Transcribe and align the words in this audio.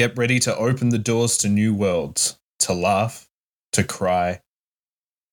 Get 0.00 0.16
ready 0.16 0.38
to 0.38 0.56
open 0.56 0.88
the 0.88 0.98
doors 0.98 1.36
to 1.36 1.48
new 1.50 1.74
worlds, 1.74 2.38
to 2.60 2.72
laugh, 2.72 3.28
to 3.72 3.84
cry, 3.84 4.40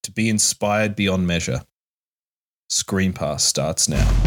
to 0.04 0.12
be 0.12 0.28
inspired 0.28 0.94
beyond 0.94 1.26
measure. 1.26 1.62
Screen 2.68 3.14
Pass 3.14 3.46
starts 3.46 3.88
now. 3.88 4.27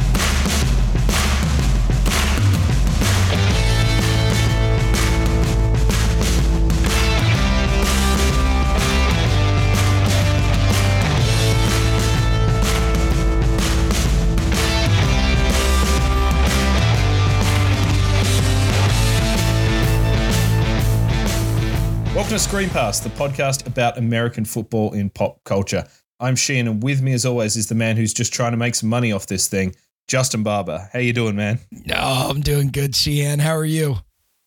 Screen 22.40 22.70
Pass, 22.70 23.00
the 23.00 23.10
podcast 23.10 23.66
about 23.66 23.98
American 23.98 24.44
football 24.44 24.92
in 24.94 25.10
pop 25.10 25.44
culture. 25.44 25.86
I'm 26.18 26.34
Sheahan, 26.34 26.68
and 26.68 26.82
with 26.82 27.02
me, 27.02 27.12
as 27.12 27.26
always, 27.26 27.56
is 27.56 27.68
the 27.68 27.74
man 27.74 27.96
who's 27.96 28.14
just 28.14 28.32
trying 28.32 28.52
to 28.52 28.56
make 28.56 28.74
some 28.74 28.88
money 28.88 29.12
off 29.12 29.26
this 29.26 29.46
thing, 29.46 29.76
Justin 30.08 30.42
Barber. 30.42 30.88
How 30.92 30.98
you 31.00 31.12
doing, 31.12 31.36
man? 31.36 31.60
No, 31.70 31.94
I'm 31.96 32.40
doing 32.40 32.68
good, 32.68 32.92
Sheahan. 32.92 33.40
How 33.40 33.54
are 33.54 33.64
you? 33.64 33.96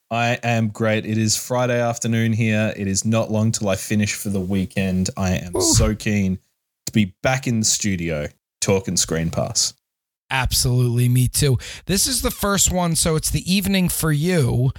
I 0.09 0.39
am 0.43 0.69
great. 0.69 1.05
It 1.05 1.17
is 1.17 1.38
Friday 1.38 1.79
afternoon 1.79 2.33
here. 2.33 2.73
It 2.75 2.88
is 2.88 3.05
not 3.05 3.31
long 3.31 3.52
till 3.52 3.69
I 3.69 3.75
finish 3.75 4.16
for 4.16 4.30
the 4.30 4.41
weekend. 4.41 5.11
I 5.16 5.35
am 5.35 5.55
Ooh. 5.55 5.61
so 5.61 5.95
keen 5.95 6.39
to 6.88 6.91
be 6.91 7.16
back 7.21 7.47
in 7.47 7.59
the 7.59 7.66
studio 7.66 8.27
talking 8.59 8.97
Screen 8.97 9.30
Pass. 9.30 9.75
Absolutely, 10.30 11.07
me 11.07 11.27
too. 11.27 11.57
This 11.85 12.07
is 12.07 12.21
the 12.21 12.31
first 12.31 12.71
one, 12.71 12.95
so 12.95 13.16
it's 13.16 13.30
the 13.30 13.49
evening 13.49 13.88
for 13.88 14.11
you, 14.11 14.71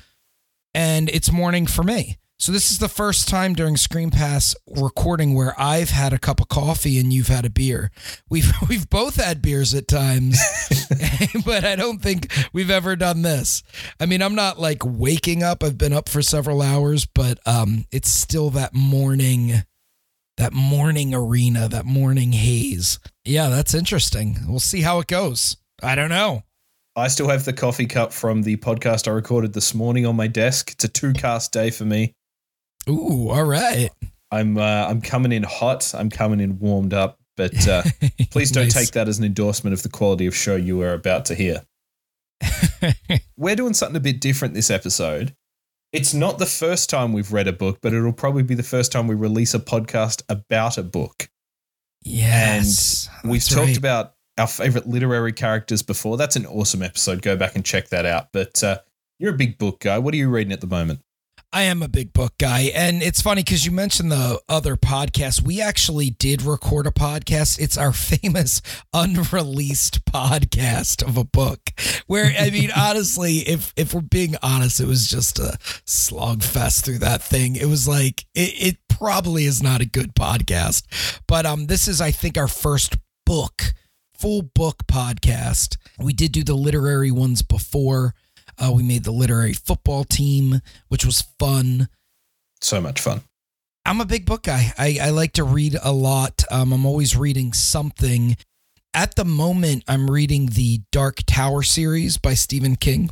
and 0.75 1.09
it's 1.09 1.33
morning 1.33 1.67
for 1.67 1.85
me. 1.85 2.19
So 2.39 2.51
this 2.51 2.73
is 2.73 2.79
the 2.79 2.89
first 2.89 3.29
time 3.29 3.55
during 3.55 3.77
Screen 3.77 4.11
Pass 4.11 4.57
recording 4.69 5.35
where 5.35 5.55
I've 5.59 5.91
had 5.91 6.13
a 6.13 6.19
cup 6.19 6.41
of 6.41 6.49
coffee 6.49 6.99
and 6.99 7.13
you've 7.13 7.29
had 7.29 7.47
a 7.47 7.51
beer. 7.51 7.91
We've 8.29 8.53
we've 8.69 8.91
both 8.91 9.17
had 9.17 9.41
beers 9.41 9.73
at 9.73 9.87
times, 9.89 10.39
but 11.47 11.65
I 11.65 11.77
don't 11.77 12.03
think 12.03 12.33
we've 12.53 12.71
ever 12.71 12.97
done 12.97 13.23
this. 13.23 13.63
I 14.01 14.07
mean, 14.07 14.21
I'm 14.21 14.35
not 14.35 14.59
like 14.59 14.83
waking 14.85 15.43
up. 15.43 15.63
I've 15.63 15.79
been 15.79 15.93
up 15.93 16.09
for 16.09 16.23
several 16.23 16.61
hours, 16.61 17.07
but 17.07 17.39
um, 17.47 17.85
it's 17.93 18.11
still 18.11 18.51
that 18.51 18.75
morning, 18.75 19.63
that 20.37 20.53
morning 20.53 21.15
arena, 21.15 21.69
that 21.69 21.87
morning 21.87 22.33
haze. 22.33 22.99
Yeah, 23.25 23.49
that's 23.49 23.75
interesting. 23.75 24.39
We'll 24.49 24.59
see 24.59 24.83
how 24.83 24.99
it 24.99 25.07
goes. 25.07 25.57
I 25.83 25.95
don't 25.95 26.11
know. 26.11 26.43
I 26.97 27.09
still 27.09 27.29
have 27.29 27.45
the 27.45 27.53
coffee 27.53 27.87
cup 27.87 28.13
from 28.13 28.43
the 28.43 28.57
podcast 28.57 29.09
I 29.09 29.13
recorded 29.13 29.53
this 29.53 29.75
morning 29.75 30.05
on 30.05 30.15
my 30.15 30.27
desk. 30.27 30.73
It's 30.73 30.85
a 30.85 30.89
two 30.89 31.13
cast 31.13 31.53
day 31.53 31.71
for 31.71 31.85
me. 31.85 32.13
Ooh, 32.89 33.29
all 33.31 33.45
right. 33.45 33.91
I'm 34.31 34.59
uh, 34.59 34.87
I'm 34.89 35.01
coming 35.01 35.33
in 35.33 35.43
hot. 35.43 35.95
I'm 35.95 36.11
coming 36.11 36.41
in 36.41 36.59
warmed 36.59 36.93
up. 36.93 37.19
But 37.37 37.67
uh, 37.67 37.83
please 38.31 38.51
don't 38.51 38.65
Nice. 38.65 38.75
take 38.75 38.91
that 38.93 39.09
as 39.09 39.19
an 39.19 39.25
endorsement 39.25 39.75
of 39.75 39.83
the 39.83 39.89
quality 39.89 40.27
of 40.27 40.35
show 40.37 40.57
you 40.57 40.81
are 40.83 40.93
about 40.93 41.25
to 41.27 41.35
hear. 41.35 41.63
We're 43.37 43.57
doing 43.57 43.75
something 43.75 43.97
a 43.97 44.01
bit 44.01 44.21
different 44.21 44.55
this 44.55 44.71
episode. 44.71 45.35
It's 45.93 46.13
not 46.13 46.39
the 46.39 46.47
first 46.47 46.91
time 46.91 47.13
we've 47.13 47.33
read 47.33 47.47
a 47.47 47.53
book, 47.53 47.79
but 47.81 47.93
it'll 47.93 48.13
probably 48.13 48.43
be 48.43 48.57
the 48.57 48.65
first 48.65 48.91
time 48.91 49.07
we 49.07 49.15
release 49.15 49.55
a 49.55 49.61
podcast 49.61 50.23
about 50.29 50.77
a 50.77 50.83
book. 50.83 51.29
Yes. 52.03 53.09
We've 53.25 53.45
talked 53.45 53.69
right. 53.69 53.79
about 53.79 54.15
our 54.37 54.49
favorite 54.49 54.89
literary 54.89 55.33
characters 55.33 55.83
before. 55.83 56.17
That's 56.17 56.35
an 56.35 56.47
awesome 56.47 56.83
episode. 56.83 57.23
Go 57.23 57.37
back 57.37 57.55
and 57.55 57.65
check 57.65 57.89
that 57.91 58.07
out. 58.07 58.29
But 58.33 58.63
uh, 58.65 58.79
you're 59.21 59.35
a 59.35 59.37
big 59.37 59.57
book 59.57 59.81
guy. 59.81 59.99
What 59.99 60.15
are 60.15 60.17
you 60.17 60.29
reading 60.29 60.53
at 60.53 60.61
the 60.61 60.67
moment? 60.67 61.01
I 61.55 61.63
am 61.63 61.85
a 61.85 61.89
big 61.89 62.13
book 62.13 62.37
guy. 62.37 62.63
And 62.75 63.01
it's 63.01 63.23
funny 63.23 63.45
because 63.45 63.65
you 63.65 63.71
mentioned 63.71 64.11
the 64.11 64.41
other 64.49 64.75
podcast. 64.75 65.41
We 65.41 65.61
actually 65.61 66.11
did 66.11 66.43
record 66.43 66.85
a 66.85 66.91
podcast. 66.91 67.61
It's 67.61 67.79
our 67.79 67.93
famous 67.93 68.61
unreleased 68.93 70.05
podcast 70.05 71.07
of 71.07 71.17
a 71.17 71.23
book. 71.23 71.61
Where 72.09 72.35
I 72.37 72.51
mean, 72.51 72.73
honestly, 72.77 73.39
if 73.39 73.73
if 73.77 73.95
we're 73.95 74.01
being 74.01 74.35
honest, 74.43 74.81
it 74.81 74.89
was 74.89 75.07
just 75.07 75.39
a 75.39 75.57
slog 75.85 76.43
fest 76.43 76.85
through 76.85 76.99
that 76.99 77.23
thing. 77.23 77.55
It 77.55 77.67
was 77.67 77.87
like 77.87 78.27
it, 78.35 78.55
it 78.59 78.77
probably 78.89 79.45
is 79.45 79.63
not 79.63 79.81
a 79.81 79.87
good 79.87 80.17
podcast. 80.17 80.83
But 81.29 81.47
um 81.47 81.69
this 81.69 81.87
is 81.87 82.01
I 82.01 82.11
think 82.11 82.37
our 82.37 82.49
first 82.49 82.97
book, 83.25 83.63
full 84.19 84.43
book 84.43 84.89
podcast. 84.89 85.77
We 86.01 86.15
did 86.15 86.33
do 86.33 86.43
the 86.43 86.57
literary 86.57 87.13
ones 87.13 87.43
before. 87.43 88.13
Uh, 88.59 88.73
we 88.73 88.83
made 88.83 89.05
the 89.05 89.13
literary 89.13 89.53
football 89.53 90.05
team, 90.05 90.61
which 90.89 91.05
was 91.05 91.23
fun. 91.39 91.89
So 92.61 92.81
much 92.81 93.01
fun. 93.01 93.23
I'm 93.87 94.01
a 94.01 94.07
big 94.07 94.25
book 94.25 94.45
guy. 94.45 94.73
I, 94.79 94.99
I 95.01 95.11
like 95.11 95.33
to 95.35 95.45
read 95.45 95.77
a 95.83 95.93
lot. 95.93 96.43
Um, 96.51 96.73
I'm 96.73 96.87
always 96.87 97.17
reading 97.17 97.53
something. 97.53 98.37
At 98.95 99.15
the 99.17 99.25
moment, 99.25 99.85
I'm 99.89 100.11
reading 100.11 100.47
the 100.47 100.81
Dark 100.91 101.19
Tower 101.27 101.63
series 101.63 102.17
by 102.17 102.35
Stephen 102.35 102.77
King. 102.77 103.11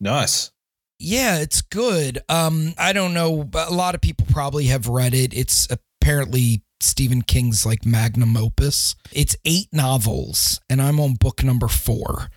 Nice. 0.00 0.50
Yeah, 0.98 1.38
it's 1.38 1.62
good. 1.62 2.18
Um, 2.28 2.74
I 2.76 2.92
don't 2.92 3.14
know. 3.14 3.48
A 3.54 3.72
lot 3.72 3.94
of 3.94 4.00
people 4.00 4.26
probably 4.30 4.66
have 4.66 4.88
read 4.88 5.14
it. 5.14 5.32
It's 5.32 5.68
apparently 5.70 6.62
Stephen 6.80 7.22
King's 7.22 7.64
like 7.64 7.86
magnum 7.86 8.36
opus. 8.36 8.94
It's 9.12 9.36
eight 9.44 9.68
novels, 9.72 10.60
and 10.68 10.82
I'm 10.82 11.00
on 11.00 11.14
book 11.14 11.42
number 11.42 11.68
four. 11.68 12.28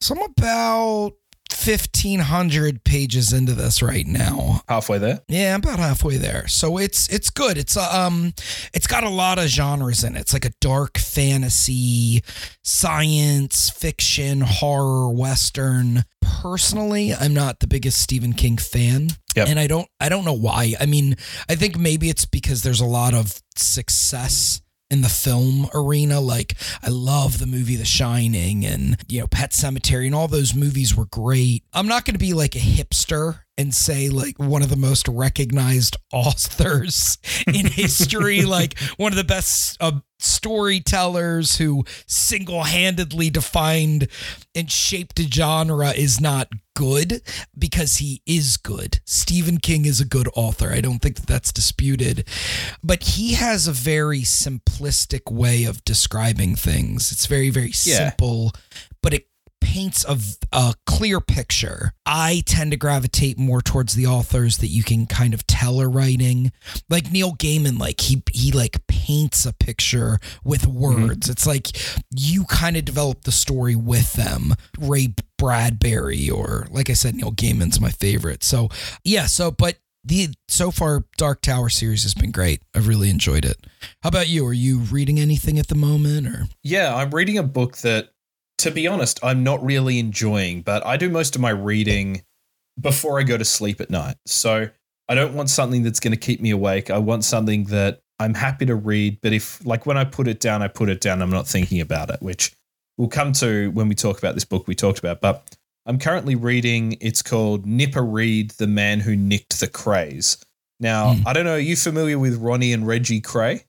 So 0.00 0.14
I'm 0.14 0.22
about 0.22 1.14
1500 1.54 2.84
pages 2.84 3.32
into 3.32 3.54
this 3.54 3.82
right 3.82 4.06
now. 4.06 4.62
Halfway 4.68 4.98
there. 4.98 5.20
Yeah, 5.28 5.54
I'm 5.54 5.60
about 5.60 5.78
halfway 5.78 6.16
there. 6.16 6.46
So 6.48 6.78
it's 6.78 7.08
it's 7.08 7.30
good. 7.30 7.56
It's 7.56 7.76
uh, 7.76 7.88
um 7.90 8.34
it's 8.72 8.86
got 8.86 9.04
a 9.04 9.08
lot 9.08 9.38
of 9.38 9.46
genres 9.46 10.04
in 10.04 10.16
it. 10.16 10.20
It's 10.20 10.32
like 10.32 10.44
a 10.44 10.52
dark 10.60 10.98
fantasy, 10.98 12.22
science 12.62 13.70
fiction, 13.70 14.40
horror, 14.42 15.10
western. 15.10 16.04
Personally, 16.20 17.14
I'm 17.14 17.34
not 17.34 17.60
the 17.60 17.66
biggest 17.66 18.00
Stephen 18.00 18.32
King 18.32 18.58
fan. 18.58 19.08
Yep. 19.36 19.48
And 19.48 19.58
I 19.60 19.66
don't 19.66 19.88
I 20.00 20.08
don't 20.08 20.24
know 20.24 20.32
why. 20.32 20.74
I 20.80 20.86
mean, 20.86 21.16
I 21.48 21.54
think 21.54 21.78
maybe 21.78 22.10
it's 22.10 22.24
because 22.24 22.62
there's 22.62 22.80
a 22.80 22.86
lot 22.86 23.14
of 23.14 23.40
success 23.56 24.60
in 24.90 25.02
the 25.02 25.08
film 25.08 25.68
arena. 25.74 26.20
Like 26.20 26.54
I 26.82 26.88
love 26.88 27.38
the 27.38 27.46
movie 27.46 27.76
The 27.76 27.84
Shining 27.84 28.64
and 28.64 28.96
you 29.08 29.20
know 29.20 29.26
Pet 29.26 29.50
Sematary 29.50 30.06
and 30.06 30.14
all 30.14 30.28
those 30.28 30.54
movies 30.54 30.96
were 30.96 31.06
great. 31.06 31.64
I'm 31.72 31.88
not 31.88 32.04
going 32.04 32.14
to 32.14 32.18
be 32.18 32.34
like 32.34 32.54
a 32.56 32.60
hipster 32.60 33.40
and 33.56 33.74
say 33.74 34.08
like 34.08 34.38
one 34.38 34.62
of 34.62 34.68
the 34.68 34.76
most 34.76 35.06
recognized 35.08 35.96
authors 36.12 37.18
in 37.46 37.66
history, 37.66 38.42
like 38.42 38.78
one 38.96 39.12
of 39.12 39.16
the 39.16 39.24
best 39.24 39.76
uh, 39.80 39.92
storytellers 40.18 41.56
who 41.58 41.84
single-handedly 42.06 43.30
defined 43.30 44.08
and 44.54 44.70
shaped 44.70 45.18
a 45.20 45.24
genre 45.24 45.90
is 45.90 46.20
not 46.20 46.48
good 46.76 47.20
because 47.56 47.96
he 47.96 48.22
is 48.26 48.56
good. 48.56 49.00
Stephen 49.04 49.58
King 49.58 49.84
is 49.84 50.00
a 50.00 50.04
good 50.04 50.28
author. 50.34 50.70
I 50.70 50.80
don't 50.80 50.98
think 51.00 51.16
that 51.16 51.26
that's 51.26 51.52
disputed. 51.52 52.26
But 52.82 53.02
he 53.02 53.34
has 53.34 53.66
a 53.68 53.72
very 53.72 54.20
simplistic 54.20 55.30
way 55.30 55.64
of 55.64 55.84
describing 55.84 56.56
things. 56.56 57.12
It's 57.12 57.26
very, 57.26 57.50
very 57.50 57.72
Yeah. 57.84 58.10
simple, 58.10 58.52
but 59.02 59.14
it 59.14 59.26
paints 59.64 60.04
a, 60.04 60.18
a 60.52 60.74
clear 60.84 61.20
picture. 61.20 61.94
I 62.04 62.42
tend 62.44 62.70
to 62.72 62.76
gravitate 62.76 63.38
more 63.38 63.62
towards 63.62 63.94
the 63.94 64.06
authors 64.06 64.58
that 64.58 64.68
you 64.68 64.82
can 64.82 65.06
kind 65.06 65.32
of 65.32 65.46
tell 65.46 65.80
are 65.80 65.88
writing. 65.88 66.52
Like 66.90 67.10
Neil 67.10 67.32
Gaiman, 67.32 67.78
like 67.78 68.00
he 68.00 68.22
he 68.30 68.52
like 68.52 68.86
paints 68.86 69.46
a 69.46 69.54
picture 69.54 70.18
with 70.44 70.62
mm-hmm. 70.62 71.06
words. 71.06 71.30
It's 71.30 71.46
like 71.46 71.68
you 72.14 72.44
kind 72.44 72.76
of 72.76 72.84
develop 72.84 73.22
the 73.22 73.32
story 73.32 73.74
with 73.74 74.12
them. 74.12 74.54
Ray 74.78 75.14
Bradbury 75.38 76.28
or 76.28 76.66
like 76.70 76.90
I 76.90 76.94
said, 76.94 77.14
Neil 77.14 77.32
Gaiman's 77.32 77.80
my 77.80 77.90
favorite. 77.90 78.44
So 78.44 78.68
yeah, 79.02 79.24
so 79.24 79.50
but 79.50 79.78
the 80.04 80.28
so 80.48 80.70
far 80.70 81.04
Dark 81.16 81.40
Tower 81.40 81.70
series 81.70 82.02
has 82.02 82.14
been 82.14 82.30
great. 82.30 82.60
I've 82.74 82.86
really 82.86 83.08
enjoyed 83.08 83.44
it. 83.44 83.66
How 84.02 84.08
about 84.08 84.28
you? 84.28 84.46
Are 84.46 84.52
you 84.52 84.78
reading 84.78 85.18
anything 85.18 85.58
at 85.58 85.68
the 85.68 85.74
moment 85.74 86.26
or 86.26 86.46
Yeah, 86.62 86.94
I'm 86.94 87.10
reading 87.10 87.38
a 87.38 87.42
book 87.42 87.78
that, 87.78 88.10
to 88.58 88.70
be 88.70 88.86
honest, 88.86 89.20
I'm 89.22 89.42
not 89.42 89.64
really 89.64 89.98
enjoying, 89.98 90.62
but 90.62 90.84
I 90.86 90.96
do 90.96 91.10
most 91.10 91.34
of 91.34 91.40
my 91.40 91.50
reading 91.50 92.22
before 92.80 93.20
I 93.20 93.22
go 93.22 93.36
to 93.36 93.44
sleep 93.44 93.80
at 93.80 93.90
night. 93.90 94.16
So 94.26 94.68
I 95.08 95.14
don't 95.14 95.34
want 95.34 95.50
something 95.50 95.82
that's 95.82 96.00
going 96.00 96.12
to 96.12 96.18
keep 96.18 96.40
me 96.40 96.50
awake. 96.50 96.90
I 96.90 96.98
want 96.98 97.24
something 97.24 97.64
that 97.64 98.00
I'm 98.18 98.34
happy 98.34 98.66
to 98.66 98.74
read, 98.74 99.18
but 99.22 99.32
if, 99.32 99.64
like, 99.66 99.86
when 99.86 99.96
I 99.96 100.04
put 100.04 100.28
it 100.28 100.40
down, 100.40 100.62
I 100.62 100.68
put 100.68 100.88
it 100.88 101.00
down. 101.00 101.20
I'm 101.20 101.30
not 101.30 101.46
thinking 101.46 101.80
about 101.80 102.10
it, 102.10 102.22
which 102.22 102.52
we'll 102.96 103.08
come 103.08 103.32
to 103.34 103.70
when 103.72 103.88
we 103.88 103.94
talk 103.94 104.18
about 104.18 104.34
this 104.34 104.44
book 104.44 104.66
we 104.66 104.74
talked 104.74 105.00
about. 105.00 105.20
But 105.20 105.44
I'm 105.84 105.98
currently 105.98 106.34
reading, 106.36 106.96
it's 107.00 107.22
called 107.22 107.66
Nipper 107.66 108.04
Read, 108.04 108.52
The 108.52 108.66
Man 108.66 109.00
Who 109.00 109.16
Nicked 109.16 109.60
the 109.60 109.66
Krays. 109.66 110.42
Now, 110.80 111.14
Hmm. 111.14 111.26
I 111.26 111.32
don't 111.32 111.44
know, 111.44 111.54
are 111.54 111.58
you 111.58 111.76
familiar 111.76 112.18
with 112.18 112.36
Ronnie 112.36 112.72
and 112.72 112.86
Reggie 112.86 113.20
Kray? 113.20 113.64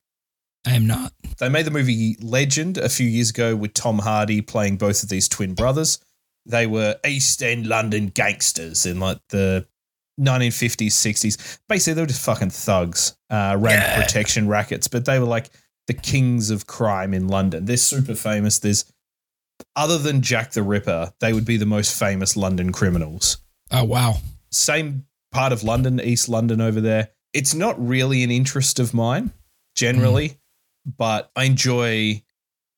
I 0.65 0.75
am 0.75 0.88
not. 0.88 1.13
They 1.39 1.50
made 1.50 1.65
the 1.65 1.71
movie 1.71 2.17
Legend 2.21 2.77
a 2.77 2.89
few 2.89 3.07
years 3.07 3.29
ago 3.29 3.56
with 3.56 3.73
Tom 3.73 4.00
Hardy 4.00 4.41
playing 4.41 4.77
both 4.77 5.03
of 5.03 5.09
these 5.09 5.27
twin 5.27 5.53
brothers. 5.53 6.00
They 6.45 6.65
were 6.67 6.95
East 7.06 7.41
End 7.44 7.67
London 7.67 8.07
gangsters 8.07 8.85
in 8.85 9.00
like 9.00 9.19
the 9.29 9.67
1950s, 10.19 10.91
60s. 10.91 11.59
Basically, 11.67 11.94
they 11.94 12.01
were 12.01 12.07
just 12.07 12.23
fucking 12.25 12.51
thugs, 12.51 13.15
uh, 13.29 13.56
ran 13.59 13.73
Yeah. 13.81 14.01
protection 14.01 14.47
rackets, 14.47 14.88
but 14.88 15.06
they 15.06 15.19
were 15.19 15.25
like 15.25 15.50
the 15.88 15.94
kings 15.94 16.50
of 16.50 16.65
crime 16.67 17.13
in 17.13 17.27
London. 17.27 17.65
They're 17.65 17.77
super 17.77 18.15
famous. 18.15 18.59
There's, 18.59 18.85
other 19.75 19.97
than 19.97 20.21
Jack 20.21 20.51
the 20.53 20.63
Ripper, 20.63 21.13
they 21.19 21.33
would 21.33 21.45
be 21.45 21.57
the 21.57 21.65
most 21.65 21.97
famous 21.97 22.35
London 22.38 22.71
criminals. 22.71 23.38
Oh 23.71 23.83
wow. 23.83 24.17
Same 24.51 25.06
part 25.31 25.51
of 25.51 25.63
London, 25.63 26.00
East 26.00 26.29
London 26.29 26.62
over 26.62 26.79
there. 26.79 27.09
It's 27.33 27.53
not 27.53 27.75
really 27.85 28.23
an 28.23 28.31
interest 28.31 28.79
of 28.79 28.94
mine 28.94 29.31
generally, 29.75 30.38
but 30.85 31.31
I 31.35 31.45
enjoy 31.45 32.23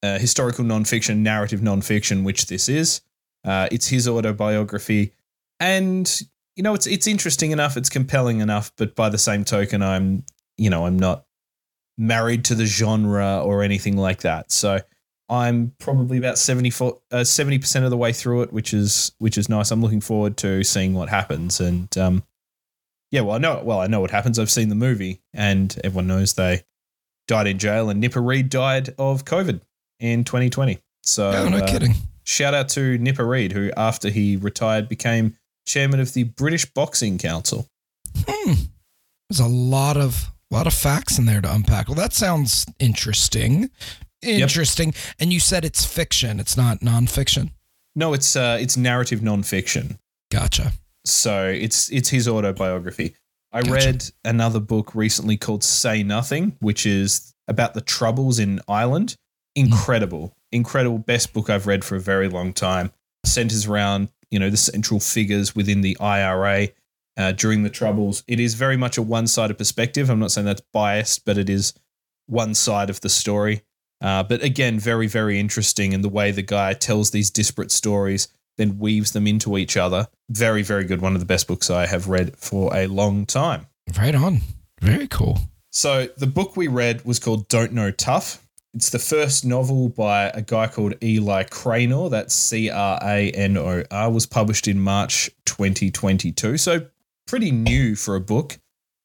uh, 0.04 0.20
historical 0.20 0.66
nonfiction, 0.66 1.18
narrative 1.18 1.60
nonfiction, 1.60 2.24
which 2.24 2.48
this 2.48 2.70
is. 2.70 3.02
Uh, 3.44 3.68
it's 3.72 3.88
his 3.88 4.08
autobiography, 4.08 5.14
and 5.60 6.22
you 6.56 6.64
know 6.64 6.74
it's 6.74 6.88
it's 6.88 7.08
interesting 7.08 7.52
enough, 7.52 7.78
it's 7.78 7.90
compelling 7.90 8.40
enough, 8.40 8.72
but 8.78 8.96
by 8.96 9.10
the 9.10 9.18
same 9.18 9.44
token, 9.46 9.82
I'm 9.82 10.24
you 10.58 10.70
know 10.70 10.86
I'm 10.86 10.98
not 10.98 11.26
married 11.98 12.46
to 12.46 12.56
the 12.56 12.66
genre 12.66 13.42
or 13.44 13.64
anything 13.64 13.98
like 13.98 14.22
that. 14.22 14.52
So 14.52 14.80
I'm 15.30 15.74
probably 15.80 16.18
about 16.18 16.38
74 16.38 17.00
uh, 17.12 17.16
70% 17.18 17.84
of 17.84 17.90
the 17.90 17.98
way 17.98 18.14
through 18.14 18.44
it, 18.44 18.54
which 18.54 18.74
is 18.74 19.12
which 19.18 19.38
is 19.38 19.50
nice. 19.50 19.72
I'm 19.72 19.82
looking 19.82 20.02
forward 20.02 20.38
to 20.38 20.64
seeing 20.64 20.94
what 20.94 21.10
happens 21.10 21.60
and 21.60 21.96
um 21.98 22.24
yeah, 23.12 23.22
well 23.22 23.36
I 23.36 23.40
know 23.40 23.62
well 23.64 23.80
I 23.80 23.88
know 23.88 24.02
what 24.02 24.12
happens. 24.12 24.40
I've 24.40 24.52
seen 24.52 24.70
the 24.70 24.76
movie 24.76 25.22
and 25.34 25.76
everyone 25.84 26.08
knows 26.08 26.34
they 26.34 26.64
died 27.28 27.48
in 27.48 27.58
jail 27.58 27.90
and 27.90 28.00
Nipper 28.00 28.22
Read 28.22 28.50
died 28.50 28.94
of 28.98 29.26
COVID 29.26 29.62
in 30.00 30.24
2020. 30.24 30.80
So 31.04 31.30
Oh, 31.30 31.50
no 31.50 31.58
uh, 31.58 31.68
kidding. 31.68 31.94
shout 32.24 32.54
out 32.54 32.70
to 32.70 32.98
Nipper 32.98 33.26
Read 33.26 33.52
who 33.52 33.72
after 33.78 34.10
he 34.10 34.36
retired 34.36 34.88
became 34.90 35.36
chairman 35.66 36.00
of 36.00 36.14
the 36.14 36.24
British 36.24 36.66
Boxing 36.66 37.18
Council. 37.18 37.68
Hmm. 38.28 38.54
There's 39.30 39.40
a 39.40 39.48
lot 39.48 39.98
of 39.98 40.32
lot 40.50 40.66
of 40.68 40.74
facts 40.74 41.18
in 41.20 41.26
there 41.26 41.42
to 41.42 41.54
unpack. 41.54 41.88
Well, 41.88 41.96
that 41.96 42.14
sounds 42.14 42.66
interesting. 42.80 43.70
Interesting. 44.22 44.94
And 45.20 45.32
you 45.34 45.40
said 45.40 45.66
it's 45.66 45.86
fiction. 45.86 46.40
It's 46.40 46.56
not 46.58 46.80
nonfiction. 46.80 47.52
No, 47.96 48.14
it's 48.14 48.36
uh 48.36 48.58
it's 48.60 48.78
narrative 48.78 49.20
nonfiction. 49.20 49.98
Gotcha. 50.32 50.72
So 51.06 51.48
it's 51.48 51.90
it's 51.92 52.10
his 52.10 52.28
autobiography. 52.28 53.16
I 53.52 53.62
Gotcha. 53.62 53.74
read 53.74 54.06
another 54.26 54.60
book 54.60 54.94
recently 54.94 55.38
called 55.38 55.64
Say 55.64 56.04
Nothing, 56.04 56.58
which 56.60 56.86
is 56.86 57.34
about 57.48 57.74
the 57.74 57.82
troubles 57.82 58.40
in 58.40 58.60
Ireland. 58.68 59.16
Incredible, 59.56 60.36
incredible, 60.52 61.00
best 61.00 61.34
book 61.34 61.50
I've 61.50 61.66
read 61.66 61.84
for 61.84 61.96
a 61.96 62.00
very 62.00 62.30
long 62.30 62.54
time. 62.54 62.92
Centers 63.26 63.66
around 63.66 64.10
you 64.30 64.40
know 64.40 64.50
the 64.50 64.58
central 64.58 65.00
figures 65.00 65.56
within 65.56 65.82
the 65.82 65.98
IRA 66.00 66.70
uh, 67.18 67.32
during 67.32 67.64
the 67.64 67.70
troubles. 67.70 68.24
It 68.28 68.40
is 68.40 68.54
very 68.54 68.78
much 68.78 68.98
a 68.98 69.02
one-sided 69.02 69.58
perspective. 69.58 70.10
I'm 70.10 70.20
not 70.20 70.32
saying 70.32 70.46
that's 70.46 70.62
biased, 70.74 71.26
but 71.26 71.38
it 71.38 71.50
is 71.50 71.74
one 72.28 72.54
side 72.54 72.90
of 72.90 73.02
the 73.02 73.10
story. 73.10 73.64
Uh, 74.02 74.22
but 74.24 74.44
again, 74.44 74.80
very 74.80 75.08
very 75.08 75.40
interesting 75.40 75.94
in 75.94 76.02
the 76.02 76.10
way 76.10 76.32
the 76.32 76.44
guy 76.44 76.74
tells 76.74 77.12
these 77.12 77.32
disparate 77.32 77.72
stories 77.72 78.28
then 78.58 78.78
weaves 78.80 79.12
them 79.12 79.28
into 79.28 79.58
each 79.58 79.78
other. 79.78 80.08
Very, 80.30 80.62
very 80.64 80.84
good. 80.84 81.02
One 81.02 81.14
of 81.14 81.20
the 81.20 81.26
best 81.26 81.48
books 81.48 81.70
I 81.70 81.86
have 81.86 82.08
read 82.08 82.36
for 82.38 82.76
a 82.76 82.88
long 82.88 83.26
time. 83.26 83.68
Right 83.98 84.16
on. 84.16 84.42
Very 84.82 85.08
cool. 85.08 85.40
So, 85.72 86.08
the 86.18 86.28
book 86.28 86.58
we 86.58 86.68
read 86.68 87.06
was 87.06 87.20
called 87.20 87.48
Don't 87.48 87.72
Know 87.74 87.92
Tough. 87.92 88.44
It's 88.74 88.90
the 88.90 89.00
first 89.00 89.46
novel 89.46 89.90
by 89.90 90.26
a 90.30 90.42
guy 90.42 90.68
called 90.68 90.96
Eli 91.04 91.44
Cranor. 91.44 92.10
That's 92.12 92.34
C 92.36 92.70
R 92.70 93.00
A 93.02 93.32
N 93.32 93.58
O 93.58 93.84
R. 93.90 94.10
Was 94.10 94.26
published 94.26 94.68
in 94.68 94.80
March 94.80 95.30
2022. 95.46 96.58
So, 96.58 96.86
pretty 97.28 97.52
new 97.52 97.96
for 97.96 98.16
a 98.16 98.20
book. 98.22 98.58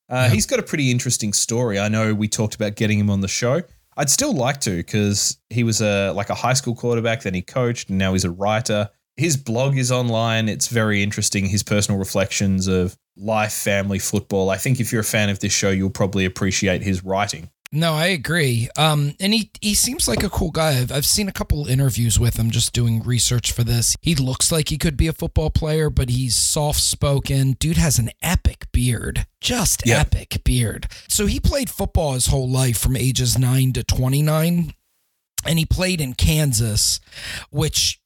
Uh, 0.09 0.27
Yeah. 0.27 0.29
He's 0.31 0.47
got 0.47 0.59
a 0.59 0.63
pretty 0.63 0.91
interesting 0.91 1.33
story. 1.33 1.79
I 1.79 1.89
know 1.89 2.15
we 2.15 2.29
talked 2.29 2.55
about 2.55 2.75
getting 2.77 2.99
him 2.99 3.11
on 3.11 3.21
the 3.21 3.29
show. 3.29 3.63
I'd 3.97 4.11
still 4.11 4.33
like 4.33 4.61
to 4.63 4.77
because 4.77 5.39
he 5.51 5.65
was 5.65 5.81
a 5.83 6.13
like 6.13 6.31
a 6.31 6.35
high 6.35 6.55
school 6.55 6.75
quarterback, 6.75 7.23
then 7.23 7.35
he 7.35 7.43
coached, 7.43 7.91
and 7.91 7.99
now 7.99 8.13
he's 8.13 8.25
a 8.25 8.31
writer. 8.31 8.89
His 9.17 9.37
blog 9.37 9.77
is 9.77 9.93
online. 9.93 10.49
It's 10.49 10.69
very 10.69 11.03
interesting. 11.03 11.47
His 11.47 11.63
personal 11.63 11.99
reflections 11.99 12.67
of 12.67 12.97
life, 13.17 13.53
family, 13.53 13.99
football. 13.99 14.49
I 14.51 14.57
think 14.57 14.81
if 14.81 14.91
you're 14.91 15.03
a 15.03 15.05
fan 15.05 15.29
of 15.29 15.39
this 15.41 15.53
show, 15.53 15.71
you'll 15.71 15.91
probably 15.91 16.25
appreciate 16.25 16.83
his 16.83 17.05
writing. 17.05 17.51
No, 17.75 17.95
I 17.95 18.09
agree. 18.09 18.69
Um, 18.77 19.15
and 19.19 19.33
he 19.33 19.51
he 19.63 19.75
seems 19.75 20.07
like 20.07 20.23
a 20.23 20.29
cool 20.29 20.51
guy. 20.51 20.79
I've, 20.79 20.93
I've 20.93 21.07
seen 21.07 21.27
a 21.27 21.33
couple 21.33 21.67
interviews 21.67 22.21
with 22.21 22.37
him 22.39 22.51
just 22.51 22.75
doing 22.75 23.03
research 23.03 23.51
for 23.51 23.65
this. 23.65 23.97
He 24.03 24.15
looks 24.15 24.53
like 24.53 24.69
he 24.69 24.77
could 24.77 24.95
be 24.97 25.07
a 25.07 25.13
football 25.15 25.49
player, 25.49 25.89
but 25.89 26.11
he's 26.11 26.37
soft 26.37 26.81
spoken. 26.81 27.53
Dude 27.53 27.79
has 27.79 27.99
an 27.99 28.11
epic 28.21 28.67
beard, 28.73 29.25
just 29.41 29.87
Yeah. 29.87 30.01
epic 30.01 30.43
beard. 30.45 30.87
So 31.09 31.25
he 31.25 31.41
played 31.41 31.71
football 31.71 32.13
his 32.13 32.27
whole 32.27 32.49
life 32.49 32.77
from 32.77 32.95
ages 32.95 33.39
nine 33.39 33.73
to 33.73 33.83
twenty 33.83 34.21
nine, 34.21 34.75
and 35.47 35.59
he 35.59 35.65
played 35.65 36.03
in 36.03 36.13
Kansas, 36.13 37.01
which 37.51 38.02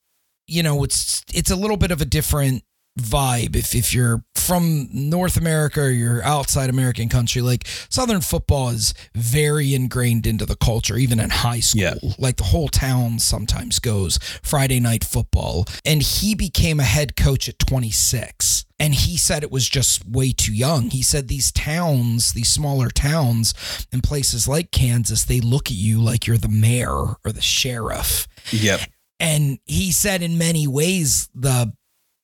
you 0.47 0.63
know 0.63 0.85
it's 0.85 1.25
it's 1.35 1.51
a 1.51 1.57
little 1.57 1.77
bit 1.77 1.91
of 1.91 2.01
a 2.01 2.05
different 2.05 2.63
vibe 2.99 3.55
if 3.55 3.75
if 3.75 3.95
you're 3.95 4.25
from 4.35 4.89
North 4.93 5.37
America 5.37 5.81
or 5.81 5.91
you're 5.91 6.23
outside 6.23 6.71
American 6.71 7.09
country 7.09 7.43
like 7.43 7.67
Southern 7.91 8.21
football 8.21 8.69
is 8.71 8.95
very 9.15 9.75
ingrained 9.75 10.27
into 10.27 10.47
the 10.47 10.57
culture 10.57 10.97
even 10.97 11.19
in 11.19 11.31
high 11.31 11.61
school. 11.61 11.83
Yeah. 11.83 11.95
like 12.19 12.37
the 12.37 12.45
whole 12.45 12.69
town 12.69 13.19
sometimes 13.19 13.81
goes 13.81 14.19
Friday 14.43 14.79
night 14.79 15.05
football. 15.05 15.67
And 15.85 16.01
he 16.01 16.35
became 16.35 16.79
a 16.79 16.85
head 16.85 17.17
coach 17.17 17.49
at 17.49 17.59
26 17.59 18.67
and 18.79 18.95
he 18.95 19.17
said 19.17 19.43
it 19.43 19.51
was 19.51 19.69
just 19.69 20.07
way 20.07 20.33
too 20.33 20.55
young. 20.55 20.91
He 20.91 21.03
said 21.03 21.27
these 21.27 21.51
towns 21.51 22.33
these 22.33 22.49
smaller 22.49 22.89
towns 22.89 23.53
in 23.93 24.01
places 24.01 24.47
like 24.47 24.71
Kansas 24.71 25.25
they 25.25 25.41
look 25.41 25.67
at 25.67 25.77
you 25.77 26.01
like 26.01 26.27
you're 26.27 26.39
the 26.39 26.49
mayor 26.49 27.17
or 27.25 27.33
the 27.33 27.43
sheriff. 27.43 28.29
Yep. 28.53 28.81
And 29.19 29.59
he 29.65 29.93
said 29.93 30.23
in 30.23 30.39
many 30.39 30.67
ways 30.67 31.29
the 31.35 31.73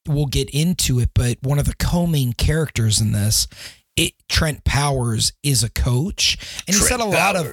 we'll 0.06 0.26
get 0.26 0.50
into 0.50 0.98
it, 0.98 1.10
but 1.14 1.38
one 1.42 1.58
of 1.58 1.66
the 1.66 1.74
co-main 1.76 2.32
characters 2.32 3.00
in 3.00 3.12
this, 3.12 3.46
it 3.96 4.14
Trent 4.28 4.64
Powers 4.64 5.32
is 5.42 5.62
a 5.62 5.70
coach. 5.70 6.38
And 6.66 6.74
he 6.74 6.82
said 6.82 7.00
a 7.00 7.04
lot 7.04 7.36
of 7.36 7.46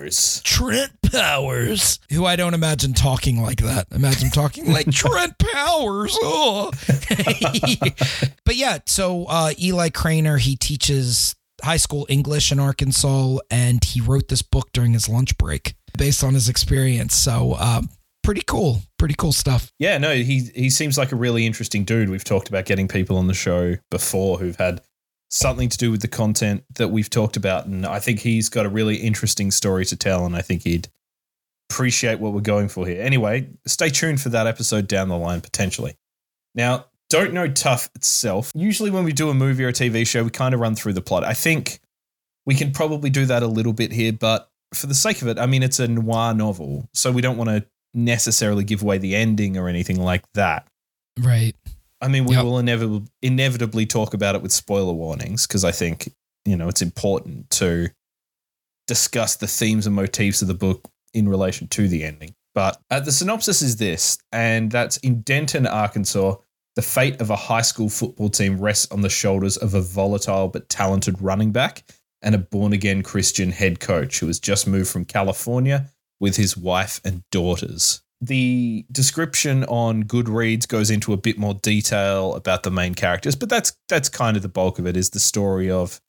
Trent 0.44 0.92
Powers, 1.12 2.00
who 2.12 2.26
I 2.26 2.36
don't 2.36 2.54
imagine 2.54 2.94
talking 2.94 3.42
like 3.42 3.62
that. 3.62 3.88
Imagine 3.92 4.30
talking 4.30 4.72
like 4.72 4.90
Trent 4.92 5.38
Powers. 5.38 6.18
Oh. 6.22 6.72
but 8.46 8.56
yeah, 8.56 8.80
so 8.86 9.26
uh, 9.28 9.52
Eli 9.62 9.90
Cranor, 9.90 10.40
he 10.40 10.56
teaches 10.56 11.36
high 11.62 11.78
school 11.78 12.06
English 12.10 12.52
in 12.52 12.60
Arkansas, 12.60 13.38
and 13.52 13.84
he 13.84 14.00
wrote 14.00 14.30
this 14.30 14.42
book 14.42 14.70
during 14.72 14.94
his 14.94 15.10
lunch 15.10 15.38
break 15.38 15.76
based 15.98 16.24
on 16.24 16.34
his 16.34 16.48
experience. 16.48 17.16
So 17.16 17.56
uh, 17.60 17.82
pretty 18.24 18.42
cool, 18.46 18.82
pretty 18.98 19.16
cool 19.16 19.34
stuff. 19.34 19.72
Yeah, 19.80 19.98
no, 19.98 20.14
he 20.16 20.50
he 20.56 20.70
seems 20.70 20.98
like 20.98 21.12
a 21.12 21.16
really 21.16 21.46
interesting 21.46 21.84
dude. 21.84 22.10
We've 22.10 22.24
talked 22.24 22.50
about 22.50 22.66
getting 22.66 22.88
people 22.88 23.18
on 23.18 23.28
the 23.28 23.34
show 23.34 23.76
before 23.90 24.38
who've 24.40 24.56
had 24.56 24.82
something 25.32 25.70
to 25.70 25.78
do 25.78 25.92
with 25.92 26.02
the 26.02 26.08
content 26.08 26.64
that 26.76 26.90
we've 26.90 27.10
talked 27.10 27.38
about, 27.38 27.66
and 27.66 27.86
I 27.86 28.00
think 28.00 28.20
he's 28.20 28.50
got 28.50 28.66
a 28.66 28.70
really 28.70 28.98
interesting 28.98 29.52
story 29.52 29.86
to 29.86 29.96
tell, 29.96 30.26
and 30.26 30.36
I 30.36 30.42
think 30.42 30.64
he'd 30.64 30.90
appreciate 31.70 32.20
what 32.20 32.34
we're 32.34 32.42
going 32.42 32.68
for 32.68 32.88
here. 32.88 33.02
Anyway, 33.02 33.50
stay 33.66 33.90
tuned 33.90 34.22
for 34.22 34.30
that 34.30 34.48
episode 34.48 34.88
down 34.88 35.08
the 35.08 35.18
line 35.18 35.42
potentially. 35.42 35.96
Now, 36.56 36.86
don't 37.10 37.34
know 37.34 37.48
tough 37.48 37.90
itself. 37.96 38.52
Usually, 38.56 38.90
when 38.90 39.04
we 39.04 39.14
do 39.14 39.30
a 39.30 39.34
movie 39.34 39.64
or 39.64 39.70
a 39.70 39.74
TV 39.74 40.06
show, 40.06 40.24
we 40.24 40.30
kind 40.30 40.54
of 40.54 40.60
run 40.60 40.76
through 40.76 40.94
the 40.94 41.02
plot. 41.02 41.24
I 41.24 41.34
think 41.34 41.80
we 42.46 42.56
can 42.56 42.72
probably 42.72 43.10
do 43.10 43.26
that 43.26 43.44
a 43.44 43.48
little 43.48 43.74
bit 43.74 43.92
here, 43.92 44.14
but 44.14 44.50
for 44.74 44.88
the 44.88 44.96
sake 44.96 45.22
of 45.22 45.28
it, 45.28 45.40
I 45.40 45.46
mean, 45.46 45.64
it's 45.64 45.80
a 45.80 45.88
noir 45.88 46.34
novel, 46.34 46.88
so 46.94 47.12
we 47.12 47.22
don't 47.22 47.38
want 47.38 47.50
to 47.50 47.66
necessarily 47.94 48.64
give 48.64 48.82
away 48.84 48.98
the 48.98 49.16
ending 49.16 49.58
or 49.58 49.68
anything 49.68 50.00
like 50.02 50.24
that. 50.34 50.68
Right. 51.20 51.56
I 52.02 52.08
mean, 52.08 52.26
we 52.26 52.36
Yep. 52.36 52.44
will 52.46 52.60
inevitably 52.60 53.08
inevitably 53.22 53.86
talk 53.86 54.14
about 54.14 54.36
it 54.36 54.42
with 54.42 54.52
spoiler 54.54 54.94
warnings 54.94 55.46
because 55.46 55.64
I 55.66 55.72
think 55.72 56.14
you 56.46 56.56
know 56.56 56.70
it's 56.70 56.82
important 56.82 57.50
to 57.52 57.90
discuss 58.88 59.36
the 59.36 59.48
themes 59.48 59.86
and 59.86 59.96
motifs 59.96 60.42
of 60.42 60.48
the 60.48 60.54
book 60.54 60.90
in 61.14 61.28
relation 61.28 61.68
to 61.70 61.88
the 61.88 62.04
ending. 62.04 62.34
But 62.56 62.80
uh, 62.90 63.00
the 63.00 63.12
synopsis 63.12 63.62
is 63.62 63.78
this, 63.78 64.18
and 64.32 64.72
that's 64.72 64.98
in 64.98 65.22
Denton, 65.22 65.68
Arkansas. 65.68 66.36
The 66.76 66.82
fate 66.82 67.20
of 67.20 67.30
a 67.30 67.36
high 67.36 67.62
school 67.62 67.90
football 67.90 68.30
team 68.30 68.58
rests 68.60 68.90
on 68.92 69.02
the 69.02 69.10
shoulders 69.10 69.58
of 69.58 69.74
a 69.74 69.82
volatile 69.82 70.48
but 70.48 70.70
talented 70.70 71.22
running 71.22 71.52
back 71.52 71.84
and 72.22 72.34
a 72.34 72.38
born 72.38 72.72
again 72.74 73.02
Christian 73.04 73.52
head 73.52 73.80
coach 73.80 74.20
who 74.20 74.28
has 74.28 74.40
just 74.40 74.66
moved 74.68 74.90
from 74.90 75.04
California 75.04 75.90
with 76.20 76.36
his 76.36 76.58
wife 76.58 77.00
and 77.04 77.24
daughters. 77.32 78.02
The 78.22 78.86
description 78.92 79.64
on 79.66 80.04
Goodreads 80.04 80.68
goes 80.68 80.90
into 80.90 81.14
a 81.14 81.18
bit 81.18 81.38
more 81.38 81.54
detail 81.54 82.36
about 82.36 82.64
the 82.64 82.72
main 82.72 82.94
characters, 82.94 83.36
but 83.36 83.50
that's 83.50 83.74
that's 83.88 84.10
kind 84.10 84.36
of 84.36 84.44
the 84.44 84.50
bulk 84.50 84.78
of 84.78 84.86
it 84.86 84.98
is 84.98 85.12
the 85.12 85.20
story 85.20 85.72
of 85.72 86.02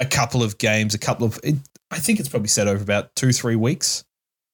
a 0.00 0.06
couple 0.06 0.42
of 0.42 0.58
games, 0.58 0.94
a 0.94 0.98
couple 0.98 1.26
of 1.26 1.40
it, 1.42 1.56
I 1.90 1.98
think 1.98 2.20
it's 2.20 2.28
probably 2.28 2.48
set 2.48 2.68
over 2.68 2.82
about 2.82 3.14
2 3.16 3.32
3 3.32 3.56
weeks, 3.56 4.04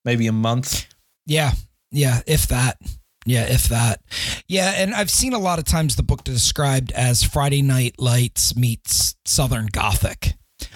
maybe 0.04 0.26
a 0.26 0.32
month. 0.32 0.86
Yeah. 1.26 1.52
Yeah. 1.90 2.20
If 2.26 2.46
that. 2.48 2.78
Yeah, 3.26 3.42
if 3.42 3.64
that. 3.64 4.00
Yeah, 4.46 4.72
and 4.76 4.94
I've 4.94 5.10
seen 5.10 5.32
a 5.32 5.38
lot 5.38 5.58
of 5.58 5.64
times 5.64 5.96
the 5.96 6.04
book 6.04 6.22
described 6.22 6.92
as 6.92 7.24
Friday 7.24 7.60
Night 7.60 7.96
Lights 7.98 8.54
meets 8.54 9.16
Southern 9.24 9.66
Gothic, 9.66 10.34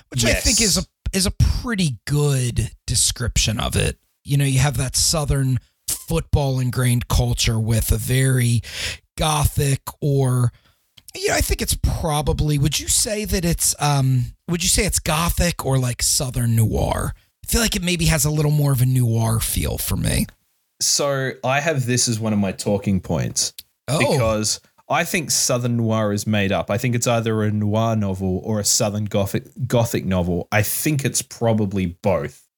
which 0.09 0.25
I 0.25 0.35
think 0.35 0.61
is 0.61 0.77
a 0.77 0.83
is 1.13 1.27
a 1.27 1.31
pretty 1.31 2.01
good 2.09 2.73
description 2.89 3.61
of 3.61 3.77
it. 3.77 4.00
You 4.25 4.37
know, 4.37 4.45
you 4.45 4.59
have 4.59 4.77
that 4.77 4.97
Southern 4.97 5.59
football 5.89 6.59
ingrained 6.59 7.09
culture 7.09 7.59
with 7.59 7.93
a 7.93 7.97
very 7.97 8.63
gothic 9.17 9.83
or 10.01 10.53
yeah, 11.15 11.35
I 11.35 11.41
think 11.41 11.61
it's 11.61 11.77
probably 11.83 12.59
would 12.59 12.79
you 12.79 12.89
say 12.89 13.25
that 13.25 13.45
it's 13.45 13.75
um 13.81 14.33
would 14.49 14.63
you 14.63 14.69
say 14.69 14.87
it's 14.87 14.99
gothic 14.99 15.65
or 15.65 15.79
like 15.79 16.03
southern 16.03 16.57
noir? 16.57 17.15
I 17.45 17.47
feel 17.51 17.61
like 17.61 17.77
it 17.77 17.83
maybe 17.83 18.07
has 18.07 18.25
a 18.25 18.31
little 18.31 18.51
more 18.51 18.73
of 18.73 18.81
a 18.81 18.87
noir 18.87 19.41
feel 19.41 19.79
for 19.79 19.97
me. 19.97 20.27
So 20.81 21.33
I 21.45 21.61
have 21.61 21.87
this 21.87 22.09
as 22.09 22.19
one 22.19 22.33
of 22.33 22.39
my 22.39 22.53
talking 22.53 23.01
points 23.01 23.53
Oh, 23.89 23.99
because 23.99 24.61
I 24.89 25.05
think 25.05 25.31
Southern 25.31 25.77
Noir 25.77 26.13
is 26.13 26.27
made 26.27 26.51
up. 26.51 26.71
I 26.71 26.79
think 26.79 26.95
it's 26.95 27.07
either 27.07 27.43
a 27.43 27.51
noir 27.53 27.95
novel 27.95 28.41
or 28.45 28.59
a 28.59 28.65
Southern 28.65 29.05
Gothic 29.05 29.45
Gothic 29.67 30.05
novel. 30.05 30.49
I 30.51 30.63
think 30.63 31.05
it's 31.05 31.23
probably 31.23 31.87
both. 31.87 32.49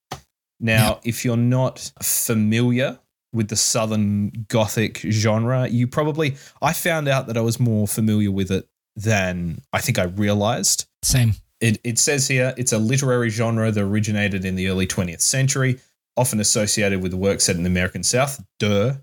Now, 0.62 1.00
if 1.04 1.24
you're 1.24 1.36
not 1.36 1.92
familiar 2.00 3.00
with 3.32 3.48
the 3.48 3.56
Southern 3.56 4.46
Gothic 4.48 4.98
genre, 4.98 5.66
you 5.66 5.88
probably 5.88 6.36
I 6.62 6.72
found 6.72 7.08
out 7.08 7.26
that 7.26 7.36
I 7.36 7.40
was 7.40 7.58
more 7.58 7.88
familiar 7.88 8.30
with 8.30 8.50
it 8.50 8.68
than 8.94 9.60
I 9.72 9.80
think 9.80 9.98
I 9.98 10.04
realized. 10.04 10.86
same. 11.02 11.34
It, 11.60 11.80
it 11.84 11.98
says 11.98 12.28
here 12.28 12.54
it's 12.56 12.72
a 12.72 12.78
literary 12.78 13.28
genre 13.28 13.70
that 13.70 13.80
originated 13.82 14.44
in 14.44 14.54
the 14.54 14.68
early 14.68 14.86
20th 14.86 15.20
century, 15.20 15.80
often 16.16 16.40
associated 16.40 17.02
with 17.02 17.10
the 17.10 17.16
work 17.16 17.40
set 17.40 17.56
in 17.56 17.64
the 17.64 17.70
American 17.70 18.02
South. 18.02 18.42
Duh. 18.58 18.94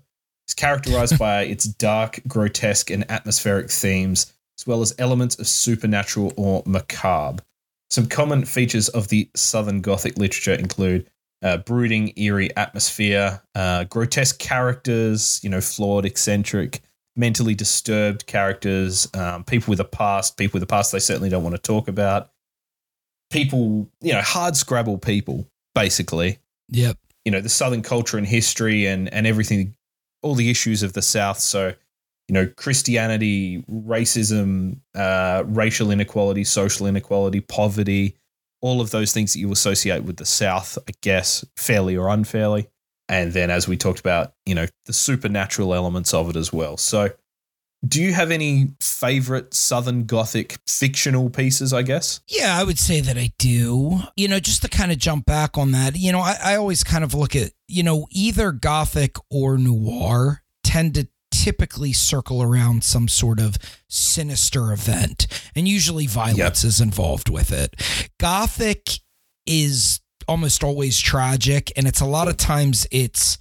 It's 0.46 0.54
characterized 0.54 1.18
by 1.18 1.42
its 1.42 1.64
dark, 1.64 2.20
grotesque, 2.26 2.90
and 2.90 3.10
atmospheric 3.10 3.70
themes, 3.70 4.32
as 4.58 4.66
well 4.66 4.80
as 4.80 4.94
elements 4.98 5.38
of 5.38 5.46
supernatural 5.46 6.32
or 6.36 6.62
macabre. 6.66 7.42
Some 7.90 8.06
common 8.06 8.44
features 8.44 8.88
of 8.88 9.08
the 9.08 9.28
Southern 9.34 9.80
Gothic 9.80 10.16
literature 10.16 10.54
include 10.54 11.10
uh, 11.42 11.58
brooding, 11.58 12.12
eerie 12.16 12.54
atmosphere, 12.56 13.42
uh, 13.54 13.84
grotesque 13.84 14.38
characters, 14.38 15.40
you 15.42 15.48
know, 15.48 15.60
flawed, 15.60 16.04
eccentric, 16.04 16.82
mentally 17.16 17.54
disturbed 17.54 18.26
characters, 18.26 19.08
um, 19.14 19.44
people 19.44 19.70
with 19.70 19.80
a 19.80 19.84
past, 19.84 20.36
people 20.36 20.58
with 20.58 20.62
a 20.62 20.66
past 20.66 20.92
they 20.92 20.98
certainly 20.98 21.28
don't 21.28 21.42
want 21.42 21.54
to 21.54 21.62
talk 21.62 21.88
about, 21.88 22.30
people, 23.30 23.88
you 24.00 24.12
know, 24.12 24.20
hard 24.20 24.56
scrabble 24.56 24.98
people, 24.98 25.46
basically. 25.74 26.38
Yep. 26.68 26.98
You 27.24 27.32
know, 27.32 27.40
the 27.40 27.48
Southern 27.48 27.82
culture 27.82 28.18
and 28.18 28.26
history 28.26 28.86
and 28.86 29.12
and 29.12 29.26
everything, 29.26 29.74
all 30.22 30.34
the 30.34 30.50
issues 30.50 30.82
of 30.82 30.92
the 30.92 31.02
South. 31.02 31.38
So, 31.38 31.74
you 32.28 32.34
know, 32.34 32.46
Christianity, 32.46 33.64
racism, 33.70 34.80
uh, 34.94 35.42
racial 35.46 35.90
inequality, 35.90 36.44
social 36.44 36.86
inequality, 36.86 37.40
poverty, 37.40 38.16
all 38.60 38.80
of 38.80 38.90
those 38.90 39.12
things 39.12 39.32
that 39.32 39.38
you 39.38 39.50
associate 39.52 40.04
with 40.04 40.16
the 40.16 40.26
South, 40.26 40.78
I 40.88 40.92
guess, 41.00 41.44
fairly 41.56 41.96
or 41.96 42.08
unfairly. 42.08 42.68
And 43.08 43.32
then, 43.32 43.50
as 43.50 43.66
we 43.66 43.76
talked 43.76 44.00
about, 44.00 44.34
you 44.46 44.54
know, 44.54 44.66
the 44.86 44.92
supernatural 44.92 45.74
elements 45.74 46.14
of 46.14 46.30
it 46.30 46.36
as 46.36 46.52
well. 46.52 46.76
So, 46.76 47.10
do 47.86 48.00
you 48.00 48.12
have 48.12 48.30
any 48.30 48.68
favorite 48.80 49.54
Southern 49.54 50.04
Gothic 50.04 50.58
fictional 50.66 51.30
pieces, 51.30 51.72
I 51.72 51.82
guess? 51.82 52.20
Yeah, 52.28 52.56
I 52.58 52.62
would 52.62 52.78
say 52.78 53.00
that 53.00 53.16
I 53.16 53.32
do. 53.38 54.00
You 54.16 54.28
know, 54.28 54.38
just 54.38 54.62
to 54.62 54.68
kind 54.68 54.92
of 54.92 54.98
jump 54.98 55.26
back 55.26 55.56
on 55.56 55.72
that, 55.72 55.96
you 55.96 56.12
know, 56.12 56.20
I, 56.20 56.36
I 56.42 56.56
always 56.56 56.84
kind 56.84 57.02
of 57.02 57.14
look 57.14 57.34
at, 57.34 57.52
you 57.66 57.82
know, 57.82 58.06
either 58.10 58.52
gothic 58.52 59.16
or 59.30 59.56
noir 59.56 60.42
tend 60.62 60.94
to 60.94 61.08
typically 61.44 61.92
circle 61.92 62.42
around 62.42 62.84
some 62.84 63.08
sort 63.08 63.40
of 63.40 63.56
sinister 63.88 64.72
event, 64.72 65.26
and 65.56 65.66
usually 65.66 66.06
violence 66.06 66.64
is 66.64 66.80
involved 66.80 67.28
with 67.30 67.50
it. 67.52 67.74
Gothic 68.18 68.90
is 69.46 70.00
almost 70.28 70.62
always 70.62 70.98
tragic, 71.00 71.72
and 71.76 71.86
it's 71.86 72.00
a 72.00 72.06
lot 72.06 72.28
of 72.28 72.36
times 72.36 72.86
it's 72.90 73.38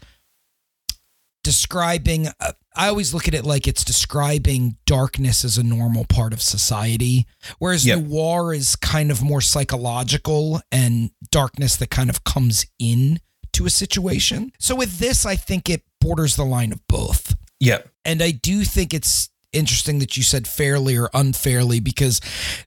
describing 1.43 2.27
uh, 2.27 2.51
i 2.75 2.89
always 2.89 3.13
look 3.13 3.27
at 3.27 3.33
it 3.33 3.45
like 3.45 3.65
it's 3.65 3.85
describing 3.85 4.75
darkness 4.85 5.45
as 5.45 5.57
a 5.57 5.63
normal 5.63 6.03
part 6.05 6.33
of 6.33 6.41
society 6.41 7.25
whereas 7.59 7.85
Yep. 7.85 7.99
noir 8.07 8.53
is 8.53 8.75
kind 8.75 9.09
of 9.09 9.23
more 9.23 9.39
psychological 9.39 10.61
and 10.69 11.11
darkness 11.31 11.77
that 11.77 11.89
kind 11.89 12.09
of 12.09 12.25
comes 12.25 12.65
in 12.77 13.19
to 13.53 13.65
a 13.65 13.69
situation 13.69 14.51
so 14.59 14.75
with 14.75 14.99
this 14.99 15.25
i 15.25 15.35
think 15.37 15.69
it 15.69 15.83
borders 16.01 16.35
the 16.35 16.43
line 16.45 16.73
of 16.73 16.85
both 16.87 17.35
Yep. 17.59 17.89
and 18.05 18.21
I 18.21 18.31
do 18.31 18.63
think 18.63 18.93
it's 18.93 19.29
interesting 19.51 19.99
that 19.99 20.15
you 20.15 20.23
said 20.23 20.47
fairly 20.47 20.97
or 20.97 21.09
unfairly 21.13 21.79
because 21.79 22.21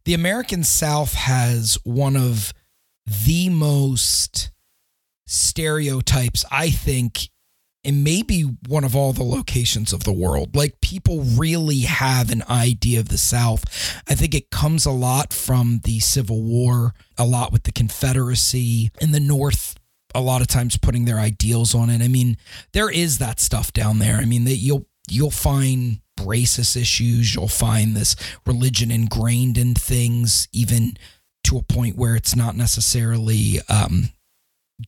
the 0.05 0.15
American 0.15 0.65
South 0.65 1.15
has 1.15 1.79
one 1.85 2.17
of 2.17 2.53
the 3.07 3.49
most 3.49 4.51
stereotypes, 5.27 6.45
I 6.51 6.71
think, 6.71 7.31
and 7.85 8.05
maybe 8.05 8.43
one 8.69 8.85
of 8.85 8.95
all 8.95 9.13
the 9.13 9.25
locations 9.25 9.93
of 9.93 10.05
the 10.05 10.13
world. 10.13 10.55
Like 10.55 10.81
people 10.81 11.23
really 11.23 11.81
have 11.81 12.31
an 12.31 12.45
idea 12.49 13.01
of 13.01 13.09
the 13.09 13.19
South. 13.19 13.65
I 14.09 14.15
think 14.15 14.35
it 14.35 14.51
comes 14.51 14.87
a 14.87 14.93
lot 14.93 15.33
from 15.33 15.81
the 15.85 15.99
Civil 16.01 16.43
War, 16.43 16.95
a 17.19 17.27
lot 17.27 17.53
with 17.53 17.65
the 17.65 17.73
Confederacy, 17.73 18.91
and 19.01 19.13
the 19.13 19.21
North 19.21 19.77
a 20.15 20.21
lot 20.21 20.41
of 20.41 20.47
times 20.47 20.77
putting 20.77 21.05
their 21.05 21.19
ideals 21.19 21.75
on 21.75 21.91
it. 21.91 22.03
I 22.03 22.09
mean, 22.09 22.37
there 22.73 22.91
is 22.91 23.19
that 23.19 23.41
stuff 23.41 23.73
down 23.73 23.99
there. 23.99 24.17
I 24.17 24.25
mean, 24.25 24.45
that 24.45 24.57
you'll 24.57 24.87
you'll 25.11 25.31
find 25.31 26.01
racist 26.21 26.77
issues, 26.77 27.35
you'll 27.35 27.49
find 27.49 27.97
this 27.97 28.15
religion 28.47 28.91
ingrained 28.91 29.59
in 29.59 29.75
things, 29.75 30.49
even 30.53 30.97
to 31.45 31.59
a 31.59 31.63
point 31.63 31.97
where 31.97 32.15
it's 32.15 32.37
not 32.37 32.57
necessarily 32.57 33.59
um, 33.69 34.11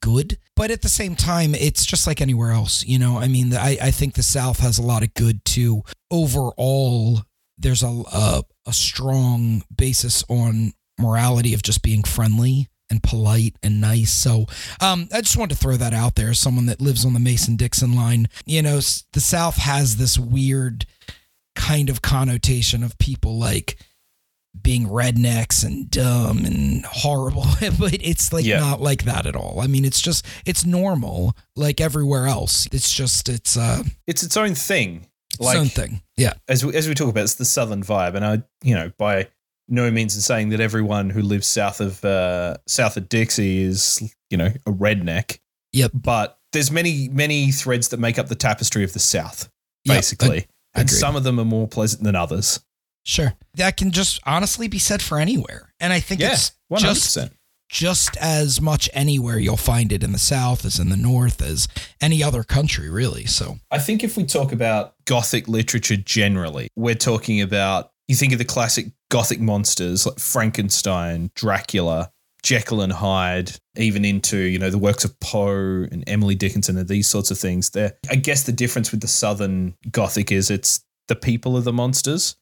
good. 0.01 0.39
But 0.55 0.71
at 0.71 0.83
the 0.83 0.89
same 0.89 1.17
time, 1.17 1.55
it's 1.55 1.85
just 1.85 2.07
like 2.07 2.21
anywhere 2.21 2.53
else. 2.53 2.85
You 2.85 2.99
know, 2.99 3.19
I 3.19 3.27
mean, 3.27 3.53
I, 3.55 3.77
I 3.83 3.91
think 3.91 4.15
the 4.15 4.23
South 4.23 4.61
has 4.61 4.79
a 4.79 4.83
lot 4.83 5.03
of 5.03 5.15
good 5.15 5.45
too. 5.45 5.83
Overall, 6.11 7.23
there's 7.59 7.83
a, 7.83 8.03
a 8.13 8.43
a 8.67 8.73
strong 8.73 9.63
basis 9.75 10.25
on 10.29 10.73
morality 10.99 11.55
of 11.55 11.63
just 11.63 11.83
being 11.83 12.03
friendly 12.03 12.69
and 12.91 13.03
polite 13.03 13.57
and 13.63 13.81
nice. 13.81 14.13
So 14.13 14.47
um, 14.81 15.09
I 15.13 15.21
just 15.21 15.37
wanted 15.37 15.55
to 15.55 15.61
throw 15.61 15.77
that 15.77 15.95
out 15.95 16.15
there 16.17 16.31
as 16.31 16.39
someone 16.39 16.67
that 16.67 16.81
lives 16.81 17.05
on 17.05 17.15
the 17.15 17.21
Mason 17.21 17.57
Dixon 17.57 17.95
line. 17.95 18.29
You 18.47 18.63
know, 18.63 18.77
the 19.13 19.21
South 19.21 19.57
has 19.57 19.97
this 19.97 20.19
weird 20.19 20.87
kind 21.57 21.89
of 21.89 22.03
connotation 22.03 22.83
of 22.83 22.99
people 22.99 23.39
like 23.39 23.79
being 24.61 24.87
rednecks 24.87 25.65
and 25.65 25.91
dumb 25.91 26.39
and 26.45 26.85
horrible, 26.85 27.45
but 27.79 27.95
it's 27.95 28.33
like 28.33 28.45
Yeah. 28.45 28.61
not 28.61 28.81
like 28.81 29.05
that 29.05 29.27
at 29.27 29.35
all. 29.35 29.61
I 29.61 29.67
mean, 29.67 29.85
it's 29.85 30.01
just 30.01 30.25
it's 30.47 30.65
normal 30.65 31.37
like 31.57 31.81
everywhere 31.81 32.27
else. 32.27 32.69
It's 32.71 32.93
just 32.93 33.29
it's 33.29 33.57
uh 33.57 33.83
It's 34.07 34.23
its 34.23 34.37
own 34.37 34.55
thing. 34.55 35.07
its 35.41 35.55
own 35.55 35.67
thing. 35.67 36.03
Yeah. 36.17 36.35
as 36.49 36.65
we, 36.65 36.75
as 36.77 36.87
we 36.87 36.95
talk 36.95 37.09
about, 37.09 37.25
it's 37.25 37.35
the 37.35 37.45
southern 37.45 37.83
vibe, 37.83 38.15
and 38.15 38.25
I, 38.25 38.43
you 38.63 38.75
know, 38.77 38.93
by 38.97 39.29
no 39.69 39.91
means 39.91 40.15
in 40.15 40.21
saying 40.21 40.51
that 40.51 40.61
everyone 40.61 41.11
who 41.11 41.23
lives 41.23 41.47
south 41.47 41.81
of 41.81 42.05
uh, 42.05 42.57
south 42.67 42.97
of 42.97 43.09
Dixie 43.09 43.63
is, 43.63 44.15
you 44.31 44.37
know, 44.37 44.53
a 44.67 44.71
redneck. 44.71 45.39
Yep. 45.73 45.93
But 45.95 46.39
there's 46.53 46.71
many 46.71 47.09
many 47.09 47.51
threads 47.51 47.89
that 47.89 47.99
make 47.99 48.19
up 48.19 48.29
the 48.29 48.35
tapestry 48.37 48.85
of 48.85 48.93
the 48.93 48.99
South, 49.01 49.49
Yep, 49.85 49.97
basically, 49.97 50.47
and 50.75 50.85
agreed. 50.89 50.97
some 50.99 51.17
of 51.17 51.25
them 51.25 51.41
are 51.41 51.45
more 51.45 51.67
pleasant 51.67 52.03
than 52.05 52.15
others. 52.15 52.61
Sure. 53.07 53.35
That 53.55 53.77
can 53.77 53.91
just 53.91 54.21
honestly 54.25 54.67
be 54.69 54.79
said 54.79 55.03
for 55.03 55.19
anywhere. 55.19 55.73
And 55.81 55.93
I 55.93 56.01
think 56.01 56.21
Yeah, 56.21 56.33
it's 56.33 56.53
one 56.69 56.81
hundred 56.83 56.95
just 56.95 57.07
percent. 57.07 57.33
just 57.69 58.17
as 58.19 58.61
much 58.61 58.89
anywhere 58.95 59.39
you'll 59.39 59.57
find 59.57 59.93
it 59.93 60.03
in 60.03 60.13
the 60.13 60.19
South 60.19 60.65
as 60.65 60.79
in 60.79 60.89
the 60.91 60.97
North 60.97 61.43
as 61.43 61.69
any 62.01 62.23
other 62.23 62.43
country, 62.45 62.89
really. 62.89 63.27
So 63.27 63.57
I 63.71 63.79
think 63.79 64.05
if 64.05 64.17
we 64.17 64.25
talk 64.25 64.53
about 64.53 64.95
Gothic 65.07 65.49
literature 65.49 65.97
generally, 65.97 66.69
we're 66.77 66.95
talking 66.95 67.41
about 67.43 67.91
you 68.09 68.15
think 68.15 68.33
of 68.33 68.39
the 68.39 68.45
classic 68.45 68.87
Gothic 69.11 69.41
monsters 69.41 70.07
like 70.07 70.19
Frankenstein, 70.19 71.31
Dracula, 71.35 72.11
Jekyll 72.43 72.83
and 72.83 72.93
Hyde, 72.93 73.53
even 73.77 74.05
into 74.05 74.37
you 74.37 74.59
know 74.59 74.71
the 74.71 74.79
works 74.79 75.05
of 75.05 75.19
Poe 75.21 75.87
and 75.91 76.05
Emily 76.07 76.35
Dickinson 76.35 76.77
and 76.77 76.89
these 76.89 77.09
sorts 77.09 77.31
of 77.31 77.39
things. 77.39 77.71
There, 77.71 77.95
I 78.11 78.17
guess 78.17 78.43
the 78.43 78.53
difference 78.53 78.91
with 78.91 79.01
the 79.01 79.09
Southern 79.09 79.75
Gothic 79.91 80.31
is 80.31 80.51
it's 80.51 80.85
the 81.09 81.17
people 81.17 81.57
of 81.57 81.65
the 81.65 81.73
monsters. 81.73 82.37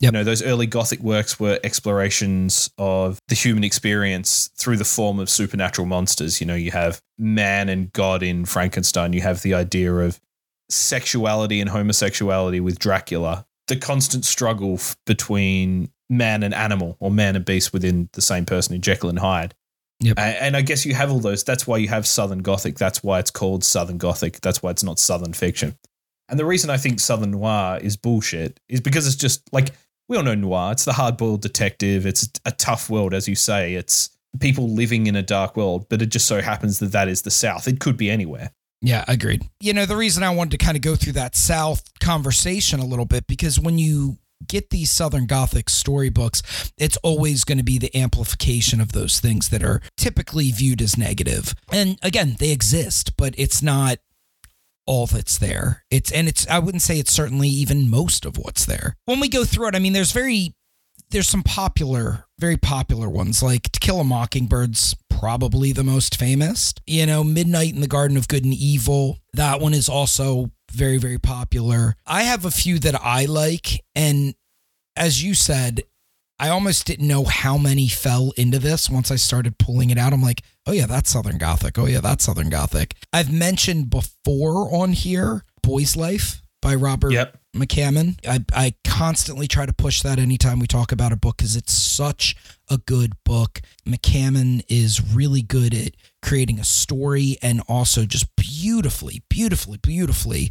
Yep. 0.00 0.12
You 0.12 0.18
know, 0.18 0.24
those 0.24 0.42
early 0.42 0.66
Gothic 0.66 1.00
works 1.00 1.40
were 1.40 1.58
explorations 1.64 2.70
of 2.76 3.18
the 3.28 3.34
human 3.34 3.64
experience 3.64 4.50
through 4.54 4.76
the 4.76 4.84
form 4.84 5.18
of 5.18 5.30
supernatural 5.30 5.86
monsters. 5.86 6.38
You 6.38 6.46
know, 6.46 6.54
you 6.54 6.70
have 6.70 7.00
man 7.16 7.70
and 7.70 7.90
God 7.94 8.22
in 8.22 8.44
Frankenstein. 8.44 9.14
You 9.14 9.22
have 9.22 9.40
the 9.40 9.54
idea 9.54 9.94
of 9.94 10.20
sexuality 10.68 11.62
and 11.62 11.70
homosexuality 11.70 12.60
with 12.60 12.78
Dracula. 12.78 13.46
The 13.68 13.76
constant 13.76 14.24
struggle 14.24 14.74
f- 14.74 14.96
between 15.06 15.90
man 16.08 16.42
and 16.42 16.54
animal 16.54 16.96
or 17.00 17.10
man 17.10 17.34
and 17.36 17.44
beast 17.44 17.72
within 17.72 18.08
the 18.12 18.20
same 18.22 18.44
person 18.46 18.74
in 18.74 18.80
Jekyll 18.80 19.08
and 19.10 19.18
Hyde. 19.18 19.54
Yep. 20.00 20.18
A- 20.18 20.42
And 20.42 20.56
I 20.56 20.62
guess 20.62 20.86
you 20.86 20.94
have 20.94 21.10
all 21.10 21.18
those. 21.20 21.42
That's 21.42 21.66
why 21.66 21.78
you 21.78 21.88
have 21.88 22.06
Southern 22.06 22.40
Gothic. 22.40 22.78
That's 22.78 23.02
why 23.02 23.18
it's 23.18 23.30
called 23.30 23.64
Southern 23.64 23.98
Gothic. 23.98 24.40
That's 24.40 24.62
why 24.62 24.70
it's 24.70 24.84
not 24.84 24.98
Southern 24.98 25.32
fiction. 25.32 25.76
And 26.28 26.38
the 26.38 26.44
reason 26.44 26.70
I 26.70 26.76
think 26.76 27.00
Southern 27.00 27.30
Noir 27.32 27.78
is 27.80 27.96
bullshit 27.96 28.60
is 28.68 28.80
because 28.80 29.06
it's 29.06 29.16
just 29.16 29.42
like 29.52 29.70
we 30.08 30.16
all 30.16 30.22
know 30.22 30.34
noir. 30.34 30.70
It's 30.72 30.84
the 30.84 30.92
hard 30.92 31.16
boiled 31.16 31.42
detective. 31.42 32.06
It's 32.06 32.28
a 32.44 32.52
tough 32.52 32.88
world, 32.88 33.12
as 33.14 33.26
you 33.26 33.34
say. 33.34 33.74
It's 33.74 34.10
people 34.38 34.68
living 34.68 35.06
in 35.08 35.16
a 35.16 35.22
dark 35.22 35.56
world, 35.56 35.86
but 35.88 36.02
it 36.02 36.06
just 36.06 36.26
so 36.26 36.40
happens 36.40 36.78
that 36.78 36.92
that 36.92 37.08
is 37.08 37.22
the 37.22 37.30
South. 37.30 37.66
It 37.66 37.80
could 37.80 37.96
be 37.96 38.10
anywhere. 38.10 38.50
Yeah, 38.82 39.04
agreed. 39.08 39.42
You 39.60 39.72
know, 39.72 39.86
the 39.86 39.96
reason 39.96 40.22
I 40.22 40.30
wanted 40.30 40.58
to 40.58 40.64
kind 40.64 40.76
of 40.76 40.82
go 40.82 40.96
through 40.96 41.14
that 41.14 41.34
South 41.34 41.82
conversation 41.98 42.78
a 42.80 42.86
little 42.86 43.06
bit, 43.06 43.26
because 43.26 43.58
when 43.58 43.78
you 43.78 44.18
get 44.46 44.70
these 44.70 44.90
Southern 44.90 45.26
Gothic 45.26 45.70
storybooks, 45.70 46.72
it's 46.76 46.98
always 46.98 47.44
going 47.44 47.58
to 47.58 47.64
be 47.64 47.78
the 47.78 47.94
amplification 47.96 48.80
of 48.80 48.92
those 48.92 49.18
things 49.18 49.48
that 49.48 49.62
are 49.62 49.80
typically 49.96 50.50
viewed 50.50 50.82
as 50.82 50.98
negative. 50.98 51.54
And 51.72 51.98
again, 52.02 52.36
they 52.38 52.50
exist, 52.50 53.16
but 53.16 53.34
it's 53.38 53.62
not 53.62 53.98
all 54.86 55.06
that's 55.06 55.38
there. 55.38 55.84
It's 55.90 56.12
and 56.12 56.28
it's 56.28 56.46
I 56.48 56.58
wouldn't 56.58 56.82
say 56.82 56.98
it's 56.98 57.12
certainly 57.12 57.48
even 57.48 57.90
most 57.90 58.24
of 58.24 58.38
what's 58.38 58.64
there. 58.64 58.94
When 59.04 59.20
we 59.20 59.28
go 59.28 59.44
through 59.44 59.68
it, 59.68 59.74
I 59.74 59.78
mean 59.78 59.94
there's 59.94 60.12
very 60.12 60.54
there's 61.10 61.28
some 61.28 61.42
popular, 61.42 62.26
very 62.38 62.56
popular 62.56 63.08
ones 63.08 63.42
like 63.42 63.64
To 63.72 63.80
Kill 63.80 64.00
a 64.00 64.04
Mockingbird's 64.04 64.94
probably 65.18 65.72
the 65.72 65.84
most 65.84 66.16
famous. 66.16 66.74
You 66.86 67.06
know, 67.06 67.24
Midnight 67.24 67.74
in 67.74 67.80
the 67.80 67.86
Garden 67.86 68.16
of 68.16 68.28
Good 68.28 68.44
and 68.44 68.54
Evil. 68.54 69.18
That 69.32 69.60
one 69.60 69.74
is 69.74 69.88
also 69.88 70.50
very 70.72 70.98
very 70.98 71.18
popular. 71.18 71.96
I 72.06 72.24
have 72.24 72.44
a 72.44 72.50
few 72.50 72.78
that 72.80 73.00
I 73.02 73.24
like 73.24 73.84
and 73.94 74.34
as 74.96 75.22
you 75.22 75.34
said, 75.34 75.82
I 76.38 76.48
almost 76.50 76.86
didn't 76.86 77.08
know 77.08 77.24
how 77.24 77.56
many 77.56 77.88
fell 77.88 78.32
into 78.36 78.58
this 78.58 78.90
once 78.90 79.10
I 79.10 79.16
started 79.16 79.58
pulling 79.58 79.90
it 79.90 79.98
out. 79.98 80.12
I'm 80.12 80.22
like, 80.22 80.42
oh 80.66 80.72
yeah, 80.72 80.86
that's 80.86 81.10
Southern 81.10 81.38
Gothic. 81.38 81.78
Oh 81.78 81.86
yeah, 81.86 82.00
that's 82.00 82.24
Southern 82.24 82.50
Gothic. 82.50 82.94
I've 83.12 83.32
mentioned 83.32 83.88
before 83.88 84.74
on 84.74 84.92
here 84.92 85.44
Boy's 85.62 85.96
Life 85.96 86.42
by 86.66 86.74
Robert 86.74 87.12
Yep. 87.12 87.38
McCammon. 87.54 88.18
I, 88.26 88.44
I 88.52 88.74
constantly 88.84 89.46
try 89.46 89.66
to 89.66 89.72
push 89.72 90.02
that 90.02 90.18
anytime 90.18 90.58
we 90.58 90.66
talk 90.66 90.90
about 90.90 91.12
a 91.12 91.16
book 91.16 91.36
because 91.36 91.54
it's 91.54 91.72
such 91.72 92.34
a 92.68 92.78
good 92.78 93.12
book. 93.24 93.60
McCammon 93.86 94.64
is 94.68 95.14
really 95.14 95.42
good 95.42 95.72
at 95.72 95.92
creating 96.22 96.58
a 96.58 96.64
story 96.64 97.36
and 97.40 97.62
also 97.68 98.04
just 98.04 98.34
beautifully, 98.34 99.22
beautifully, 99.30 99.78
beautifully 99.78 100.50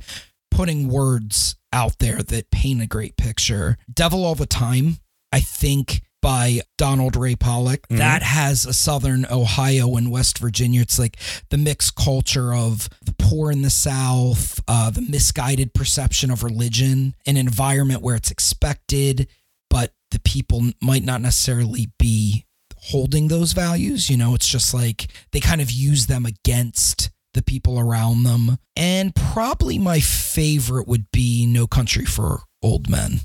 putting 0.49 0.87
words 0.87 1.57
out 1.73 1.99
there 1.99 2.23
that 2.23 2.49
paint 2.49 2.81
a 2.81 2.87
great 2.87 3.17
picture. 3.17 3.75
Devil 3.93 4.23
All 4.23 4.35
the 4.35 4.45
Time, 4.45 4.99
I 5.33 5.41
think 5.41 6.01
by 6.21 6.61
Donald 6.77 7.15
Ray 7.15 7.35
Pollock. 7.35 7.87
Mhm. 7.87 7.97
That 7.97 8.23
has 8.23 8.65
a 8.65 8.73
Southern 8.73 9.25
Ohio 9.29 9.95
and 9.95 10.09
West 10.09 10.39
Virginia. 10.39 10.81
It's 10.81 10.97
like 10.97 11.17
the 11.49 11.57
mixed 11.57 11.95
culture 11.95 12.53
of 12.53 12.89
the 13.05 13.13
poor 13.13 13.51
in 13.51 13.61
the 13.61 13.69
South, 13.69 14.59
uh, 14.67 14.89
the 14.89 15.01
misguided 15.01 15.73
perception 15.73 16.31
of 16.31 16.41
religion, 16.43 17.13
an 17.27 17.37
environment 17.37 18.01
where 18.01 18.15
it's 18.15 18.31
expected, 18.31 19.27
but 19.69 19.93
the 20.11 20.19
people 20.19 20.71
might 20.81 21.03
not 21.03 21.21
necessarily 21.21 21.91
be 21.99 22.45
holding 22.77 23.27
those 23.27 23.53
values. 23.53 24.09
You 24.09 24.17
know, 24.17 24.33
it's 24.35 24.47
just 24.47 24.73
like 24.73 25.07
they 25.31 25.39
kind 25.39 25.61
of 25.61 25.69
use 25.71 26.07
them 26.07 26.25
against 26.25 27.09
the 27.33 27.41
people 27.41 27.77
around 27.79 28.23
them. 28.23 28.57
And 28.75 29.13
probably 29.13 29.77
my 29.77 29.99
favorite 29.99 30.87
would 30.87 31.11
be 31.11 31.45
No 31.45 31.67
Country 31.67 32.05
for 32.05 32.41
Old 32.63 32.89
Men 32.89 33.21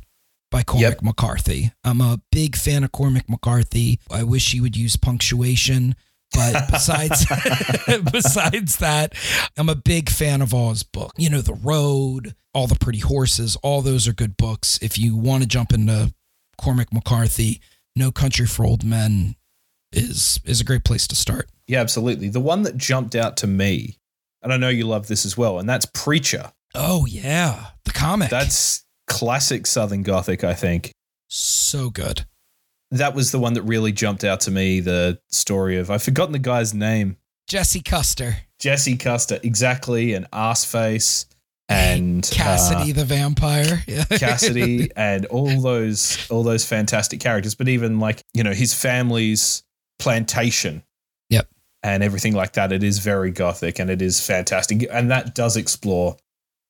by 0.50 0.62
Cormac 0.62 0.94
Yep. 0.94 1.02
McCarthy. 1.02 1.72
I'm 1.84 2.00
a 2.00 2.20
big 2.32 2.56
fan 2.56 2.84
of 2.84 2.92
Cormac 2.92 3.28
McCarthy. 3.28 4.00
I 4.10 4.22
wish 4.24 4.52
he 4.52 4.60
would 4.60 4.76
use 4.76 4.96
punctuation. 4.96 5.94
But 6.32 6.66
besides 6.70 7.26
besides 8.12 8.76
that, 8.76 9.14
I'm 9.56 9.68
a 9.68 9.74
big 9.74 10.08
fan 10.10 10.42
of 10.42 10.54
all 10.54 10.70
his 10.70 10.82
books. 10.82 11.14
You 11.18 11.30
know, 11.30 11.40
The 11.40 11.54
Road, 11.54 12.34
All 12.54 12.66
the 12.66 12.76
Pretty 12.76 13.00
Horses, 13.00 13.56
all 13.62 13.82
those 13.82 14.06
are 14.08 14.12
good 14.12 14.36
books. 14.36 14.78
If 14.82 14.98
you 14.98 15.16
want 15.16 15.42
to 15.42 15.48
jump 15.48 15.72
into 15.72 16.14
Cormac 16.58 16.92
McCarthy, 16.92 17.60
No 17.96 18.10
Country 18.12 18.46
for 18.46 18.64
Old 18.64 18.84
Men 18.84 19.34
is 19.92 20.38
is 20.44 20.60
a 20.60 20.64
great 20.64 20.84
place 20.84 21.06
to 21.08 21.16
start. 21.16 21.48
Yeah, 21.66 21.80
absolutely. 21.80 22.28
The 22.28 22.40
one 22.40 22.62
that 22.62 22.76
jumped 22.76 23.14
out 23.16 23.36
to 23.38 23.46
me, 23.46 23.98
and 24.42 24.52
I 24.52 24.56
know 24.56 24.68
you 24.68 24.86
love 24.86 25.08
this 25.08 25.24
as 25.26 25.36
well, 25.36 25.58
and 25.58 25.68
that's 25.68 25.86
Preacher. 25.86 26.52
Oh 26.74 27.06
yeah, 27.06 27.66
the 27.84 27.90
comic. 27.92 28.30
That's 28.30 28.84
classic 29.10 29.66
Southern 29.66 30.02
Gothic, 30.02 30.42
I 30.44 30.54
think. 30.54 30.92
so 31.28 31.90
good. 31.90 32.24
That 32.92 33.14
was 33.14 33.30
the 33.30 33.38
one 33.38 33.52
that 33.54 33.62
really 33.62 33.92
jumped 33.92 34.24
out 34.24 34.40
to 34.42 34.50
me. 34.50 34.80
The 34.80 35.20
story 35.28 35.76
of 35.78 35.90
I've 35.90 36.02
forgotten 36.02 36.32
the 36.32 36.38
guy's 36.40 36.72
name. 36.74 37.16
Jesse 37.48 37.82
Custer, 37.82 38.36
Jesse 38.58 38.96
Custer, 38.96 39.38
exactly, 39.42 40.14
and 40.14 40.28
Arseface 40.30 41.26
and 41.68 42.28
Cassidy 42.32 42.90
the 42.92 43.04
vampire. 43.04 43.84
Uh, 43.88 44.04
Cassidy, 44.18 44.90
and 44.96 45.26
all 45.26 45.60
those 45.60 46.26
all 46.30 46.42
those 46.42 46.64
fantastic 46.64 47.20
characters. 47.20 47.54
But 47.54 47.68
even 47.68 48.00
like 48.00 48.22
you 48.34 48.42
know 48.42 48.52
his 48.52 48.74
family's 48.74 49.62
plantation, 50.00 50.82
Yep. 51.28 51.48
and 51.84 52.02
everything 52.02 52.34
like 52.34 52.54
that. 52.54 52.72
It 52.72 52.82
is 52.82 52.98
very 52.98 53.30
gothic, 53.30 53.78
and 53.78 53.88
it 53.90 54.02
is 54.02 54.24
fantastic, 54.24 54.88
and 54.90 55.10
that 55.12 55.34
does 55.36 55.56
explore 55.56 56.16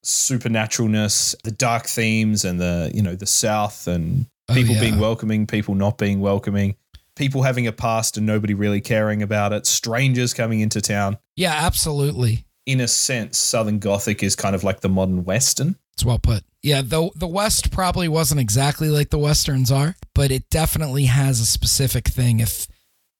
supernaturalness, 0.04 1.40
the 1.42 1.50
dark 1.50 1.86
themes, 1.86 2.44
and 2.44 2.60
the 2.60 2.90
you 2.94 3.02
know 3.02 3.14
the 3.14 3.26
South 3.26 3.86
and 3.86 4.26
Oh, 4.48 4.54
people 4.54 4.74
yeah. 4.74 4.80
being 4.80 4.98
welcoming, 4.98 5.46
people 5.46 5.76
not 5.76 5.96
being 5.96 6.18
welcoming, 6.20 6.74
people 7.14 7.44
having 7.44 7.68
a 7.68 7.72
past 7.72 8.16
and 8.16 8.26
nobody 8.26 8.52
really 8.52 8.80
caring 8.80 9.22
about 9.22 9.52
it, 9.52 9.64
strangers 9.64 10.34
coming 10.34 10.58
into 10.58 10.80
town. 10.80 11.18
Yeah, 11.36 11.52
absolutely. 11.54 12.46
In 12.66 12.80
a 12.80 12.88
sense, 12.88 13.38
Southern 13.38 13.78
Gothic 13.78 14.24
is 14.24 14.34
kind 14.34 14.56
of 14.56 14.64
like 14.64 14.80
the 14.80 14.88
modern 14.88 15.24
Western. 15.24 15.76
It's 15.92 16.04
well 16.04 16.18
put. 16.18 16.42
Yeah, 16.62 16.82
though 16.84 17.12
the 17.14 17.28
West 17.28 17.70
probably 17.70 18.08
wasn't 18.08 18.40
exactly 18.40 18.88
like 18.88 19.10
the 19.10 19.18
Westerns 19.18 19.70
are, 19.70 19.94
but 20.16 20.32
it 20.32 20.50
definitely 20.50 21.04
has 21.04 21.38
a 21.38 21.46
specific 21.46 22.08
thing. 22.08 22.40
If 22.40 22.66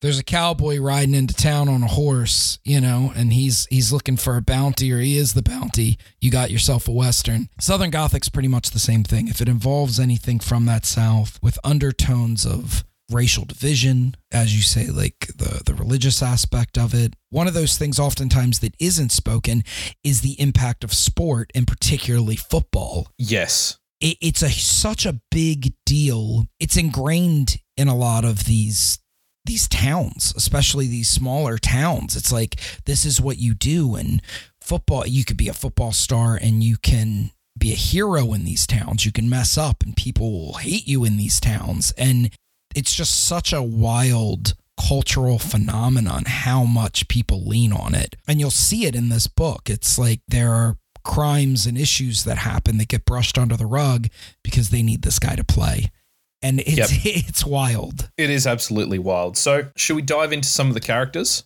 there's 0.01 0.19
a 0.19 0.25
cowboy 0.25 0.79
riding 0.79 1.15
into 1.15 1.35
town 1.35 1.69
on 1.69 1.83
a 1.83 1.89
horse, 1.89 2.59
you 2.65 2.81
know, 2.81 3.13
and 3.15 3.33
he's 3.33 3.67
he's 3.67 3.93
looking 3.93 4.17
for 4.17 4.37
a 4.37 4.43
bounty 4.43 4.93
or 4.93 4.99
he 4.99 5.17
is 5.17 5.35
the 5.35 5.43
bounty, 5.43 5.99
you 6.21 6.31
got 6.31 6.51
yourself 6.51 6.89
a 6.89 6.93
Western. 6.93 7.49
Southern 7.61 7.91
Gothic's 7.91 8.29
pretty 8.29 8.49
much 8.49 8.71
the 8.71 8.79
same 8.79 9.05
thing. 9.05 9.29
If 9.29 9.41
it 9.41 9.49
involves 9.49 10.01
anything 10.01 10.41
from 10.41 10.67
that 10.67 10.87
South 10.87 11.39
with 11.43 11.59
undertones 11.65 12.47
of 12.47 12.85
racial 13.11 13.45
division, 13.45 14.15
as 14.33 14.57
you 14.57 14.63
say, 14.63 14.87
like 14.87 15.27
the, 15.37 15.63
the 15.67 15.75
religious 15.75 16.23
aspect 16.23 16.79
of 16.79 16.95
it. 16.95 17.15
One 17.31 17.49
of 17.49 17.55
those 17.55 17.77
things 17.77 17.99
oftentimes 17.99 18.61
that 18.61 18.75
isn't 18.79 19.11
spoken 19.11 19.65
is 20.05 20.21
the 20.21 20.41
impact 20.41 20.85
of 20.85 20.95
sport 20.95 21.51
and 21.55 21.67
particularly 21.67 22.37
football. 22.37 23.09
Yes. 23.19 23.79
It, 24.01 24.17
it's 24.21 24.43
a 24.43 24.51
such 24.51 25.05
a 25.05 25.21
big 25.31 25.75
deal. 25.85 26.47
It's 26.61 26.77
ingrained 26.77 27.57
in 27.77 27.89
a 27.89 27.97
lot 27.97 28.25
of 28.25 28.45
these 28.45 29.00
these 29.45 29.69
towns, 29.69 30.35
especially 30.37 30.87
these 30.87 31.09
smaller 31.09 31.59
towns. 31.59 32.17
It's 32.17 32.33
like 32.33 32.57
this 32.85 33.05
is 33.05 33.21
what 33.21 33.39
you 33.39 33.55
do 33.55 33.95
and 33.97 34.23
football 34.61 35.07
you 35.07 35.25
could 35.25 35.37
be 35.37 35.49
a 35.49 35.55
football 35.55 35.93
star 35.93 36.37
and 36.37 36.63
you 36.63 36.77
can 36.77 37.31
be 37.59 37.73
a 37.73 37.77
hero 37.77 38.33
in 38.33 38.45
these 38.45 38.67
towns. 38.67 39.05
You 39.05 39.13
can 39.13 39.29
mess 39.29 39.59
up 39.59 39.83
and 39.83 39.97
people 39.97 40.31
will 40.33 40.55
hate 40.55 40.87
you 40.87 41.05
in 41.05 41.17
these 41.17 41.41
towns 41.41 41.93
and 41.97 42.31
it's 42.75 42.95
just 42.95 43.27
such 43.27 43.53
a 43.53 43.63
wild 43.63 44.55
cultural 44.81 45.39
phenomenon 45.39 46.25
how 46.27 46.65
much 46.65 47.09
people 47.09 47.45
lean 47.45 47.73
on 47.73 47.95
it. 47.95 48.17
And 48.27 48.41
you'll 48.41 48.51
see 48.51 48.87
it 48.87 48.95
in 48.95 49.09
this 49.09 49.27
book. 49.27 49.69
It's 49.69 49.99
like 49.99 50.21
there 50.29 50.53
are 50.53 50.79
crimes 51.05 51.67
and 51.67 51.77
issues 51.77 52.25
that 52.25 52.39
happen 52.39 52.79
that 52.79 52.89
get 52.89 53.05
brushed 53.05 53.39
under 53.39 53.57
the 53.57 53.67
rug 53.67 54.09
because 54.43 54.71
they 54.71 54.83
need 54.83 55.03
this 55.03 55.19
guy 55.19 55.35
to 55.35 55.45
play. 55.45 55.91
And 56.43 56.61
it's 56.61 56.77
Yep. 56.77 56.89
it's 57.27 57.45
wild. 57.45 58.11
It 58.17 58.31
is 58.31 58.47
absolutely 58.47 58.99
wild. 58.99 59.37
So, 59.37 59.69
should 59.77 59.97
we 59.97 60.03
dive 60.03 60.33
into 60.33 60.49
some 60.49 60.69
of 60.69 60.75
the 60.75 60.81
characters? 60.81 61.45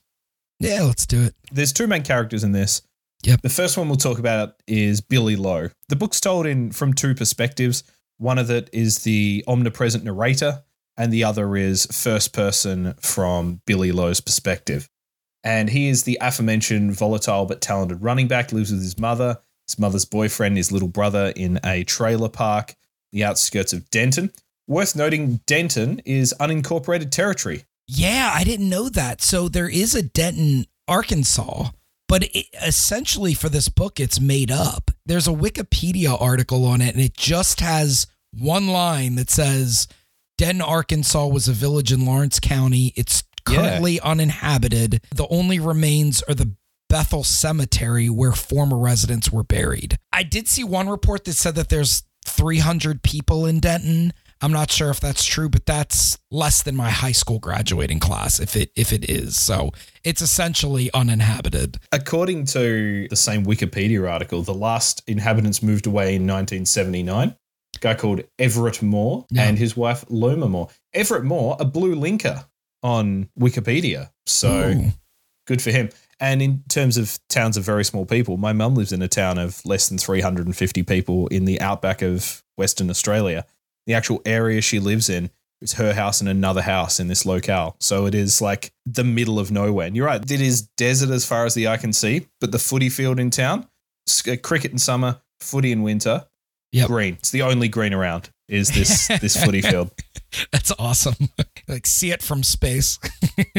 Yeah, 0.60 0.82
let's 0.82 1.06
do 1.06 1.22
it. 1.22 1.34
There's 1.52 1.72
two 1.72 1.86
main 1.86 2.02
characters 2.02 2.44
in 2.44 2.52
this. 2.52 2.82
Yep. 3.24 3.42
The 3.42 3.48
first 3.48 3.76
one 3.76 3.88
we'll 3.88 3.96
talk 3.96 4.18
about 4.18 4.54
is 4.66 5.00
Billy 5.00 5.34
Lowe. 5.36 5.70
The 5.88 5.96
book's 5.96 6.20
told 6.20 6.46
in 6.46 6.70
from 6.70 6.92
two 6.92 7.14
perspectives. 7.14 7.82
One 8.18 8.38
of 8.38 8.50
it 8.50 8.70
is 8.72 9.00
the 9.00 9.44
omnipresent 9.48 10.04
narrator, 10.04 10.62
and 10.96 11.12
the 11.12 11.24
other 11.24 11.56
is 11.56 11.86
first 11.86 12.32
person 12.32 12.94
from 13.00 13.62
Billy 13.66 13.92
Lowe's 13.92 14.20
perspective. 14.20 14.88
And 15.42 15.68
he 15.68 15.88
is 15.88 16.04
the 16.04 16.18
aforementioned 16.20 16.92
volatile 16.92 17.46
but 17.46 17.60
talented 17.60 18.02
running 18.02 18.28
back, 18.28 18.52
lives 18.52 18.70
with 18.70 18.82
his 18.82 18.98
mother, 18.98 19.38
his 19.66 19.78
mother's 19.78 20.04
boyfriend, 20.04 20.56
his 20.56 20.70
little 20.70 20.88
brother 20.88 21.32
in 21.34 21.60
a 21.64 21.84
trailer 21.84 22.28
park, 22.28 22.74
the 23.12 23.24
outskirts 23.24 23.72
of 23.72 23.88
Denton. 23.90 24.30
Worth 24.66 24.96
noting, 24.96 25.40
Denton 25.46 26.00
is 26.04 26.34
unincorporated 26.40 27.10
territory. 27.10 27.64
Yeah, 27.86 28.30
I 28.34 28.44
didn't 28.44 28.68
know 28.70 28.88
that. 28.88 29.20
So 29.20 29.48
there 29.48 29.68
is 29.68 29.94
a 29.94 30.02
Denton, 30.02 30.66
Arkansas, 30.88 31.70
but 32.08 32.24
it, 32.34 32.46
essentially 32.64 33.34
for 33.34 33.48
this 33.50 33.68
book, 33.68 34.00
it's 34.00 34.20
made 34.20 34.50
up. 34.50 34.90
There's 35.04 35.28
a 35.28 35.32
Wikipedia 35.32 36.18
article 36.20 36.64
on 36.64 36.80
it, 36.80 36.94
and 36.94 37.02
it 37.04 37.14
just 37.14 37.60
has 37.60 38.06
one 38.32 38.68
line 38.68 39.16
that 39.16 39.30
says 39.30 39.86
Denton, 40.38 40.62
Arkansas 40.62 41.26
was 41.26 41.46
a 41.46 41.52
village 41.52 41.92
in 41.92 42.06
Lawrence 42.06 42.40
County. 42.40 42.92
It's 42.96 43.22
Yeah. 43.48 43.56
currently 43.56 44.00
uninhabited. 44.00 45.02
The 45.14 45.28
only 45.28 45.60
remains 45.60 46.22
are 46.22 46.34
the 46.34 46.52
Bethel 46.88 47.22
Cemetery 47.24 48.08
where 48.08 48.32
former 48.32 48.78
residents 48.78 49.30
were 49.30 49.44
buried. 49.44 49.98
I 50.12 50.22
did 50.22 50.48
see 50.48 50.64
one 50.64 50.88
report 50.88 51.24
that 51.24 51.34
said 51.34 51.54
that 51.56 51.68
there's 51.68 52.04
300 52.26 53.02
people 53.02 53.44
in 53.44 53.60
Denton. 53.60 54.14
I'm 54.44 54.52
not 54.52 54.70
sure 54.70 54.90
if 54.90 55.00
that's 55.00 55.24
true, 55.24 55.48
but 55.48 55.64
that's 55.64 56.18
less 56.30 56.62
than 56.62 56.76
my 56.76 56.90
high 56.90 57.12
school 57.12 57.38
graduating 57.38 57.98
class 57.98 58.38
if 58.38 58.56
it 58.56 58.70
if 58.76 58.92
it 58.92 59.08
is. 59.08 59.40
So 59.40 59.70
it's 60.04 60.20
essentially 60.20 60.90
uninhabited. 60.92 61.78
According 61.92 62.44
to 62.46 63.06
the 63.08 63.16
same 63.16 63.46
Wikipedia 63.46 64.06
article, 64.10 64.42
the 64.42 64.52
last 64.52 65.02
inhabitants 65.06 65.62
moved 65.62 65.86
away 65.86 66.08
in 66.16 66.26
1979. 66.26 67.28
A 67.30 67.78
guy 67.80 67.94
called 67.94 68.20
Everett 68.38 68.82
Moore 68.82 69.24
Yeah. 69.30 69.44
and 69.44 69.58
his 69.58 69.78
wife 69.78 70.04
Loma 70.10 70.46
Moore. 70.46 70.68
Everett 70.92 71.24
Moore, 71.24 71.56
a 71.58 71.64
blue 71.64 71.94
linker 71.96 72.44
on 72.82 73.30
Wikipedia. 73.40 74.10
So 74.26 74.68
Ooh. 74.76 74.92
good 75.46 75.62
for 75.62 75.70
him. 75.70 75.88
And 76.20 76.42
in 76.42 76.62
terms 76.68 76.98
of 76.98 77.18
towns 77.30 77.56
of 77.56 77.64
very 77.64 77.84
small 77.84 78.04
people, 78.04 78.36
my 78.36 78.52
mum 78.52 78.74
lives 78.74 78.92
in 78.92 79.00
a 79.00 79.08
town 79.08 79.38
of 79.38 79.64
less 79.64 79.88
than 79.88 79.96
350 79.96 80.82
people 80.82 81.28
in 81.28 81.46
the 81.46 81.58
outback 81.62 82.02
of 82.02 82.44
Western 82.56 82.90
Australia. 82.90 83.46
The 83.86 83.94
actual 83.94 84.22
area 84.24 84.60
she 84.60 84.78
lives 84.80 85.08
in 85.08 85.30
is 85.60 85.74
her 85.74 85.94
house 85.94 86.20
and 86.20 86.28
another 86.28 86.62
house 86.62 87.00
in 87.00 87.08
this 87.08 87.24
locale. 87.24 87.76
So 87.80 88.06
it 88.06 88.14
is 88.14 88.40
like 88.42 88.72
the 88.86 89.04
middle 89.04 89.38
of 89.38 89.50
nowhere. 89.50 89.86
And 89.86 89.96
you're 89.96 90.06
right, 90.06 90.22
it 90.30 90.40
is 90.40 90.62
desert 90.76 91.10
as 91.10 91.24
far 91.26 91.44
as 91.46 91.54
the 91.54 91.68
eye 91.68 91.76
can 91.76 91.92
see, 91.92 92.26
but 92.40 92.52
the 92.52 92.58
footy 92.58 92.88
field 92.88 93.18
in 93.20 93.30
town, 93.30 93.66
uh, 94.28 94.36
cricket 94.42 94.72
in 94.72 94.78
summer, 94.78 95.20
footy 95.40 95.72
in 95.72 95.82
winter, 95.82 96.26
Yep. 96.72 96.88
green. 96.88 97.14
It's 97.14 97.30
the 97.30 97.42
only 97.42 97.68
green 97.68 97.94
around 97.94 98.30
is 98.48 98.68
this 98.70 99.06
this 99.20 99.42
footy 99.42 99.62
field. 99.62 99.92
That's 100.50 100.72
awesome. 100.76 101.14
like 101.68 101.86
see 101.86 102.10
it 102.10 102.20
from 102.20 102.42
space. 102.42 102.98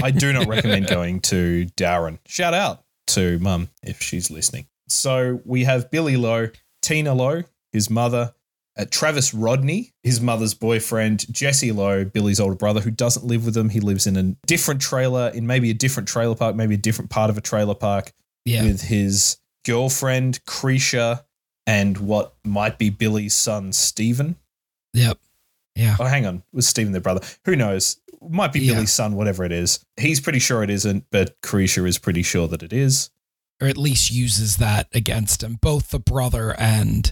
I 0.03 0.11
do 0.11 0.33
not 0.33 0.47
recommend 0.47 0.87
going 0.89 1.21
to 1.21 1.65
Darren. 1.77 2.19
Shout 2.27 2.53
out 2.53 2.83
to 3.07 3.39
mum 3.39 3.69
if 3.83 4.01
she's 4.01 4.29
listening. 4.29 4.67
So 4.89 5.39
we 5.45 5.63
have 5.63 5.89
Billy 5.91 6.17
Lowe, 6.17 6.49
Tina 6.81 7.13
Lowe, 7.13 7.43
his 7.71 7.89
mother, 7.89 8.33
uh, 8.77 8.85
Travis 8.89 9.33
Rodney, 9.33 9.93
his 10.03 10.19
mother's 10.21 10.53
boyfriend, 10.53 11.31
Jesse 11.33 11.71
Lowe, 11.71 12.05
Billy's 12.05 12.39
older 12.39 12.55
brother, 12.55 12.81
who 12.81 12.91
doesn't 12.91 13.25
live 13.25 13.45
with 13.45 13.53
them. 13.53 13.69
He 13.69 13.79
lives 13.79 14.05
in 14.07 14.17
a 14.17 14.23
different 14.47 14.81
trailer, 14.81 15.29
in 15.33 15.47
maybe 15.47 15.69
a 15.69 15.73
different 15.73 16.09
trailer 16.09 16.35
park, 16.35 16.55
maybe 16.55 16.75
a 16.75 16.77
different 16.77 17.09
part 17.09 17.29
of 17.29 17.37
a 17.37 17.41
trailer 17.41 17.75
park 17.75 18.11
Yeah. 18.43 18.63
with 18.63 18.81
his 18.81 19.37
girlfriend, 19.65 20.43
Creesha, 20.45 21.23
and 21.65 21.97
what 21.97 22.35
might 22.43 22.77
be 22.77 22.89
Billy's 22.89 23.33
son, 23.33 23.71
Stephen. 23.73 24.35
Yep. 24.93 25.17
Yeah. 25.75 25.97
Oh, 25.99 26.05
hang 26.05 26.25
on. 26.25 26.43
Was 26.53 26.67
Stephen 26.67 26.91
their 26.91 27.01
brother? 27.01 27.25
Who 27.45 27.55
knows? 27.55 27.97
Might 28.21 28.53
be 28.53 28.59
Yeah. 28.61 28.73
Billy's 28.73 28.91
son, 28.93 29.15
whatever 29.15 29.43
it 29.43 29.51
is. 29.51 29.79
He's 29.97 30.19
pretty 30.21 30.39
sure 30.39 30.63
it 30.63 30.69
isn't, 30.69 31.05
but 31.11 31.39
Creesha 31.41 31.87
is 31.87 31.97
pretty 31.97 32.23
sure 32.23 32.47
that 32.47 32.63
it 32.63 32.71
is. 32.71 33.09
Or 33.61 33.67
at 33.67 33.77
least 33.77 34.11
uses 34.11 34.57
that 34.57 34.87
against 34.93 35.41
him. 35.43 35.57
Both 35.61 35.89
the 35.89 35.99
brother 35.99 36.53
and 36.59 37.11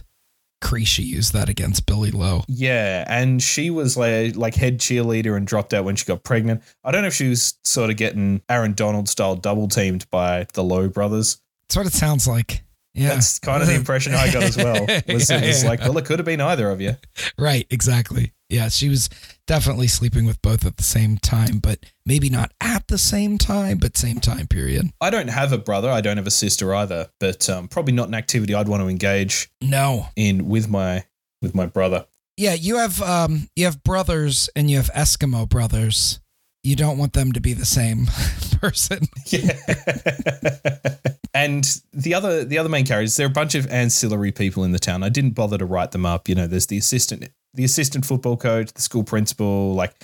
Creesha 0.64 1.04
used 1.04 1.34
that 1.34 1.48
against 1.48 1.84
Billy 1.86 2.10
Lowe. 2.10 2.42
Yeah, 2.48 3.04
and 3.06 3.42
she 3.42 3.70
was 3.70 3.96
like, 3.96 4.34
like 4.34 4.54
head 4.54 4.78
cheerleader 4.78 5.36
and 5.36 5.46
dropped 5.46 5.74
out 5.74 5.84
when 5.84 5.94
she 5.94 6.06
got 6.06 6.24
pregnant. 6.24 6.62
I 6.82 6.90
don't 6.90 7.02
know 7.02 7.08
if 7.08 7.14
she 7.14 7.28
was 7.28 7.58
sort 7.64 7.90
of 7.90 7.96
getting 7.96 8.40
Aaron 8.48 8.72
Donald 8.72 9.08
style 9.08 9.36
double 9.36 9.68
teamed 9.68 10.10
by 10.10 10.46
the 10.54 10.64
Lowe 10.64 10.88
brothers. 10.88 11.40
That's 11.68 11.76
what 11.76 11.86
it 11.86 11.92
sounds 11.92 12.26
like. 12.26 12.62
Yeah. 12.94 13.10
That's 13.10 13.38
kind 13.40 13.60
of 13.60 13.68
the 13.68 13.74
impression 13.74 14.14
I 14.14 14.32
got 14.32 14.44
as 14.44 14.56
well. 14.56 14.80
Was 15.08 15.28
Yeah, 15.28 15.38
it 15.38 15.46
was 15.48 15.62
yeah. 15.64 15.68
like, 15.68 15.80
well, 15.80 15.98
it 15.98 16.04
could 16.04 16.20
have 16.20 16.26
been 16.26 16.40
either 16.40 16.70
of 16.70 16.80
you. 16.80 16.96
Right, 17.36 17.66
exactly. 17.68 18.32
Yeah, 18.48 18.68
she 18.68 18.88
was 18.88 19.10
definitely 19.48 19.88
sleeping 19.88 20.26
with 20.26 20.40
both 20.42 20.64
at 20.64 20.76
the 20.76 20.84
same 20.84 21.18
time, 21.18 21.58
but 21.58 21.80
maybe 22.06 22.28
not 22.30 22.52
at 22.84 22.88
the 22.88 22.98
same 22.98 23.38
time, 23.38 23.78
but 23.78 23.96
same 23.96 24.20
time 24.20 24.46
period. 24.46 24.90
I 25.00 25.08
don't 25.08 25.28
have 25.28 25.52
a 25.54 25.58
brother. 25.58 25.90
I 25.90 26.02
don't 26.02 26.18
have 26.18 26.26
a 26.26 26.30
sister 26.30 26.74
either, 26.74 27.08
but 27.18 27.48
um, 27.48 27.66
probably 27.66 27.94
not 27.94 28.08
an 28.08 28.14
activity 28.14 28.54
I'd 28.54 28.68
want 28.68 28.82
to 28.82 28.88
engage 28.88 29.48
No. 29.62 30.08
in 30.16 30.48
with 30.48 30.68
my 30.68 31.04
with 31.40 31.54
my 31.54 31.64
brother. 31.64 32.06
Yeah, 32.36 32.52
you 32.52 32.76
have 32.76 33.00
um 33.00 33.48
you 33.56 33.64
have 33.64 33.82
brothers 33.82 34.50
and 34.54 34.70
you 34.70 34.76
have 34.76 34.90
Eskimo 34.92 35.48
brothers. 35.48 36.20
You 36.62 36.76
don't 36.76 36.98
want 36.98 37.14
them 37.14 37.32
to 37.32 37.40
be 37.40 37.54
the 37.54 37.64
same 37.64 38.06
person. 38.60 39.00
Yeah. 39.28 39.52
and 41.34 41.80
the 41.92 42.12
other 42.14 42.44
the 42.44 42.58
other 42.58 42.68
main 42.68 42.84
characters, 42.84 43.16
there 43.16 43.26
are 43.26 43.30
a 43.30 43.32
bunch 43.32 43.54
of 43.54 43.66
ancillary 43.68 44.32
people 44.32 44.64
in 44.64 44.72
the 44.72 44.78
town. 44.78 45.02
I 45.02 45.08
didn't 45.08 45.30
bother 45.34 45.56
to 45.58 45.64
write 45.64 45.92
them 45.92 46.04
up. 46.04 46.28
You 46.28 46.34
know, 46.34 46.46
there's 46.46 46.66
the 46.66 46.76
assistant 46.78 47.30
the 47.54 47.64
assistant 47.64 48.04
football 48.04 48.36
coach, 48.36 48.72
the 48.72 48.82
school 48.82 49.04
principal, 49.04 49.74
like 49.74 49.94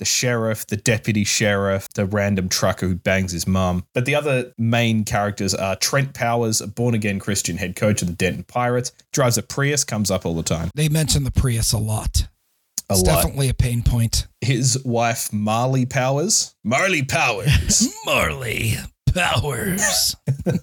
the 0.00 0.04
sheriff, 0.06 0.66
the 0.66 0.78
deputy 0.78 1.22
sheriff, 1.24 1.86
the 1.94 2.06
random 2.06 2.48
trucker 2.48 2.88
who 2.88 2.96
bangs 2.96 3.30
his 3.30 3.46
mum. 3.46 3.84
But 3.94 4.06
the 4.06 4.16
other 4.16 4.52
main 4.58 5.04
characters 5.04 5.54
are 5.54 5.76
Trent 5.76 6.14
Powers, 6.14 6.60
a 6.60 6.66
born 6.66 6.94
again 6.94 7.20
Christian 7.20 7.58
head 7.58 7.76
coach 7.76 8.02
of 8.02 8.08
the 8.08 8.14
Denton 8.14 8.44
Pirates, 8.44 8.92
drives 9.12 9.38
a 9.38 9.42
Prius, 9.42 9.84
comes 9.84 10.10
up 10.10 10.26
all 10.26 10.34
the 10.34 10.42
time. 10.42 10.70
They 10.74 10.88
mention 10.88 11.22
the 11.22 11.30
Prius 11.30 11.72
a 11.72 11.78
lot. 11.78 12.26
A 12.88 12.94
it's 12.94 13.02
lot. 13.02 13.16
definitely 13.16 13.50
a 13.50 13.54
pain 13.54 13.82
point. 13.82 14.26
His 14.40 14.82
wife, 14.84 15.32
Marley 15.32 15.84
Powers. 15.84 16.56
Marley 16.64 17.04
Powers. 17.04 17.86
Marley 18.06 18.74
Powers. 19.14 20.16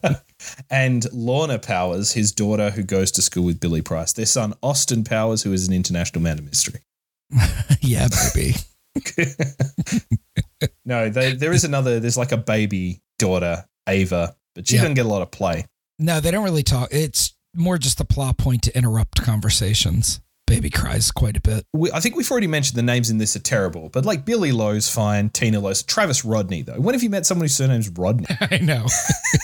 and 0.71 1.05
Lorna 1.13 1.59
Powers, 1.59 2.13
his 2.13 2.31
daughter, 2.31 2.71
who 2.71 2.81
goes 2.81 3.11
to 3.11 3.21
school 3.21 3.45
with 3.45 3.59
Billy 3.59 3.83
Price. 3.83 4.13
Their 4.13 4.25
son, 4.25 4.55
Austin 4.63 5.03
Powers, 5.03 5.43
who 5.43 5.53
is 5.53 5.67
an 5.67 5.73
international 5.73 6.23
man 6.23 6.39
of 6.39 6.45
mystery. 6.45 6.81
yeah, 7.81 8.07
baby. 8.33 8.55
no, 10.85 11.09
they, 11.09 11.33
there 11.33 11.51
is 11.51 11.63
another, 11.63 11.99
there's 11.99 12.17
like 12.17 12.31
a 12.31 12.37
baby 12.37 13.01
daughter, 13.19 13.65
Ava, 13.87 14.35
but 14.55 14.67
she 14.67 14.75
Yeah. 14.75 14.81
doesn't 14.81 14.95
get 14.95 15.05
a 15.05 15.09
lot 15.09 15.21
of 15.21 15.31
play. 15.31 15.65
No, 15.99 16.19
they 16.19 16.31
don't 16.31 16.43
really 16.43 16.63
talk. 16.63 16.89
It's 16.91 17.35
more 17.55 17.77
just 17.77 17.99
a 17.99 18.05
plot 18.05 18.37
point 18.37 18.63
to 18.63 18.77
interrupt 18.77 19.21
conversations. 19.21 20.19
Baby 20.45 20.69
cries 20.69 21.11
quite 21.11 21.35
a 21.35 21.41
bit. 21.41 21.65
We, 21.73 21.91
I 21.91 21.99
think 21.99 22.15
we've 22.15 22.29
already 22.31 22.47
mentioned 22.47 22.77
the 22.77 22.83
names 22.83 23.09
in 23.09 23.17
this 23.17 23.35
are 23.35 23.39
terrible, 23.39 23.89
but 23.89 24.05
like 24.05 24.23
Billy 24.23 24.53
Lowe's 24.53 24.89
fine, 24.89 25.29
Tina 25.29 25.59
Lowe's, 25.59 25.83
Travis 25.83 26.23
Rodney, 26.23 26.61
though. 26.61 26.79
When 26.79 26.95
have 26.95 27.03
you 27.03 27.09
met 27.09 27.25
someone 27.25 27.43
whose 27.45 27.55
surname's 27.55 27.89
Rodney? 27.89 28.27
I 28.41 28.57
know. 28.59 28.85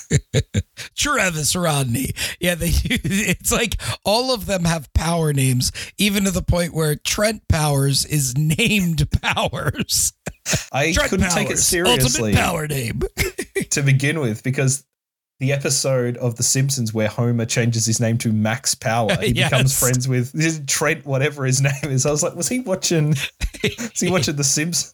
Travis 0.95 1.55
Rodney. 1.55 2.11
Yeah, 2.39 2.55
they. 2.55 2.71
It's 2.83 3.51
like 3.51 3.81
all 4.05 4.33
of 4.33 4.45
them 4.45 4.63
have 4.65 4.91
power 4.93 5.33
names, 5.33 5.71
even 5.97 6.23
to 6.25 6.31
the 6.31 6.41
point 6.41 6.73
where 6.73 6.95
Trent 6.95 7.47
Powers 7.47 8.05
is 8.05 8.35
named 8.37 9.09
Powers. 9.21 10.13
I 10.71 10.91
Trent 10.93 11.09
couldn't 11.09 11.23
Powers, 11.29 11.35
take 11.35 11.49
it 11.51 11.57
seriously 11.57 12.31
Ultimate 12.31 12.35
power 12.35 12.67
name. 12.67 13.01
to 13.71 13.81
begin 13.81 14.19
with 14.19 14.43
because 14.43 14.85
the 15.39 15.51
episode 15.51 16.15
of 16.17 16.35
The 16.35 16.43
Simpsons 16.43 16.93
where 16.93 17.07
Homer 17.07 17.45
changes 17.45 17.85
his 17.85 17.99
name 17.99 18.17
to 18.19 18.31
Max 18.31 18.75
Power, 18.75 19.15
he 19.19 19.31
Yes. 19.33 19.49
becomes 19.49 19.77
friends 19.79 20.07
with 20.07 20.67
Trent, 20.67 21.05
whatever 21.05 21.45
his 21.45 21.61
name 21.61 21.73
is. 21.85 22.05
I 22.05 22.11
was 22.11 22.23
like, 22.23 22.35
was 22.35 22.47
he 22.47 22.59
watching? 22.61 23.09
Was 23.63 23.99
he 23.99 24.09
watching 24.11 24.35
The 24.35 24.43
Simpsons? 24.43 24.93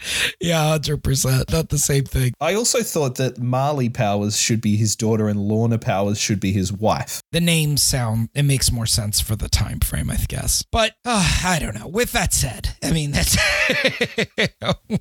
yeah, 0.40 0.68
hundred 0.70 1.02
percent. 1.02 1.50
Not 1.52 1.68
the 1.68 1.78
same 1.78 2.04
thing. 2.04 2.32
I 2.40 2.54
also 2.54 2.82
thought 2.82 3.16
that 3.16 3.38
Marley 3.38 3.88
Powers 3.88 4.38
should 4.38 4.60
be 4.60 4.76
his 4.76 4.96
daughter 4.96 5.28
and 5.28 5.40
Lorna 5.40 5.78
Powers 5.78 6.18
should 6.18 6.40
be 6.40 6.52
his 6.52 6.72
wife. 6.72 7.22
The 7.32 7.40
names 7.40 7.82
sound. 7.82 8.28
It 8.34 8.42
makes 8.44 8.70
more 8.72 8.86
sense 8.86 9.20
for 9.20 9.36
the 9.36 9.48
time 9.48 9.80
frame, 9.80 10.10
I 10.10 10.16
guess. 10.28 10.64
But 10.70 10.94
uh, 11.04 11.40
I 11.44 11.58
don't 11.60 11.74
know. 11.74 11.86
With 11.88 12.12
that 12.12 12.32
said, 12.32 12.70
I 12.82 12.92
mean 12.92 13.10
that's. 13.12 13.36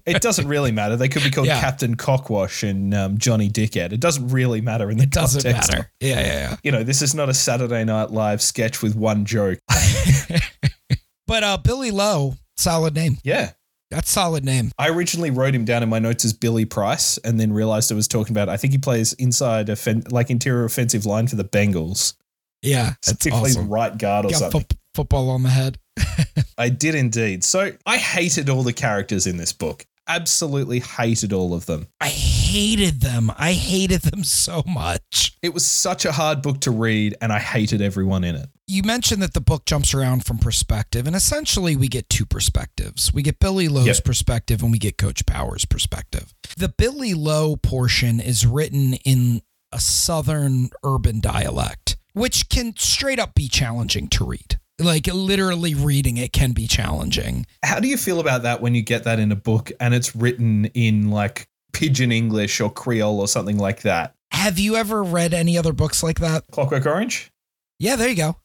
It 0.05 0.21
doesn't 0.21 0.47
really 0.47 0.71
matter. 0.71 0.95
They 0.95 1.07
could 1.09 1.23
be 1.23 1.29
called 1.31 1.47
Yeah. 1.47 1.59
Captain 1.59 1.95
Cockwash 1.95 2.63
and 2.63 2.93
um, 2.93 3.17
Johnny 3.17 3.49
Dickhead. 3.49 3.91
It 3.91 3.99
doesn't 3.99 4.27
really 4.29 4.61
matter 4.61 4.89
in 4.89 4.97
the 4.97 5.03
it 5.03 5.11
doesn't 5.11 5.43
context. 5.43 5.71
matter. 5.71 5.91
Yeah, 5.99 6.19
yeah, 6.19 6.25
yeah. 6.49 6.55
You 6.63 6.71
know, 6.71 6.83
this 6.83 7.01
is 7.01 7.13
not 7.15 7.29
a 7.29 7.33
Saturday 7.33 7.83
Night 7.83 8.11
Live 8.11 8.41
sketch 8.41 8.81
with 8.81 8.95
one 8.95 9.25
joke. 9.25 9.59
but 11.27 11.43
uh, 11.43 11.57
Billy 11.57 11.91
Lowe, 11.91 12.35
solid 12.55 12.95
name. 12.95 13.17
Yeah. 13.23 13.51
That's 13.89 14.09
solid 14.09 14.43
name. 14.43 14.71
I 14.77 14.89
originally 14.89 15.29
wrote 15.31 15.55
him 15.55 15.63
down 15.63 15.81
in 15.81 15.89
my 15.89 15.99
notes 15.99 16.25
as 16.25 16.33
Billy 16.33 16.65
Price, 16.65 17.17
and 17.19 17.39
then 17.39 17.53
realized 17.53 17.91
I 17.91 17.95
was 17.95 18.07
talking 18.07 18.33
about. 18.33 18.49
I 18.49 18.57
think 18.57 18.73
he 18.73 18.77
plays 18.79 19.13
inside, 19.13 19.69
offen- 19.69 20.03
like 20.09 20.29
interior 20.29 20.65
offensive 20.65 21.05
line 21.05 21.27
for 21.27 21.37
the 21.37 21.45
Bengals. 21.45 22.13
Yeah, 22.61 22.95
that's 23.05 23.23
he 23.23 23.29
plays 23.31 23.55
awesome. 23.55 23.69
right 23.69 23.97
guard 23.97 24.25
or 24.25 24.29
Got 24.29 24.39
something. 24.39 24.61
fo- 24.61 24.77
football 24.95 25.29
on 25.29 25.43
the 25.43 25.49
head. 25.49 25.77
I 26.57 26.69
did 26.69 26.95
indeed. 26.95 27.43
So 27.43 27.71
I 27.85 27.97
hated 27.97 28.49
all 28.49 28.63
the 28.63 28.73
characters 28.73 29.25
in 29.27 29.37
this 29.37 29.53
book. 29.53 29.85
Absolutely 30.07 30.79
hated 30.79 31.33
all 31.33 31.53
of 31.53 31.65
them. 31.65 31.87
I 31.99 32.07
hated 32.09 33.01
them. 33.01 33.31
I 33.37 33.53
hated 33.53 34.03
them 34.03 34.23
so 34.23 34.63
much. 34.65 35.37
It 35.41 35.53
was 35.53 35.65
such 35.65 36.05
a 36.05 36.11
hard 36.11 36.41
book 36.41 36.61
to 36.61 36.71
read, 36.71 37.15
and 37.21 37.31
I 37.33 37.39
hated 37.39 37.81
everyone 37.81 38.23
in 38.23 38.35
it. 38.35 38.49
You 38.67 38.83
mentioned 38.83 39.21
that 39.21 39.33
the 39.33 39.41
book 39.41 39.65
jumps 39.65 39.93
around 39.93 40.25
from 40.25 40.37
perspective, 40.39 41.07
and 41.07 41.15
essentially 41.15 41.75
we 41.75 41.87
get 41.87 42.09
two 42.09 42.25
perspectives. 42.25 43.13
We 43.13 43.21
get 43.21 43.39
Billy 43.39 43.67
Lowe's 43.67 43.85
Yep. 43.87 44.03
perspective 44.03 44.61
and 44.63 44.71
we 44.71 44.77
get 44.79 44.97
Coach 44.97 45.25
Powers' 45.25 45.65
perspective. 45.65 46.33
The 46.57 46.69
Billy 46.69 47.13
Lowe 47.13 47.55
portion 47.55 48.19
is 48.19 48.45
written 48.45 48.93
in 49.05 49.41
a 49.71 49.79
southern 49.79 50.69
urban 50.83 51.19
dialect, 51.21 51.97
which 52.13 52.49
can 52.49 52.73
straight 52.77 53.19
up 53.19 53.35
be 53.35 53.47
challenging 53.47 54.07
to 54.09 54.25
read. 54.25 54.59
Like 54.79 55.07
literally 55.07 55.73
reading 55.73 56.17
it 56.17 56.33
can 56.33 56.51
be 56.51 56.67
challenging. 56.67 57.45
How 57.63 57.79
do 57.79 57.87
you 57.87 57.97
feel 57.97 58.19
about 58.19 58.43
that 58.43 58.61
when 58.61 58.75
you 58.75 58.83
get 58.83 59.05
that 59.05 59.19
in 59.19 59.31
a 59.31 59.35
book 59.35 59.71
and 59.79 59.93
it's 59.93 60.15
written 60.15 60.65
in 60.65 61.09
like 61.09 61.47
pidgin 61.73 62.11
English 62.11 62.61
or 62.61 62.71
Creole 62.71 63.19
or 63.19 63.27
something 63.27 63.57
like 63.57 63.81
that? 63.81 64.13
Have 64.31 64.59
you 64.59 64.75
ever 64.75 65.03
read 65.03 65.33
any 65.33 65.57
other 65.57 65.73
books 65.73 66.03
like 66.03 66.19
that? 66.19 66.43
Clockwork 66.51 66.85
Orange? 66.85 67.31
Yeah, 67.79 67.95
there 67.95 68.09
you 68.09 68.15
go. 68.15 68.35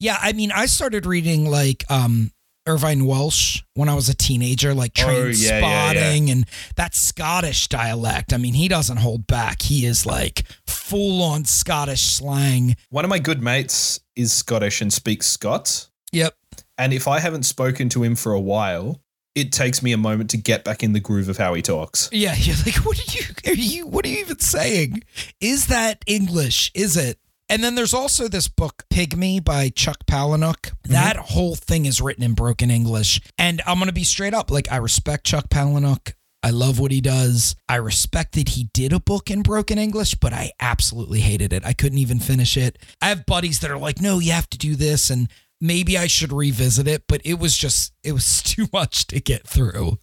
Yeah, 0.00 0.18
I 0.20 0.32
mean, 0.32 0.52
I 0.52 0.66
started 0.66 1.06
reading 1.06 1.50
like 1.50 1.84
um 1.90 2.32
Irvine 2.66 3.06
Welsh 3.06 3.62
when 3.74 3.88
I 3.88 3.94
was 3.94 4.08
a 4.10 4.14
teenager, 4.14 4.74
like 4.74 4.92
Oh, 4.98 5.04
train 5.04 5.32
yeah, 5.36 5.58
yeah, 5.60 5.88
spotting 5.88 6.30
and 6.30 6.46
that 6.76 6.94
Scottish 6.94 7.68
dialect. 7.68 8.32
I 8.34 8.36
mean, 8.36 8.54
he 8.54 8.68
doesn't 8.68 8.98
hold 8.98 9.26
back. 9.26 9.62
He 9.62 9.86
is 9.86 10.04
like 10.04 10.44
full 10.66 11.22
on 11.22 11.46
Scottish 11.46 12.02
slang. 12.02 12.76
One 12.90 13.04
of 13.04 13.08
my 13.08 13.18
good 13.18 13.42
mates 13.42 13.98
is 14.20 14.32
Scottish 14.32 14.80
and 14.80 14.92
speaks 14.92 15.26
Scots. 15.26 15.90
Yep. 16.12 16.34
And 16.78 16.92
if 16.92 17.08
I 17.08 17.20
haven't 17.20 17.44
spoken 17.44 17.88
to 17.90 18.02
him 18.02 18.14
for 18.14 18.32
a 18.32 18.40
while, 18.40 19.00
it 19.34 19.52
takes 19.52 19.82
me 19.82 19.92
a 19.92 19.96
moment 19.96 20.30
to 20.30 20.36
get 20.36 20.64
back 20.64 20.82
in 20.82 20.92
the 20.92 21.00
groove 21.00 21.28
of 21.28 21.36
how 21.36 21.54
he 21.54 21.62
talks. 21.62 22.08
Yeah, 22.12 22.34
you're 22.38 22.56
like, 22.64 22.84
what 22.84 22.98
are 22.98 23.18
you 23.18 23.24
are 23.46 23.54
you 23.54 23.86
what 23.86 24.04
are 24.04 24.08
you 24.08 24.18
even 24.18 24.38
saying? 24.40 25.02
Is 25.40 25.66
that 25.66 26.02
English? 26.06 26.70
Is 26.74 26.96
it? 26.96 27.18
And 27.48 27.64
then 27.64 27.74
there's 27.74 27.94
also 27.94 28.28
this 28.28 28.46
book, 28.46 28.84
Pygmy 28.90 29.42
by 29.42 29.70
Chuck 29.70 30.06
Palahniuk. 30.06 30.54
Mm-hmm. 30.54 30.92
That 30.92 31.16
whole 31.16 31.56
thing 31.56 31.84
is 31.84 32.00
written 32.00 32.22
in 32.22 32.34
broken 32.34 32.70
English. 32.70 33.20
And 33.38 33.60
I'm 33.66 33.78
gonna 33.78 33.92
be 33.92 34.04
straight 34.04 34.34
up. 34.34 34.50
Like, 34.50 34.70
I 34.70 34.76
respect 34.76 35.26
Chuck 35.26 35.48
Palahniuk. 35.48 36.14
I 36.42 36.50
love 36.50 36.78
what 36.78 36.90
he 36.90 37.00
does. 37.00 37.54
I 37.68 37.76
respect 37.76 38.34
that 38.34 38.50
he 38.50 38.70
did 38.72 38.92
a 38.92 39.00
book 39.00 39.30
in 39.30 39.42
broken 39.42 39.78
English, 39.78 40.14
but 40.14 40.32
I 40.32 40.52
absolutely 40.60 41.20
hated 41.20 41.52
it. 41.52 41.64
I 41.64 41.72
couldn't 41.72 41.98
even 41.98 42.18
finish 42.18 42.56
it. 42.56 42.78
I 43.00 43.08
have 43.10 43.26
buddies 43.26 43.60
that 43.60 43.70
are 43.70 43.78
like, 43.78 44.00
no, 44.00 44.18
you 44.18 44.32
have 44.32 44.48
to 44.50 44.58
do 44.58 44.74
this. 44.74 45.10
And 45.10 45.28
maybe 45.60 45.98
I 45.98 46.06
should 46.06 46.32
revisit 46.32 46.88
it, 46.88 47.04
but 47.06 47.20
it 47.24 47.38
was 47.38 47.56
just, 47.56 47.92
it 48.02 48.12
was 48.12 48.42
too 48.42 48.66
much 48.72 49.06
to 49.08 49.20
get 49.20 49.46
through. 49.46 49.98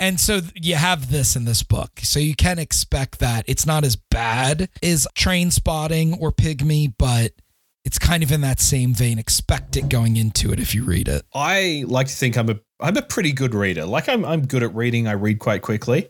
And 0.00 0.20
so 0.20 0.40
you 0.54 0.76
have 0.76 1.10
this 1.10 1.34
in 1.36 1.44
this 1.44 1.62
book. 1.62 2.00
So 2.02 2.20
you 2.20 2.34
can 2.34 2.58
expect 2.58 3.18
that 3.18 3.44
it's 3.48 3.66
not 3.66 3.84
as 3.84 3.96
bad 3.96 4.68
as 4.82 5.06
Trainspotting 5.16 6.20
or 6.20 6.32
pygmy, 6.32 6.92
but 6.96 7.32
it's 7.84 7.98
kind 7.98 8.22
of 8.22 8.30
in 8.30 8.40
that 8.42 8.60
same 8.60 8.94
vein. 8.94 9.18
Expect 9.18 9.76
it 9.76 9.88
going 9.88 10.16
into 10.16 10.52
it 10.52 10.60
if 10.60 10.74
you 10.74 10.84
read 10.84 11.08
it. 11.08 11.22
I 11.34 11.84
like 11.86 12.06
to 12.06 12.14
think 12.14 12.36
I'm 12.36 12.50
a 12.50 12.60
I'm 12.80 12.96
a 12.96 13.02
pretty 13.02 13.32
good 13.32 13.54
reader. 13.54 13.84
Like 13.84 14.08
I'm 14.08 14.24
I'm 14.24 14.46
good 14.46 14.62
at 14.62 14.74
reading. 14.74 15.06
I 15.08 15.12
read 15.12 15.38
quite 15.38 15.62
quickly. 15.62 16.08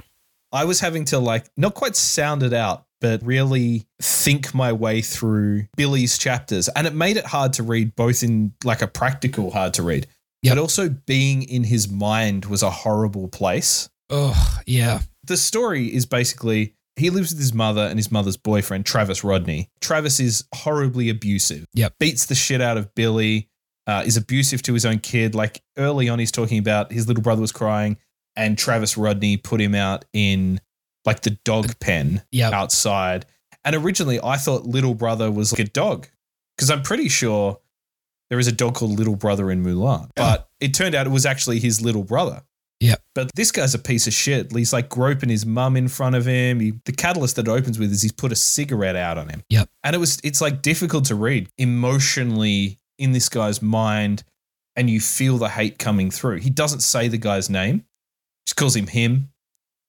I 0.53 0.65
was 0.65 0.81
having 0.81 1.05
to 1.07 1.19
like 1.19 1.47
not 1.57 1.75
quite 1.75 1.97
sound 1.97 2.43
it 2.43 2.53
out, 2.53 2.87
but 3.01 3.23
really 3.23 3.87
think 4.01 4.55
my 4.55 4.73
way 4.73 5.03
through 5.03 5.67
Billy's 5.77 6.19
chapters. 6.19 6.69
And 6.69 6.87
it 6.87 6.95
made 6.95 7.17
it 7.17 7.27
hard 7.27 7.53
to 7.55 7.63
read, 7.63 7.95
both 7.97 8.23
in 8.23 8.53
like 8.65 8.83
a 8.83 8.87
practical 8.87 9.51
hard 9.51 9.75
to 9.75 9.83
read, 9.83 10.07
Yep. 10.43 10.55
but 10.57 10.61
also 10.61 10.89
being 10.89 11.43
in 11.43 11.65
his 11.65 11.91
mind 11.91 12.47
was 12.47 12.63
a 12.63 12.71
horrible 12.71 13.29
place. 13.29 13.89
Oh, 14.11 14.59
yeah. 14.67 15.01
The 15.25 15.37
story 15.37 15.87
is 15.95 16.07
basically 16.07 16.75
he 16.97 17.11
lives 17.11 17.31
with 17.33 17.39
his 17.41 17.53
mother 17.53 17.83
and 17.83 17.99
his 17.99 18.11
mother's 18.11 18.37
boyfriend, 18.39 18.87
Travis 18.87 19.23
Rodney. 19.23 19.71
Travis 19.81 20.19
is 20.19 20.45
horribly 20.55 21.11
abusive. 21.11 21.67
Yep. 21.75 21.95
Beats 22.01 22.27
the 22.27 22.35
shit 22.35 22.61
out 22.63 22.77
of 22.79 22.95
Billy, 22.95 23.49
uh, 23.89 24.05
is 24.07 24.17
abusive 24.17 24.63
to 24.63 24.75
his 24.75 24.87
own 24.87 24.99
kid. 25.01 25.35
Like 25.35 25.63
early 25.77 26.09
on, 26.09 26.21
he's 26.21 26.31
talking 26.31 26.59
about 26.59 26.93
his 26.93 27.09
little 27.09 27.23
brother 27.23 27.41
was 27.41 27.51
crying 27.51 27.97
and 28.37 28.57
Travis 28.57 28.97
Rodney 28.97 29.37
put 29.37 29.61
him 29.61 29.75
out 29.75 30.05
in 30.13 30.61
like 31.05 31.23
the 31.23 31.31
dog 31.45 31.81
pen 31.81 32.23
Yep. 32.31 32.53
outside. 32.53 33.27
And 33.65 33.75
originally, 33.75 34.21
I 34.23 34.37
thought 34.37 34.65
little 34.67 34.95
brother 34.95 35.31
was 35.33 35.53
like 35.53 35.67
a 35.67 35.71
dog 35.71 36.07
because 36.57 36.71
I'm 36.71 36.83
pretty 36.83 37.09
sure 37.09 37.59
there 38.31 38.39
is 38.39 38.47
a 38.47 38.53
dog 38.53 38.75
called 38.75 38.99
Little 38.99 39.17
Brother 39.17 39.51
in 39.51 39.65
Mulan. 39.65 40.11
But 40.15 40.49
it 40.61 40.75
turned 40.75 40.95
out 40.95 41.07
it 41.07 41.11
was 41.11 41.25
actually 41.27 41.59
his 41.61 41.81
little 41.81 42.05
brother. 42.05 42.43
Yeah. 42.79 42.97
But 43.15 43.31
this 43.35 43.51
guy's 43.51 43.75
a 43.75 43.79
piece 43.79 44.07
of 44.07 44.13
shit. 44.13 44.53
He's 44.53 44.73
like 44.73 44.89
groping 44.89 45.31
his 45.31 45.45
mum 45.47 45.77
in 45.77 45.89
front 45.89 46.15
of 46.15 46.27
him. 46.27 46.61
He, 46.61 46.75
the 46.85 46.93
catalyst 46.93 47.37
that 47.37 47.49
it 47.49 47.51
opens 47.51 47.79
with 47.79 47.91
is 47.91 48.03
he's 48.03 48.13
put 48.13 48.31
a 48.31 48.37
cigarette 48.37 48.97
out 48.97 49.19
on 49.19 49.29
him. 49.31 49.43
Yep. 49.49 49.69
And 49.83 49.97
it 49.97 49.99
was 49.99 50.21
it's 50.23 50.41
like 50.41 50.63
difficult 50.63 51.07
to 51.07 51.15
read 51.15 51.49
emotionally 51.59 52.79
in 52.99 53.13
this 53.13 53.29
guy's 53.29 53.63
mind, 53.63 54.25
and 54.77 54.91
you 54.91 55.01
feel 55.01 55.39
the 55.39 55.49
hate 55.49 55.79
coming 55.79 56.11
through. 56.11 56.37
He 56.37 56.51
doesn't 56.51 56.81
say 56.81 57.09
the 57.09 57.19
guy's 57.19 57.49
name, 57.49 57.85
just 58.47 58.57
calls 58.57 58.77
him 58.77 58.87
him 58.87 59.31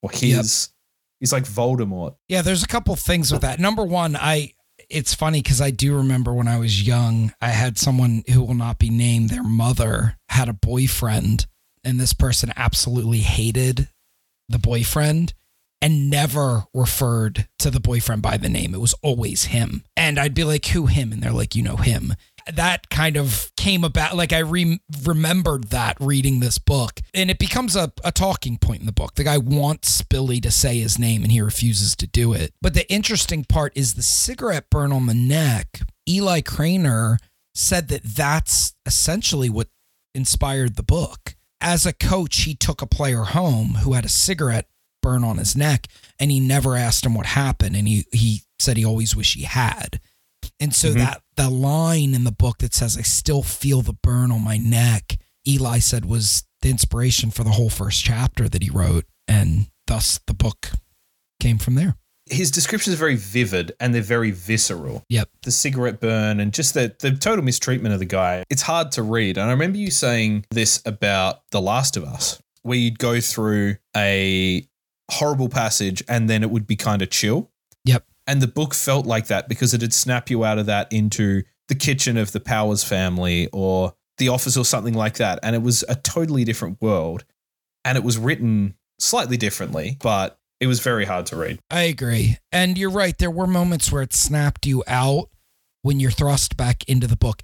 or 0.02 0.10
his. 0.10 0.70
He's 1.18 1.32
like 1.32 1.44
Voldemort. 1.44 2.16
Yeah, 2.28 2.40
there's 2.40 2.62
a 2.62 2.68
couple 2.68 2.96
things 2.96 3.30
with 3.30 3.42
that. 3.42 3.60
Number 3.60 3.84
one, 3.84 4.16
I 4.16 4.54
it's 4.88 5.14
funny 5.14 5.42
because 5.42 5.60
I 5.60 5.70
do 5.70 5.96
remember 5.96 6.32
when 6.32 6.48
I 6.48 6.58
was 6.58 6.86
young, 6.86 7.32
I 7.40 7.50
had 7.50 7.78
someone 7.78 8.24
who 8.32 8.42
will 8.42 8.54
not 8.54 8.78
be 8.78 8.90
named, 8.90 9.30
their 9.30 9.44
mother 9.44 10.16
had 10.28 10.48
a 10.48 10.54
boyfriend, 10.54 11.46
and 11.84 12.00
this 12.00 12.12
person 12.12 12.52
absolutely 12.56 13.18
hated 13.18 13.88
the 14.48 14.58
boyfriend 14.58 15.34
and 15.82 16.10
never 16.10 16.64
referred 16.74 17.48
to 17.58 17.70
the 17.70 17.80
boyfriend 17.80 18.20
by 18.20 18.36
the 18.36 18.48
name. 18.48 18.74
It 18.74 18.80
was 18.80 18.94
always 19.02 19.44
him. 19.44 19.84
And 19.96 20.18
I'd 20.18 20.34
be 20.34 20.44
like, 20.44 20.66
who 20.66 20.86
him? 20.86 21.12
And 21.12 21.22
they're 21.22 21.32
like, 21.32 21.54
you 21.54 21.62
know 21.62 21.76
him. 21.76 22.14
That 22.52 22.88
kind 22.90 23.16
of 23.16 23.50
came 23.56 23.84
about. 23.84 24.16
Like 24.16 24.32
I 24.32 24.38
re- 24.40 24.80
remembered 25.04 25.64
that 25.70 25.96
reading 26.00 26.40
this 26.40 26.58
book, 26.58 27.00
and 27.14 27.30
it 27.30 27.38
becomes 27.38 27.76
a, 27.76 27.92
a 28.04 28.12
talking 28.12 28.56
point 28.58 28.80
in 28.80 28.86
the 28.86 28.92
book. 28.92 29.14
The 29.14 29.24
guy 29.24 29.38
wants 29.38 30.02
Billy 30.02 30.40
to 30.40 30.50
say 30.50 30.78
his 30.80 30.98
name, 30.98 31.22
and 31.22 31.32
he 31.32 31.40
refuses 31.40 31.94
to 31.96 32.06
do 32.06 32.32
it. 32.32 32.52
But 32.62 32.74
the 32.74 32.90
interesting 32.92 33.44
part 33.44 33.72
is 33.76 33.94
the 33.94 34.02
cigarette 34.02 34.70
burn 34.70 34.92
on 34.92 35.06
the 35.06 35.14
neck. 35.14 35.80
Eli 36.08 36.40
Cranor 36.40 37.18
said 37.54 37.88
that 37.88 38.02
that's 38.04 38.74
essentially 38.86 39.50
what 39.50 39.68
inspired 40.14 40.76
the 40.76 40.82
book. 40.82 41.34
As 41.60 41.84
a 41.86 41.92
coach, 41.92 42.42
he 42.42 42.54
took 42.54 42.80
a 42.80 42.86
player 42.86 43.22
home 43.24 43.74
who 43.82 43.92
had 43.92 44.04
a 44.04 44.08
cigarette 44.08 44.68
burn 45.02 45.24
on 45.24 45.38
his 45.38 45.56
neck 45.56 45.86
and 46.18 46.30
he 46.30 46.40
never 46.40 46.76
asked 46.76 47.04
him 47.06 47.14
what 47.14 47.26
happened 47.26 47.74
and 47.74 47.88
he 47.88 48.04
he 48.12 48.42
said 48.58 48.76
he 48.76 48.84
always 48.84 49.14
wished 49.16 49.34
he 49.36 49.44
had. 49.44 50.00
And 50.58 50.74
so 50.74 50.90
Mhm. 50.90 50.94
that 50.98 51.22
the 51.40 51.48
line 51.48 52.14
in 52.14 52.24
the 52.24 52.32
book 52.32 52.58
that 52.58 52.74
says 52.74 52.98
I 52.98 53.02
still 53.02 53.42
feel 53.42 53.80
the 53.80 53.94
burn 53.94 54.30
on 54.30 54.44
my 54.44 54.58
neck, 54.58 55.16
Eli 55.48 55.78
said 55.78 56.04
was 56.04 56.44
the 56.60 56.68
inspiration 56.68 57.30
for 57.30 57.44
the 57.44 57.50
whole 57.50 57.70
first 57.70 58.04
chapter 58.04 58.46
that 58.46 58.62
he 58.62 58.68
wrote 58.68 59.06
and 59.26 59.68
thus 59.86 60.20
the 60.26 60.34
book 60.34 60.72
came 61.40 61.56
from 61.56 61.76
there. 61.76 61.96
His 62.26 62.50
descriptions 62.50 62.94
are 62.94 62.98
very 62.98 63.16
vivid 63.16 63.72
and 63.80 63.94
they're 63.94 64.02
very 64.02 64.32
visceral. 64.32 65.02
Yep. 65.08 65.30
The 65.42 65.50
cigarette 65.50 65.98
burn 65.98 66.40
and 66.40 66.52
just 66.52 66.74
the, 66.74 66.94
the 66.98 67.12
total 67.12 67.42
mistreatment 67.42 67.94
of 67.94 68.00
the 68.00 68.06
guy. 68.06 68.44
It's 68.50 68.62
hard 68.62 68.92
to 68.92 69.02
read. 69.02 69.38
And 69.38 69.48
I 69.48 69.52
remember 69.52 69.78
you 69.78 69.90
saying 69.90 70.44
this 70.50 70.82
about 70.84 71.40
The 71.52 71.62
Last 71.62 71.96
of 71.96 72.04
Us, 72.04 72.38
where 72.64 72.76
you'd 72.76 72.98
go 72.98 73.18
through 73.18 73.76
a 73.96 74.68
horrible 75.10 75.48
passage 75.48 76.02
and 76.06 76.28
then 76.28 76.42
it 76.42 76.50
would 76.50 76.66
be 76.66 76.76
kind 76.76 77.00
of 77.00 77.08
chill. 77.08 77.49
And 78.26 78.40
the 78.40 78.46
book 78.46 78.74
felt 78.74 79.06
like 79.06 79.26
that 79.26 79.48
because 79.48 79.74
it'd 79.74 79.94
snap 79.94 80.30
you 80.30 80.44
out 80.44 80.58
of 80.58 80.66
that 80.66 80.92
into 80.92 81.42
the 81.68 81.74
kitchen 81.74 82.16
of 82.16 82.32
the 82.32 82.40
Powers 82.40 82.84
family 82.84 83.48
or 83.52 83.94
the 84.18 84.28
office 84.28 84.56
or 84.56 84.64
something 84.64 84.94
like 84.94 85.16
that. 85.16 85.38
And 85.42 85.56
it 85.56 85.62
was 85.62 85.84
a 85.88 85.94
totally 85.94 86.44
different 86.44 86.80
world. 86.80 87.24
And 87.84 87.96
it 87.96 88.04
was 88.04 88.18
written 88.18 88.74
slightly 88.98 89.36
differently, 89.36 89.96
but 90.02 90.38
it 90.60 90.66
was 90.66 90.80
very 90.80 91.06
hard 91.06 91.26
to 91.26 91.36
read. 91.36 91.58
I 91.70 91.82
agree. 91.82 92.36
And 92.52 92.76
you're 92.76 92.90
right. 92.90 93.16
There 93.16 93.30
were 93.30 93.46
moments 93.46 93.90
where 93.90 94.02
it 94.02 94.12
snapped 94.12 94.66
you 94.66 94.84
out 94.86 95.30
when 95.82 95.98
you're 95.98 96.10
thrust 96.10 96.56
back 96.56 96.84
into 96.86 97.06
the 97.06 97.16
book. 97.16 97.42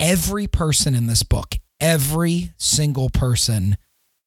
Every 0.00 0.46
person 0.48 0.94
in 0.94 1.06
this 1.06 1.22
book, 1.22 1.56
every 1.80 2.52
single 2.58 3.08
person 3.08 3.76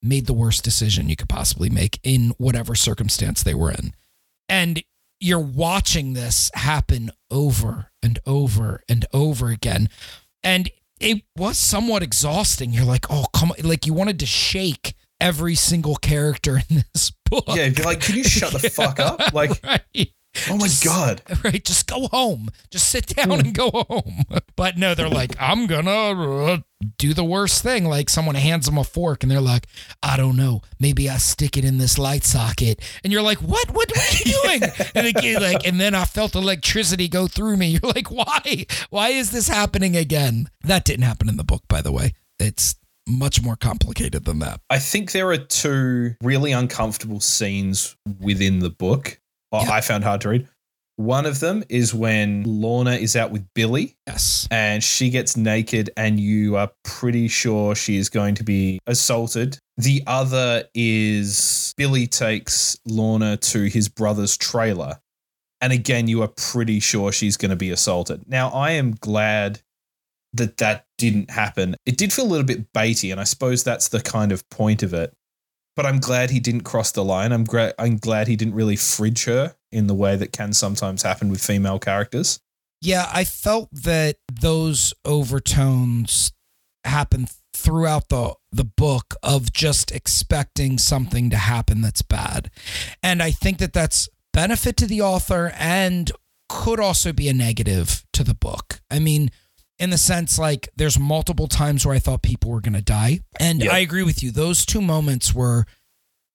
made 0.02 0.26
the 0.26 0.34
worst 0.34 0.64
decision 0.64 1.10
you 1.10 1.18
could 1.18 1.30
possibly 1.30 1.70
make 1.70 2.00
in 2.04 2.34
whatever 2.38 2.74
circumstance 2.74 3.44
they 3.44 3.54
were 3.54 3.72
in. 3.72 3.94
And 4.48 4.82
you're 5.20 5.40
watching 5.40 6.14
this 6.14 6.50
happen 6.54 7.12
over 7.30 7.92
and 8.02 8.20
over 8.26 8.84
and 8.88 9.06
over 9.14 9.50
again. 9.50 9.90
And 10.44 10.70
it 11.00 11.24
was 11.38 11.58
somewhat 11.58 12.04
exhausting. 12.04 12.72
You're 12.72 12.86
like, 12.86 13.06
oh, 13.10 13.26
come 13.34 13.52
on. 13.52 13.68
Like 13.68 13.86
you 13.86 13.94
wanted 13.94 14.20
to 14.20 14.26
shake 14.26 14.94
every 15.22 15.56
single 15.56 15.96
character 15.96 16.62
in 16.70 16.84
this 16.94 17.12
book. 17.30 17.46
Yeah, 17.50 17.70
like, 17.84 18.02
can 18.02 18.16
you 18.16 18.24
shut 18.24 18.54
the 18.54 18.70
fuck 18.70 19.00
up? 19.00 19.22
Like, 19.34 19.64
right. 19.64 20.12
Oh 20.50 20.58
my 20.58 20.68
Just- 20.68 20.84
God. 20.84 21.22
Right, 21.44 21.64
just 21.64 21.88
go 21.88 22.08
home. 22.08 22.50
Just 22.70 22.90
sit 22.90 23.08
down 23.08 23.32
and 23.32 23.54
go 23.54 23.70
home. 23.72 24.26
But 24.56 24.78
no, 24.78 24.94
they're 24.94 25.08
like, 25.08 25.36
I'm 25.40 25.68
gonna 25.68 25.90
uh, 25.90 26.58
do 26.98 27.14
the 27.14 27.24
worst 27.24 27.64
thing. 27.64 27.86
Like 27.86 28.10
someone 28.10 28.36
hands 28.36 28.66
them 28.66 28.78
a 28.78 28.84
fork 28.84 29.24
and 29.24 29.32
they're 29.32 29.40
like, 29.40 29.68
I 30.04 30.18
don't 30.18 30.36
know, 30.36 30.62
maybe 30.82 31.10
I 31.10 31.16
stick 31.16 31.56
it 31.56 31.64
in 31.64 31.78
this 31.78 31.98
light 31.98 32.26
socket. 32.26 32.82
And 33.04 33.14
you're 33.14 33.22
like, 33.22 33.38
what? 33.38 33.70
What, 33.72 33.90
what 33.90 33.98
are 33.98 34.18
you 34.18 34.42
doing? 34.44 34.72
and 34.96 35.08
again, 35.08 35.42
like, 35.42 35.66
and 35.66 35.80
then 35.80 35.96
I 35.96 36.04
felt 36.04 36.36
electricity 36.36 37.08
go 37.08 37.28
through 37.28 37.56
me. 37.56 37.68
You're 37.82 37.92
like, 37.94 38.12
why? 38.12 38.66
Why 38.90 39.10
is 39.10 39.32
this 39.32 39.48
happening 39.48 39.96
again? 39.96 40.50
That 40.64 40.84
didn't 40.84 41.06
happen 41.06 41.30
in 41.30 41.38
the 41.38 41.46
book, 41.46 41.64
by 41.70 41.82
the 41.82 41.94
way. 41.94 42.12
It's 42.38 42.76
much 43.08 43.42
more 43.42 43.56
complicated 43.56 44.26
than 44.26 44.40
that. 44.40 44.60
I 44.70 44.80
think 44.80 45.14
there 45.14 45.30
are 45.32 45.38
two 45.38 46.16
really 46.22 46.52
uncomfortable 46.52 47.22
scenes 47.22 47.96
within 48.20 48.60
the 48.60 48.70
book 48.70 49.20
Yeah. 49.54 49.72
I 49.72 49.82
found 49.82 50.04
hard 50.04 50.22
to 50.22 50.30
read. 50.30 50.48
One 50.98 51.26
of 51.26 51.40
them 51.40 51.64
is 51.70 51.94
when 51.94 52.44
Lorna 52.44 52.92
is 52.92 53.16
out 53.16 53.32
with 53.32 53.46
Billy 53.56 53.96
Yes. 54.06 54.48
and 54.52 54.84
she 54.84 55.10
gets 55.10 55.38
naked, 55.38 55.90
and 55.96 56.20
you 56.20 56.58
are 56.58 56.72
pretty 56.84 57.30
sure 57.30 57.74
she 57.74 57.96
is 57.96 58.10
going 58.10 58.36
to 58.36 58.44
be 58.44 58.80
assaulted. 58.86 59.58
The 59.78 60.04
other 60.08 60.66
is 60.76 61.74
Billy 61.78 62.06
takes 62.06 62.78
Lorna 62.86 63.38
to 63.38 63.64
his 63.66 63.88
brother's 63.88 64.36
trailer 64.36 65.00
And 65.62 65.72
again, 65.74 66.08
you 66.08 66.22
are 66.22 66.30
pretty 66.30 66.80
sure 66.80 67.12
she's 67.12 67.36
going 67.38 67.50
to 67.52 67.56
be 67.58 67.70
assaulted. 67.72 68.24
Now, 68.28 68.50
I 68.50 68.72
am 68.72 68.92
glad 69.00 69.62
that 70.34 70.58
that 70.58 70.86
didn't 70.98 71.32
happen. 71.32 71.76
It 71.86 71.98
did 71.98 72.14
feel 72.14 72.26
a 72.26 72.28
little 72.28 72.46
bit 72.46 72.72
baity, 72.74 73.12
and 73.12 73.20
I 73.20 73.26
suppose 73.26 73.64
that's 73.64 73.88
the 73.90 74.02
kind 74.02 74.32
of 74.32 74.48
point 74.50 74.84
of 74.84 74.94
it. 74.94 75.14
But 75.80 75.86
I'm 75.86 76.00
glad 76.00 76.30
he 76.30 76.42
didn't 76.42 76.66
cross 76.66 76.92
the 76.92 77.06
line. 77.06 77.32
I'm 77.32 77.46
gra- 77.46 77.74
I'm 77.80 77.96
glad 77.96 78.28
he 78.28 78.36
didn't 78.36 78.54
really 78.54 78.76
fridge 78.76 79.24
her 79.24 79.56
in 79.72 79.88
the 79.88 79.94
way 79.94 80.18
that 80.18 80.34
can 80.34 80.52
sometimes 80.52 81.04
happen 81.04 81.30
with 81.30 81.42
female 81.42 81.80
characters. 81.80 82.42
Yeah, 82.82 83.10
I 83.14 83.24
felt 83.24 83.70
that 83.72 84.18
those 84.30 84.94
overtones 85.06 86.34
happen 86.84 87.28
throughout 87.54 88.10
the 88.10 88.36
the 88.52 88.66
book 88.66 89.14
of 89.24 89.54
just 89.54 89.90
expecting 89.94 90.78
something 90.78 91.30
to 91.30 91.38
happen 91.38 91.80
that's 91.80 92.02
bad. 92.02 92.52
And 93.02 93.24
I 93.24 93.32
think 93.32 93.60
that 93.60 93.72
that's 93.72 94.10
benefit 94.34 94.76
to 94.76 94.86
the 94.86 95.00
author 95.00 95.54
and 95.58 96.12
could 96.50 96.82
also 96.82 97.14
be 97.14 97.30
a 97.30 97.34
negative 97.34 98.04
to 98.12 98.26
the 98.26 98.36
book. 98.36 98.82
I 98.92 99.00
mean, 99.00 99.32
in 99.80 99.90
the 99.90 99.98
sense 99.98 100.38
like 100.38 100.70
there's 100.76 101.00
multiple 101.00 101.48
times 101.48 101.86
where 101.86 101.96
I 101.96 102.00
thought 102.00 102.22
people 102.22 102.52
were 102.52 102.62
going 102.62 102.74
to 102.74 102.82
die. 102.82 103.22
And 103.40 103.64
Yeah. 103.64 103.72
I 103.74 103.80
agree 103.80 104.04
with 104.04 104.22
you. 104.22 104.32
Those 104.32 104.66
two 104.66 104.82
moments 104.82 105.34
were 105.34 105.66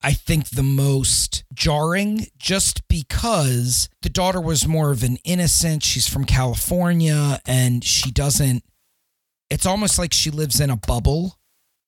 I 0.02 0.12
think 0.12 0.50
the 0.50 0.62
most 0.62 1.44
jarring 1.54 2.26
just 2.36 2.86
because 2.88 3.88
the 4.02 4.10
daughter 4.10 4.40
was 4.40 4.68
more 4.68 4.90
of 4.90 5.02
an 5.02 5.16
innocent. 5.24 5.82
She's 5.82 6.06
from 6.06 6.24
California 6.26 7.40
and 7.46 7.82
she 7.84 8.10
doesn't 8.10 8.64
it's 9.50 9.66
almost 9.66 9.98
like 9.98 10.12
she 10.12 10.30
lives 10.30 10.60
in 10.60 10.70
a 10.70 10.76
bubble 10.76 11.38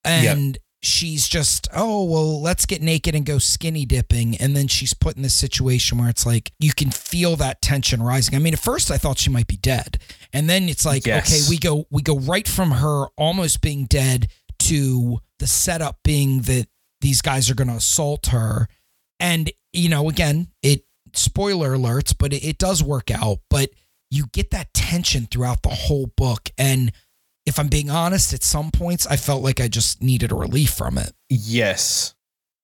and 0.04 0.58
she's 0.86 1.26
just 1.28 1.66
oh 1.74 2.04
well 2.04 2.40
let's 2.40 2.64
get 2.64 2.80
naked 2.80 3.14
and 3.14 3.26
go 3.26 3.38
skinny 3.38 3.84
dipping. 3.84 4.36
And 4.36 4.56
then 4.56 4.68
she's 4.68 4.94
put 4.94 5.16
in 5.16 5.22
this 5.22 5.34
situation 5.34 5.98
where 5.98 6.08
it's 6.08 6.24
like 6.24 6.52
you 6.60 6.72
can 6.72 6.90
feel 6.90 7.34
that 7.36 7.60
tension 7.60 8.02
rising. 8.02 8.34
I 8.34 8.38
mean 8.38 8.54
at 8.54 8.60
first 8.60 8.90
i 8.90 8.96
thought 8.96 9.18
she 9.18 9.30
might 9.30 9.48
be 9.48 9.56
dead. 9.56 9.98
And 10.32 10.48
then 10.48 10.68
it's 10.68 10.86
like 10.86 11.06
Yes. 11.06 11.28
okay 11.28 11.50
we 11.50 11.58
go 11.58 11.86
we 11.90 12.02
go 12.02 12.18
right 12.18 12.46
from 12.46 12.70
her 12.70 13.06
almost 13.16 13.60
being 13.60 13.86
dead 13.86 14.28
to 14.60 15.18
the 15.38 15.46
setup 15.46 15.98
being 16.04 16.42
that 16.42 16.66
these 17.00 17.20
guys 17.20 17.50
are 17.50 17.54
going 17.54 17.68
to 17.68 17.74
assault 17.74 18.26
her. 18.28 18.68
And 19.18 19.50
you 19.72 19.88
know 19.88 20.08
again 20.08 20.48
it 20.62 20.84
spoiler 21.14 21.76
alerts 21.76 22.14
but 22.16 22.32
it, 22.32 22.44
it 22.44 22.58
does 22.58 22.82
work 22.82 23.10
out. 23.10 23.38
But 23.50 23.70
you 24.08 24.26
get 24.32 24.50
that 24.52 24.72
tension 24.72 25.26
throughout 25.28 25.62
the 25.62 25.68
whole 25.70 26.06
book. 26.16 26.50
And 26.56 26.92
if 27.46 27.58
i'm 27.58 27.68
being 27.68 27.90
honest 27.90 28.32
at 28.34 28.42
some 28.42 28.70
points 28.70 29.06
i 29.06 29.16
felt 29.16 29.42
like 29.42 29.60
i 29.60 29.68
just 29.68 30.02
needed 30.02 30.30
a 30.32 30.34
relief 30.34 30.70
from 30.70 30.98
it 30.98 31.12
Yes. 31.28 32.14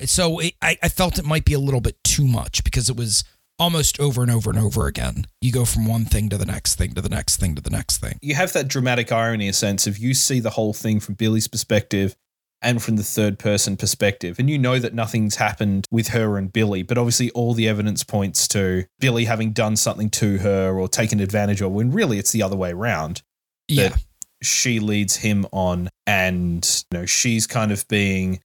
so 0.04 0.38
it, 0.40 0.54
I, 0.60 0.76
I 0.82 0.88
felt 0.88 1.18
it 1.18 1.24
might 1.24 1.44
be 1.44 1.54
a 1.54 1.58
little 1.58 1.80
bit 1.80 1.96
too 2.04 2.26
much 2.26 2.62
because 2.64 2.88
it 2.90 2.96
was 2.96 3.24
almost 3.58 4.00
over 4.00 4.22
and 4.22 4.30
over 4.30 4.50
and 4.50 4.58
over 4.58 4.86
again 4.86 5.26
you 5.40 5.52
go 5.52 5.64
from 5.64 5.86
one 5.86 6.04
thing 6.04 6.28
to 6.30 6.38
the 6.38 6.46
next 6.46 6.74
thing 6.76 6.92
to 6.94 7.00
the 7.00 7.08
next 7.08 7.36
thing 7.38 7.54
to 7.54 7.62
the 7.62 7.70
next 7.70 7.98
thing 7.98 8.18
You 8.22 8.34
have 8.34 8.52
that 8.54 8.66
dramatic 8.68 9.12
irony, 9.12 9.48
a 9.48 9.52
sense 9.52 9.86
of 9.86 9.98
you 9.98 10.14
see 10.14 10.40
the 10.40 10.50
whole 10.50 10.72
thing 10.72 10.98
from 11.00 11.14
Billy's 11.14 11.46
perspective 11.48 12.16
and 12.64 12.80
from 12.82 12.94
the 12.96 13.02
third 13.02 13.38
person 13.40 13.76
perspective. 13.76 14.38
And 14.38 14.48
you 14.48 14.56
know 14.58 14.78
that 14.78 14.94
nothing's 14.94 15.36
happened 15.36 15.86
with 15.90 16.08
her 16.08 16.38
and 16.38 16.52
Billy, 16.52 16.82
but 16.84 16.96
obviously 16.96 17.30
all 17.32 17.54
the 17.54 17.68
evidence 17.68 18.04
points 18.04 18.46
to 18.48 18.84
Billy 19.00 19.24
having 19.26 19.50
done 19.52 19.74
something 19.76 20.10
to 20.10 20.38
her 20.38 20.78
or 20.78 20.88
taken 20.88 21.18
advantage 21.20 21.60
of, 21.60 21.72
when 21.72 21.90
really 21.90 22.18
it's 22.18 22.30
the 22.32 22.42
other 22.42 22.56
way 22.56 22.70
around. 22.70 23.22
yeah 23.68 23.94
she 24.42 24.80
leads 24.80 25.16
him 25.16 25.46
on 25.52 25.88
and 26.06 26.84
you 26.92 26.98
know 26.98 27.06
she's 27.06 27.46
kind 27.46 27.72
of 27.72 27.86
being 27.88 28.40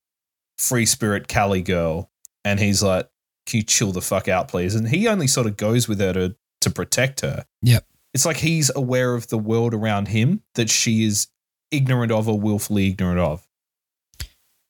free 0.57 0.85
spirit 0.85 1.27
Cali 1.27 1.61
girl 1.61 2.09
and 2.45 2.59
he's 2.59 2.81
like 2.83 3.09
can 3.45 3.57
you 3.57 3.63
chill 3.63 3.91
the 3.91 4.01
fuck 4.01 4.27
out 4.27 4.47
please 4.47 4.75
and 4.75 4.87
he 4.87 5.07
only 5.07 5.27
sort 5.27 5.47
of 5.47 5.57
goes 5.57 5.87
with 5.87 5.99
her 5.99 6.13
to 6.13 6.35
to 6.61 6.69
protect 6.69 7.21
her 7.21 7.45
Yep. 7.61 7.85
it's 8.13 8.25
like 8.25 8.37
he's 8.37 8.71
aware 8.75 9.13
of 9.13 9.27
the 9.27 9.37
world 9.37 9.73
around 9.73 10.07
him 10.09 10.41
that 10.55 10.69
she 10.69 11.03
is 11.03 11.27
ignorant 11.71 12.11
of 12.11 12.27
or 12.27 12.39
willfully 12.39 12.87
ignorant 12.87 13.19
of 13.19 13.47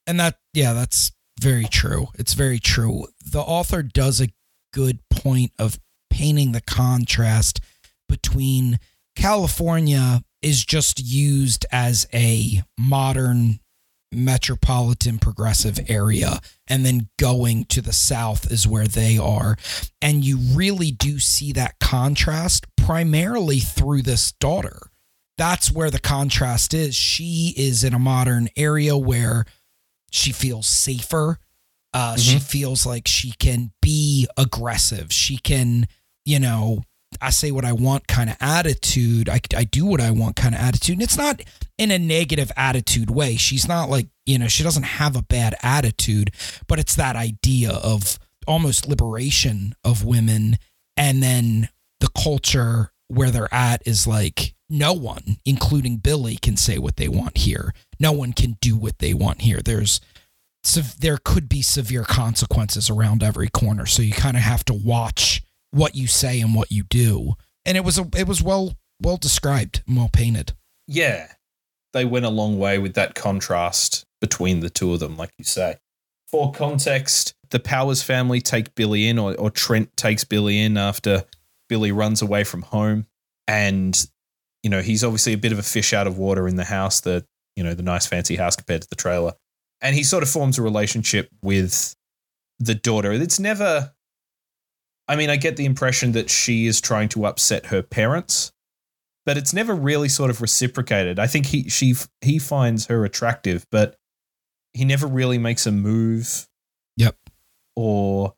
And 0.08 0.20
that, 0.20 0.40
yeah, 0.54 0.74
that's 0.74 1.12
very 1.40 1.66
true. 1.66 2.08
It's 2.18 2.34
very 2.34 2.60
true. 2.60 3.08
The 3.24 3.42
author 3.42 3.84
does 3.84 4.22
a 4.22 4.30
good 4.74 5.00
point 5.10 5.52
of 5.60 5.80
painting 6.10 6.54
the 6.54 6.62
contrast 6.62 7.60
between 8.08 8.80
California 9.16 10.24
is 10.42 10.64
just 10.66 11.00
used 11.04 11.66
as 11.72 12.08
a 12.14 12.62
modern 12.80 13.60
metropolitan 14.12 15.20
progressive 15.20 15.80
area 15.90 16.40
and 16.68 16.86
then 16.86 17.10
going 17.20 17.66
to 17.66 17.82
the 17.82 17.92
south 17.92 18.50
is 18.50 18.66
where 18.66 18.88
they 18.88 19.18
are 19.18 19.58
and 20.02 20.24
you 20.24 20.38
really 20.38 20.92
do 20.92 21.20
see 21.20 21.52
that 21.52 21.76
contrast 21.82 22.66
primarily 22.78 23.60
through 23.60 24.02
this 24.02 24.32
daughter 24.34 24.80
that's 25.38 25.70
where 25.70 25.92
the 25.92 26.00
contrast 26.00 26.74
is 26.74 26.96
she 26.96 27.54
is 27.58 27.84
in 27.84 27.94
a 27.94 28.00
modern 28.00 28.48
area 28.56 28.98
where 28.98 29.46
she 30.12 30.32
feels 30.32 30.68
safer. 30.68 31.38
Uh, 31.94 32.16
She 32.18 32.40
feels 32.40 32.86
like 32.86 33.08
she 33.08 33.34
can 33.40 33.72
be 33.82 34.28
aggressive. 34.38 35.12
She 35.12 35.38
can, 35.38 35.88
you 36.26 36.40
know, 36.40 36.82
I 37.22 37.30
say 37.30 37.52
what 37.52 37.66
I 37.66 37.74
want 37.74 38.08
kind 38.08 38.30
of 38.30 38.38
attitude. 38.40 39.30
I, 39.30 39.40
I 39.56 39.64
do 39.64 39.86
what 39.86 40.02
I 40.02 40.12
want 40.12 40.36
kind 40.36 40.56
of 40.56 40.62
attitude. 40.62 40.94
And 40.94 41.04
it's 41.04 41.18
not 41.18 41.42
in 41.78 41.92
a 41.92 42.00
negative 42.00 42.52
attitude 42.56 43.10
way. 43.10 43.36
She's 43.36 43.68
not 43.68 43.90
like, 43.90 44.08
you 44.26 44.38
know, 44.38 44.48
she 44.48 44.64
doesn't 44.64 44.84
have 44.84 45.16
a 45.16 45.22
bad 45.22 45.56
attitude, 45.62 46.32
but 46.68 46.80
it's 46.80 46.96
that 46.96 47.16
idea 47.16 47.72
of 47.72 48.20
almost 48.48 48.88
liberation 48.88 49.74
of 49.84 50.04
women. 50.06 50.58
And 50.96 51.22
then 51.22 51.70
the 52.00 52.10
culture 52.10 52.92
where 53.08 53.32
they're 53.32 53.54
at 53.54 53.86
is 53.86 54.08
like, 54.08 54.56
no 54.70 54.94
one, 54.94 55.38
including 55.46 55.98
Billy, 55.98 56.36
can 56.36 56.58
say 56.58 56.78
what 56.78 56.98
they 56.98 57.08
want 57.08 57.38
here. 57.38 57.74
No 58.00 58.12
one 58.12 58.34
can 58.34 58.58
do 58.60 58.76
what 58.76 59.00
they 59.00 59.14
want 59.14 59.42
here. 59.42 59.62
There's 59.64 60.02
sev- 60.64 61.00
there 61.00 61.18
could 61.24 61.48
be 61.48 61.62
severe 61.62 62.04
consequences 62.04 62.90
around 62.90 63.24
every 63.24 63.48
corner, 63.48 63.86
so 63.86 64.02
you 64.02 64.14
kind 64.14 64.36
of 64.36 64.44
have 64.44 64.66
to 64.66 64.74
watch 64.74 65.42
what 65.72 65.96
you 65.96 66.08
say 66.08 66.40
and 66.42 66.56
what 66.56 66.72
you 66.72 66.84
do. 66.84 67.34
And 67.66 67.76
it 67.78 67.84
was 67.84 67.98
a, 67.98 68.08
it 68.16 68.28
was 68.28 68.42
well 68.42 68.74
well 69.02 69.18
described, 69.18 69.84
well 69.88 70.10
painted. 70.12 70.54
yeah. 70.88 71.34
They 71.94 72.06
went 72.06 72.26
a 72.26 72.30
long 72.30 72.60
way 72.60 72.78
with 72.78 72.94
that 72.96 73.16
contrast 73.16 74.06
between 74.22 74.60
the 74.60 74.70
two 74.70 74.94
of 74.94 75.00
them 75.00 75.18
like 75.18 75.32
you 75.38 75.46
say. 75.46 75.78
For 76.28 76.52
context 76.52 77.34
the 77.50 77.60
powers 77.60 78.04
family 78.04 78.42
take 78.42 78.76
billy 78.76 79.08
in 79.08 79.18
or, 79.18 79.34
or 79.36 79.50
trent 79.50 79.96
takes 79.96 80.24
billy 80.24 80.60
in 80.60 80.78
after 80.78 81.24
billy 81.70 81.92
runs 81.92 82.22
away 82.22 82.44
from 82.44 82.62
home. 82.62 83.08
And 83.48 84.06
you 84.64 84.70
know 84.70 84.82
he's 84.82 85.04
obviously 85.04 85.34
a 85.34 85.38
bit 85.38 85.54
of 85.54 85.60
a 85.60 85.64
fish 85.64 85.94
out 85.94 86.08
of 86.08 86.18
water 86.18 86.48
in 86.48 86.56
the 86.58 86.66
house 86.66 87.02
the 87.02 87.26
you 87.56 87.64
know 87.64 87.74
the 87.74 87.84
nice 87.84 88.06
fancy 88.06 88.36
house 88.36 88.56
compared 88.56 88.82
to 88.82 88.90
the 88.90 88.96
trailer. 88.96 89.34
And 89.82 89.96
he 89.96 90.04
sort 90.04 90.24
of 90.24 90.30
forms 90.30 90.58
a 90.58 90.62
relationship 90.62 91.30
with 91.42 91.96
the 92.60 92.76
daughter. 92.76 93.12
It's 93.14 93.40
never 93.40 93.94
i 95.08 95.16
mean 95.16 95.30
i 95.30 95.36
get 95.36 95.58
the 95.58 95.66
impression 95.66 96.12
that 96.12 96.30
she 96.30 96.68
is 96.68 96.82
trying 96.82 97.10
to 97.10 97.26
upset 97.26 97.68
her 97.68 97.82
parents 97.82 98.52
but 99.26 99.38
it's 99.38 99.54
never 99.54 99.76
really 99.76 100.10
sort 100.10 100.30
of 100.30 100.42
reciprocated 100.42 101.20
i 101.20 101.28
think 101.28 101.48
he 101.48 101.70
she 101.70 101.94
he 102.22 102.40
finds 102.40 102.86
her 102.88 103.06
attractive 103.06 103.66
but 103.72 103.98
he 104.74 104.86
never 104.86 105.08
really 105.08 105.38
makes 105.38 105.66
a 105.66 105.72
move 105.72 106.48
Yep. 106.98 107.16
or 107.76 108.34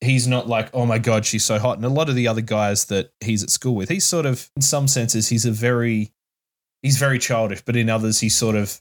he's 0.00 0.26
not 0.26 0.48
like, 0.48 0.70
oh 0.74 0.86
my 0.86 0.98
God, 0.98 1.26
she's 1.26 1.44
so 1.44 1.58
hot. 1.58 1.76
And 1.76 1.84
a 1.84 1.90
lot 1.90 2.08
of 2.08 2.14
the 2.14 2.28
other 2.28 2.40
guys 2.40 2.86
that 2.86 3.12
he's 3.20 3.42
at 3.42 3.50
school 3.50 3.74
with, 3.74 3.90
he's 3.90 4.06
sort 4.06 4.26
of, 4.26 4.50
in 4.56 4.62
some 4.62 4.88
senses, 4.88 5.28
he's 5.28 5.44
a 5.44 5.50
very, 5.50 6.12
he's 6.82 6.96
very 6.96 7.18
childish, 7.18 7.62
but 7.62 7.76
in 7.76 7.90
others, 7.90 8.20
he's 8.20 8.34
sort 8.34 8.56
of 8.56 8.80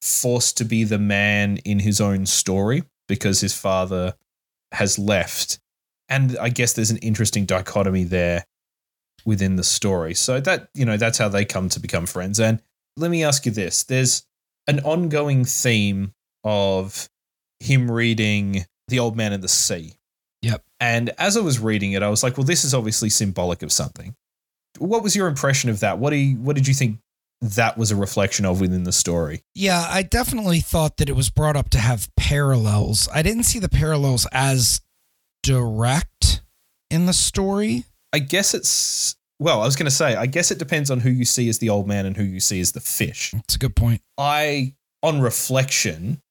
forced 0.00 0.56
to 0.58 0.64
be 0.64 0.84
the 0.84 0.98
man 0.98 1.58
in 1.58 1.80
his 1.80 2.00
own 2.00 2.26
story 2.26 2.84
because 3.08 3.40
his 3.40 3.54
father 3.54 4.14
has 4.72 4.98
left. 4.98 5.58
And 6.12 6.36
I 6.38 6.50
guess 6.50 6.74
there's 6.74 6.90
an 6.90 6.98
interesting 6.98 7.46
dichotomy 7.46 8.04
there 8.04 8.44
within 9.24 9.56
the 9.56 9.64
story. 9.64 10.12
So 10.12 10.40
that, 10.40 10.68
you 10.74 10.84
know, 10.84 10.98
that's 10.98 11.16
how 11.16 11.30
they 11.30 11.46
come 11.46 11.70
to 11.70 11.80
become 11.80 12.04
friends. 12.04 12.38
And 12.38 12.60
let 12.98 13.10
me 13.10 13.24
ask 13.24 13.46
you 13.46 13.52
this 13.52 13.84
there's 13.84 14.26
an 14.68 14.80
ongoing 14.80 15.46
theme 15.46 16.12
of 16.44 17.08
him 17.60 17.90
reading 17.90 18.66
The 18.88 18.98
Old 18.98 19.16
Man 19.16 19.32
and 19.32 19.42
the 19.42 19.48
Sea. 19.48 19.94
Yep. 20.42 20.62
And 20.80 21.10
as 21.16 21.38
I 21.38 21.40
was 21.40 21.58
reading 21.58 21.92
it, 21.92 22.02
I 22.02 22.10
was 22.10 22.22
like, 22.22 22.36
well, 22.36 22.44
this 22.44 22.62
is 22.62 22.74
obviously 22.74 23.08
symbolic 23.08 23.62
of 23.62 23.72
something. 23.72 24.14
What 24.78 25.02
was 25.02 25.16
your 25.16 25.28
impression 25.28 25.70
of 25.70 25.80
that? 25.80 25.98
What 25.98 26.10
do 26.10 26.16
you, 26.16 26.36
what 26.36 26.56
did 26.56 26.68
you 26.68 26.74
think 26.74 26.98
that 27.40 27.78
was 27.78 27.90
a 27.90 27.96
reflection 27.96 28.44
of 28.44 28.60
within 28.60 28.84
the 28.84 28.92
story? 28.92 29.44
Yeah, 29.54 29.86
I 29.88 30.02
definitely 30.02 30.60
thought 30.60 30.98
that 30.98 31.08
it 31.08 31.16
was 31.16 31.30
brought 31.30 31.56
up 31.56 31.70
to 31.70 31.78
have 31.78 32.10
parallels. 32.16 33.08
I 33.14 33.22
didn't 33.22 33.44
see 33.44 33.60
the 33.60 33.68
parallels 33.68 34.26
as 34.30 34.80
direct 35.42 36.42
in 36.90 37.06
the 37.06 37.12
story. 37.12 37.84
I 38.12 38.18
guess 38.18 38.54
it's 38.54 39.16
well, 39.38 39.60
I 39.60 39.64
was 39.64 39.74
going 39.74 39.86
to 39.86 39.90
say, 39.90 40.14
I 40.14 40.26
guess 40.26 40.52
it 40.52 40.58
depends 40.58 40.88
on 40.88 41.00
who 41.00 41.10
you 41.10 41.24
see 41.24 41.48
as 41.48 41.58
the 41.58 41.68
old 41.68 41.88
man 41.88 42.06
and 42.06 42.16
who 42.16 42.22
you 42.22 42.38
see 42.38 42.60
as 42.60 42.72
the 42.72 42.80
fish. 42.80 43.32
That's 43.32 43.56
a 43.56 43.58
good 43.58 43.74
point. 43.74 44.00
I, 44.16 44.74
on 45.02 45.20
reflection, 45.20 46.22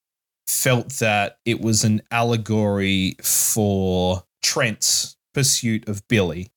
felt 0.46 0.90
that 0.94 1.36
it 1.44 1.60
was 1.60 1.84
an 1.84 2.00
allegory 2.10 3.16
for 3.22 4.24
Trent's 4.42 5.16
pursuit 5.34 5.88
of 5.88 6.06
Billy 6.08 6.50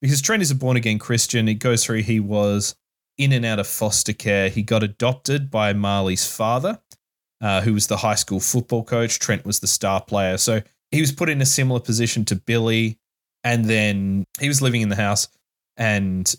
because 0.00 0.22
Trent 0.22 0.42
is 0.42 0.50
a 0.50 0.54
born 0.54 0.76
again 0.76 0.98
Christian. 0.98 1.48
It 1.48 1.54
goes 1.54 1.84
through 1.84 2.02
he 2.02 2.20
was 2.20 2.74
in 3.18 3.32
and 3.32 3.44
out 3.44 3.58
of 3.58 3.66
foster 3.66 4.12
care. 4.12 4.48
He 4.48 4.62
got 4.62 4.82
adopted 4.82 5.50
by 5.50 5.72
Marley's 5.72 6.26
father, 6.26 6.80
uh, 7.40 7.60
who 7.62 7.74
was 7.74 7.86
the 7.86 7.98
high 7.98 8.14
school 8.14 8.40
football 8.40 8.84
coach. 8.84 9.18
Trent 9.18 9.44
was 9.44 9.60
the 9.60 9.66
star 9.66 10.00
player. 10.00 10.38
So 10.38 10.62
he 10.90 11.00
was 11.00 11.12
put 11.12 11.28
in 11.28 11.40
a 11.40 11.46
similar 11.46 11.80
position 11.80 12.24
to 12.26 12.36
Billy. 12.36 12.98
And 13.44 13.64
then 13.64 14.24
he 14.40 14.48
was 14.48 14.60
living 14.60 14.82
in 14.82 14.88
the 14.88 14.96
house, 14.96 15.28
and 15.76 16.34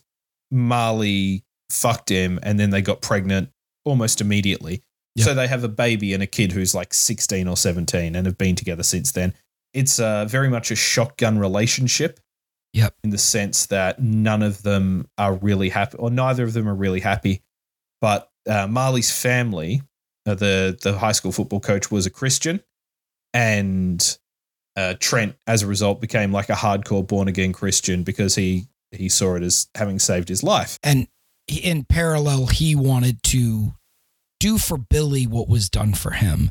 Marley 0.51 1.43
fucked 1.69 2.09
him, 2.09 2.39
and 2.43 2.59
then 2.59 2.71
they 2.71 2.81
got 2.81 3.01
pregnant 3.01 3.49
almost 3.85 4.21
immediately. 4.21 4.83
Yep. 5.15 5.25
So 5.25 5.33
they 5.33 5.47
have 5.47 5.63
a 5.63 5.69
baby 5.69 6.13
and 6.13 6.21
a 6.21 6.27
kid 6.27 6.51
who's 6.51 6.75
like 6.75 6.93
16 6.93 7.47
or 7.47 7.57
17 7.57 8.15
and 8.15 8.25
have 8.25 8.37
been 8.37 8.55
together 8.55 8.83
since 8.83 9.11
then. 9.11 9.33
It's 9.73 9.99
uh, 9.99 10.25
very 10.25 10.49
much 10.49 10.71
a 10.71 10.75
shotgun 10.75 11.39
relationship. 11.39 12.19
Yep. 12.73 12.95
In 13.03 13.09
the 13.09 13.17
sense 13.17 13.65
that 13.67 14.01
none 14.01 14.43
of 14.43 14.61
them 14.61 15.07
are 15.17 15.33
really 15.33 15.69
happy, 15.69 15.97
or 15.97 16.11
neither 16.11 16.43
of 16.43 16.53
them 16.53 16.67
are 16.67 16.75
really 16.75 16.99
happy. 16.99 17.41
But 18.01 18.29
uh, 18.47 18.67
Marley's 18.67 19.11
family, 19.11 19.81
uh, 20.27 20.35
the 20.35 20.77
the 20.79 20.97
high 20.97 21.13
school 21.13 21.31
football 21.31 21.59
coach, 21.59 21.89
was 21.89 22.05
a 22.05 22.11
Christian, 22.11 22.61
and 23.33 24.17
uh, 24.79 24.95
Trent, 24.99 25.35
as 25.47 25.61
a 25.63 25.67
result, 25.67 25.99
became 26.01 26.31
like 26.31 26.49
a 26.49 26.53
hardcore 26.53 27.05
born 27.05 27.27
again 27.27 27.51
Christian 27.53 28.03
because 28.03 28.35
he 28.35 28.67
he 28.91 29.09
saw 29.09 29.35
it 29.35 29.43
as 29.43 29.67
having 29.75 29.99
saved 29.99 30.29
his 30.29 30.41
life. 30.41 30.79
And 30.83 31.07
in 31.47 31.83
parallel, 31.83 32.47
he 32.47 32.75
wanted 32.75 33.21
to 33.23 33.73
do 34.39 34.57
for 34.57 34.77
Billy 34.77 35.27
what 35.27 35.47
was 35.49 35.69
done 35.69 35.93
for 35.93 36.11
him. 36.11 36.49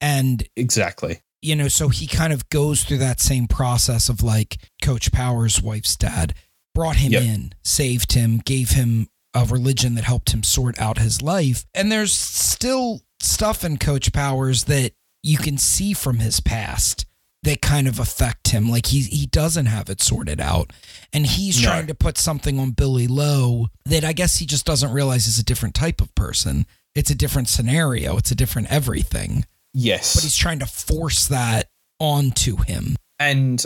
And 0.00 0.46
Exactly. 0.56 1.20
you 1.42 1.54
know, 1.56 1.68
so 1.68 1.88
he 1.88 2.06
kind 2.06 2.32
of 2.32 2.48
goes 2.50 2.82
through 2.84 2.98
that 2.98 3.20
same 3.20 3.46
process 3.46 4.08
of 4.08 4.22
like 4.22 4.58
Coach 4.82 5.12
Powers' 5.12 5.62
wife's 5.62 5.96
dad 5.96 6.34
brought 6.74 6.96
him 6.96 7.12
Yep. 7.12 7.22
in, 7.22 7.52
saved 7.64 8.12
him, 8.12 8.38
gave 8.38 8.70
him 8.70 9.08
a 9.34 9.44
religion 9.44 9.94
that 9.94 10.04
helped 10.04 10.32
him 10.34 10.42
sort 10.42 10.78
out 10.80 10.98
his 10.98 11.22
life. 11.22 11.64
And 11.72 11.90
there's 11.90 12.12
still 12.12 13.00
stuff 13.20 13.64
in 13.64 13.78
Coach 13.78 14.12
Powers 14.12 14.64
that 14.64 14.92
you 15.22 15.38
can 15.38 15.56
see 15.56 15.92
from 15.92 16.18
his 16.18 16.40
past 16.40 17.06
that 17.42 17.62
kind 17.62 17.88
of 17.88 17.98
affect 17.98 18.48
him. 18.48 18.68
Like 18.70 18.86
he 18.86 19.00
he 19.00 19.26
doesn't 19.26 19.66
have 19.66 19.88
it 19.88 20.00
sorted 20.02 20.40
out. 20.40 20.72
And 21.12 21.26
he's 21.26 21.60
No. 21.62 21.68
trying 21.68 21.86
to 21.86 21.94
put 21.94 22.18
something 22.18 22.58
on 22.58 22.72
Billy 22.72 23.06
Lowe 23.06 23.68
that 23.86 24.04
I 24.04 24.12
guess 24.12 24.36
he 24.38 24.46
just 24.46 24.66
doesn't 24.66 24.92
realize 24.92 25.26
is 25.26 25.38
a 25.38 25.44
different 25.44 25.74
type 25.74 26.00
of 26.00 26.14
person. 26.14 26.66
It's 26.94 27.10
a 27.10 27.14
different 27.14 27.48
scenario. 27.48 28.16
It's 28.16 28.30
a 28.30 28.34
different 28.34 28.68
everything 28.70 29.46
Yes. 29.72 30.14
but 30.14 30.22
he's 30.24 30.36
trying 30.36 30.58
to 30.58 30.66
force 30.66 31.26
that 31.28 31.68
onto 31.98 32.56
him. 32.58 32.96
and 33.18 33.64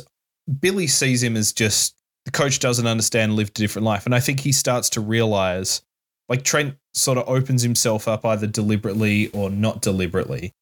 Billy 0.60 0.86
sees 0.88 1.22
him 1.22 1.36
as 1.36 1.52
just 1.52 1.94
the 2.26 2.30
coach 2.30 2.58
doesn't 2.58 2.86
understand, 2.86 3.34
lived 3.34 3.50
a 3.58 3.62
different 3.62 3.86
life. 3.86 4.04
And 4.04 4.14
I 4.14 4.20
think 4.20 4.40
he 4.40 4.52
starts 4.52 4.90
to 4.90 5.00
realize, 5.00 5.80
like 6.28 6.42
Trent 6.42 6.76
sort 6.92 7.16
of 7.18 7.28
opens 7.28 7.62
himself 7.62 8.06
up 8.08 8.24
either 8.26 8.46
deliberately 8.46 9.28
or 9.28 9.48
not 9.50 9.80
deliberately. 9.82 10.52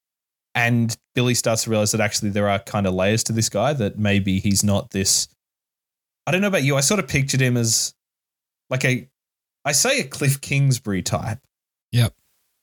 And 0.55 0.95
Billy 1.15 1.33
starts 1.33 1.63
to 1.63 1.69
realize 1.69 1.91
that 1.93 2.01
actually 2.01 2.29
there 2.29 2.49
are 2.49 2.59
kind 2.59 2.85
of 2.85 2.93
layers 2.93 3.23
to 3.25 3.33
this 3.33 3.49
guy, 3.49 3.73
that 3.73 3.97
maybe 3.97 4.39
he's 4.39 4.63
not 4.63 4.91
this. 4.91 5.27
I 6.27 6.31
don't 6.31 6.41
know 6.41 6.47
about 6.47 6.63
you. 6.63 6.75
I 6.75 6.81
sort 6.81 6.99
of 6.99 7.07
pictured 7.07 7.41
him 7.41 7.57
as 7.57 7.93
like 8.69 8.85
a, 8.85 9.09
I 9.65 9.71
say 9.71 9.99
a 9.99 10.03
Kliff 10.03 10.41
Kingsbury 10.41 11.01
type. 11.01 11.39
Yep. 11.91 12.13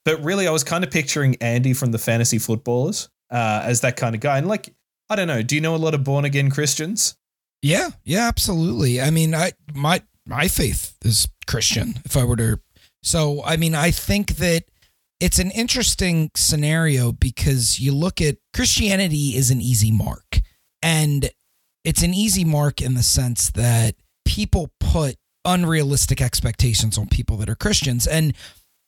But 0.05 0.23
really, 0.23 0.47
I 0.47 0.51
was 0.51 0.65
kind 0.65 0.85
of 0.85 0.91
picturing 0.91 1.37
Andy 1.41 1.73
from 1.75 1.93
the 1.93 1.99
fantasy 1.99 2.39
footballers 2.39 3.11
uh, 3.31 3.63
as 3.65 3.83
that 3.83 3.97
kind 3.97 4.15
of 4.15 4.21
guy. 4.21 4.39
And 4.39 4.49
like, 4.49 4.75
I 5.09 5.17
don't 5.17 5.29
know. 5.29 5.43
Do 5.43 5.55
you 5.57 5.61
know 5.61 5.75
a 5.75 5.77
lot 5.77 5.95
of 5.95 6.05
born 6.05 6.25
again 6.25 6.51
Christians? 6.51 7.17
Yeah, 7.63 7.91
yeah, 8.05 8.27
absolutely. 8.29 9.01
I 9.01 9.11
mean, 9.11 9.35
I 9.35 9.53
my 9.75 10.03
my 10.27 10.49
faith 10.49 10.97
is 11.05 11.29
Christian. 11.47 11.95
If 12.05 12.17
I 12.17 12.25
were 12.25 12.37
to, 12.37 12.61
so 13.03 13.43
I 13.45 13.57
mean, 13.57 13.75
I 13.75 13.91
think 13.91 14.37
that 14.37 14.65
it's 15.21 15.39
an 15.39 15.51
interesting 15.51 16.31
scenario 16.35 17.13
because 17.13 17.79
you 17.79 17.93
look 17.93 18.21
at 18.21 18.39
Christianity 18.55 19.37
is 19.37 19.51
an 19.51 19.61
easy 19.61 19.93
mark, 19.93 20.41
and 20.83 21.31
it's 21.85 22.03
an 22.03 22.15
easy 22.15 22.45
mark 22.45 22.81
in 22.81 22.95
the 22.95 23.03
sense 23.03 23.51
that 23.51 23.95
people 24.25 24.71
put 24.81 25.17
unrealistic 25.45 26.21
expectations 26.21 26.99
on 26.99 27.07
people 27.07 27.37
that 27.37 27.49
are 27.49 27.55
Christians, 27.55 28.07
and 28.07 28.35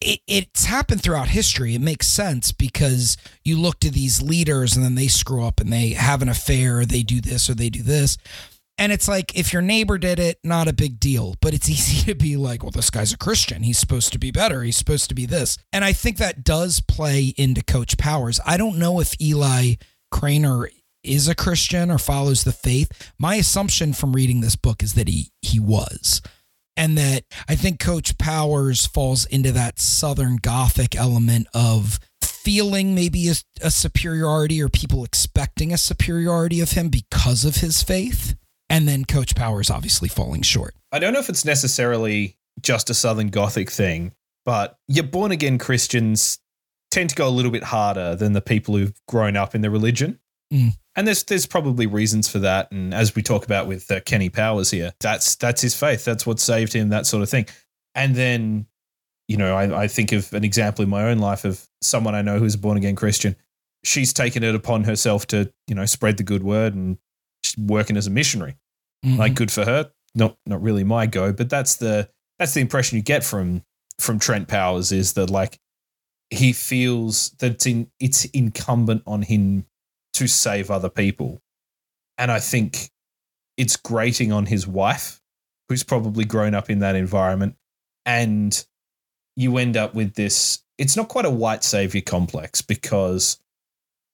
it, 0.01 0.21
it's 0.27 0.65
happened 0.65 1.03
throughout 1.03 1.29
history. 1.29 1.75
It 1.75 1.81
makes 1.81 2.07
sense 2.07 2.51
because 2.51 3.17
you 3.45 3.59
look 3.59 3.79
to 3.81 3.91
these 3.91 4.23
leaders 4.23 4.75
and 4.75 4.85
then 4.85 4.95
they 4.95 5.09
screw 5.09 5.45
up 5.45 5.61
and 5.61 5.73
they 5.73 5.91
have 5.91 6.23
an 6.23 6.29
affair, 6.29 6.81
or 6.81 6.87
they 6.87 7.03
do 7.03 7.21
this 7.21 7.49
or 7.49 7.55
they 7.55 7.71
do 7.71 7.83
this. 7.83 8.17
And 8.79 8.91
it's 8.91 9.09
like 9.09 9.37
if 9.37 9.53
your 9.53 9.63
neighbor 9.63 9.99
did 9.99 10.19
it, 10.19 10.39
not 10.43 10.69
a 10.69 10.73
big 10.73 10.99
deal. 10.99 11.37
But 11.41 11.55
it's 11.55 11.69
easy 11.69 12.05
to 12.07 12.15
be 12.15 12.37
like, 12.37 12.63
well, 12.63 12.71
this 12.71 12.91
guy's 12.91 13.13
a 13.13 13.19
Christian. 13.19 13.63
He's 13.63 13.79
supposed 13.79 14.13
to 14.13 14.19
be 14.19 14.31
better. 14.31 14.63
He's 14.63 14.77
supposed 14.77 15.09
to 15.09 15.15
be 15.15 15.27
this. 15.27 15.59
And 15.73 15.85
I 15.85 15.93
think 15.93 16.17
that 16.19 16.45
does 16.45 16.81
play 16.81 17.35
into 17.37 17.63
Coach 17.63 17.99
Powers. 17.99 18.41
I 18.47 18.57
don't 18.57 18.79
know 18.79 19.01
if 19.01 19.21
Eli 19.21 19.75
Cranor 20.13 20.69
is 21.03 21.29
a 21.29 21.35
Christian 21.35 21.91
or 21.91 21.99
follows 21.99 22.45
the 22.45 22.53
faith. 22.53 23.13
My 23.19 23.37
assumption 23.37 23.93
from 23.93 24.13
reading 24.13 24.41
this 24.41 24.57
book 24.57 24.83
is 24.83 24.95
that 24.95 25.09
he 25.09 25.31
he 25.43 25.59
was. 25.59 26.23
And 26.77 26.97
that 26.97 27.25
I 27.49 27.55
think 27.55 27.81
Coach 27.81 28.17
Powers 28.17 28.87
falls 28.87 29.27
into 29.27 29.53
that 29.53 29.79
Southern 29.79 30.37
Gothic 30.37 30.97
element 30.97 31.47
of 31.53 32.01
feeling 32.23 32.95
maybe 32.95 33.29
a, 33.29 33.35
a 33.61 33.71
superiority 33.71 34.63
or 34.63 34.69
people 34.69 35.05
expecting 35.05 35.73
a 35.73 35.79
superiority 35.79 36.61
of 36.61 36.73
him 36.73 36.89
because 36.89 37.45
of 37.45 37.57
his 37.57 37.83
faith. 37.83 38.35
And 38.73 38.89
then 38.89 39.05
Coach 39.05 39.37
Powers 39.37 39.71
obviously 39.71 40.09
falling 40.09 40.41
short. 40.41 40.75
I 40.91 40.99
don't 40.99 41.13
know 41.13 41.21
if 41.21 41.29
it's 41.29 41.45
necessarily 41.45 42.39
just 42.63 42.89
a 42.89 42.95
Southern 42.95 43.29
Gothic 43.29 43.71
thing, 43.71 44.13
but 44.47 44.79
your 44.89 45.05
born 45.05 45.31
again 45.31 45.59
Christians 45.59 46.39
tend 46.91 47.11
to 47.11 47.15
go 47.15 47.29
a 47.29 47.31
little 47.31 47.51
bit 47.51 47.65
harder 47.65 48.17
than 48.17 48.33
the 48.33 48.41
people 48.41 48.75
who've 48.75 48.99
grown 49.07 49.37
up 49.37 49.55
in 49.55 49.61
the 49.61 49.69
religion. 49.69 50.19
Mm. 50.51 50.73
And 50.97 51.07
there's 51.07 51.23
there's 51.25 51.45
probably 51.45 51.87
reasons 51.87 52.29
for 52.29 52.39
that. 52.39 52.73
And 52.73 52.95
as 52.95 53.15
we 53.15 53.23
talk 53.23 53.45
about 53.45 53.67
with 53.67 53.91
uh, 53.91 54.01
Kenny 54.01 54.31
Powers 54.31 54.71
here, 54.71 54.93
that's 55.01 55.37
that's 55.37 55.61
his 55.61 55.75
faith. 55.75 56.07
That's 56.07 56.27
what 56.27 56.41
saved 56.41 56.73
him. 56.73 56.89
That 56.89 57.07
sort 57.07 57.23
of 57.23 57.29
thing. 57.29 57.47
And 57.95 58.15
then, 58.15 58.67
you 59.29 59.37
know, 59.37 59.55
I, 59.55 59.83
I 59.83 59.87
think 59.87 60.13
of 60.13 60.33
an 60.33 60.45
example 60.45 60.83
in 60.83 60.89
my 60.89 61.05
own 61.11 61.19
life 61.19 61.45
of 61.45 61.69
someone 61.83 62.15
I 62.15 62.23
know 62.23 62.39
who's 62.39 62.55
a 62.55 62.59
born 62.59 62.79
again 62.79 62.97
Christian. 62.97 63.37
She's 63.85 64.15
taken 64.15 64.43
it 64.43 64.55
upon 64.55 64.85
herself 64.85 65.27
to 65.27 65.53
you 65.69 65.75
know 65.75 65.85
spread 65.85 66.17
the 66.17 66.23
good 66.23 66.43
word 66.43 66.75
and 66.75 66.97
she's 67.43 67.59
working 67.59 67.99
as 67.99 68.07
a 68.07 68.11
missionary 68.11 68.57
Mhm. 69.05 69.19
like 69.19 69.35
good 69.35 69.51
for 69.51 69.65
her 69.65 69.91
not 70.15 70.37
not 70.47 70.63
really 70.63 70.85
my 70.85 71.07
go 71.07 71.33
but 71.33 71.51
that's 71.51 71.77
the 71.77 72.09
that's 72.39 72.55
the 72.55 72.61
impression 72.61 72.97
you 72.97 73.03
get 73.03 73.25
from 73.25 73.65
from 73.99 74.19
Trent 74.19 74.49
Powers 74.49 74.93
is 74.93 75.15
that 75.15 75.29
like 75.31 75.59
he 76.31 76.53
feels 76.53 77.31
that 77.39 77.53
it's 77.53 77.67
in 77.67 77.91
it's 78.01 78.25
incumbent 78.27 79.03
on 79.07 79.23
him 79.23 79.67
to 80.15 80.27
save 80.27 80.71
other 80.71 80.89
people 80.91 81.41
and 82.19 82.31
i 82.31 82.39
think 82.39 82.91
it's 83.57 83.77
grating 83.77 84.33
on 84.33 84.47
his 84.47 84.67
wife 84.67 85.21
who's 85.69 85.83
probably 85.83 86.25
grown 86.25 86.55
up 86.55 86.71
in 86.71 86.79
that 86.81 86.95
environment 86.95 87.57
and 88.07 88.67
you 89.37 89.57
end 89.59 89.77
up 89.77 89.95
with 89.95 90.15
this 90.15 90.63
it's 90.79 90.97
not 90.97 91.09
quite 91.09 91.25
a 91.25 91.31
white 91.31 91.65
savior 91.65 92.01
complex 92.01 92.61
because 92.63 93.39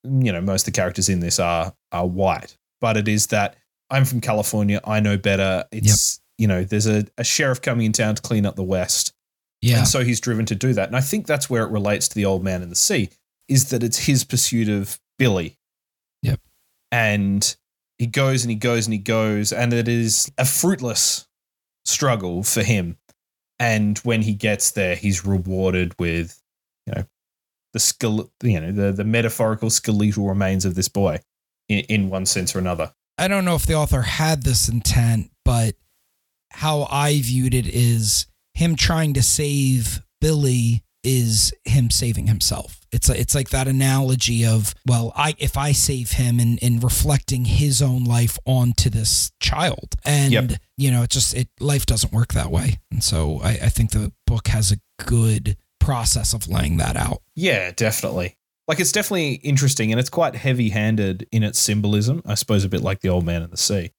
you 0.05 0.33
know 0.33 0.41
most 0.41 0.63
of 0.67 0.73
the 0.73 0.77
characters 0.79 1.09
in 1.09 1.21
this 1.21 1.39
are 1.39 1.75
are 1.93 2.07
white 2.07 2.57
but 2.81 2.97
it 2.97 3.09
is 3.09 3.29
that 3.29 3.57
i'm 3.91 4.05
from 4.05 4.21
california. 4.21 4.81
I 4.85 5.01
know 5.01 5.17
better. 5.17 5.65
It's 5.73 6.21
you 6.37 6.47
know 6.47 6.65
there's 6.65 6.87
a, 6.87 7.07
a 7.17 7.25
sheriff 7.25 7.61
coming 7.61 7.87
in 7.87 7.93
town 7.93 8.15
to 8.15 8.23
clean 8.23 8.47
up 8.47 8.57
the 8.57 8.63
west. 8.63 9.13
Yeah. 9.61 9.79
and 9.79 9.89
so 9.89 10.05
he's 10.05 10.21
driven 10.21 10.47
to 10.47 10.55
do 10.55 10.73
that. 10.75 10.89
And 10.89 10.97
i 10.97 11.01
think 11.01 11.27
that's 11.27 11.51
where 11.51 11.65
it 11.65 11.71
relates 11.71 12.09
to 12.09 12.15
the 12.15 12.25
old 12.25 12.45
man 12.45 12.63
in 12.63 12.69
the 12.69 12.77
sea 12.77 13.11
is 13.49 13.71
that 13.71 13.83
it's 13.83 13.99
his 14.07 14.25
pursuit 14.25 14.69
of 14.69 15.01
billy. 15.19 15.57
Yep. 16.23 16.41
and 16.93 17.57
he 17.99 18.07
goes 18.07 18.45
and 18.45 18.51
he 18.51 18.57
goes 18.57 18.87
and 18.87 18.93
he 18.93 18.99
goes 18.99 19.53
and 19.53 19.73
it 19.73 19.89
is 19.89 20.31
a 20.39 20.45
fruitless 20.45 21.27
struggle 21.85 22.43
for 22.43 22.63
him. 22.63 22.97
And 23.59 23.99
when 23.99 24.23
he 24.23 24.35
gets 24.35 24.71
there 24.73 24.95
he's 24.95 25.25
rewarded 25.27 25.99
with 25.99 26.41
you 26.87 26.93
know 26.95 27.05
the 27.73 27.79
skele- 27.79 28.31
you 28.43 28.61
know 28.61 28.73
the, 28.73 28.93
the 28.93 29.05
metaphorical 29.05 29.71
skeletal 29.71 30.27
remains 30.29 30.65
of 30.65 30.75
this 30.75 30.89
boy 30.89 31.21
in, 31.69 31.81
in 31.89 32.11
one 32.11 32.27
sense 32.27 32.55
or 32.55 32.59
another 32.59 32.93
I 33.19 33.29
don't 33.29 33.45
know 33.45 33.55
if 33.57 33.67
the 33.67 33.75
author 33.75 34.03
had 34.03 34.43
this 34.43 34.69
intent, 34.69 35.31
but 35.45 35.75
how 36.53 36.87
I 36.91 37.21
viewed 37.21 37.55
it 37.55 37.67
is 37.67 38.27
him 38.55 38.77
trying 38.77 39.15
to 39.15 39.23
save 39.23 40.01
Billy 40.21 40.83
is 41.05 41.53
him 41.65 41.91
saving 41.91 42.27
himself. 42.27 42.81
It's 42.91 43.09
a, 43.09 43.19
it's 43.19 43.35
like 43.35 43.51
that 43.51 43.69
analogy 43.69 44.45
of 44.47 44.75
well, 44.87 45.13
I 45.15 45.35
if 45.39 45.57
I 45.57 45.73
save 45.73 46.13
him 46.13 46.41
and 46.41 46.59
and 46.63 46.83
reflecting 46.83 47.45
his 47.45 47.83
own 47.83 48.05
life 48.05 48.39
onto 48.47 48.91
this 48.91 49.31
child, 49.41 49.95
and 50.05 50.33
Yep. 50.33 50.51
you 50.77 50.91
know, 50.91 51.03
it 51.03 51.11
just 51.11 51.35
it 51.35 51.49
life 51.61 51.87
doesn't 51.87 52.13
work 52.13 52.33
that 52.33 52.51
way, 52.51 52.79
and 52.91 53.03
so 53.05 53.41
I, 53.43 53.51
I 53.51 53.69
think 53.69 53.91
the 53.91 54.13
book 54.27 54.49
has 54.49 54.73
a 54.73 54.79
good 55.05 55.57
process 55.81 56.35
of 56.35 56.49
laying 56.49 56.79
that 56.79 56.97
out. 56.97 57.23
Yeah, 57.35 57.71
definitely. 57.71 58.37
Like 58.69 58.79
it's 58.79 58.93
definitely 58.93 59.35
interesting 59.37 59.91
and 59.91 59.99
it's 59.99 60.11
quite 60.11 60.37
heavy 60.37 60.69
handed 60.69 61.27
in 61.33 61.43
its 61.43 61.59
symbolism. 61.59 62.23
I 62.27 62.35
suppose 62.35 62.65
a 62.65 62.69
bit 62.69 62.83
like 62.83 63.01
the 63.01 63.09
old 63.09 63.25
man 63.25 63.43
in 63.43 63.51
the 63.51 63.57
sea. 63.57 63.91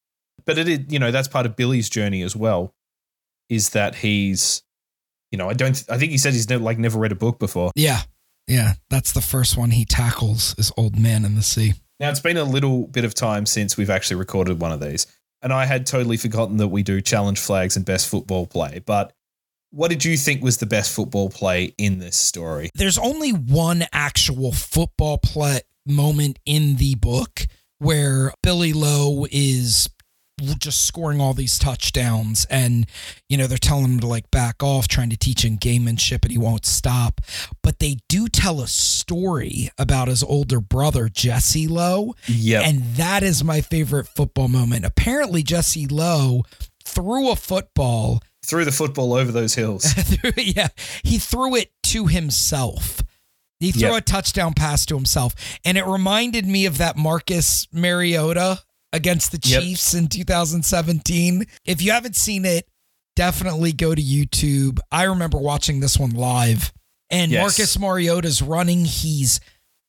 But 0.45 0.57
it 0.57 0.70
is, 0.70 0.80
you 0.89 0.99
know, 0.99 1.11
that's 1.11 1.28
part 1.28 1.45
of 1.45 1.55
Billy's 1.55 1.89
journey 1.89 2.22
as 2.22 2.36
well, 2.36 2.74
is 3.49 3.72
that 3.72 3.95
he's, 3.95 4.63
you 5.32 5.38
know, 5.38 5.49
I 5.49 5.53
don't, 5.53 5.84
I 5.89 5.97
think 5.97 6.11
he 6.11 6.17
said 6.17 6.34
he's 6.34 6.49
never, 6.49 6.63
like 6.63 6.78
never 6.78 6.99
read 6.99 7.11
a 7.11 7.15
book 7.15 7.39
before. 7.39 7.72
Yeah. 7.76 8.03
Yeah. 8.47 8.76
That's 8.89 9.11
the 9.11 9.22
first 9.22 9.57
one 9.57 9.72
he 9.72 9.86
tackles 9.86 10.55
is 10.57 10.72
Old 10.78 10.97
Man 10.97 11.26
in 11.26 11.36
the 11.36 11.43
Sea. 11.43 11.74
Now 11.99 12.09
it's 12.09 12.22
been 12.22 12.38
a 12.38 12.45
little 12.45 12.88
bit 12.88 13.03
of 13.03 13.13
time 13.13 13.45
since 13.45 13.76
we've 13.76 13.89
actually 13.89 14.15
recorded 14.17 14.61
one 14.61 14.72
of 14.72 14.80
these, 14.80 15.05
and 15.41 15.51
I 15.51 15.65
had 15.65 15.86
totally 15.86 16.15
forgotten 16.15 16.57
that 16.57 16.70
we 16.70 16.82
do 16.82 17.01
challenge 17.01 17.39
flags 17.39 17.76
and 17.76 17.86
best 17.86 18.07
football 18.07 18.47
play. 18.47 18.82
But 18.86 19.11
what 19.72 19.89
did 19.89 20.03
you 20.03 20.17
think 20.17 20.43
was 20.43 20.57
the 20.57 20.65
best 20.65 20.93
football 20.93 21.30
play 21.30 21.74
in 21.78 21.99
this 21.99 22.17
story? 22.17 22.70
There's 22.76 22.97
only 22.97 23.32
one 23.32 23.86
actual 23.93 24.51
football 24.51 25.17
play 25.17 25.61
moment 25.86 26.39
in 26.45 26.76
the 26.78 26.95
book 26.95 27.41
where 27.80 28.34
Billy 28.43 28.74
Lowe 28.74 29.26
is 29.32 29.89
just 30.57 30.86
scoring 30.86 31.20
all 31.20 31.34
these 31.34 31.59
touchdowns 31.59 32.45
and 32.49 32.86
you 33.28 33.38
know 33.38 33.45
they're 33.45 33.57
telling 33.57 33.84
him 33.84 33.99
to 33.99 34.07
like 34.07 34.32
back 34.32 34.63
off 34.63 34.88
trying 34.88 35.09
to 35.09 35.17
teach 35.17 35.43
him 35.43 35.57
gamemanship 35.57 36.24
and 36.24 36.32
he 36.32 36.38
won't 36.38 36.65
stop. 36.65 37.22
But 37.61 37.80
they 37.80 37.97
do 38.07 38.28
tell 38.28 38.61
a 38.61 38.67
story 38.67 39.70
about 39.78 40.07
his 40.07 40.24
older 40.24 40.61
brother 40.61 41.09
Jesse 41.09 41.67
Lowe. 41.67 42.15
Yeah, 42.28 42.61
and 42.61 42.84
that 42.95 43.22
is 43.24 43.43
my 43.43 43.61
favorite 43.61 44.07
football 44.07 44.47
moment. 44.47 44.86
Apparently 44.86 45.43
Jesse 45.43 45.88
Lowe 45.88 46.43
threw 46.86 47.32
a 47.32 47.36
football 47.36 48.22
threw 48.45 48.65
the 48.65 48.71
football 48.71 49.13
over 49.13 49.31
those 49.31 49.55
hills. 49.55 49.93
yeah, 50.37 50.69
he 51.03 51.17
threw 51.19 51.55
it 51.55 51.71
to 51.83 52.07
himself. 52.07 53.01
He 53.59 53.71
threw 53.71 53.89
Yep. 53.89 53.97
a 53.97 54.01
touchdown 54.01 54.53
pass 54.53 54.85
to 54.87 54.95
himself, 54.95 55.35
and 55.65 55.77
it 55.77 55.85
reminded 55.85 56.45
me 56.45 56.65
of 56.65 56.77
that 56.77 56.95
Marcus 56.97 57.67
Mariota 57.73 58.59
against 58.93 59.31
the 59.31 59.39
Yep. 59.43 59.61
Chiefs 59.61 59.93
in 59.93 60.07
2017. 60.07 61.45
If 61.65 61.81
you 61.81 61.91
haven't 61.91 62.15
seen 62.15 62.45
it, 62.45 62.67
definitely 63.15 63.73
go 63.73 63.93
to 63.93 64.01
YouTube. 64.01 64.79
I 64.91 65.03
remember 65.03 65.37
watching 65.37 65.79
this 65.81 65.97
one 65.97 66.11
live, 66.11 66.71
and 67.09 67.31
Yes. 67.31 67.41
Marcus 67.41 67.77
Mariota's 67.79 68.41
running. 68.41 68.85
He's 68.85 69.39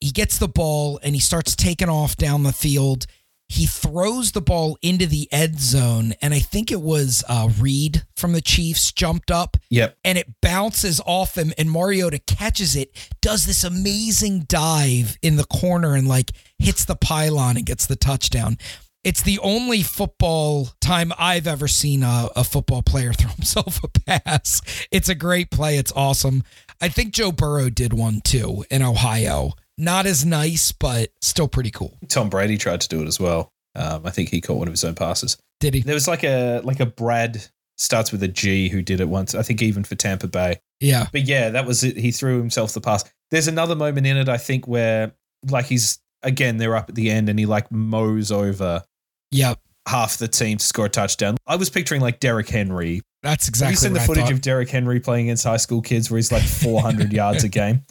he 0.01 0.09
gets 0.11 0.39
the 0.39 0.47
ball 0.47 0.99
and 1.03 1.13
he 1.13 1.21
starts 1.21 1.55
taking 1.55 1.87
off 1.89 2.15
down 2.15 2.41
the 2.43 2.51
field. 2.51 3.05
He 3.51 3.65
throws 3.65 4.31
the 4.31 4.39
ball 4.39 4.77
into 4.81 5.05
the 5.05 5.27
end 5.29 5.59
zone, 5.59 6.13
and 6.21 6.33
I 6.33 6.39
think 6.39 6.71
it 6.71 6.81
was 6.81 7.21
uh, 7.27 7.49
Reed 7.59 8.03
from 8.15 8.31
the 8.31 8.39
Chiefs 8.39 8.93
jumped 8.93 9.29
up 9.29 9.57
yep, 9.69 9.97
and 10.05 10.17
it 10.17 10.39
bounces 10.41 11.01
off 11.05 11.37
him 11.37 11.51
and 11.57 11.69
Mariota 11.69 12.19
catches 12.19 12.77
it, 12.77 12.95
does 13.19 13.45
this 13.45 13.65
amazing 13.65 14.45
dive 14.47 15.17
in 15.21 15.35
the 15.35 15.43
corner 15.43 15.95
and 15.95 16.07
like 16.07 16.31
hits 16.59 16.85
the 16.85 16.95
pylon 16.95 17.57
and 17.57 17.65
gets 17.65 17.85
the 17.85 17.97
touchdown. 17.97 18.57
It's 19.03 19.21
the 19.21 19.39
only 19.39 19.83
football 19.83 20.69
time 20.79 21.11
I've 21.19 21.47
ever 21.47 21.67
seen 21.67 22.03
a, 22.03 22.29
a 22.37 22.45
football 22.45 22.83
player 22.83 23.11
throw 23.17 23.31
himself 23.31 23.83
a 23.83 23.89
pass. 23.89 24.61
It's 24.91 25.09
a 25.09 25.15
great 25.15 25.51
play. 25.51 25.77
It's 25.77 25.91
awesome. 25.93 26.43
I 26.79 26.87
think 26.87 27.11
Joe 27.11 27.33
Burrow 27.33 27.69
did 27.69 27.91
one 27.91 28.21
too 28.21 28.63
in 28.71 28.81
Ohio. 28.81 29.51
Not 29.81 30.05
as 30.05 30.23
nice, 30.23 30.71
but 30.71 31.09
still 31.21 31.47
pretty 31.47 31.71
cool. 31.71 31.97
Tom 32.07 32.29
Brady 32.29 32.55
tried 32.55 32.81
to 32.81 32.87
do 32.87 33.01
it 33.01 33.07
as 33.07 33.19
well. 33.19 33.51
Um, 33.75 34.05
I 34.05 34.11
think 34.11 34.29
he 34.29 34.39
caught 34.39 34.57
one 34.57 34.67
of 34.67 34.73
his 34.73 34.83
own 34.83 34.93
passes. 34.93 35.37
Did 35.59 35.73
he? 35.73 35.81
There 35.81 35.95
was 35.95 36.07
like 36.07 36.23
a 36.23 36.61
like 36.63 36.79
a 36.79 36.85
Brad 36.85 37.43
starts 37.79 38.11
with 38.11 38.21
a 38.21 38.27
G 38.27 38.69
who 38.69 38.83
did 38.83 39.01
it 39.01 39.09
once. 39.09 39.33
I 39.33 39.41
think 39.41 39.61
even 39.63 39.83
for 39.83 39.95
Tampa 39.95 40.27
Bay. 40.27 40.59
Yeah. 40.81 41.07
But 41.11 41.23
yeah, 41.23 41.49
that 41.49 41.65
was 41.65 41.83
it. 41.83 41.97
He 41.97 42.11
threw 42.11 42.37
himself 42.37 42.73
the 42.73 42.81
pass. 42.81 43.03
There's 43.31 43.47
another 43.47 43.75
moment 43.75 44.05
in 44.05 44.17
it, 44.17 44.29
I 44.29 44.37
think, 44.37 44.67
where 44.67 45.13
like 45.49 45.65
he's 45.65 45.99
again 46.21 46.57
they're 46.57 46.75
up 46.75 46.89
at 46.89 46.93
the 46.93 47.09
end 47.09 47.27
and 47.27 47.39
he 47.39 47.47
like 47.47 47.71
mows 47.71 48.31
over 48.31 48.83
Yep. 49.31 49.59
Half 49.87 50.17
the 50.17 50.27
team 50.27 50.57
to 50.57 50.65
score 50.65 50.85
a 50.85 50.89
touchdown. 50.89 51.37
I 51.47 51.55
was 51.55 51.69
picturing 51.69 52.01
like 52.01 52.19
Derrick 52.19 52.49
Henry. 52.49 53.01
That's 53.23 53.47
exactly 53.47 53.65
Have 53.65 53.71
you 53.73 53.77
seen 53.77 53.93
the 53.93 53.99
footage 53.99 54.23
thought. 54.25 54.33
of 54.33 54.41
Derrick 54.41 54.69
Henry 54.69 54.99
playing 54.99 55.27
against 55.27 55.43
high 55.43 55.57
school 55.57 55.81
kids 55.81 56.09
where 56.09 56.17
he's 56.17 56.31
like 56.31 56.43
400 56.63 57.13
yards 57.13 57.43
a 57.43 57.49
game? 57.49 57.83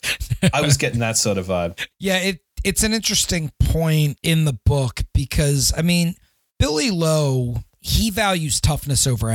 I 0.53 0.61
was 0.61 0.77
getting 0.77 1.01
that 1.01 1.17
sort 1.17 1.39
of 1.39 1.47
vibe. 1.47 1.79
Yeah, 1.99 2.19
it 2.19 2.41
it's 2.65 2.83
an 2.83 2.93
interesting 2.93 3.51
point 3.61 4.19
in 4.23 4.45
the 4.45 4.59
book 4.67 5.03
because 5.15 5.73
I 5.77 5.83
mean, 5.83 6.15
Billy 6.59 6.91
Lowe, 6.91 7.57
he 7.81 8.11
values 8.11 8.61
toughness 8.61 9.07
over 9.07 9.31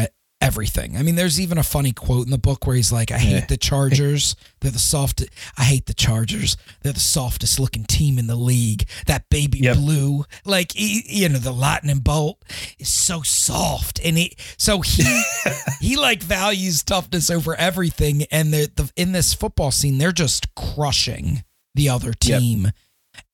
everything. 0.45 0.95
I 0.97 1.01
mean, 1.03 1.15
there's 1.15 1.39
even 1.39 1.57
a 1.57 1.63
funny 1.63 1.91
quote 1.91 2.25
in 2.25 2.31
the 2.31 2.37
book 2.37 2.65
where 2.67 2.75
he's 2.75 2.91
like, 2.91 3.11
"I 3.11 3.17
hate 3.17 3.47
the 3.47 3.57
Chargers. 3.57 4.35
They're 4.61 4.71
the 4.71 4.79
soft. 4.79 5.23
I 5.57 5.63
hate 5.63 5.85
the 5.85 5.93
Chargers. 5.93 6.55
They're 6.81 6.93
the 6.93 6.99
softest 6.99 7.59
looking 7.59 7.83
team 7.85 8.17
in 8.19 8.27
the 8.27 8.35
league. 8.35 8.87
That 9.07 9.29
baby 9.29 9.59
Yep. 9.59 9.77
blue, 9.77 10.25
like 10.45 10.71
you 10.75 11.29
know, 11.29 11.39
the 11.39 11.51
lightning 11.51 11.99
bolt 11.99 12.41
is 12.79 12.89
so 12.89 13.21
soft, 13.23 13.99
and 14.03 14.17
he 14.17 14.35
so 14.57 14.81
he 14.81 15.03
he 15.81 15.95
like 15.95 16.21
values 16.21 16.83
toughness 16.83 17.29
over 17.29 17.55
everything. 17.55 18.23
And 18.31 18.53
the 18.53 18.71
the 18.75 18.91
in 18.95 19.11
this 19.11 19.33
football 19.33 19.71
scene, 19.71 19.97
they're 19.97 20.11
just 20.11 20.53
crushing 20.55 21.43
the 21.73 21.89
other 21.89 22.13
Yep. 22.23 22.39
team. 22.39 22.71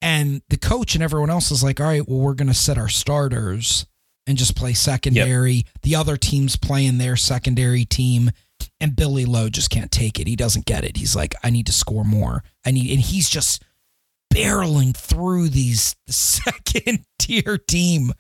And 0.02 0.42
the 0.50 0.58
coach 0.58 0.94
and 0.96 1.04
everyone 1.04 1.30
else 1.32 1.50
is 1.52 1.64
like, 1.64 1.80
all 1.80 1.88
right, 1.88 2.08
well, 2.08 2.20
we're 2.20 2.36
going 2.36 2.48
to 2.48 2.54
set 2.54 2.78
our 2.78 2.88
starters 2.90 3.86
and 4.32 4.38
just 4.40 4.56
play 4.56 4.74
secondary. 4.74 5.66
The 5.84 5.96
other 5.96 6.18
team's 6.18 6.56
playing 6.56 6.98
their 6.98 7.16
secondary 7.16 7.86
team. 7.86 8.32
And 8.80 8.96
Billy 8.96 9.26
Lowe 9.26 9.50
just 9.50 9.70
can't 9.70 9.92
take 9.92 10.20
it. 10.20 10.28
He 10.28 10.36
doesn't 10.36 10.66
get 10.66 10.84
it. 10.84 10.98
He's 10.98 11.16
like, 11.16 11.36
I 11.44 11.50
need 11.52 11.66
to 11.68 11.72
score 11.72 12.04
more. 12.04 12.44
I 12.66 12.72
need, 12.72 12.92
and 12.92 13.00
he's 13.00 13.30
just 13.30 13.64
barreling 14.34 14.96
through 14.96 15.50
these 15.50 15.96
second 16.08 17.06
tier 17.20 17.58
team 17.58 18.12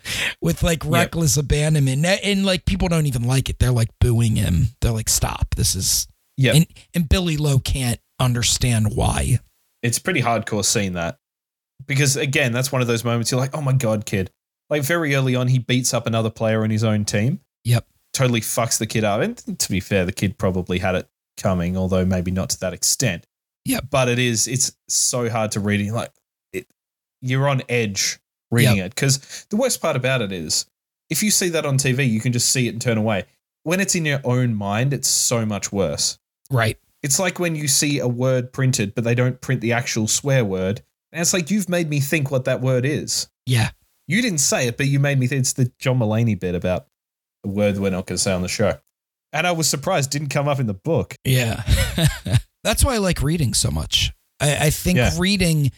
with 0.41 0.61
like 0.63 0.83
reckless 0.85 1.37
abandonment. 1.37 2.05
And, 2.05 2.19
and 2.23 2.45
like 2.45 2.65
people 2.65 2.87
don't 2.87 3.05
even 3.05 3.23
like 3.23 3.49
it. 3.49 3.59
They're 3.59 3.71
like 3.71 3.89
booing 3.99 4.35
him. 4.35 4.67
They're 4.81 4.91
like, 4.91 5.09
stop. 5.09 5.55
This 5.55 5.75
is, 5.75 6.07
Yeah. 6.37 6.53
and, 6.55 6.67
and 6.93 7.07
Billy 7.09 7.37
Lowe 7.37 7.59
can't 7.59 7.99
understand 8.19 8.95
why. 8.95 9.39
it's 9.83 9.97
pretty 9.99 10.21
hardcore 10.21 10.63
seeing 10.65 10.93
that 10.93 11.17
because 11.87 12.15
again 12.17 12.51
that's 12.51 12.71
one 12.71 12.81
of 12.83 12.87
those 12.87 13.03
moments 13.03 13.31
you're 13.31 13.39
like 13.39 13.55
oh 13.55 13.61
my 13.61 13.73
god 13.73 14.05
kid 14.05 14.29
like 14.71 14.81
very 14.83 15.13
early 15.13 15.35
on 15.35 15.47
he 15.47 15.59
beats 15.59 15.93
up 15.93 16.07
another 16.07 16.31
player 16.31 16.63
on 16.63 16.71
his 16.71 16.83
own 16.83 17.05
team 17.05 17.39
Yep. 17.65 17.85
totally 18.13 18.41
fucks 18.41 18.79
the 18.79 18.87
kid 18.87 19.03
up 19.03 19.21
and 19.21 19.37
to 19.59 19.69
be 19.69 19.79
fair 19.79 20.03
the 20.05 20.11
kid 20.11 20.37
probably 20.39 20.79
had 20.79 20.95
it 20.95 21.07
coming 21.37 21.77
although 21.77 22.05
maybe 22.05 22.31
not 22.31 22.49
to 22.51 22.59
that 22.61 22.73
extent 22.73 23.27
Yep. 23.65 23.85
but 23.91 24.09
it 24.09 24.17
is 24.17 24.47
it's 24.47 24.71
so 24.89 25.29
hard 25.29 25.51
to 25.51 25.59
read 25.59 25.81
it 25.81 25.91
like 25.93 26.11
it, 26.53 26.65
you're 27.21 27.47
on 27.47 27.61
edge 27.69 28.19
reading 28.49 28.77
it 28.77 28.95
because 28.95 29.45
the 29.49 29.55
worst 29.57 29.81
part 29.81 29.95
about 29.95 30.21
it 30.21 30.31
is 30.31 30.65
if 31.11 31.21
you 31.21 31.29
see 31.29 31.49
that 31.49 31.65
on 31.65 31.77
tv 31.77 32.09
you 32.09 32.19
can 32.19 32.31
just 32.33 32.49
see 32.49 32.67
it 32.67 32.71
and 32.71 32.81
turn 32.81 32.97
away 32.97 33.25
when 33.63 33.79
it's 33.79 33.93
in 33.95 34.05
your 34.05 34.19
own 34.23 34.55
mind 34.55 34.93
it's 34.93 35.07
so 35.07 35.45
much 35.45 35.71
worse 35.71 36.17
Right. 36.49 36.77
it's 37.03 37.17
like 37.19 37.39
when 37.39 37.55
you 37.55 37.67
see 37.69 37.99
a 37.99 38.07
word 38.09 38.51
printed, 38.51 38.93
but 38.93 39.03
they 39.05 39.15
don't 39.15 39.39
print 39.39 39.61
the 39.61 39.71
actual 39.71 40.05
swear 40.07 40.43
word. 40.43 40.81
And 41.13 41.21
it's 41.21 41.33
like, 41.33 41.49
you've 41.49 41.69
made 41.69 41.89
me 41.89 41.99
think 42.01 42.29
what 42.29 42.43
that 42.45 42.59
word 42.61 42.85
is. 42.85 43.29
Yeah. 43.45 43.69
You 44.07 44.21
didn't 44.21 44.39
say 44.39 44.67
it, 44.67 44.77
but 44.77 44.87
you 44.87 44.99
made 44.99 45.19
me 45.19 45.27
think 45.27 45.41
it's 45.41 45.53
the 45.53 45.71
John 45.79 45.99
Mulaney 45.99 46.39
bit 46.39 46.55
about 46.55 46.87
a 47.45 47.47
word 47.49 47.77
we're 47.77 47.91
not 47.91 48.05
going 48.07 48.17
to 48.17 48.21
say 48.21 48.31
on 48.33 48.41
the 48.41 48.47
show. 48.47 48.77
And 49.33 49.47
I 49.47 49.51
was 49.53 49.69
surprised 49.69 50.13
it 50.13 50.19
didn't 50.19 50.31
come 50.31 50.47
up 50.47 50.59
in 50.59 50.67
the 50.67 50.73
book. 50.73 51.15
Yeah. 51.23 51.63
That's 52.63 52.83
why 52.83 52.95
I 52.95 52.97
like 52.97 53.21
reading 53.21 53.53
so 53.53 53.71
much. 53.71 54.11
I, 54.39 54.67
I 54.67 54.69
think 54.69 54.97
Yeah. 54.97 55.11
reading, 55.17 55.71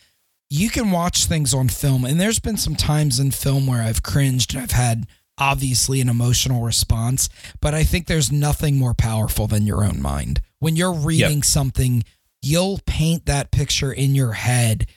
you 0.49 0.69
can 0.69 0.91
watch 0.91 1.25
things 1.25 1.53
on 1.53 1.69
film, 1.69 2.03
and 2.05 2.19
there's 2.19 2.39
been 2.39 2.57
some 2.57 2.75
times 2.75 3.19
in 3.19 3.31
film 3.31 3.67
where 3.67 3.81
I've 3.81 4.03
cringed 4.03 4.53
and 4.53 4.63
I've 4.63 4.71
had 4.71 5.05
obviously 5.37 5.99
an 6.01 6.09
emotional 6.09 6.61
response, 6.63 7.29
but 7.61 7.73
I 7.73 7.83
think 7.83 8.07
there's 8.07 8.31
nothing 8.31 8.77
more 8.77 8.93
powerful 8.93 9.47
than 9.47 9.65
your 9.65 9.83
own 9.83 10.01
mind. 10.01 10.41
When 10.59 10.75
you're 10.75 10.93
reading 10.93 11.41
something, 11.43 12.03
you'll 12.41 12.79
paint 12.85 13.25
that 13.25 13.51
picture 13.51 13.91
in 13.91 14.13
your 14.15 14.33
head 14.33 14.87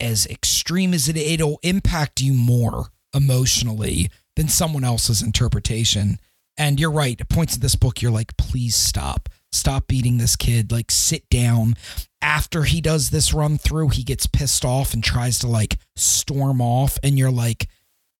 as 0.00 0.26
extreme 0.26 0.92
as 0.94 1.08
it 1.08 1.16
it'll 1.16 1.58
impact 1.62 2.20
you 2.20 2.32
more 2.34 2.88
emotionally 3.14 4.10
than 4.36 4.48
someone 4.48 4.84
else's 4.84 5.22
interpretation. 5.22 6.18
And 6.58 6.80
you're 6.80 6.90
right. 6.90 7.20
At 7.20 7.28
points 7.28 7.54
in 7.56 7.60
this 7.60 7.74
book, 7.74 8.00
you're 8.00 8.10
like, 8.12 8.36
please 8.36 8.76
stop. 8.76 9.28
Stop 9.52 9.86
beating 9.88 10.18
this 10.18 10.36
kid. 10.36 10.72
Like, 10.72 10.90
sit 10.90 11.28
down. 11.28 11.74
After 12.22 12.64
he 12.64 12.80
does 12.80 13.10
this 13.10 13.32
run 13.32 13.58
through, 13.58 13.90
he 13.90 14.02
gets 14.02 14.26
pissed 14.26 14.64
off 14.64 14.94
and 14.94 15.02
tries 15.04 15.38
to 15.40 15.46
like 15.46 15.78
storm 15.96 16.60
off. 16.60 16.98
And 17.02 17.18
you're 17.18 17.30
like, 17.30 17.68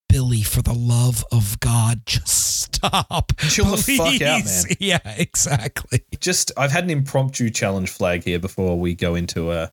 Billy, 0.08 0.42
for 0.42 0.62
the 0.62 0.74
love 0.74 1.24
of 1.32 1.58
God, 1.60 2.02
just 2.06 2.62
stop. 2.62 3.32
Chill 3.48 3.64
the 3.66 3.76
fuck 3.76 4.20
out, 4.22 4.42
Please." 4.42 4.66
man. 4.66 4.76
Yeah, 4.80 5.14
exactly. 5.16 6.02
Just, 6.20 6.52
I've 6.56 6.72
had 6.72 6.84
an 6.84 6.90
impromptu 6.90 7.50
challenge 7.50 7.90
flag 7.90 8.24
here 8.24 8.38
before 8.38 8.78
we 8.78 8.94
go 8.94 9.14
into 9.14 9.50
a, 9.52 9.70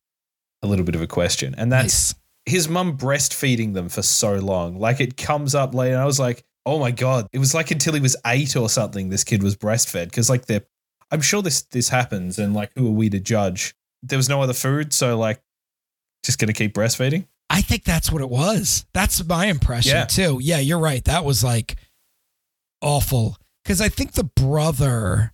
a 0.64 0.68
little 0.68 0.86
bit 0.86 0.95
of 0.95 1.01
a 1.01 1.07
question. 1.07 1.53
And 1.57 1.72
that's 1.72 2.14
Nice. 2.14 2.16
his 2.45 2.68
mum 2.68 2.97
breastfeeding 2.97 3.74
them 3.76 3.89
for 3.89 4.01
so 4.01 4.34
long. 4.36 4.80
Like 4.80 4.99
it 4.99 5.18
comes 5.18 5.53
up 5.53 5.76
later. 5.76 5.93
And 5.93 6.01
I 6.01 6.05
was 6.05 6.20
like, 6.20 6.43
oh 6.66 6.80
my 6.80 6.89
God. 6.91 7.28
It 7.34 7.39
was 7.39 7.53
like 7.53 7.70
until 7.72 7.93
he 7.93 7.99
was 7.99 8.16
eight 8.26 8.55
or 8.55 8.70
something, 8.70 9.09
this 9.09 9.24
kid 9.24 9.43
was 9.43 9.55
breastfed. 9.55 10.11
Cause 10.11 10.30
like 10.30 10.45
they're, 10.45 10.64
I'm 11.11 11.22
sure 11.22 11.41
this, 11.41 11.61
this 11.64 11.89
happens. 11.89 12.39
And 12.39 12.53
like, 12.55 12.72
who 12.76 12.88
are 12.88 12.91
we 12.91 13.09
to 13.09 13.20
judge? 13.20 13.76
There 14.01 14.18
was 14.18 14.30
no 14.30 14.41
other 14.41 14.53
food. 14.53 14.93
So 14.93 15.18
like, 15.18 15.41
just 16.24 16.39
to 16.39 16.53
keep 16.53 16.74
breastfeeding. 16.74 17.28
I 17.49 17.61
think 17.61 17.84
that's 17.84 18.11
what 18.11 18.22
it 18.22 18.30
was. 18.30 18.86
That's 18.93 19.24
my 19.26 19.47
impression 19.47 19.91
Yeah. 19.95 20.05
too. 20.05 20.39
Yeah, 20.41 20.59
you're 20.59 20.80
right. 20.80 21.03
That 21.03 21.26
was 21.26 21.43
like 21.43 21.76
awful 22.82 23.38
because 23.64 23.82
I 23.82 23.89
think 23.89 24.14
the 24.14 24.24
brother, 24.24 25.34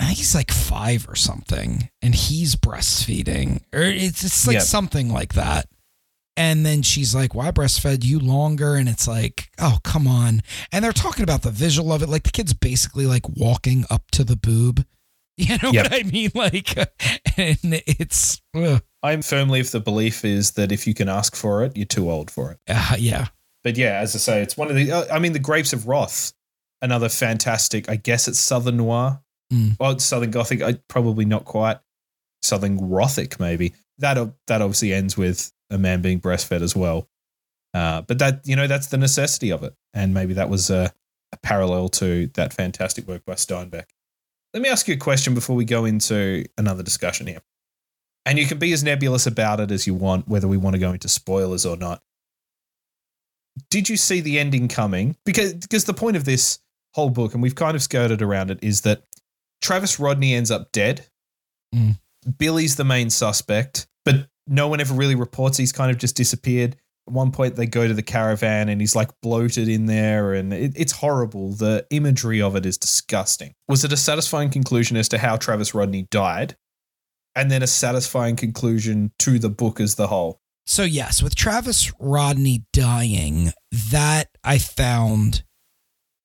I 0.00 0.04
think 0.06 0.18
he's 0.18 0.34
like 0.34 0.50
five 0.52 1.08
or 1.08 1.16
something, 1.16 1.88
and 2.02 2.14
he's 2.14 2.54
breastfeeding, 2.56 3.62
or 3.72 3.82
it's 3.82 4.24
it's 4.24 4.46
like 4.46 4.54
Yep. 4.54 4.62
something 4.62 5.12
like 5.12 5.34
that. 5.34 5.66
And 6.36 6.64
then 6.64 6.82
she's 6.82 7.14
like, 7.16 7.34
"Why 7.34 7.50
breastfed 7.50 8.04
you 8.04 8.20
longer?" 8.20 8.76
And 8.76 8.88
it's 8.88 9.08
like, 9.08 9.50
"Oh, 9.58 9.78
come 9.82 10.06
on!" 10.06 10.42
And 10.70 10.84
they're 10.84 10.92
talking 10.92 11.24
about 11.24 11.42
the 11.42 11.50
visual 11.50 11.92
of 11.92 12.02
it, 12.02 12.08
like 12.08 12.22
the 12.22 12.30
kid's 12.30 12.54
basically 12.54 13.06
like 13.06 13.28
walking 13.28 13.84
up 13.90 14.10
to 14.12 14.24
the 14.24 14.36
boob. 14.36 14.84
You 15.40 15.56
know 15.62 15.70
Yep. 15.70 15.84
what 15.84 15.94
I 15.94 16.02
mean? 16.02 16.30
Like, 16.34 16.76
and 17.36 17.58
it's, 17.86 18.42
ugh. 18.56 18.82
I'm 19.04 19.22
firmly 19.22 19.60
of 19.60 19.70
the 19.70 19.78
belief 19.78 20.24
is 20.24 20.50
that 20.54 20.72
if 20.72 20.84
you 20.84 20.94
can 20.94 21.08
ask 21.08 21.36
for 21.36 21.62
it, 21.62 21.76
you're 21.76 21.86
too 21.86 22.10
old 22.10 22.28
for 22.28 22.50
it. 22.50 22.58
Uh, 22.66 22.96
yeah, 22.98 23.28
But 23.62 23.76
yeah, 23.76 24.00
as 24.00 24.16
I 24.16 24.18
say, 24.18 24.42
it's 24.42 24.56
one 24.56 24.68
of 24.68 24.74
the. 24.74 24.90
uh, 24.90 25.04
I 25.14 25.20
mean, 25.20 25.34
the 25.34 25.38
Grapes 25.38 25.72
of 25.72 25.86
Wrath, 25.86 26.32
another 26.82 27.08
fantastic. 27.08 27.88
I 27.88 27.94
guess 27.94 28.26
it's 28.26 28.40
Southern 28.40 28.78
Noir. 28.78 29.22
Mm. 29.52 29.78
Well, 29.78 29.98
Southern 29.98 30.30
Gothic. 30.30 30.62
I, 30.62 30.74
probably 30.88 31.24
not 31.24 31.44
quite. 31.44 31.78
Southern 32.42 32.76
Gothic, 32.76 33.40
maybe. 33.40 33.74
That 33.98 34.32
that 34.46 34.62
obviously 34.62 34.92
ends 34.92 35.16
with 35.16 35.52
a 35.70 35.78
man 35.78 36.02
being 36.02 36.20
breastfed 36.20 36.62
as 36.62 36.76
well. 36.76 37.08
Uh, 37.74 38.02
but 38.02 38.18
that 38.18 38.46
you 38.46 38.56
know 38.56 38.66
that's 38.66 38.88
the 38.88 38.98
necessity 38.98 39.50
of 39.50 39.62
it, 39.62 39.74
and 39.92 40.14
maybe 40.14 40.34
that 40.34 40.48
was 40.48 40.70
a, 40.70 40.92
a 41.32 41.36
parallel 41.38 41.88
to 41.88 42.28
that 42.34 42.52
fantastic 42.52 43.06
work 43.08 43.24
by 43.24 43.34
Steinbeck. 43.34 43.86
Let 44.54 44.62
me 44.62 44.68
ask 44.68 44.88
you 44.88 44.94
a 44.94 44.98
question 44.98 45.34
before 45.34 45.56
we 45.56 45.64
go 45.64 45.84
into 45.84 46.44
another 46.56 46.82
discussion 46.82 47.26
here. 47.26 47.42
And 48.24 48.38
you 48.38 48.46
can 48.46 48.58
be 48.58 48.72
as 48.72 48.82
nebulous 48.84 49.26
about 49.26 49.60
it 49.60 49.70
as 49.70 49.86
you 49.86 49.94
want, 49.94 50.28
whether 50.28 50.48
we 50.48 50.56
want 50.56 50.74
to 50.74 50.80
go 50.80 50.92
into 50.92 51.08
spoilers 51.08 51.64
or 51.66 51.76
not 51.76 52.02
did 53.70 53.88
you 53.88 53.96
see 53.96 54.20
the 54.20 54.38
ending 54.38 54.68
coming? 54.68 55.16
Because 55.24 55.54
because 55.54 55.84
the 55.84 55.94
point 55.94 56.16
of 56.16 56.24
this 56.24 56.58
whole 56.94 57.10
book, 57.10 57.34
and 57.34 57.42
we've 57.42 57.54
kind 57.54 57.74
of 57.74 57.82
skirted 57.82 58.22
around 58.22 58.50
it, 58.50 58.58
is 58.62 58.82
that 58.82 59.02
Travis 59.68 60.00
Rodney 60.00 60.32
ends 60.32 60.50
up 60.50 60.72
dead. 60.72 61.04
Mm. 61.74 61.98
Billy's 62.38 62.76
the 62.76 62.84
main 62.84 63.10
suspect, 63.10 63.86
but 64.02 64.26
no 64.46 64.66
one 64.66 64.80
ever 64.80 64.94
really 64.94 65.14
reports 65.14 65.58
he's 65.58 65.72
kind 65.72 65.90
of 65.90 65.98
just 65.98 66.16
disappeared. 66.16 66.74
At 67.06 67.12
one 67.12 67.32
point, 67.32 67.56
they 67.56 67.66
go 67.66 67.86
to 67.86 67.92
the 67.92 68.02
caravan 68.02 68.70
and 68.70 68.80
he's 68.80 68.96
like 68.96 69.10
bloated 69.20 69.68
in 69.68 69.84
there, 69.84 70.32
and 70.32 70.54
it, 70.54 70.72
it's 70.74 70.92
horrible. 70.92 71.52
The 71.52 71.86
imagery 71.90 72.40
of 72.40 72.56
it 72.56 72.64
is 72.64 72.78
disgusting. 72.78 73.52
Was 73.68 73.84
it 73.84 73.92
a 73.92 73.96
satisfying 73.98 74.48
conclusion 74.48 74.96
as 74.96 75.06
to 75.10 75.18
how 75.18 75.36
Travis 75.36 75.74
Rodney 75.74 76.08
died? 76.10 76.56
And 77.36 77.50
then 77.50 77.62
a 77.62 77.66
satisfying 77.66 78.36
conclusion 78.36 79.12
to 79.18 79.38
the 79.38 79.50
book 79.50 79.80
as 79.80 79.96
the 79.96 80.06
whole. 80.06 80.40
So 80.64 80.84
yes, 80.84 81.22
with 81.22 81.34
Travis 81.34 81.92
Rodney 82.00 82.64
dying, 82.72 83.52
that 83.90 84.28
I 84.42 84.56
found 84.56 85.44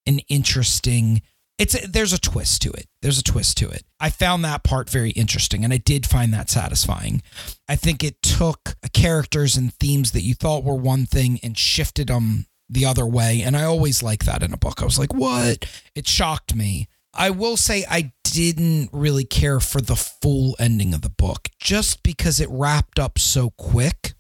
an 0.06 0.20
interesting 0.30 1.22
it's 1.58 1.76
a, 1.76 1.88
there's 1.88 2.14
a 2.14 2.20
twist 2.20 2.62
to 2.64 2.72
it. 2.72 2.88
There's 3.01 3.20
a 3.20 3.24
twist 3.24 3.58
to 3.58 3.70
it. 3.70 3.84
I 3.99 4.10
found 4.10 4.43
that 4.43 4.64
part 4.64 4.89
very 4.89 5.12
interesting 5.12 5.64
and 5.64 5.74
I 5.74 5.78
did 5.78 6.06
find 6.06 6.34
that 6.34 6.49
satisfying. 6.49 7.22
I 7.70 7.76
think 7.76 8.04
it 8.04 8.22
took 8.22 8.76
uh, 8.84 8.88
characters 8.93 9.56
and 9.56 9.74
themes 9.76 10.12
that 10.12 10.24
you 10.24 10.34
thought 10.34 10.64
were 10.64 10.76
one 10.76 11.06
thing 11.06 11.39
and 11.43 11.58
shifted 11.58 12.08
them 12.08 12.47
the 12.70 12.86
other 12.86 13.06
way 13.06 13.41
and 13.41 13.56
I 13.56 13.64
always 13.64 14.01
like 14.01 14.26
that 14.26 14.41
in 14.41 14.54
a 14.54 14.58
book. 14.58 14.82
I 14.82 14.86
was 14.86 14.97
like, 14.97 15.14
"What?" 15.14 15.66
It 15.95 16.08
shocked 16.08 16.56
me. 16.56 16.88
I 17.14 17.30
will 17.30 17.58
say 17.58 17.86
I 17.89 18.14
didn't 18.24 18.89
really 18.91 19.26
care 19.26 19.60
for 19.60 19.80
the 19.80 19.95
full 19.95 20.56
ending 20.60 20.93
of 20.93 21.01
the 21.01 21.10
book 21.10 21.49
just 21.60 22.01
because 22.01 22.39
it 22.39 22.49
wrapped 22.49 22.97
up 22.97 23.20
so 23.20 23.51
quick. 23.51 24.14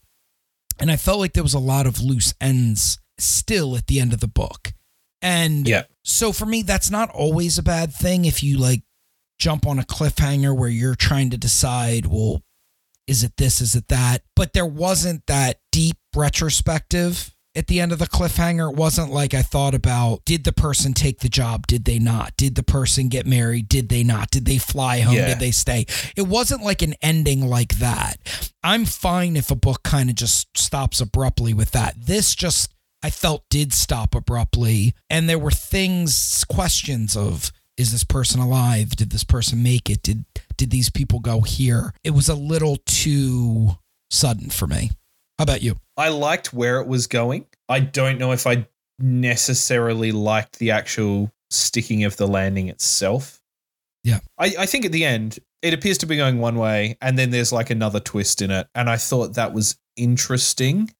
And 0.79 0.91
I 0.91 0.97
felt 0.97 1.19
like 1.19 1.33
there 1.33 1.43
was 1.43 1.55
a 1.55 1.59
lot 1.59 1.87
of 1.87 1.99
loose 2.01 2.33
ends 2.39 2.99
still 3.17 3.75
at 3.75 3.87
the 3.87 3.99
end 3.99 4.13
of 4.13 4.19
the 4.19 4.27
book. 4.27 4.73
And 5.23 5.67
Yeah. 5.67 5.83
so 6.03 6.31
for 6.31 6.45
me, 6.45 6.61
that's 6.61 6.91
not 6.91 7.09
always 7.09 7.57
a 7.57 7.63
bad 7.63 7.93
thing 7.93 8.25
if 8.25 8.43
you 8.43 8.57
like 8.59 8.83
jump 9.39 9.65
on 9.65 9.79
a 9.79 9.83
cliffhanger 9.83 10.55
where 10.55 10.69
you're 10.69 10.95
trying 10.95 11.29
to 11.31 11.37
decide, 11.37 12.05
well, 12.05 12.43
is 13.07 13.23
it 13.23 13.33
this, 13.37 13.59
is 13.61 13.73
it 13.75 13.87
that? 13.87 14.21
But 14.35 14.53
there 14.53 14.65
wasn't 14.65 15.25
that 15.27 15.59
deep 15.71 15.97
retrospective 16.15 17.33
at 17.55 17.67
the 17.67 17.79
end 17.79 17.91
of 17.91 17.99
the 17.99 18.07
cliffhanger. 18.07 18.71
It 18.71 18.77
wasn't 18.77 19.11
like 19.11 19.33
I 19.33 19.41
thought 19.41 19.75
about 19.75 20.25
did 20.25 20.43
the 20.43 20.53
person 20.53 20.93
take 20.93 21.19
the 21.19 21.29
job? 21.29 21.67
Did 21.67 21.85
they 21.85 21.99
not? 21.99 22.35
Did 22.37 22.55
the 22.55 22.63
person 22.63 23.09
get 23.09 23.25
married? 23.25 23.67
Did 23.69 23.89
they 23.89 24.03
not? 24.03 24.31
Did 24.31 24.45
they 24.45 24.57
fly 24.57 25.01
home? 25.01 25.15
Yeah. 25.15 25.27
Did 25.27 25.39
they 25.39 25.51
stay? 25.51 25.85
It 26.15 26.27
wasn't 26.27 26.63
like 26.63 26.81
an 26.81 26.95
ending 27.01 27.47
like 27.47 27.75
that. 27.75 28.51
I'm 28.63 28.85
fine 28.85 29.35
if 29.35 29.51
a 29.51 29.55
book 29.55 29.83
kind 29.83 30.09
of 30.09 30.15
just 30.15 30.47
stops 30.57 30.99
abruptly 31.01 31.53
with 31.53 31.71
that. 31.71 31.95
This 32.05 32.33
just, 32.35 32.73
I 33.03 33.09
felt, 33.09 33.43
did 33.49 33.73
stop 33.73 34.15
abruptly. 34.15 34.95
And 35.09 35.29
there 35.29 35.37
were 35.37 35.51
things, 35.51 36.45
questions 36.49 37.17
of, 37.17 37.51
is 37.77 37.91
this 37.91 38.03
person 38.03 38.39
alive? 38.39 38.91
Did 38.91 39.09
this 39.09 39.23
person 39.23 39.61
make 39.61 39.89
it? 39.89 40.01
Did 40.01 40.25
did 40.57 40.69
these 40.69 40.89
people 40.89 41.19
go 41.19 41.41
here? 41.41 41.93
It 42.03 42.11
was 42.11 42.29
a 42.29 42.35
little 42.35 42.77
too 42.85 43.77
sudden 44.11 44.49
for 44.49 44.67
me. 44.67 44.91
How 45.37 45.43
about 45.43 45.63
you? 45.63 45.79
I 45.97 46.09
liked 46.09 46.53
where 46.53 46.79
it 46.79 46.87
was 46.87 47.07
going. 47.07 47.47
I 47.67 47.79
don't 47.79 48.19
know 48.19 48.31
if 48.31 48.45
I 48.45 48.67
necessarily 48.99 50.11
liked 50.11 50.59
the 50.59 50.71
actual 50.71 51.31
sticking 51.49 52.03
of 52.03 52.17
the 52.17 52.27
landing 52.27 52.69
itself. 52.69 53.41
Yeah. 54.03 54.19
I, 54.37 54.53
I 54.59 54.65
think 54.65 54.85
at 54.85 54.91
the 54.91 55.05
end, 55.05 55.39
it 55.61 55.73
appears 55.73 55.97
to 55.99 56.05
be 56.05 56.17
going 56.17 56.39
one 56.39 56.57
way, 56.57 56.97
and 57.01 57.17
then 57.17 57.31
there's 57.31 57.51
like 57.51 57.69
another 57.69 57.99
twist 57.99 58.41
in 58.41 58.51
it. 58.51 58.67
And 58.75 58.89
I 58.89 58.97
thought 58.97 59.33
that 59.35 59.53
was 59.53 59.77
interesting, 59.95 60.93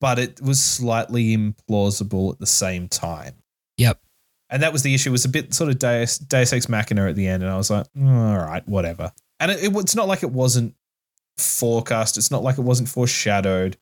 but 0.00 0.18
it 0.18 0.40
was 0.40 0.62
slightly 0.62 1.36
implausible 1.36 2.32
at 2.32 2.38
the 2.38 2.46
same 2.46 2.88
time. 2.88 3.34
Yep. 3.78 4.00
And 4.50 4.62
that 4.62 4.72
was 4.72 4.82
the 4.82 4.94
issue. 4.94 5.10
It 5.10 5.12
was 5.12 5.24
a 5.24 5.30
bit 5.30 5.54
sort 5.54 5.70
of 5.70 5.78
Deus, 5.78 6.18
Deus 6.18 6.52
Ex 6.52 6.68
Machina 6.68 7.08
at 7.08 7.16
the 7.16 7.26
end, 7.26 7.42
and 7.42 7.50
I 7.50 7.56
was 7.56 7.70
like, 7.70 7.86
"Mm, 7.94 8.30
all 8.30 8.46
right, 8.46 8.66
whatever. 8.68 9.12
And 9.40 9.50
it, 9.50 9.64
it, 9.64 9.76
it's 9.76 9.96
not 9.96 10.08
like 10.08 10.22
it 10.22 10.30
wasn't 10.30 10.74
forecast. 11.36 12.16
It's 12.16 12.30
not 12.30 12.42
like 12.42 12.58
it 12.58 12.62
wasn't 12.62 12.88
foreshadowed, 12.88 13.76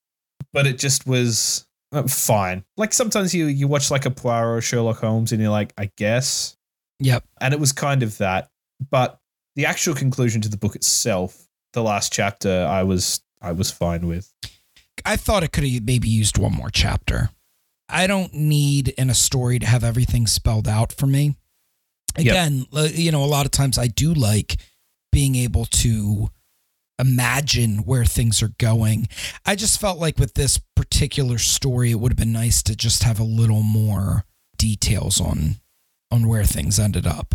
but 0.53 0.67
it 0.67 0.79
just 0.79 1.07
was 1.07 1.67
uh, 1.93 2.05
fine. 2.05 2.65
Like 2.77 2.95
sometimes 2.95 3.35
you 3.35 3.47
you 3.47 3.69
watch 3.69 3.91
like 3.91 4.07
a 4.07 4.11
Poirot 4.11 4.59
or 4.59 4.61
Sherlock 4.63 4.99
Holmes, 4.99 5.33
and 5.33 5.41
you're 5.41 5.51
like, 5.51 5.73
I 5.77 5.91
guess. 5.97 6.57
Yep. 7.01 7.25
And 7.41 7.53
it 7.53 7.61
was 7.61 7.73
kind 7.73 8.03
of 8.03 8.17
that, 8.19 8.51
but 8.91 9.21
the 9.57 9.67
actual 9.67 9.95
conclusion 9.95 10.41
to 10.43 10.49
the 10.49 10.57
book 10.57 10.77
itself, 10.77 11.47
the 11.73 11.83
last 11.83 12.13
chapter, 12.13 12.67
I 12.67 12.83
was 12.85 13.23
I 13.43 13.53
was 13.53 13.71
fine 13.71 14.07
with. 14.07 14.33
I 15.05 15.17
thought 15.17 15.43
it 15.43 15.53
could 15.53 15.65
have 15.65 15.83
maybe 15.85 16.09
used 16.09 16.39
one 16.39 16.53
more 16.53 16.71
chapter. 16.71 17.31
I 17.89 18.07
don't 18.07 18.33
need 18.33 18.89
in 18.89 19.11
a 19.11 19.15
story 19.15 19.59
to 19.59 19.67
have 19.67 19.85
everything 19.85 20.27
spelled 20.27 20.67
out 20.67 20.93
for 20.93 21.07
me. 21.07 21.37
Again, 22.17 22.67
uh, 22.73 22.89
you 22.93 23.13
know, 23.13 23.25
a 23.25 23.27
lot 23.27 23.45
of 23.45 23.53
times 23.53 23.77
I 23.79 23.89
do 23.89 24.15
like 24.15 24.57
being 25.13 25.35
able 25.37 25.65
to 25.67 26.31
imagine 26.99 27.79
where 27.79 28.05
things 28.05 28.43
are 28.43 28.53
going. 28.59 29.09
I 29.45 29.57
just 29.57 29.81
felt 29.81 29.99
like 29.99 30.19
with 30.19 30.35
this 30.35 30.59
particular 30.77 31.39
story, 31.39 31.91
it 31.91 31.97
would 31.97 32.13
have 32.13 32.19
been 32.19 32.33
nice 32.33 32.63
to 32.65 32.77
just 32.77 33.03
have 33.03 33.19
a 33.19 33.25
little 33.25 33.63
more 33.63 34.25
details 34.57 35.21
on 35.21 35.57
on 36.11 36.29
where 36.29 36.45
things 36.45 36.79
ended 36.79 37.07
up. 37.07 37.35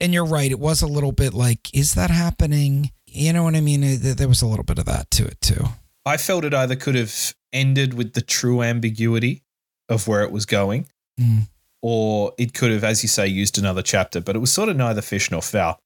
And 0.00 0.12
you're 0.12 0.24
right, 0.24 0.50
it 0.50 0.58
was 0.58 0.82
a 0.82 0.86
little 0.86 1.12
bit 1.12 1.32
like, 1.34 1.72
is 1.74 1.94
that 1.94 2.10
happening? 2.10 2.90
You 3.06 3.32
know 3.32 3.44
what 3.44 3.54
I 3.54 3.60
mean? 3.60 3.82
There 4.00 4.28
was 4.28 4.42
a 4.42 4.46
little 4.46 4.64
bit 4.64 4.78
of 4.78 4.84
that 4.86 5.10
to 5.12 5.24
it 5.24 5.40
too. 5.40 5.64
I 6.08 6.16
felt 6.16 6.44
it 6.44 6.54
either 6.54 6.74
could 6.76 6.94
have 6.96 7.34
ended 7.52 7.94
with 7.94 8.14
the 8.14 8.20
true 8.20 8.62
ambiguity 8.62 9.42
of 9.88 10.06
where 10.08 10.22
it 10.22 10.30
was 10.32 10.44
going, 10.46 10.86
Mm. 11.20 11.48
or 11.82 12.32
it 12.38 12.52
could 12.54 12.70
have, 12.70 12.84
as 12.84 13.02
you 13.02 13.08
say, 13.08 13.26
used 13.26 13.58
another 13.58 13.82
chapter, 13.82 14.20
but 14.20 14.36
it 14.36 14.40
was 14.40 14.52
sort 14.52 14.68
of 14.68 14.76
neither 14.76 15.00
fish 15.02 15.30
nor 15.30 15.42
fowl 15.42 15.78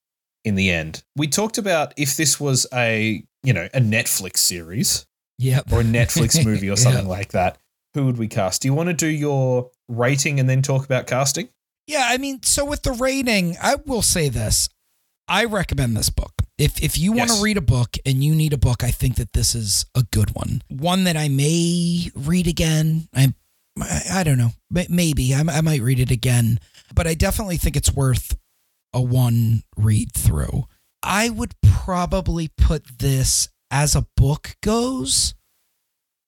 in 0.43 0.55
the 0.55 0.69
end. 0.71 1.03
We 1.15 1.27
talked 1.27 1.57
about 1.57 1.93
if 1.97 2.17
this 2.17 2.39
was 2.39 2.67
a, 2.73 3.23
you 3.43 3.53
know, 3.53 3.67
a 3.73 3.79
Netflix 3.79 4.37
series 4.37 5.05
Yep. 5.39 5.71
or 5.71 5.81
a 5.81 5.83
Netflix 5.83 6.43
movie 6.45 6.69
or 6.69 6.77
something 6.77 7.07
like 7.07 7.31
that, 7.31 7.57
who 7.93 8.05
would 8.05 8.17
we 8.17 8.27
cast? 8.27 8.61
Do 8.61 8.67
you 8.67 8.73
want 8.73 8.87
to 8.89 8.93
do 8.93 9.07
your 9.07 9.69
rating 9.87 10.39
and 10.39 10.49
then 10.49 10.61
talk 10.61 10.83
about 10.85 11.07
casting? 11.07 11.49
Yeah, 11.87 12.05
I 12.09 12.17
mean, 12.17 12.41
so 12.43 12.63
with 12.65 12.81
the 12.83 12.91
rating, 12.93 13.55
I 13.61 13.75
will 13.75 14.01
say 14.01 14.29
this. 14.29 14.69
I 15.27 15.45
recommend 15.45 15.95
this 15.95 16.09
book. 16.09 16.33
If 16.57 16.81
if 16.83 16.97
you 16.97 17.11
want 17.13 17.29
Yes. 17.29 17.37
to 17.37 17.43
read 17.43 17.57
a 17.57 17.61
book 17.61 17.97
and 18.05 18.23
you 18.23 18.35
need 18.35 18.53
a 18.53 18.57
book, 18.57 18.83
I 18.83 18.91
think 18.91 19.15
that 19.15 19.33
this 19.33 19.55
is 19.55 19.85
a 19.95 20.03
good 20.11 20.35
one. 20.35 20.61
One 20.69 21.03
that 21.05 21.17
I 21.17 21.27
may 21.29 22.09
read 22.15 22.47
again. 22.47 23.07
I 23.13 23.33
I, 23.79 24.01
I 24.19 24.23
don't 24.23 24.37
know. 24.37 24.51
Maybe 24.69 25.33
I, 25.33 25.39
I 25.39 25.61
might 25.61 25.81
read 25.81 25.99
it 25.99 26.11
again, 26.11 26.59
but 26.93 27.07
I 27.07 27.15
definitely 27.15 27.57
think 27.57 27.75
it's 27.75 27.91
worth 27.93 28.37
a 28.93 29.01
one 29.01 29.63
read 29.75 30.13
through. 30.13 30.65
I 31.01 31.29
would 31.29 31.53
probably 31.63 32.49
put 32.55 32.99
this 32.99 33.49
as 33.71 33.95
a 33.95 34.05
book 34.15 34.55
goes. 34.61 35.33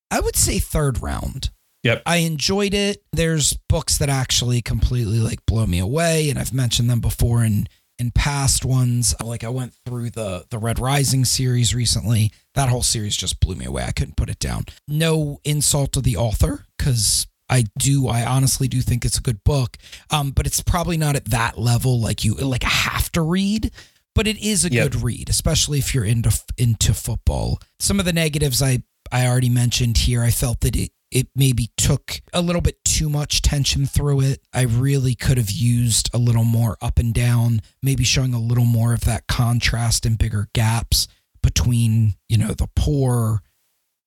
I 0.10 0.20
would 0.22 0.36
say 0.36 0.58
third 0.60 1.02
round. 1.04 1.52
Yep. 1.84 2.02
I 2.08 2.18
enjoyed 2.18 2.74
it. 2.74 3.04
There's 3.14 3.56
books 3.70 4.00
that 4.00 4.10
actually 4.10 4.64
completely 4.64 5.20
like 5.20 5.46
blow 5.46 5.68
me 5.68 5.78
away, 5.78 6.32
and 6.32 6.40
I've 6.40 6.54
mentioned 6.54 6.90
them 6.90 7.00
before 7.00 7.44
in 7.44 7.68
in 8.00 8.12
past 8.12 8.66
ones. 8.66 9.16
Like 9.24 9.44
I 9.44 9.50
went 9.50 9.74
through 9.86 10.10
the 10.12 10.46
the 10.50 10.58
Red 10.58 10.80
Rising 10.80 11.26
series 11.26 11.74
recently. 11.76 12.32
That 12.54 12.70
whole 12.70 12.84
series 12.84 13.16
just 13.18 13.40
blew 13.40 13.56
me 13.56 13.66
away. 13.66 13.84
I 13.84 13.92
couldn't 13.92 14.18
put 14.18 14.30
it 14.30 14.40
down. 14.40 14.66
No 14.88 15.40
insult 15.44 15.92
to 15.94 16.02
the 16.02 16.18
author, 16.18 16.66
because 16.78 17.28
I 17.50 17.66
do. 17.78 18.08
I 18.08 18.26
honestly 18.26 18.68
do 18.68 18.82
think 18.82 19.06
it's 19.06 19.18
a 19.18 19.22
good 19.22 19.44
book, 19.44 19.78
um, 20.10 20.32
but 20.32 20.46
it's 20.48 20.62
probably 20.62 20.98
not 20.98 21.16
at 21.16 21.26
that 21.26 21.58
level 21.58 22.00
like 22.00 22.24
you 22.26 22.34
like 22.36 22.64
have 22.64 23.12
to 23.14 23.22
read. 23.22 23.72
But 24.16 24.28
it 24.28 24.38
is 24.38 24.64
a 24.64 24.72
Yep. 24.72 24.92
good 24.92 25.02
read, 25.04 25.30
especially 25.30 25.78
if 25.80 25.94
you're 25.94 26.06
into 26.06 26.32
into 26.58 26.94
football. 26.94 27.60
Some 27.80 28.00
of 28.00 28.06
the 28.06 28.14
negatives 28.14 28.62
I 28.62 28.84
I 29.12 29.28
already 29.28 29.50
mentioned 29.50 29.98
here. 30.00 30.24
I 30.24 30.32
felt 30.32 30.62
that 30.62 30.76
it 30.76 30.92
it 31.16 31.30
maybe 31.34 31.70
took 31.78 32.20
a 32.34 32.42
little 32.42 32.62
bit 32.62 32.84
too 32.84 33.10
much 33.10 33.42
tension 33.42 33.86
through 33.86 34.20
it. 34.20 34.42
I 34.54 34.64
really 34.64 35.16
could 35.16 35.38
have 35.38 35.50
used 35.50 36.10
a 36.14 36.18
little 36.18 36.44
more 36.44 36.78
up 36.82 37.00
and 37.00 37.14
down, 37.14 37.62
maybe 37.82 38.04
showing 38.04 38.34
a 38.34 38.40
little 38.40 38.66
more 38.66 38.94
of 38.94 39.06
that 39.06 39.26
contrast 39.26 40.06
and 40.06 40.18
bigger 40.18 40.50
gaps 40.54 41.08
between 41.42 42.16
you 42.28 42.38
know 42.38 42.54
the 42.54 42.68
poor 42.76 43.42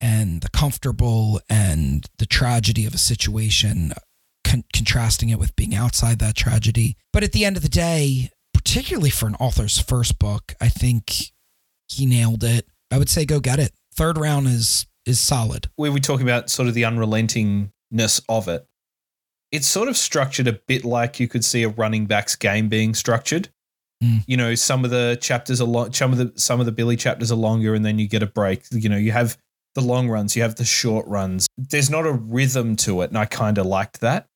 and 0.03 0.43
the 0.43 0.51
comfortable 0.51 1.41
and 1.49 2.07
the 2.19 2.27
tragedy 2.27 2.85
of 2.85 2.93
a 2.93 2.99
situation, 2.99 3.95
con- 4.45 4.65
contrasting 4.75 5.31
it 5.31 5.39
with 5.39 5.57
being 5.57 5.75
outside 5.75 6.19
that 6.19 6.37
tragedy. 6.37 6.95
But 7.11 7.25
at 7.25 7.33
the 7.33 7.47
end 7.47 7.57
of 7.57 7.63
the 7.63 7.71
day, 7.71 8.31
particularly 8.53 9.11
for 9.11 9.27
an 9.27 9.35
author's 9.37 9.79
first 9.79 10.19
book, 10.19 10.55
I 10.61 10.69
think 10.69 11.33
he 11.89 12.05
nailed 12.05 12.45
it. 12.45 12.69
I 12.91 12.99
would 12.99 13.09
say 13.09 13.25
go 13.25 13.41
get 13.41 13.59
it. 13.59 13.73
Third 13.95 14.19
round 14.19 14.47
is 14.47 14.87
is 15.09 15.21
solid. 15.21 15.69
where 15.77 15.93
we 15.93 16.01
talk 16.01 16.21
about 16.21 16.51
sort 16.51 16.69
of 16.69 16.75
the 16.75 16.83
unrelentingness 16.83 18.21
of 18.29 18.49
it, 18.49 18.67
it's 19.51 19.67
sort 19.67 19.89
of 19.89 19.97
structured 19.97 20.47
a 20.47 20.53
bit 20.53 20.85
like 20.85 21.19
you 21.19 21.29
could 21.29 21.45
see 21.45 21.63
a 21.63 21.69
running 21.69 22.07
back's 22.07 22.37
game 22.37 22.69
being 22.69 22.95
structured. 22.95 23.49
Mm. 24.03 24.23
You 24.27 24.37
know, 24.37 24.55
some 24.55 24.85
of 24.85 24.91
the 24.91 25.19
chapters 25.21 25.61
are 25.61 25.67
long, 25.67 25.93
some 25.93 26.13
of 26.13 26.19
the 26.19 26.33
some 26.39 26.61
of 26.61 26.67
the 26.67 26.73
Billy 26.73 26.97
chapters 26.97 27.33
are 27.33 27.37
longer, 27.37 27.75
and 27.75 27.85
then 27.85 27.99
you 27.99 28.07
get 28.07 28.23
a 28.23 28.27
break. 28.27 28.63
You 28.71 28.89
know, 28.89 28.97
you 28.97 29.13
have 29.13 29.37
the 29.75 29.81
long 29.81 30.09
runs, 30.09 30.37
you 30.37 30.43
have 30.43 30.57
the 30.57 30.65
short 30.65 31.07
runs. 31.07 31.47
There's 31.57 31.91
not 31.91 32.07
a 32.07 32.13
rhythm 32.13 32.77
to 32.77 33.03
it, 33.03 33.11
and 33.11 33.19
I 33.19 33.25
kind 33.25 33.59
of 33.59 33.67
liked 33.67 34.01
that. 34.01 34.27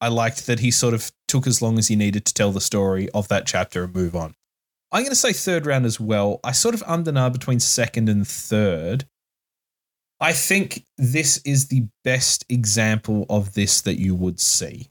I 0.00 0.08
liked 0.08 0.46
that 0.46 0.58
he 0.58 0.70
sort 0.72 0.94
of 0.94 1.12
took 1.28 1.46
as 1.46 1.62
long 1.62 1.78
as 1.78 1.88
he 1.88 1.96
needed 1.96 2.24
to 2.24 2.34
tell 2.34 2.50
the 2.50 2.60
story 2.60 3.08
of 3.10 3.28
that 3.28 3.46
chapter 3.46 3.84
and 3.84 3.94
move 3.94 4.16
on. 4.16 4.34
I'm 4.90 5.02
going 5.02 5.10
to 5.10 5.16
say 5.16 5.32
third 5.32 5.64
round 5.64 5.86
as 5.86 5.98
well. 5.98 6.40
I 6.44 6.52
sort 6.52 6.74
of 6.74 6.82
undernar 6.82 7.32
between 7.32 7.60
second 7.60 8.08
and 8.08 8.26
third. 8.26 9.06
I 10.22 10.32
think 10.32 10.84
this 10.98 11.38
is 11.44 11.66
the 11.68 11.86
best 12.04 12.44
example 12.48 13.26
of 13.28 13.54
this 13.54 13.80
that 13.82 13.98
you 13.98 14.14
would 14.14 14.38
see. 14.40 14.88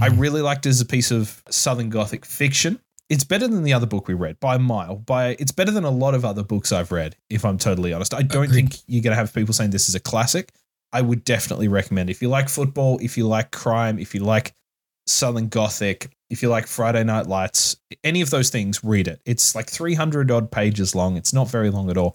I 0.00 0.08
Mhm. 0.08 0.20
really 0.20 0.40
liked 0.40 0.66
it 0.66 0.70
as 0.70 0.80
a 0.80 0.84
piece 0.86 1.10
of 1.10 1.42
Southern 1.50 1.90
Gothic 1.90 2.24
fiction. 2.24 2.78
It's 3.08 3.24
better 3.24 3.48
than 3.48 3.64
the 3.64 3.72
other 3.72 3.86
book 3.86 4.06
we 4.06 4.14
read 4.14 4.38
by 4.38 4.54
a 4.54 4.58
mile. 4.60 4.96
By 4.96 5.30
it's 5.40 5.50
better 5.50 5.72
than 5.72 5.82
a 5.82 5.90
lot 5.90 6.14
of 6.14 6.24
other 6.24 6.44
books 6.44 6.70
I've 6.70 6.92
read. 6.92 7.16
If 7.28 7.44
I'm 7.44 7.58
totally 7.58 7.92
honest, 7.92 8.14
I 8.14 8.22
don't 8.22 8.44
Agreed. 8.44 8.54
think 8.54 8.78
you're 8.86 9.02
going 9.02 9.10
to 9.10 9.16
have 9.16 9.34
people 9.34 9.52
saying 9.52 9.70
this 9.70 9.88
is 9.88 9.96
a 9.96 10.00
classic. 10.00 10.52
I 10.92 11.00
would 11.02 11.24
definitely 11.24 11.66
recommend 11.66 12.08
if 12.08 12.22
you 12.22 12.28
like 12.28 12.48
football, 12.48 12.98
if 13.02 13.18
you 13.18 13.26
like 13.26 13.50
crime, 13.50 13.98
if 13.98 14.14
you 14.14 14.20
like 14.20 14.52
Southern 15.08 15.48
Gothic, 15.48 16.08
if 16.30 16.40
you 16.40 16.48
like 16.48 16.68
Friday 16.68 17.02
Night 17.02 17.26
Lights, 17.26 17.76
any 18.04 18.20
of 18.20 18.30
those 18.30 18.48
things, 18.50 18.84
read 18.84 19.08
it. 19.08 19.20
It's 19.26 19.56
like 19.56 19.68
300 19.68 20.30
odd 20.30 20.52
pages 20.52 20.94
long. 20.94 21.16
It's 21.16 21.32
not 21.32 21.50
very 21.50 21.70
long 21.70 21.90
at 21.90 21.96
all. 21.96 22.14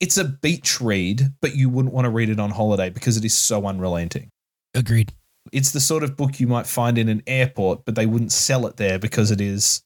It's 0.00 0.18
a 0.18 0.24
beach 0.24 0.80
read, 0.80 1.32
but 1.40 1.54
you 1.56 1.68
wouldn't 1.68 1.94
want 1.94 2.04
to 2.04 2.10
read 2.10 2.28
it 2.28 2.38
on 2.38 2.50
holiday 2.50 2.90
because 2.90 3.16
it 3.16 3.24
is 3.24 3.34
so 3.34 3.66
unrelenting. 3.66 4.28
Agreed. 4.74 5.12
It's 5.52 5.70
the 5.72 5.80
sort 5.80 6.02
of 6.02 6.16
book 6.16 6.38
you 6.40 6.46
might 6.46 6.66
find 6.66 6.98
in 6.98 7.08
an 7.08 7.22
airport, 7.26 7.84
but 7.84 7.94
they 7.94 8.04
wouldn't 8.06 8.32
sell 8.32 8.66
it 8.66 8.76
there 8.76 8.98
because 8.98 9.30
it 9.30 9.40
is, 9.40 9.82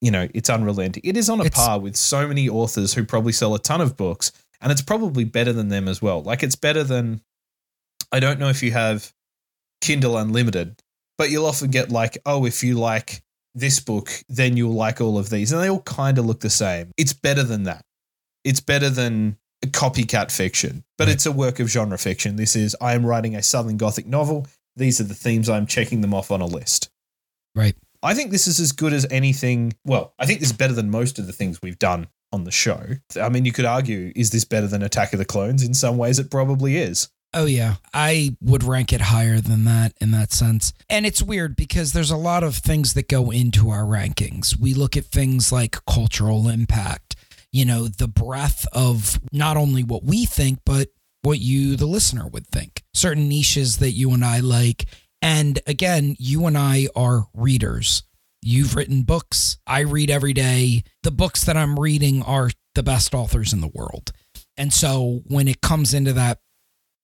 you 0.00 0.10
know, 0.10 0.28
it's 0.34 0.50
unrelenting. 0.50 1.02
It 1.04 1.16
is 1.16 1.28
on 1.28 1.40
a 1.40 1.44
It's- 1.44 1.64
par 1.66 1.80
with 1.80 1.96
so 1.96 2.28
many 2.28 2.48
authors 2.48 2.94
who 2.94 3.04
probably 3.04 3.32
sell 3.32 3.54
a 3.54 3.58
ton 3.58 3.80
of 3.80 3.96
books, 3.96 4.32
and 4.60 4.70
it's 4.70 4.82
probably 4.82 5.24
better 5.24 5.52
than 5.52 5.68
them 5.68 5.88
as 5.88 6.00
well. 6.02 6.22
Like 6.22 6.42
it's 6.42 6.56
better 6.56 6.84
than, 6.84 7.22
I 8.12 8.20
don't 8.20 8.38
know 8.38 8.48
if 8.50 8.62
you 8.62 8.70
have 8.72 9.12
Kindle 9.80 10.18
Unlimited, 10.18 10.76
but 11.18 11.30
you'll 11.30 11.46
often 11.46 11.70
get 11.70 11.90
like, 11.90 12.18
oh, 12.26 12.44
if 12.44 12.62
you 12.62 12.74
like 12.78 13.22
this 13.54 13.80
book, 13.80 14.10
then 14.28 14.56
you'll 14.56 14.74
like 14.74 15.00
all 15.00 15.18
of 15.18 15.30
these. 15.30 15.50
And 15.52 15.60
they 15.60 15.68
all 15.70 15.82
kind 15.82 16.18
of 16.18 16.26
look 16.26 16.40
the 16.40 16.50
same. 16.50 16.92
It's 16.96 17.12
better 17.14 17.42
than 17.42 17.64
that. 17.64 17.84
It's 18.44 18.60
better 18.60 18.90
than 18.90 19.36
copycat 19.66 20.30
fiction, 20.30 20.84
but 20.96 21.06
Right. 21.06 21.14
it's 21.14 21.26
a 21.26 21.32
work 21.32 21.60
of 21.60 21.68
genre 21.68 21.98
fiction. 21.98 22.36
This 22.36 22.56
is, 22.56 22.74
I 22.80 22.94
am 22.94 23.04
writing 23.04 23.36
a 23.36 23.42
Southern 23.42 23.76
Gothic 23.76 24.06
novel. 24.06 24.46
These 24.76 25.00
are 25.00 25.04
the 25.04 25.14
themes 25.14 25.48
I'm 25.48 25.66
checking 25.66 26.00
them 26.00 26.14
off 26.14 26.30
on 26.30 26.40
a 26.40 26.46
list. 26.46 26.88
Right. 27.54 27.76
I 28.02 28.14
think 28.14 28.30
this 28.30 28.46
is 28.46 28.58
as 28.60 28.72
good 28.72 28.92
as 28.94 29.06
anything. 29.10 29.74
Well, 29.84 30.14
I 30.18 30.24
think 30.24 30.40
this 30.40 30.50
is 30.50 30.56
better 30.56 30.72
than 30.72 30.90
most 30.90 31.18
of 31.18 31.26
the 31.26 31.32
things 31.34 31.60
we've 31.60 31.78
done 31.78 32.08
on 32.32 32.44
the 32.44 32.50
show. 32.50 32.80
I 33.20 33.28
mean, 33.28 33.44
you 33.44 33.52
could 33.52 33.64
argue, 33.66 34.12
is 34.16 34.30
this 34.30 34.44
better 34.46 34.66
than 34.66 34.82
Attack 34.82 35.12
of 35.12 35.18
the 35.18 35.24
Clones? 35.26 35.62
In 35.62 35.74
some 35.74 35.98
ways, 35.98 36.18
it 36.18 36.30
probably 36.30 36.76
is. 36.78 37.08
Oh 37.32 37.44
yeah, 37.44 37.76
I 37.94 38.36
would 38.40 38.64
rank 38.64 38.92
it 38.92 39.02
higher 39.02 39.40
than 39.40 39.64
that 39.64 39.92
in 40.00 40.10
that 40.12 40.32
sense. 40.32 40.72
And 40.88 41.06
it's 41.06 41.22
weird 41.22 41.54
because 41.54 41.92
there's 41.92 42.10
a 42.10 42.16
lot 42.16 42.42
of 42.42 42.56
things 42.56 42.94
that 42.94 43.06
go 43.08 43.30
into 43.30 43.70
our 43.70 43.84
rankings. 43.84 44.58
We 44.58 44.74
look 44.74 44.96
at 44.96 45.04
things 45.04 45.52
like 45.52 45.84
cultural 45.86 46.48
impact, 46.48 47.09
you 47.52 47.64
know, 47.64 47.88
the 47.88 48.08
breadth 48.08 48.66
of 48.72 49.18
not 49.32 49.56
only 49.56 49.82
what 49.82 50.04
we 50.04 50.26
think 50.26 50.60
but 50.64 50.88
what 51.22 51.38
you 51.38 51.76
the 51.76 51.86
listener 51.86 52.26
would 52.26 52.46
think. 52.46 52.82
Certain 52.94 53.28
niches 53.28 53.78
that 53.78 53.92
you 53.92 54.12
and 54.12 54.24
I 54.24 54.40
like. 54.40 54.86
And 55.22 55.60
again, 55.66 56.16
you 56.18 56.46
and 56.46 56.56
I 56.56 56.88
are 56.96 57.26
readers. 57.34 58.04
You've 58.42 58.74
written 58.74 59.02
books. 59.02 59.58
I 59.66 59.80
read 59.80 60.10
every 60.10 60.32
day. 60.32 60.82
The 61.02 61.10
books 61.10 61.44
that 61.44 61.56
I'm 61.56 61.78
reading 61.78 62.22
are 62.22 62.50
the 62.74 62.82
best 62.82 63.14
authors 63.14 63.52
in 63.52 63.60
the 63.60 63.70
world. 63.74 64.12
And 64.56 64.72
so 64.72 65.20
when 65.26 65.46
it 65.46 65.60
comes 65.60 65.92
into 65.92 66.14
that 66.14 66.38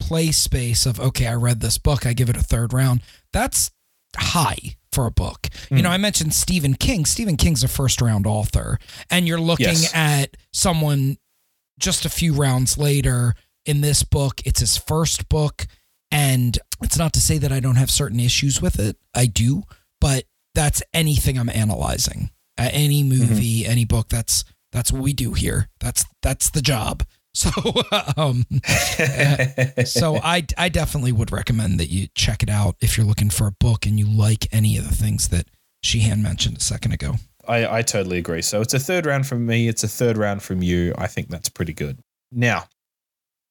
play 0.00 0.30
space 0.30 0.86
of 0.86 1.00
okay, 1.00 1.26
I 1.26 1.34
read 1.34 1.60
this 1.60 1.78
book, 1.78 2.06
I 2.06 2.12
give 2.12 2.30
it 2.30 2.36
a 2.36 2.42
third 2.42 2.72
round. 2.72 3.02
That's 3.32 3.70
high 4.16 4.76
for 4.96 5.06
a 5.06 5.10
book. 5.10 5.48
You 5.70 5.76
Mm. 5.78 5.82
know, 5.82 5.90
I 5.90 5.98
mentioned 5.98 6.32
Stephen 6.34 6.74
King. 6.74 7.04
Stephen 7.04 7.36
King's 7.36 7.62
a 7.62 7.68
first 7.68 8.00
round 8.00 8.26
author, 8.26 8.78
and 9.10 9.28
you're 9.28 9.40
looking 9.40 9.66
Yes. 9.66 9.92
at 9.94 10.36
someone 10.52 11.18
just 11.78 12.04
a 12.06 12.08
few 12.08 12.32
rounds 12.32 12.78
later 12.78 13.34
in 13.66 13.82
this 13.82 14.02
book. 14.02 14.40
It's 14.46 14.60
his 14.60 14.76
first 14.78 15.28
book, 15.28 15.66
and 16.10 16.58
it's 16.82 16.96
not 16.96 17.12
to 17.12 17.20
say 17.20 17.36
that 17.38 17.52
I 17.52 17.60
don't 17.60 17.76
have 17.76 17.90
certain 17.90 18.18
issues 18.20 18.62
with 18.62 18.78
it. 18.80 18.96
I 19.14 19.26
do, 19.26 19.64
but 20.00 20.24
that's 20.54 20.82
anything 20.94 21.38
I'm 21.38 21.50
analyzing. 21.50 22.30
Uh, 22.58 22.70
any 22.72 23.02
movie, 23.02 23.66
any 23.66 23.84
book. 23.84 24.08
That's 24.08 24.44
that's 24.72 24.90
what 24.90 25.02
we 25.02 25.12
do 25.12 25.34
here. 25.34 25.68
That's 25.80 26.04
that's 26.22 26.48
the 26.50 26.62
job. 26.62 27.04
So, 27.36 27.50
um, 28.16 28.46
so 29.84 30.16
I 30.22 30.46
I 30.56 30.70
definitely 30.70 31.12
would 31.12 31.30
recommend 31.30 31.78
that 31.78 31.90
you 31.90 32.08
check 32.14 32.42
it 32.42 32.48
out 32.48 32.76
if 32.80 32.96
you're 32.96 33.06
looking 33.06 33.28
for 33.28 33.46
a 33.46 33.52
book 33.52 33.84
and 33.84 33.98
you 33.98 34.06
like 34.06 34.48
any 34.52 34.78
of 34.78 34.88
the 34.88 34.94
things 34.94 35.28
that 35.28 35.46
Sheahan 35.84 36.22
mentioned 36.22 36.56
a 36.56 36.60
second 36.60 36.92
ago. 36.92 37.16
I, 37.46 37.78
I 37.78 37.82
totally 37.82 38.16
agree. 38.16 38.42
So 38.42 38.60
it's 38.62 38.74
a 38.74 38.78
third 38.78 39.04
round 39.04 39.26
from 39.26 39.46
me. 39.46 39.68
It's 39.68 39.84
a 39.84 39.88
third 39.88 40.16
round 40.16 40.42
from 40.42 40.62
you. 40.62 40.94
I 40.96 41.06
think 41.06 41.28
that's 41.28 41.50
pretty 41.50 41.74
good. 41.74 42.00
Now, 42.32 42.64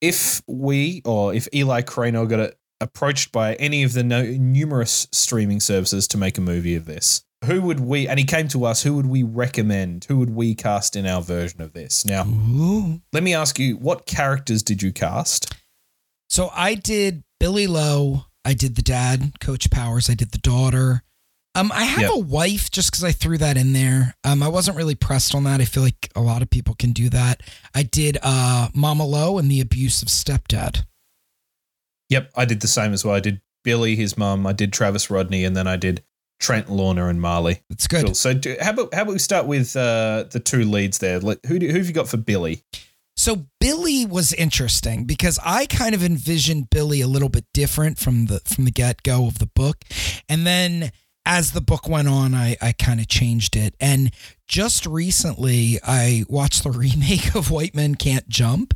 if 0.01 0.41
we 0.47 1.03
or 1.05 1.35
if 1.35 1.47
Eli 1.53 1.83
Cranor 1.83 2.27
got 2.27 2.53
approached 2.81 3.31
by 3.31 3.53
any 3.55 3.83
of 3.83 3.93
the 3.93 4.03
no, 4.03 4.23
numerous 4.23 5.07
streaming 5.11 5.59
services 5.59 6.07
to 6.09 6.17
make 6.17 6.39
a 6.39 6.41
movie 6.41 6.75
of 6.75 6.85
this, 6.85 7.23
who 7.45 7.61
would 7.61 7.79
we? 7.79 8.07
And 8.07 8.19
he 8.19 8.25
came 8.25 8.47
to 8.49 8.65
us. 8.65 8.83
Who 8.83 8.95
would 8.95 9.05
we 9.05 9.23
recommend? 9.23 10.05
Who 10.05 10.17
would 10.17 10.35
we 10.35 10.53
cast 10.55 10.95
in 10.95 11.05
our 11.05 11.21
version 11.21 11.61
of 11.61 11.73
this? 11.73 12.05
Now, 12.05 12.25
Ooh. 12.25 13.01
let 13.13 13.23
me 13.23 13.33
ask 13.33 13.57
you: 13.59 13.77
What 13.77 14.05
characters 14.05 14.61
did 14.63 14.81
you 14.81 14.91
cast? 14.91 15.53
So 16.29 16.49
I 16.53 16.73
did 16.75 17.23
Billy 17.39 17.67
Lowe. 17.67 18.25
I 18.43 18.53
did 18.53 18.75
the 18.75 18.81
dad, 18.81 19.39
Coach 19.39 19.71
Powers. 19.71 20.09
I 20.09 20.13
did 20.15 20.31
the 20.31 20.37
daughter. 20.39 21.03
Um, 21.57 21.71
I 21.71 21.85
have 21.85 22.01
Yep. 22.01 22.11
a 22.13 22.19
wife 22.19 22.69
just 22.69 22.91
because 22.91 23.03
I 23.05 23.13
threw 23.13 23.37
that 23.37 23.55
in 23.55 23.71
there. 23.71 24.13
Um, 24.25 24.43
I 24.43 24.49
wasn't 24.49 24.75
really 24.75 24.93
pressed 24.95 25.33
on 25.33 25.45
that. 25.45 25.61
I 25.61 25.65
feel 25.65 25.83
like 25.83 26.11
a 26.13 26.21
lot 26.21 26.41
of 26.41 26.49
people 26.49 26.75
can 26.75 26.91
do 26.91 27.09
that. 27.09 27.41
I 27.73 27.83
did 27.83 28.17
uh 28.21 28.67
Mama 28.73 29.05
Lowe 29.05 29.37
and 29.37 29.49
the 29.49 29.61
abusive 29.61 30.09
stepdad. 30.09 30.83
Yep, 32.09 32.31
I 32.35 32.45
did 32.45 32.59
the 32.61 32.67
same 32.67 32.93
as 32.93 33.03
well. 33.05 33.15
I 33.15 33.19
did 33.19 33.41
Billy, 33.63 33.95
his 33.95 34.17
mom 34.17 34.45
I 34.45 34.53
did 34.53 34.73
Travis 34.73 35.09
Rodney, 35.09 35.43
and 35.45 35.55
then 35.55 35.65
I 35.67 35.75
did 35.77 36.03
Trent, 36.39 36.69
Lorna, 36.69 37.07
and 37.07 37.21
Marley. 37.21 37.61
That's 37.69 37.87
good. 37.87 38.05
Cool. 38.05 38.13
So, 38.15 38.33
do, 38.33 38.55
how 38.61 38.71
about 38.71 38.93
how 38.93 39.01
about 39.03 39.13
we 39.13 39.19
start 39.19 39.45
with 39.47 39.75
uh, 39.75 40.25
the 40.31 40.39
two 40.39 40.63
leads 40.63 40.97
there? 40.99 41.19
Like, 41.19 41.39
who 41.45 41.59
do, 41.59 41.67
who 41.67 41.77
have 41.77 41.87
you 41.87 41.93
got 41.93 42.07
for 42.09 42.17
Billy? 42.17 42.63
So 43.17 43.45
Billy 43.61 44.05
was 44.05 44.33
interesting 44.33 45.05
because 45.05 45.39
I 45.43 45.67
kind 45.67 45.95
of 45.95 46.03
envisioned 46.03 46.69
Billy 46.69 46.99
a 46.99 47.07
little 47.07 47.29
bit 47.29 47.45
different 47.53 47.97
from 47.97 48.25
the 48.25 48.41
from 48.41 48.65
the 48.65 48.71
get 48.71 49.03
go 49.03 49.25
of 49.27 49.39
the 49.39 49.45
book, 49.55 49.77
and 50.27 50.45
then 50.45 50.91
as 51.25 51.53
the 51.53 51.61
book 51.61 51.87
went 51.87 52.09
on, 52.09 52.35
I 52.35 52.57
I 52.61 52.73
kind 52.73 52.99
of 52.99 53.07
changed 53.07 53.55
it. 53.55 53.73
And 53.79 54.11
just 54.49 54.85
recently, 54.85 55.79
I 55.81 56.25
watched 56.27 56.63
the 56.65 56.71
remake 56.83 57.33
of 57.35 57.49
White 57.51 57.73
Men 57.73 57.95
Can't 57.95 58.27
Jump, 58.27 58.73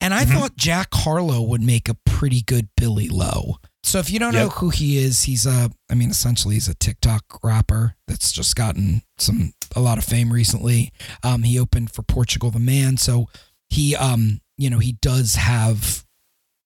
and 0.00 0.14
I 0.14 0.24
Mhm. 0.24 0.34
thought 0.34 0.56
Jack 0.56 0.90
Harlow 0.94 1.42
would 1.42 1.60
make 1.62 1.88
a 1.88 1.94
pretty 2.06 2.42
good 2.42 2.68
Billy 2.76 3.08
Lowe. 3.08 3.56
So 3.82 3.98
if 3.98 4.10
you 4.10 4.18
don't 4.18 4.34
know 4.34 4.50
who 4.50 4.68
he 4.70 4.98
is, 4.98 5.22
he's 5.22 5.46
a 5.46 5.70
I 5.90 5.94
mean 5.94 6.10
essentially 6.10 6.54
he's 6.54 6.68
a 6.68 6.74
TikTok 6.74 7.40
rapper 7.42 7.96
that's 8.06 8.30
just 8.30 8.54
gotten 8.54 9.02
some 9.18 9.52
a 9.74 9.80
lot 9.80 9.98
of 9.98 10.04
fame 10.04 10.32
recently. 10.32 10.92
Um, 11.24 11.42
he 11.42 11.58
opened 11.58 11.90
for 11.92 12.02
Portugal 12.02 12.50
the 12.50 12.60
Man, 12.60 12.96
so 12.98 13.28
he 13.68 13.96
um 13.96 14.40
you 14.58 14.68
know 14.70 14.78
he 14.78 14.92
does 14.92 15.36
have 15.36 16.04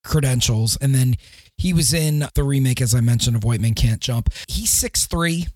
credentials 0.04 0.76
and 0.80 0.94
then 0.94 1.16
He 1.56 1.72
was 1.72 1.94
in 1.94 2.24
the 2.34 2.42
remake, 2.42 2.80
as 2.82 2.94
I 2.96 3.00
mentioned, 3.00 3.36
of 3.36 3.44
White 3.44 3.60
Man 3.60 3.74
Can't 3.74 4.00
Jump. 4.00 4.28
He's 4.48 4.70
six 4.70 5.06
three. 5.06 5.46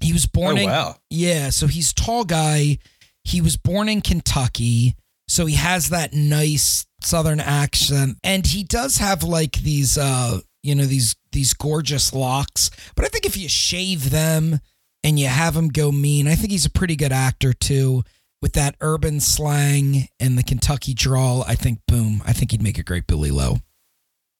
He 0.00 0.12
was 0.12 0.26
born 0.26 0.58
Oh 0.58 0.60
in 0.62 0.68
wow. 0.68 0.96
yeah, 1.10 1.50
so 1.50 1.68
he's 1.68 1.92
tall 1.92 2.24
guy. 2.24 2.78
He 3.22 3.40
was 3.40 3.56
born 3.56 3.88
in 3.88 4.00
Kentucky, 4.00 4.96
so 5.28 5.46
he 5.46 5.54
has 5.54 5.90
that 5.90 6.12
nice 6.12 6.84
southern 7.02 7.38
accent 7.40 8.16
and 8.22 8.46
he 8.46 8.62
does 8.64 8.98
have 8.98 9.22
like 9.22 9.52
these 9.62 9.96
uh 9.96 10.40
you 10.62 10.74
know 10.74 10.84
these 10.84 11.16
these 11.32 11.54
gorgeous 11.54 12.12
locks, 12.12 12.70
but 12.94 13.04
I 13.04 13.08
think 13.08 13.26
if 13.26 13.36
you 13.36 13.48
shave 13.48 14.10
them 14.10 14.60
and 15.04 15.18
you 15.18 15.26
have 15.26 15.56
him 15.56 15.68
go 15.68 15.90
mean, 15.90 16.28
I 16.28 16.34
think 16.34 16.52
he's 16.52 16.66
a 16.66 16.70
pretty 16.70 16.96
good 16.96 17.12
actor 17.12 17.52
too. 17.52 18.02
With 18.40 18.54
that 18.54 18.74
urban 18.80 19.20
slang 19.20 20.08
and 20.18 20.36
the 20.36 20.42
Kentucky 20.42 20.94
drawl, 20.94 21.44
I 21.46 21.54
think 21.54 21.78
boom, 21.86 22.22
I 22.26 22.32
think 22.32 22.50
he'd 22.50 22.62
make 22.62 22.78
a 22.78 22.82
great 22.82 23.06
Billy 23.06 23.30
Lowe. 23.30 23.58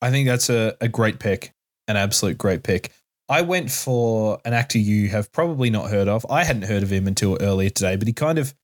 I 0.00 0.10
think 0.10 0.26
that's 0.26 0.50
a, 0.50 0.76
a 0.80 0.88
great 0.88 1.20
pick, 1.20 1.52
an 1.86 1.96
absolute 1.96 2.36
great 2.36 2.64
pick. 2.64 2.92
I 3.28 3.42
went 3.42 3.70
for 3.70 4.40
an 4.44 4.52
actor 4.52 4.78
you 4.78 5.08
have 5.08 5.30
probably 5.32 5.70
not 5.70 5.88
heard 5.88 6.08
of. 6.08 6.26
I 6.28 6.42
hadn't 6.42 6.64
heard 6.64 6.82
of 6.82 6.90
him 6.90 7.06
until 7.06 7.38
earlier 7.40 7.70
today, 7.70 7.94
but 7.94 8.08
he 8.08 8.12
kind 8.12 8.38
of 8.38 8.54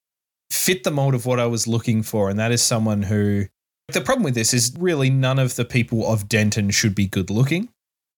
fit 0.51 0.83
the 0.83 0.91
mold 0.91 1.15
of 1.15 1.25
what 1.25 1.39
I 1.39 1.47
was 1.47 1.69
looking 1.69 2.03
for, 2.03 2.29
and 2.29 2.39
that 2.39 2.53
is 2.53 2.63
someone 2.63 3.03
who. 3.03 3.47
The 3.91 4.01
problem 4.03 4.23
with 4.23 4.35
this 4.35 4.53
is 4.53 4.75
really 4.79 5.09
none 5.09 5.39
of 5.39 5.57
the 5.57 5.65
people 5.65 6.07
of 6.07 6.29
Denton 6.29 6.71
should 6.71 6.95
be 6.95 7.07
good 7.07 7.31
looking. 7.31 7.71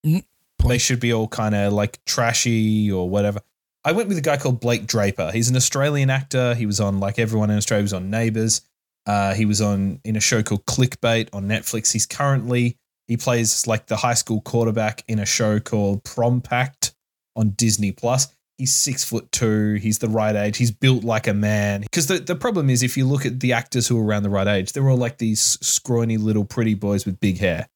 Mm, 0.05 0.25
They 0.66 0.79
should 0.79 0.99
be 1.01 1.12
all 1.12 1.29
kind 1.29 1.55
of 1.55 1.73
like 1.73 2.05
trashy 2.07 2.91
or 2.91 3.09
whatever. 3.09 3.41
I 3.85 3.93
went 3.93 4.09
with 4.09 4.18
a 4.18 4.23
guy 4.23 4.37
called 4.37 4.61
Blake 4.61 4.87
Draper. 4.87 5.31
He's 5.33 5.49
an 5.49 5.57
Australian 5.57 6.11
actor. 6.11 6.55
He 6.55 6.66
was 6.66 6.81
on 6.81 7.01
like 7.01 7.18
everyone 7.18 7.51
in 7.51 7.57
Australia 7.57 7.83
was 7.83 7.93
on 7.93 8.11
Neighbours. 8.11 8.62
Uh, 9.07 9.33
he 9.35 9.47
was 9.47 9.61
on 9.61 10.01
in 10.05 10.16
a 10.16 10.21
show 10.21 10.43
called 10.43 10.66
Clickbait 10.66 11.29
on 11.33 11.45
Netflix. 11.49 11.93
He's 11.93 12.05
currently 12.07 12.77
he 13.07 13.16
plays 13.16 13.66
like 13.66 13.87
the 13.87 13.97
high 13.97 14.14
school 14.14 14.41
quarterback 14.41 15.03
in 15.09 15.18
a 15.18 15.27
show 15.27 15.59
called 15.61 16.05
Prom 16.05 16.41
Pact 16.41 16.93
on 17.37 17.51
Disney 17.51 17.93
Plus. 17.93 18.29
He's 18.61 18.75
six 18.77 19.03
foot 19.03 19.33
two. 19.33 19.75
He's 19.75 19.99
the 19.99 20.09
right 20.09 20.37
age. 20.37 20.57
He's 20.59 20.71
built 20.71 21.03
like 21.03 21.27
a 21.27 21.35
man. 21.35 21.81
Because 21.81 22.07
the, 22.07 22.19
the 22.19 22.37
problem 22.37 22.69
is, 22.71 22.83
if 22.83 22.97
you 22.97 23.07
look 23.07 23.25
at 23.27 23.41
the 23.41 23.55
actors 23.55 23.89
who 23.89 23.99
are 23.99 24.05
around 24.05 24.23
the 24.23 24.31
right 24.31 24.47
age, 24.47 24.73
they're 24.73 24.89
all 24.89 24.97
like 24.99 25.17
these 25.19 25.41
scrawny 25.63 26.19
little 26.19 26.45
pretty 26.45 26.75
boys 26.75 27.07
with 27.07 27.19
big 27.21 27.39
hair. 27.39 27.67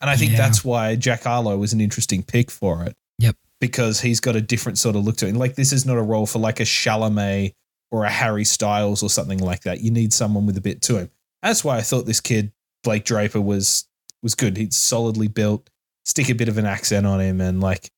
And 0.00 0.10
I 0.10 0.16
think 0.16 0.32
Yeah. 0.32 0.38
that's 0.38 0.64
why 0.64 0.96
Jack 0.96 1.22
Harlow 1.22 1.56
was 1.56 1.72
an 1.72 1.80
interesting 1.80 2.22
pick 2.22 2.50
for 2.50 2.84
it. 2.84 2.94
Yep. 3.20 3.36
Because 3.60 4.00
he's 4.00 4.20
got 4.20 4.36
a 4.36 4.40
different 4.40 4.76
sort 4.78 4.96
of 4.96 5.04
look 5.04 5.16
to 5.18 5.26
him. 5.26 5.36
Like 5.36 5.54
this 5.54 5.72
is 5.72 5.86
not 5.86 5.96
a 5.96 6.02
role 6.02 6.26
for 6.26 6.40
like 6.40 6.58
a 6.60 6.64
Chalamet 6.64 7.52
or 7.90 8.04
a 8.04 8.10
Harry 8.10 8.44
Styles 8.44 9.02
or 9.02 9.08
something 9.08 9.38
like 9.38 9.62
that. 9.62 9.80
You 9.80 9.90
need 9.92 10.12
someone 10.12 10.44
with 10.46 10.56
a 10.56 10.60
bit 10.60 10.82
to 10.82 10.98
him. 10.98 11.10
That's 11.42 11.62
why 11.64 11.76
I 11.78 11.82
thought 11.82 12.06
this 12.06 12.20
kid 12.20 12.52
Blake 12.82 13.04
Draper 13.04 13.40
was 13.40 13.86
was 14.22 14.34
good. 14.34 14.56
He's 14.56 14.76
solidly 14.76 15.28
built. 15.28 15.70
Stick 16.04 16.28
a 16.28 16.34
bit 16.34 16.48
of 16.48 16.58
an 16.58 16.66
accent 16.66 17.06
on 17.06 17.20
him, 17.20 17.40
and 17.40 17.60
like, 17.62 17.90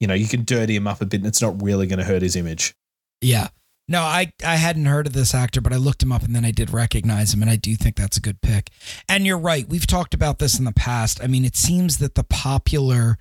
you 0.00 0.06
know, 0.06 0.14
you 0.14 0.26
can 0.26 0.44
dirty 0.44 0.76
him 0.76 0.86
up 0.86 1.00
a 1.00 1.06
bit, 1.06 1.20
and 1.20 1.26
it's 1.26 1.42
not 1.42 1.62
really 1.62 1.86
going 1.86 1.98
to 1.98 2.04
hurt 2.04 2.22
his 2.22 2.36
image. 2.36 2.74
Yeah. 3.20 3.48
No, 3.86 4.00
I, 4.00 4.32
I 4.44 4.56
hadn't 4.56 4.86
heard 4.86 5.06
of 5.06 5.12
this 5.12 5.34
actor, 5.34 5.60
but 5.60 5.72
I 5.72 5.76
looked 5.76 6.02
him 6.02 6.10
up 6.10 6.22
and 6.22 6.34
then 6.34 6.44
I 6.44 6.50
did 6.50 6.72
recognize 6.72 7.34
him, 7.34 7.42
and 7.42 7.50
I 7.50 7.56
do 7.56 7.74
think 7.76 7.96
that's 7.96 8.16
a 8.16 8.20
good 8.20 8.40
pick. 8.40 8.70
And 9.08 9.26
you're 9.26 9.38
right. 9.38 9.68
We've 9.68 9.86
talked 9.86 10.14
about 10.14 10.38
this 10.38 10.58
in 10.58 10.64
the 10.64 10.72
past. 10.72 11.22
I 11.22 11.26
mean, 11.26 11.44
it 11.44 11.56
seems 11.56 11.98
that 11.98 12.14
the 12.14 12.24
popular 12.24 13.18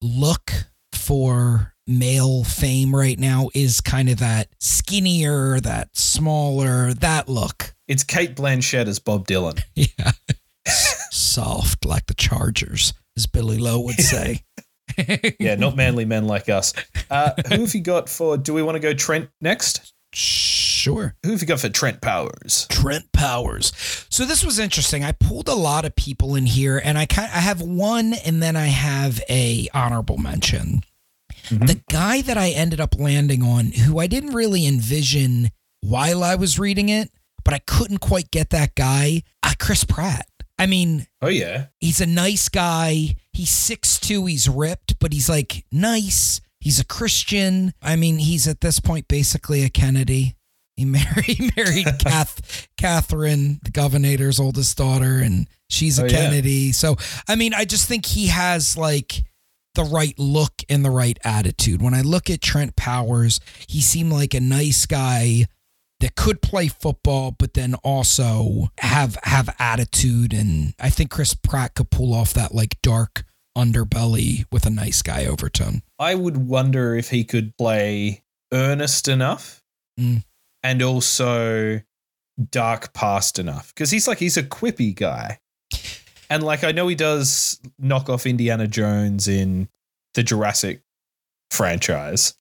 look 0.00 0.52
for 0.92 1.74
male 1.86 2.44
fame 2.44 2.94
right 2.94 3.18
now 3.18 3.48
is 3.54 3.80
kind 3.80 4.08
of 4.08 4.18
that 4.18 4.48
skinnier, 4.58 5.60
that 5.60 5.96
smaller, 5.96 6.92
that 6.94 7.28
look. 7.28 7.74
It's 7.86 8.04
Cate 8.04 8.34
Blanchett 8.34 8.86
as 8.86 8.98
Bob 8.98 9.26
Dylan. 9.26 9.62
Yeah. 9.74 10.12
Soft 11.10 11.84
like 11.84 12.06
the 12.06 12.14
Chargers, 12.14 12.94
as 13.16 13.26
Billy 13.26 13.58
Lowe 13.58 13.80
would 13.80 14.00
say. 14.00 14.44
Yeah, 15.38 15.54
not 15.56 15.76
manly 15.76 16.04
men 16.04 16.26
like 16.26 16.48
us. 16.48 16.72
Uh, 17.10 17.32
who 17.48 17.62
have 17.62 17.74
you 17.74 17.80
got 17.82 18.08
for? 18.08 18.36
Do 18.36 18.54
we 18.54 18.62
want 18.62 18.76
to 18.76 18.80
go 18.80 18.94
Trent 18.94 19.28
next? 19.40 19.92
Sure. 20.14 21.14
Who 21.24 21.30
have 21.32 21.40
you 21.40 21.46
got 21.46 21.60
for 21.60 21.68
Trent 21.68 22.00
Powers? 22.00 22.66
Trent 22.70 23.10
Powers. 23.12 23.72
So 24.10 24.24
this 24.24 24.44
was 24.44 24.58
interesting. 24.58 25.02
I 25.04 25.12
pulled 25.12 25.48
a 25.48 25.54
lot 25.54 25.84
of 25.84 25.96
people 25.96 26.34
in 26.34 26.46
here, 26.46 26.80
and 26.82 26.98
I 26.98 27.06
kind 27.06 27.30
I 27.32 27.38
have 27.40 27.60
one, 27.62 28.14
and 28.24 28.42
then 28.42 28.56
I 28.56 28.66
have 28.66 29.20
a 29.28 29.68
honorable 29.72 30.18
mention. 30.18 30.82
Mhm. 31.48 31.66
The 31.66 31.80
guy 31.90 32.22
that 32.22 32.36
I 32.38 32.50
ended 32.50 32.80
up 32.80 32.98
landing 32.98 33.42
on, 33.42 33.72
who 33.72 33.98
I 33.98 34.06
didn't 34.06 34.34
really 34.34 34.66
envision 34.66 35.50
while 35.80 36.22
I 36.22 36.34
was 36.34 36.58
reading 36.58 36.88
it, 36.88 37.10
but 37.44 37.54
I 37.54 37.58
couldn't 37.58 37.98
quite 37.98 38.30
get 38.30 38.50
that 38.50 38.74
guy. 38.74 39.22
Uh, 39.42 39.54
Chris 39.58 39.84
Pratt. 39.84 40.26
I 40.62 40.66
mean, 40.66 41.06
Oh 41.20 41.28
yeah, 41.28 41.66
he's 41.80 42.00
a 42.00 42.06
nice 42.06 42.48
guy. 42.48 43.16
He's 43.32 43.50
6'2, 43.50 44.30
he's 44.30 44.48
ripped, 44.48 44.98
but 44.98 45.12
he's 45.12 45.28
like 45.28 45.64
nice. 45.72 46.40
He's 46.60 46.78
a 46.78 46.84
Christian. 46.84 47.72
I 47.82 47.96
mean, 47.96 48.18
he's 48.18 48.46
at 48.46 48.60
this 48.60 48.78
point 48.78 49.08
basically 49.08 49.64
a 49.64 49.68
Kennedy. 49.68 50.36
He 50.76 50.84
married, 50.84 51.24
he 51.26 51.50
married 51.56 51.86
Kath, 51.98 52.68
Catherine, 52.76 53.58
the 53.64 53.70
governor's 53.72 54.38
oldest 54.38 54.76
daughter, 54.78 55.18
and 55.18 55.48
she's 55.68 55.98
a 55.98 56.02
Oh, 56.02 56.06
yeah. 56.06 56.10
Kennedy. 56.12 56.72
So, 56.72 56.96
I 57.28 57.34
mean, 57.34 57.52
I 57.54 57.64
just 57.64 57.88
think 57.88 58.06
he 58.06 58.28
has 58.28 58.76
like 58.76 59.24
the 59.74 59.84
right 59.84 60.16
look 60.18 60.52
and 60.68 60.84
the 60.84 60.90
right 60.90 61.18
attitude. 61.24 61.82
When 61.82 61.94
I 61.94 62.02
look 62.02 62.30
at 62.30 62.40
Trent 62.40 62.76
Powers, 62.76 63.40
he 63.66 63.80
seemed 63.80 64.12
like 64.12 64.34
a 64.34 64.40
nice 64.40 64.86
guy 64.86 65.46
that 66.02 66.14
could 66.16 66.42
play 66.42 66.68
football, 66.68 67.34
but 67.38 67.54
then 67.54 67.74
also 67.82 68.68
have 68.78 69.16
have 69.22 69.54
attitude. 69.58 70.34
And 70.34 70.74
I 70.78 70.90
think 70.90 71.10
Chris 71.10 71.34
Pratt 71.34 71.74
could 71.74 71.90
pull 71.90 72.12
off 72.14 72.34
that 72.34 72.54
like 72.54 72.76
dark 72.82 73.24
underbelly 73.56 74.44
with 74.52 74.66
a 74.66 74.70
nice 74.70 75.00
guy 75.02 75.24
overtone. 75.24 75.82
I 75.98 76.14
would 76.14 76.36
wonder 76.36 76.94
if 76.94 77.10
he 77.10 77.24
could 77.24 77.56
play 77.56 78.22
earnest 78.52 79.08
enough, 79.08 79.62
Mm. 79.98 80.24
and 80.62 80.82
also 80.82 81.80
dark 82.50 82.92
past 82.94 83.38
enough 83.38 83.74
because 83.74 83.90
he's 83.90 84.08
like 84.08 84.18
he's 84.18 84.36
a 84.38 84.42
quippy 84.42 84.94
guy, 84.94 85.38
and 86.30 86.42
like 86.42 86.64
I 86.64 86.72
know 86.72 86.88
he 86.88 86.94
does 86.94 87.60
knock 87.78 88.08
off 88.08 88.26
Indiana 88.26 88.66
Jones 88.66 89.28
in 89.28 89.68
the 90.14 90.22
Jurassic 90.22 90.82
franchise, 91.50 92.34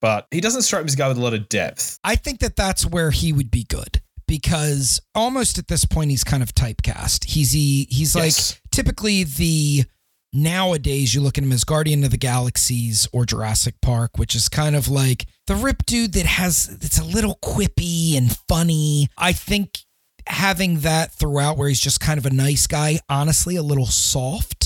but 0.00 0.26
he 0.30 0.40
doesn't 0.40 0.62
strike 0.62 0.82
me 0.82 0.86
as 0.86 0.94
a 0.94 0.96
guy 0.96 1.08
with 1.08 1.18
a 1.18 1.20
lot 1.20 1.34
of 1.34 1.48
depth. 1.48 1.98
I 2.04 2.16
think 2.16 2.40
that 2.40 2.56
that's 2.56 2.86
where 2.86 3.10
he 3.10 3.32
would 3.32 3.50
be 3.50 3.64
good 3.64 4.00
because 4.26 5.00
almost 5.14 5.58
at 5.58 5.68
this 5.68 5.84
point 5.84 6.10
he's 6.10 6.24
kind 6.24 6.42
of 6.42 6.54
typecast. 6.54 7.24
He's 7.24 7.52
he, 7.52 7.86
he's 7.90 8.14
like 8.14 8.34
typically 8.70 9.24
the 9.24 9.84
nowadays 10.32 11.14
you 11.14 11.20
look 11.20 11.36
at 11.36 11.44
him 11.44 11.52
as 11.52 11.64
Guardian 11.64 12.04
of 12.04 12.10
the 12.10 12.16
Galaxies 12.16 13.08
or 13.12 13.24
Jurassic 13.24 13.74
Park, 13.82 14.18
which 14.18 14.34
is 14.34 14.48
kind 14.48 14.76
of 14.76 14.88
like 14.88 15.26
the 15.46 15.56
rip 15.56 15.84
dude 15.86 16.12
that 16.12 16.26
has 16.26 16.68
it's 16.80 16.98
a 16.98 17.04
little 17.04 17.38
quippy 17.42 18.16
and 18.16 18.36
funny. 18.48 19.08
I 19.18 19.32
think 19.32 19.78
having 20.26 20.80
that 20.80 21.12
throughout 21.12 21.56
where 21.56 21.68
he's 21.68 21.80
just 21.80 22.00
kind 22.00 22.18
of 22.18 22.26
a 22.26 22.30
nice 22.30 22.66
guy, 22.66 23.00
honestly, 23.08 23.56
a 23.56 23.62
little 23.62 23.86
soft. 23.86 24.59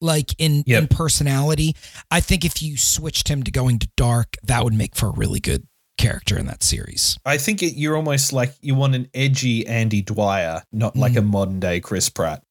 Like 0.00 0.34
in, 0.38 0.64
Yep. 0.66 0.82
in 0.82 0.88
personality, 0.88 1.76
I 2.10 2.20
think 2.20 2.44
if 2.44 2.62
you 2.62 2.76
switched 2.76 3.28
him 3.28 3.42
to 3.42 3.50
going 3.50 3.78
to 3.80 3.88
dark, 3.96 4.36
that 4.44 4.64
would 4.64 4.72
make 4.74 4.94
for 4.96 5.08
a 5.08 5.12
really 5.12 5.40
good 5.40 5.66
character 5.98 6.38
in 6.38 6.46
that 6.46 6.62
series. 6.62 7.18
I 7.26 7.36
think 7.36 7.62
it, 7.62 7.74
you're 7.76 7.96
almost 7.96 8.32
like 8.32 8.54
you 8.62 8.74
want 8.74 8.94
an 8.94 9.08
edgy 9.12 9.66
Andy 9.66 10.00
Dwyer, 10.00 10.62
not 10.72 10.96
like 10.96 11.16
a 11.16 11.22
modern 11.22 11.60
day 11.60 11.80
Chris 11.80 12.08
Pratt. 12.08 12.42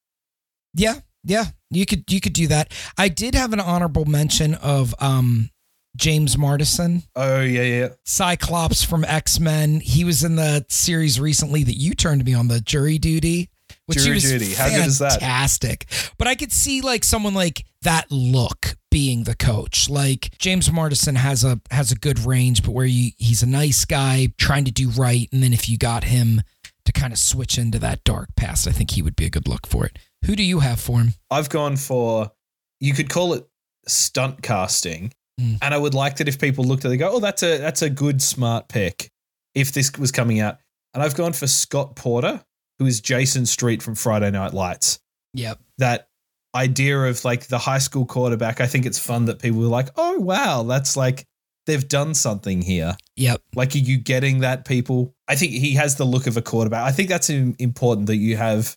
Yeah, 0.76 1.00
yeah, 1.24 1.46
you 1.72 1.86
could 1.88 2.04
you 2.12 2.22
could 2.22 2.34
do 2.34 2.46
that. 2.48 2.72
I 2.98 3.08
did 3.10 3.34
have 3.34 3.52
an 3.54 3.60
honorable 3.60 4.06
mention 4.06 4.54
of 4.56 4.94
um 5.00 5.50
James 5.98 6.38
Marsden, 6.38 7.02
Oh 7.16 7.42
yeah, 7.42 7.64
yeah. 7.64 7.88
Cyclops 8.06 8.84
from 8.84 9.04
X 9.04 9.40
Men. 9.40 9.80
He 9.80 10.04
was 10.04 10.24
in 10.24 10.36
the 10.36 10.64
series 10.70 11.20
recently 11.20 11.64
that 11.64 11.74
you 11.74 11.96
turned 11.96 12.24
me 12.26 12.36
on 12.36 12.48
the 12.48 12.62
Jury 12.62 13.00
Duty, 13.00 13.50
which 13.90 14.00
Jury 14.04 14.20
Duty. 14.20 14.54
How 14.54 14.70
good 14.70 14.88
is 14.88 15.00
that? 15.00 15.20
Fantastic. 15.20 15.86
But 16.18 16.28
I 16.28 16.36
could 16.36 16.52
see 16.52 16.82
like 16.82 17.04
someone 17.04 17.34
like 17.34 17.66
that 17.82 18.10
look 18.12 18.76
being 18.92 19.24
the 19.24 19.36
coach. 19.36 19.90
Like 19.90 20.32
James 20.38 20.72
Marsden 20.72 21.16
has 21.16 21.44
a 21.44 21.60
has 21.72 21.92
a 21.92 21.96
good 21.96 22.20
range, 22.20 22.64
but 22.64 22.72
where 22.72 22.86
you 22.86 23.12
he's 23.18 23.44
a 23.44 23.48
nice 23.48 23.86
guy 23.86 24.30
trying 24.38 24.66
to 24.66 24.72
do 24.72 24.90
right, 24.90 25.28
and 25.32 25.42
then 25.44 25.54
if 25.54 25.68
you 25.70 25.78
got 25.78 26.06
him 26.06 26.42
to 26.86 26.92
kind 26.92 27.12
of 27.14 27.20
switch 27.20 27.58
into 27.58 27.78
that 27.80 28.04
dark 28.04 28.30
past, 28.36 28.68
I 28.68 28.72
think 28.72 28.92
he 28.92 29.02
would 29.02 29.16
be 29.16 29.26
a 29.26 29.30
good 29.30 29.48
look 29.48 29.68
for 29.68 29.86
it. 29.86 29.98
Who 30.26 30.36
do 30.36 30.44
you 30.44 30.60
have 30.60 30.80
for 30.80 31.00
him? 31.00 31.14
I've 31.30 31.50
gone 31.50 31.76
for 31.78 32.32
you 32.80 32.94
could 32.94 33.10
call 33.10 33.34
it 33.34 33.46
stunt 33.88 34.42
casting, 34.42 35.12
Mm. 35.40 35.58
and 35.62 35.74
I 35.74 35.78
would 35.78 35.94
like 35.94 36.18
that 36.18 36.28
if 36.28 36.38
people 36.38 36.66
looked 36.66 36.84
at 36.84 36.90
it, 36.90 36.92
they 36.92 36.98
go, 36.98 37.12
"Oh, 37.14 37.20
that's 37.20 37.44
a 37.44 37.58
that's 37.60 37.82
a 37.82 37.90
good 37.90 38.22
smart 38.22 38.68
pick." 38.68 39.10
If 39.56 39.72
this 39.72 39.92
was 39.98 40.12
coming 40.12 40.40
out, 40.42 40.58
and 40.94 41.02
I've 41.02 41.16
gone 41.16 41.32
for 41.34 41.48
Scott 41.48 41.96
Porter, 41.96 42.44
who 42.80 42.86
is 42.86 43.02
Jason 43.02 43.46
Street 43.46 43.84
from 43.84 43.96
Friday 43.96 44.32
Night 44.32 44.54
Lights. 44.54 45.00
Yep. 45.34 45.60
That 45.78 46.08
idea 46.56 46.98
of 47.04 47.24
like 47.24 47.48
the 47.48 47.60
high 47.60 47.78
school 47.78 48.06
quarterback, 48.06 48.60
I 48.62 48.66
think 48.68 48.86
it's 48.86 48.98
fun 48.98 49.26
that 49.26 49.40
people 49.40 49.64
are 49.64 49.68
like, 49.68 49.90
"Oh, 49.96 50.20
wow, 50.20 50.64
that's 50.64 50.98
like 50.98 51.26
they've 51.68 51.88
done 51.88 52.16
something 52.16 52.62
here." 52.62 52.96
Yep. 53.18 53.42
Like, 53.54 53.76
are 53.76 53.80
you 53.80 53.98
getting 53.98 54.40
that, 54.40 54.66
people? 54.66 55.14
I 55.28 55.36
think 55.36 55.52
he 55.52 55.74
has 55.76 55.96
the 55.98 56.06
look 56.06 56.26
of 56.26 56.38
a 56.38 56.42
quarterback. 56.42 56.88
I 56.88 56.92
think 56.92 57.10
that's 57.10 57.30
important 57.30 58.08
that 58.08 58.16
you 58.16 58.38
have 58.38 58.76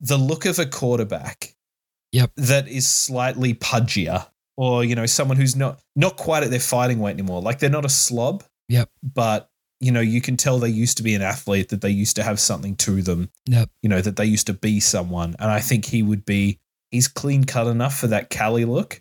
the 0.00 0.16
look 0.18 0.46
of 0.46 0.58
a 0.58 0.66
quarterback 0.66 1.54
Yep. 2.12 2.32
that 2.36 2.68
is 2.68 2.88
slightly 2.88 3.54
pudgier, 3.54 4.26
or 4.56 4.84
you 4.84 4.94
know, 4.94 5.06
someone 5.06 5.36
who's 5.36 5.56
not 5.56 5.80
not 5.96 6.16
quite 6.16 6.42
at 6.44 6.50
their 6.50 6.60
fighting 6.60 7.00
weight 7.00 7.12
anymore. 7.12 7.42
Like 7.42 7.58
they're 7.58 7.70
not 7.70 7.84
a 7.84 7.90
slob. 7.90 8.44
Yep. 8.68 8.88
But 9.02 9.49
you 9.80 9.90
know, 9.90 10.00
you 10.00 10.20
can 10.20 10.36
tell 10.36 10.58
they 10.58 10.68
used 10.68 10.98
to 10.98 11.02
be 11.02 11.14
an 11.14 11.22
athlete, 11.22 11.70
that 11.70 11.80
they 11.80 11.90
used 11.90 12.16
to 12.16 12.22
have 12.22 12.38
something 12.38 12.76
to 12.76 13.02
them. 13.02 13.30
Yep. 13.46 13.70
You 13.82 13.88
know, 13.88 14.00
that 14.00 14.16
they 14.16 14.26
used 14.26 14.46
to 14.48 14.52
be 14.52 14.80
someone, 14.80 15.34
and 15.38 15.50
I 15.50 15.60
think 15.60 15.86
he 15.86 16.02
would 16.02 16.24
be. 16.24 16.58
He's 16.90 17.08
clean 17.08 17.44
cut 17.44 17.68
enough 17.68 17.96
for 17.96 18.08
that 18.08 18.30
Cali 18.30 18.64
look, 18.64 19.00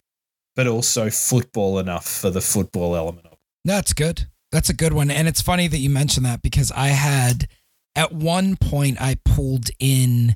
but 0.55 0.67
also 0.67 1.09
football 1.09 1.79
enough 1.79 2.07
for 2.07 2.29
the 2.29 2.41
football 2.41 2.95
element 2.95 3.25
of 3.25 3.33
it. 3.33 3.39
That's 3.65 3.93
good. 3.93 4.27
That's 4.51 4.69
a 4.69 4.75
good 4.75 4.93
one. 4.93 5.09
And 5.09 5.27
it's 5.27 5.41
funny 5.41 5.67
that 5.67 5.79
you 5.79 5.89
mentioned 5.89 6.25
that 6.25 6.41
because 6.41 6.71
I 6.71 6.89
had 6.89 7.47
at 7.95 8.11
one 8.11 8.55
point 8.55 9.01
I 9.01 9.17
pulled 9.25 9.69
in 9.79 10.35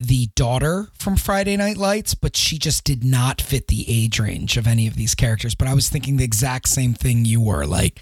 the 0.00 0.28
daughter 0.34 0.88
from 0.98 1.16
Friday 1.16 1.56
Night 1.56 1.76
Lights, 1.76 2.14
but 2.14 2.36
she 2.36 2.58
just 2.58 2.82
did 2.82 3.04
not 3.04 3.40
fit 3.40 3.68
the 3.68 3.84
age 3.88 4.18
range 4.18 4.56
of 4.56 4.66
any 4.66 4.86
of 4.88 4.96
these 4.96 5.14
characters. 5.14 5.54
But 5.54 5.68
I 5.68 5.74
was 5.74 5.88
thinking 5.88 6.16
the 6.16 6.24
exact 6.24 6.68
same 6.68 6.94
thing 6.94 7.24
you 7.24 7.40
were 7.40 7.64
like, 7.64 8.00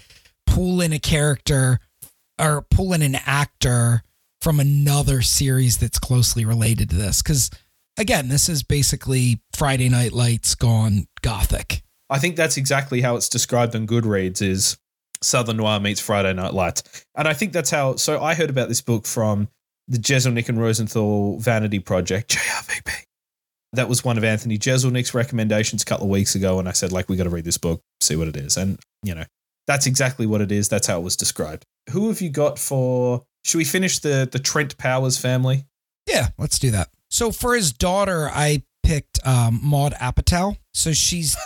pull 0.51 0.81
in 0.81 0.91
a 0.91 0.99
character 0.99 1.79
or 2.39 2.65
pull 2.69 2.93
in 2.93 3.01
an 3.01 3.15
actor 3.25 4.03
from 4.41 4.59
another 4.59 5.21
series 5.21 5.77
that's 5.77 5.97
closely 5.97 6.43
related 6.43 6.89
to 6.89 6.95
this. 6.95 7.21
Because 7.21 7.49
again, 7.97 8.27
this 8.27 8.49
is 8.49 8.61
basically 8.61 9.41
Friday 9.53 9.87
Night 9.87 10.11
Lights 10.11 10.55
gone 10.55 11.05
gothic. 11.21 11.83
I 12.09 12.19
think 12.19 12.35
that's 12.35 12.57
exactly 12.57 12.99
how 13.01 13.15
it's 13.15 13.29
described 13.29 13.75
on 13.75 13.87
Goodreads 13.87 14.41
is 14.41 14.77
Southern 15.21 15.57
Noir 15.57 15.79
meets 15.79 16.01
Friday 16.01 16.33
Night 16.33 16.53
Lights. 16.53 17.05
And 17.15 17.27
I 17.27 17.33
think 17.33 17.53
that's 17.53 17.69
how 17.69 17.95
so 17.95 18.21
I 18.21 18.33
heard 18.33 18.49
about 18.49 18.67
this 18.67 18.81
book 18.81 19.05
from 19.05 19.47
the 19.87 19.97
Jeselnik 19.97 20.49
and 20.49 20.59
Rosenthal 20.59 21.37
Vanity 21.39 21.79
Project, 21.79 22.35
JRVP. 22.35 22.91
That 23.73 23.87
was 23.87 24.03
one 24.03 24.17
of 24.17 24.25
Anthony 24.25 24.57
Jeselnik's 24.57 25.13
recommendations 25.13 25.83
a 25.83 25.85
couple 25.85 26.07
of 26.07 26.11
weeks 26.11 26.35
ago, 26.35 26.59
and 26.59 26.67
I 26.67 26.73
said, 26.73 26.91
like, 26.91 27.07
we 27.07 27.15
got 27.15 27.23
to 27.23 27.29
read 27.29 27.45
this 27.45 27.57
book, 27.57 27.81
see 28.01 28.17
what 28.17 28.27
it 28.27 28.35
is. 28.35 28.57
And, 28.57 28.77
you 29.01 29.15
know, 29.15 29.23
that's 29.67 29.85
exactly 29.85 30.25
what 30.25 30.41
it 30.41 30.51
is. 30.51 30.69
That's 30.69 30.87
how 30.87 30.99
it 30.99 31.03
was 31.03 31.15
described. 31.15 31.65
Who 31.91 32.07
have 32.09 32.21
you 32.21 32.29
got 32.29 32.59
for 32.59 33.23
should 33.43 33.57
we 33.57 33.65
finish 33.65 33.99
the 33.99 34.27
the 34.31 34.39
Trent 34.39 34.77
Powers 34.77 35.17
family? 35.17 35.65
Yeah, 36.07 36.29
let's 36.37 36.59
do 36.59 36.71
that. 36.71 36.89
So 37.09 37.31
for 37.31 37.55
his 37.55 37.71
daughter, 37.73 38.29
I 38.31 38.63
picked 38.83 39.19
um, 39.25 39.59
Maud 39.63 39.93
Apatow. 39.93 40.57
So 40.73 40.93
she's 40.93 41.35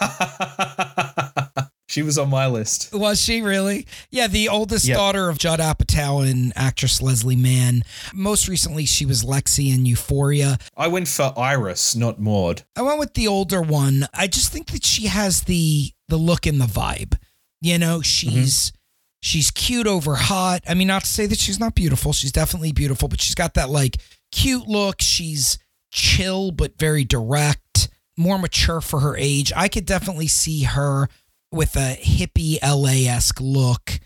she 1.88 2.01
was 2.01 2.18
on 2.18 2.30
my 2.30 2.47
list. 2.47 2.93
was 2.93 3.20
she 3.22 3.41
really? 3.41 3.88
Yeah, 4.09 4.28
the 4.28 4.49
oldest 4.49 4.86
Yep. 4.86 4.97
daughter 4.97 5.30
of 5.30 5.38
Judd 5.38 5.59
Apatow 5.59 6.30
and 6.30 6.51
actress 6.55 7.01
Leslie 7.01 7.36
Mann. 7.36 7.84
Most 8.13 8.47
recently, 8.47 8.86
she 8.86 9.05
was 9.05 9.24
Lexi 9.24 9.74
in 9.74 9.86
Euphoria. 9.86 10.57
I 10.76 10.88
went 10.88 11.07
for 11.07 11.34
Iris, 11.38 11.95
not 11.95 12.20
Maud. 12.20 12.63
I 12.76 12.82
went 12.82 12.99
with 12.99 13.13
the 13.13 13.28
older 13.28 13.61
one. 13.61 14.07
I 14.13 14.28
just 14.28 14.51
think 14.51 14.68
that 14.68 14.84
she 14.86 15.07
has 15.07 15.41
the 15.41 15.91
the 16.07 16.18
look 16.18 16.45
and 16.45 16.59
the 16.61 16.66
vibe. 16.66 17.18
You 17.62 17.78
know, 17.80 17.95
mm-hmm. 17.95 18.01
she's 18.01 18.72
she's 19.22 19.51
cute 19.51 19.88
over 19.88 20.16
hot. 20.16 20.62
I 20.68 20.74
mean, 20.74 20.88
not 20.88 21.03
to 21.03 21.10
say 21.10 21.26
that 21.26 21.39
she's 21.39 21.60
not 21.60 21.76
beautiful. 21.76 22.14
She's 22.14 22.32
definitely 22.32 22.72
beautiful, 22.72 23.08
but 23.08 23.22
she's 23.22 23.36
got 23.36 23.56
that 23.56 23.70
like 23.70 23.97
cute 24.32 24.68
look. 24.68 25.01
She's 25.01 25.58
chill 25.91 26.51
but 26.51 26.78
very 26.78 27.03
direct, 27.03 27.89
more 28.18 28.38
mature 28.38 28.82
for 28.82 28.99
her 28.99 29.16
age. 29.18 29.51
I 29.56 29.68
could 29.68 29.86
definitely 29.86 30.28
see 30.28 30.64
her 30.64 31.08
with 31.51 31.76
a 31.76 31.97
hippie 32.01 32.58
LA-esque 32.62 33.39
look, 33.39 33.99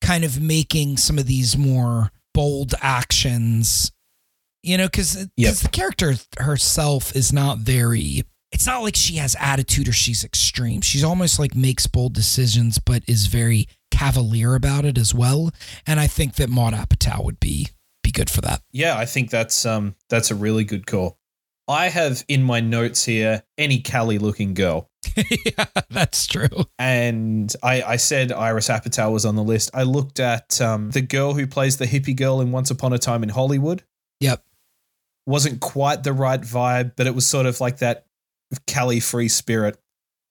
kind 0.00 0.24
of 0.24 0.40
making 0.40 0.96
some 0.96 1.18
of 1.18 1.26
these 1.26 1.56
more 1.56 2.10
bold 2.32 2.74
actions. 2.80 3.92
You 4.62 4.78
know, 4.78 4.86
because 4.86 5.28
Yep. 5.36 5.54
the 5.56 5.68
character 5.68 6.14
herself 6.38 7.14
is 7.14 7.32
not 7.32 7.58
very 7.58 8.24
it's 8.54 8.66
not 8.66 8.82
like 8.82 8.94
she 8.94 9.16
has 9.16 9.34
attitude 9.40 9.88
or 9.88 9.92
she's 9.92 10.22
extreme. 10.22 10.80
She's 10.80 11.02
almost 11.02 11.40
like 11.40 11.56
makes 11.56 11.88
bold 11.88 12.14
decisions, 12.14 12.78
but 12.78 13.02
is 13.08 13.26
very 13.26 13.66
cavalier 13.90 14.54
about 14.54 14.84
it 14.84 14.96
as 14.96 15.12
well. 15.12 15.50
And 15.86 15.98
I 15.98 16.06
think 16.06 16.36
that 16.36 16.48
Maud 16.48 16.72
Apatow 16.72 17.24
would 17.24 17.40
be 17.40 17.68
be 18.04 18.12
good 18.12 18.30
for 18.30 18.42
that. 18.42 18.62
Yeah, 18.70 18.96
I 18.96 19.06
think 19.06 19.30
that's 19.30 19.66
um 19.66 19.96
that's 20.08 20.30
a 20.30 20.36
really 20.36 20.62
good 20.62 20.86
call. 20.86 21.18
I 21.66 21.88
have 21.88 22.24
in 22.28 22.44
my 22.44 22.60
notes 22.60 23.04
here 23.04 23.42
any 23.58 23.80
Cali 23.80 24.18
looking 24.18 24.54
girl. 24.54 24.88
yeah, 25.16 25.64
that's 25.90 26.26
true. 26.26 26.64
And 26.78 27.52
I, 27.62 27.82
I 27.82 27.96
said 27.96 28.30
Iris 28.30 28.68
Apatow 28.68 29.12
was 29.12 29.24
on 29.24 29.34
the 29.34 29.42
list. 29.42 29.70
I 29.74 29.82
looked 29.82 30.20
at 30.20 30.60
um, 30.60 30.90
the 30.90 31.00
girl 31.00 31.34
who 31.34 31.46
plays 31.46 31.78
the 31.78 31.86
hippie 31.86 32.14
girl 32.14 32.40
in 32.40 32.52
Once 32.52 32.70
Upon 32.70 32.92
a 32.92 32.98
Time 32.98 33.22
in 33.22 33.30
Hollywood. 33.30 33.82
Yep. 34.20 34.44
Wasn't 35.26 35.60
quite 35.60 36.02
the 36.02 36.12
right 36.12 36.40
vibe, 36.40 36.92
but 36.96 37.06
it 37.06 37.14
was 37.14 37.26
sort 37.26 37.46
of 37.46 37.60
like 37.60 37.78
that 37.78 38.04
Cali 38.66 39.00
free 39.00 39.28
spirit. 39.28 39.78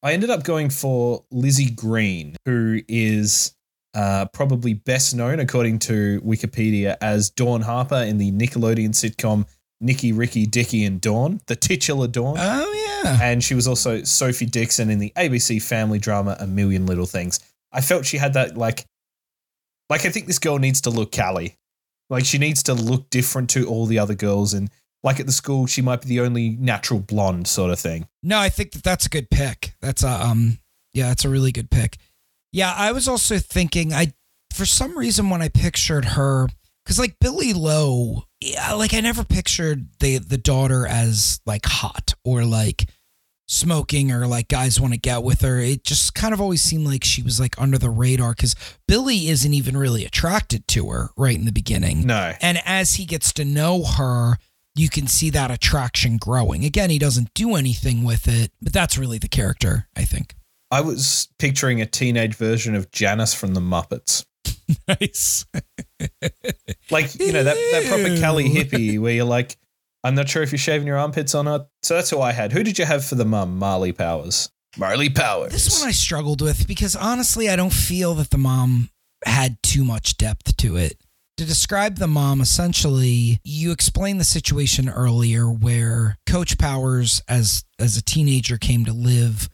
I 0.01 0.13
ended 0.13 0.29
up 0.29 0.43
going 0.43 0.69
for 0.69 1.23
Lizzy 1.31 1.69
Greene, 1.69 2.35
who 2.45 2.81
is 2.87 3.55
uh, 3.93 4.25
probably 4.33 4.73
best 4.73 5.15
known, 5.15 5.39
according 5.39 5.79
to 5.79 6.19
Wikipedia, 6.21 6.97
as 7.01 7.29
Dawn 7.29 7.61
Harper 7.61 7.95
in 7.95 8.17
the 8.17 8.31
Nickelodeon 8.31 8.89
sitcom 8.89 9.45
Nicky, 9.83 10.13
Ricky, 10.13 10.45
Dicky, 10.45 10.85
and 10.85 11.01
Dawn, 11.01 11.41
the 11.47 11.55
titular 11.55 12.07
Dawn. 12.07 12.37
Oh 12.39 13.01
yeah. 13.03 13.19
and 13.21 13.43
she 13.43 13.53
was 13.53 13.67
also 13.67 14.03
Sophie 14.03 14.45
Dixon 14.45 14.89
in 14.89 14.97
the 14.97 15.11
ABC 15.17 15.61
family 15.61 15.99
drama 15.99 16.37
A 16.39 16.47
Million 16.47 16.85
Little 16.85 17.05
Things. 17.05 17.39
I 17.71 17.81
felt 17.81 18.05
she 18.05 18.17
had 18.17 18.33
that 18.33 18.57
like 18.57 18.85
like 19.89 20.05
I 20.05 20.09
think 20.09 20.27
this 20.27 20.39
girl 20.39 20.57
needs 20.57 20.81
to 20.81 20.89
look 20.89 21.11
Callie. 21.11 21.57
Like 22.09 22.25
she 22.25 22.37
needs 22.37 22.63
to 22.63 22.73
look 22.73 23.09
different 23.09 23.49
to 23.51 23.67
all 23.67 23.85
the 23.85 23.99
other 23.99 24.15
girls 24.15 24.53
and 24.53 24.69
like 25.03 25.19
at 25.19 25.25
the 25.25 25.31
school 25.31 25.67
she 25.67 25.81
might 25.81 26.01
be 26.01 26.07
the 26.07 26.21
only 26.21 26.51
natural 26.51 26.99
blonde 26.99 27.47
sort 27.47 27.71
of 27.71 27.79
thing. 27.79 28.07
No, 28.23 28.39
I 28.39 28.49
think 28.49 28.71
that 28.71 28.83
that's 28.83 29.05
a 29.05 29.09
good 29.09 29.29
pick. 29.29 29.75
That's 29.81 30.03
a 30.03 30.25
um 30.25 30.57
yeah, 30.93 31.09
that's 31.09 31.25
a 31.25 31.29
really 31.29 31.51
good 31.51 31.69
pick. 31.69 31.97
Yeah, 32.51 32.73
I 32.75 32.91
was 32.91 33.07
also 33.07 33.37
thinking 33.37 33.93
I 33.93 34.13
for 34.53 34.65
some 34.65 34.97
reason 34.97 35.29
when 35.29 35.41
I 35.41 35.49
pictured 35.49 36.05
her 36.05 36.47
cuz 36.85 36.97
like 36.99 37.17
Billy 37.19 37.53
Lowe, 37.53 38.23
yeah, 38.39 38.73
like 38.73 38.93
I 38.93 39.01
never 39.01 39.23
pictured 39.23 39.89
the 39.99 40.17
the 40.19 40.37
daughter 40.37 40.87
as 40.87 41.41
like 41.45 41.65
hot 41.65 42.13
or 42.23 42.45
like 42.45 42.89
smoking 43.45 44.11
or 44.11 44.25
like 44.25 44.47
guys 44.47 44.79
want 44.79 44.93
to 44.93 44.99
get 44.99 45.21
with 45.21 45.41
her. 45.41 45.59
It 45.59 45.83
just 45.83 46.15
kind 46.15 46.33
of 46.33 46.39
always 46.39 46.61
seemed 46.61 46.87
like 46.87 47.03
she 47.03 47.21
was 47.21 47.41
like 47.41 47.59
under 47.59 47.77
the 47.77 47.89
radar 47.89 48.33
cuz 48.33 48.55
Billy 48.87 49.27
isn't 49.27 49.53
even 49.53 49.75
really 49.75 50.05
attracted 50.05 50.65
to 50.69 50.89
her 50.91 51.09
right 51.17 51.35
in 51.35 51.45
the 51.45 51.51
beginning. 51.51 52.05
No. 52.07 52.33
And 52.39 52.61
as 52.65 52.95
he 52.95 53.05
gets 53.05 53.33
to 53.33 53.43
know 53.43 53.83
her, 53.83 54.37
you 54.75 54.89
can 54.89 55.07
see 55.07 55.29
that 55.31 55.51
attraction 55.51 56.17
growing. 56.17 56.65
Again, 56.65 56.89
he 56.89 56.99
doesn't 56.99 57.33
do 57.33 57.55
anything 57.55 58.03
with 58.03 58.27
it, 58.27 58.51
but 58.61 58.73
that's 58.73 58.97
really 58.97 59.17
the 59.17 59.27
character, 59.27 59.87
I 59.95 60.03
think. 60.03 60.35
I 60.71 60.81
was 60.81 61.27
picturing 61.37 61.81
a 61.81 61.85
teenage 61.85 62.35
version 62.35 62.73
of 62.73 62.91
Janice 62.91 63.33
from 63.33 63.53
the 63.53 63.61
Muppets. 63.61 64.25
Nice. 64.87 65.45
Like, 66.91 67.17
you 67.19 67.31
know, 67.31 67.43
that, 67.43 67.55
that 67.71 67.85
proper 67.87 68.17
Cali 68.19 68.49
hippie 68.49 68.99
where 68.99 69.13
you're 69.13 69.25
like, 69.25 69.57
I'm 70.03 70.15
not 70.15 70.29
sure 70.29 70.43
if 70.43 70.51
you're 70.51 70.59
shaving 70.59 70.85
your 70.85 70.97
armpits 70.97 71.33
or 71.33 71.43
not. 71.43 71.67
So 71.81 71.95
that's 71.95 72.09
who 72.09 72.19
I 72.19 72.33
had. 72.33 72.51
Who 72.51 72.61
did 72.61 72.77
you 72.77 72.85
have 72.85 73.05
for 73.05 73.15
the 73.15 73.25
mum? 73.25 73.57
Marley 73.57 73.93
Powers. 73.93 74.51
Marley 74.77 75.09
Powers. 75.09 75.53
This 75.53 75.79
one 75.79 75.89
I 75.89 75.91
struggled 75.91 76.41
with 76.41 76.67
because 76.67 76.95
honestly, 76.95 77.49
I 77.49 77.55
don't 77.55 77.73
feel 77.73 78.13
that 78.15 78.31
the 78.31 78.37
mom 78.37 78.89
had 79.25 79.57
too 79.63 79.83
much 79.83 80.17
depth 80.17 80.55
to 80.57 80.75
it. 80.75 80.97
To 81.37 81.45
describe 81.45 81.97
the 81.97 82.07
mom, 82.07 82.41
essentially, 82.41 83.39
you 83.43 83.71
explained 83.71 84.19
the 84.19 84.25
situation 84.25 84.87
earlier 84.87 85.47
where 85.47 86.19
Coach 86.27 86.59
Powers, 86.59 87.23
as 87.27 87.63
as 87.79 87.97
a 87.97 88.03
teenager, 88.03 88.57
came 88.57 88.85
to 88.85 88.93
live 88.93 89.49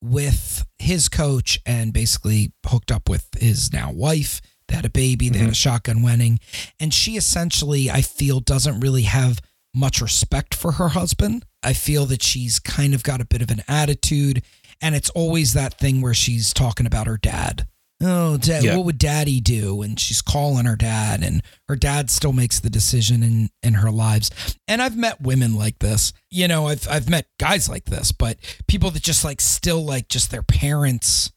with 0.00 0.64
his 0.78 1.08
coach 1.08 1.58
and 1.66 1.92
basically 1.92 2.52
hooked 2.66 2.92
up 2.92 3.08
with 3.08 3.26
his 3.36 3.72
now 3.72 3.90
wife. 3.90 4.40
They 4.68 4.76
had 4.76 4.84
a 4.84 4.90
baby, 4.90 5.28
they 5.28 5.38
had 5.38 5.46
mm-hmm. 5.46 5.52
a 5.52 5.56
shotgun 5.56 6.02
wedding. 6.02 6.38
And 6.78 6.94
she 6.94 7.16
essentially, 7.16 7.90
I 7.90 8.00
feel, 8.02 8.38
doesn't 8.40 8.80
really 8.80 9.02
have 9.02 9.40
much 9.74 10.00
respect 10.00 10.54
for 10.54 10.72
her 10.72 10.90
husband. 10.90 11.44
I 11.62 11.72
feel 11.72 12.06
that 12.06 12.22
she's 12.22 12.60
kind 12.60 12.94
of 12.94 13.02
got 13.02 13.20
a 13.20 13.26
bit 13.26 13.42
of 13.42 13.50
an 13.50 13.62
attitude. 13.66 14.42
And 14.80 14.94
it's 14.94 15.10
always 15.10 15.52
that 15.54 15.78
thing 15.78 16.00
where 16.00 16.14
she's 16.14 16.52
talking 16.52 16.86
about 16.86 17.06
her 17.06 17.16
dad. 17.16 17.66
Oh, 18.06 18.36
dad, 18.36 18.62
Yeah. 18.64 18.76
what 18.76 18.84
would 18.86 18.98
daddy 18.98 19.40
do? 19.40 19.80
And 19.82 19.98
she's 19.98 20.20
calling 20.20 20.66
her 20.66 20.76
dad, 20.76 21.22
and 21.22 21.42
her 21.68 21.76
dad 21.76 22.10
still 22.10 22.32
makes 22.32 22.60
the 22.60 22.68
decision 22.68 23.22
in, 23.22 23.48
in 23.62 23.74
her 23.74 23.90
lives. 23.90 24.30
And 24.68 24.82
I've 24.82 24.96
met 24.96 25.22
women 25.22 25.56
like 25.56 25.78
this. 25.78 26.12
You 26.30 26.46
know, 26.48 26.66
I've 26.68 26.86
I've 26.88 27.08
met 27.08 27.26
guys 27.40 27.68
like 27.68 27.84
this, 27.86 28.12
but 28.12 28.36
people 28.68 28.90
that 28.90 29.02
just 29.02 29.24
like 29.24 29.40
still 29.40 29.84
like 29.84 30.08
just 30.08 30.30
their 30.30 30.42
parents, 30.42 31.32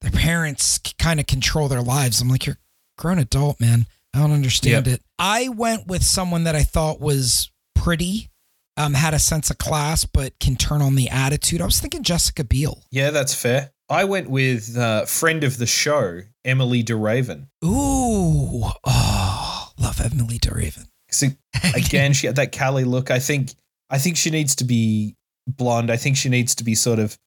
their 0.00 0.10
parents 0.12 0.78
kind 0.98 1.20
of 1.20 1.26
control 1.26 1.68
their 1.68 1.82
lives. 1.82 2.20
I'm 2.20 2.28
like, 2.28 2.46
you're 2.46 2.56
a 2.98 3.02
grown 3.02 3.18
adult, 3.18 3.60
man. 3.60 3.86
I 4.14 4.18
don't 4.20 4.32
understand 4.32 4.86
Yep. 4.86 4.94
it. 4.96 5.02
I 5.18 5.48
went 5.48 5.86
with 5.86 6.02
someone 6.04 6.44
that 6.44 6.54
I 6.56 6.62
thought 6.62 7.00
was 7.00 7.50
pretty, 7.74 8.30
um, 8.76 8.94
had 8.94 9.14
a 9.14 9.18
sense 9.18 9.50
of 9.50 9.58
class, 9.58 10.04
but 10.04 10.38
can 10.38 10.56
turn 10.56 10.80
on 10.82 10.94
the 10.94 11.08
attitude. 11.08 11.60
I 11.60 11.64
was 11.64 11.80
thinking 11.80 12.02
Jessica 12.02 12.44
Biel. 12.44 12.82
Yeah, 12.90 13.10
that's 13.10 13.34
fair. 13.34 13.72
I 13.92 14.04
went 14.04 14.30
with 14.30 14.76
uh, 14.76 15.04
friend 15.04 15.44
of 15.44 15.58
the 15.58 15.66
show, 15.66 16.22
Emily 16.44 16.82
de 16.82 16.96
Ravin. 16.96 17.48
Ooh, 17.64 18.64
oh, 18.84 19.72
love 19.78 20.00
Emily 20.00 20.38
de 20.38 20.50
Ravin. 20.52 20.86
So 21.10 21.26
again, 21.74 22.14
she 22.14 22.26
had 22.26 22.36
that 22.36 22.56
Callie 22.56 22.84
look. 22.84 23.10
I 23.10 23.18
think 23.18 23.52
I 23.90 23.98
think 23.98 24.16
she 24.16 24.30
needs 24.30 24.56
to 24.56 24.64
be 24.64 25.16
blonde. 25.46 25.90
I 25.90 25.96
think 25.96 26.16
she 26.16 26.30
needs 26.30 26.54
to 26.56 26.64
be 26.64 26.74
sort 26.74 26.98
of 26.98 27.18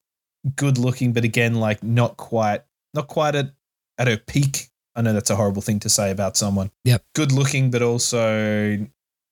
good 0.56 0.78
looking, 0.78 1.14
but 1.14 1.24
again, 1.24 1.56
like 1.56 1.84
not 1.84 2.18
quite, 2.18 2.64
not 2.94 3.08
quite 3.08 3.36
at 3.36 3.52
at 3.98 4.08
her 4.08 4.18
peak. 4.18 4.70
I 4.96 5.02
know 5.02 5.14
that's 5.14 5.30
a 5.30 5.36
horrible 5.36 5.62
thing 5.62 5.80
to 5.82 5.90
say 5.90 6.10
about 6.10 6.38
someone. 6.38 6.72
Yep. 6.86 7.04
Good 7.14 7.32
looking, 7.32 7.70
but 7.70 7.82
also 7.82 8.88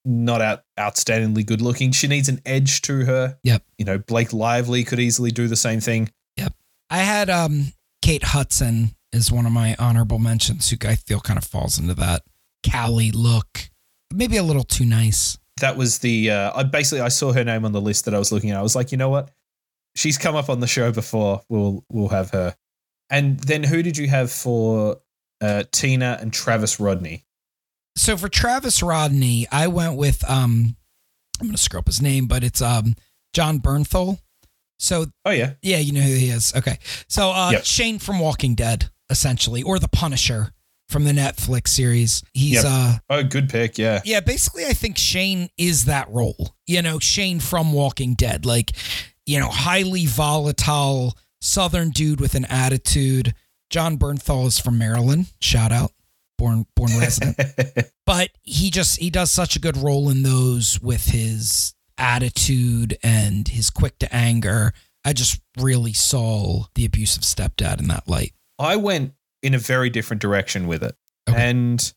not 0.06 0.42
out 0.42 0.64
outstandingly 0.78 1.46
good 1.46 1.62
looking. 1.62 1.92
She 1.94 2.08
needs 2.08 2.30
an 2.30 2.42
edge 2.46 2.82
to 2.84 3.06
her. 3.06 3.40
Yep. 3.44 3.64
You 3.78 3.86
know, 3.86 3.98
Blake 3.98 4.34
Lively 4.34 4.84
could 4.84 5.00
easily 5.00 5.32
do 5.32 5.48
the 5.48 5.56
same 5.56 5.80
thing. 5.80 6.10
I 6.94 6.98
had 6.98 7.28
um 7.32 7.74
Kate 8.04 8.22
Hudson 8.22 8.96
is 9.12 9.32
one 9.32 9.48
of 9.48 9.52
my 9.52 9.76
honorable 9.80 10.20
mentions 10.20 10.70
who 10.70 10.78
I 10.88 10.94
feel 10.96 11.20
kind 11.20 11.40
of 11.40 11.44
falls 11.44 11.80
into 11.80 11.96
that 11.96 12.22
Callie 12.72 13.12
look. 13.12 13.72
Maybe 14.14 14.38
a 14.38 14.44
little 14.44 14.64
too 14.64 14.86
nice. 14.86 15.40
That 15.60 15.76
was 15.76 16.00
the 16.00 16.30
uh, 16.30 16.52
I 16.54 16.62
basically 16.62 17.02
I 17.02 17.08
saw 17.08 17.34
her 17.34 17.44
name 17.44 17.66
on 17.66 17.72
the 17.72 17.82
list 17.82 18.06
that 18.06 18.14
I 18.14 18.20
was 18.20 18.32
looking 18.32 18.52
at. 18.52 18.60
I 18.60 18.62
was 18.62 18.76
like, 18.76 18.92
you 18.92 19.00
know 19.00 19.10
what? 19.10 19.32
She's 19.96 20.20
come 20.20 20.36
up 20.36 20.50
on 20.50 20.60
the 20.60 20.68
show 20.68 20.92
before. 20.92 21.42
We'll 21.50 21.84
we'll 21.90 22.10
have 22.10 22.30
her. 22.30 22.56
And 23.10 23.40
then 23.40 23.64
who 23.64 23.82
did 23.82 23.98
you 23.98 24.08
have 24.10 24.32
for 24.32 24.98
uh, 25.42 25.64
Tina 25.72 26.20
and 26.22 26.32
Travis 26.32 26.80
Rodney? 26.80 27.26
So 27.96 28.18
for 28.18 28.30
Travis 28.30 28.84
Rodney, 28.84 29.48
I 29.52 29.66
went 29.66 29.98
with 29.98 30.24
um 30.30 30.76
I'm 31.42 31.48
gonna 31.48 31.58
screw 31.58 31.80
up 31.80 31.88
his 31.88 32.04
name, 32.04 32.28
but 32.28 32.44
it's 32.44 32.62
um 32.62 32.94
Jon 33.34 33.60
Bernthal. 33.60 34.20
So 34.84 35.06
Oh 35.24 35.32
yeah, 35.32 35.54
yeah, 35.62 35.78
you 35.78 35.94
know 35.94 36.02
who 36.02 36.14
he 36.14 36.28
is. 36.28 36.54
Okay. 36.56 36.78
So 37.08 37.32
uh 37.32 37.52
Yep. 37.52 37.66
Shane 37.66 38.00
from 38.00 38.20
Walking 38.20 38.54
Dead, 38.54 38.90
essentially, 39.10 39.64
or 39.64 39.80
the 39.80 39.88
Punisher 39.88 40.52
from 40.90 41.06
the 41.06 41.14
Netflix 41.14 41.70
series. 41.70 42.22
He's 42.34 42.56
Yep. 42.56 42.66
uh 42.68 42.98
oh 43.10 43.24
good 43.24 43.50
pick. 43.50 43.78
Yeah, 43.78 44.02
yeah, 44.04 44.20
basically 44.20 44.66
I 44.66 44.74
think 44.74 44.98
Shane 44.98 45.48
is 45.58 45.86
that 45.86 46.10
role. 46.10 46.56
You 46.68 46.82
know, 46.82 47.00
Shane 47.00 47.40
from 47.40 47.72
Walking 47.72 48.14
Dead. 48.14 48.46
Like, 48.46 48.74
you 49.26 49.40
know, 49.40 49.48
highly 49.48 50.06
volatile 50.06 51.18
southern 51.40 51.92
dude 51.92 52.20
with 52.20 52.36
an 52.36 52.46
attitude. 52.46 53.34
Jon 53.70 53.98
Bernthal 53.98 54.48
is 54.48 54.60
from 54.60 54.78
Maryland. 54.78 55.28
Shout 55.40 55.72
out. 55.72 55.92
Born 56.38 56.66
born 56.76 56.92
resident. 57.00 57.38
but 58.06 58.32
he 58.42 58.70
just 58.70 59.00
he 59.00 59.10
does 59.10 59.32
such 59.32 59.56
a 59.56 59.60
good 59.60 59.78
role 59.78 60.10
in 60.10 60.24
those 60.24 60.82
with 60.82 61.06
his 61.06 61.74
attitude 61.98 62.98
and 63.04 63.48
his 63.48 63.70
quick 63.70 63.98
to 64.00 64.14
anger. 64.16 64.74
I 65.06 65.14
just 65.14 65.42
really 65.60 65.94
saw 65.94 66.66
the 66.76 66.86
abusive 66.86 67.24
stepdad 67.24 67.80
in 67.80 67.88
that 67.90 68.08
light. 68.08 68.34
I 68.60 68.76
went 68.78 69.14
in 69.42 69.54
a 69.54 69.60
very 69.60 69.90
different 69.90 70.22
direction 70.22 70.68
with 70.68 70.84
it, 70.84 70.96
Okay. 71.30 71.42
and 71.50 71.94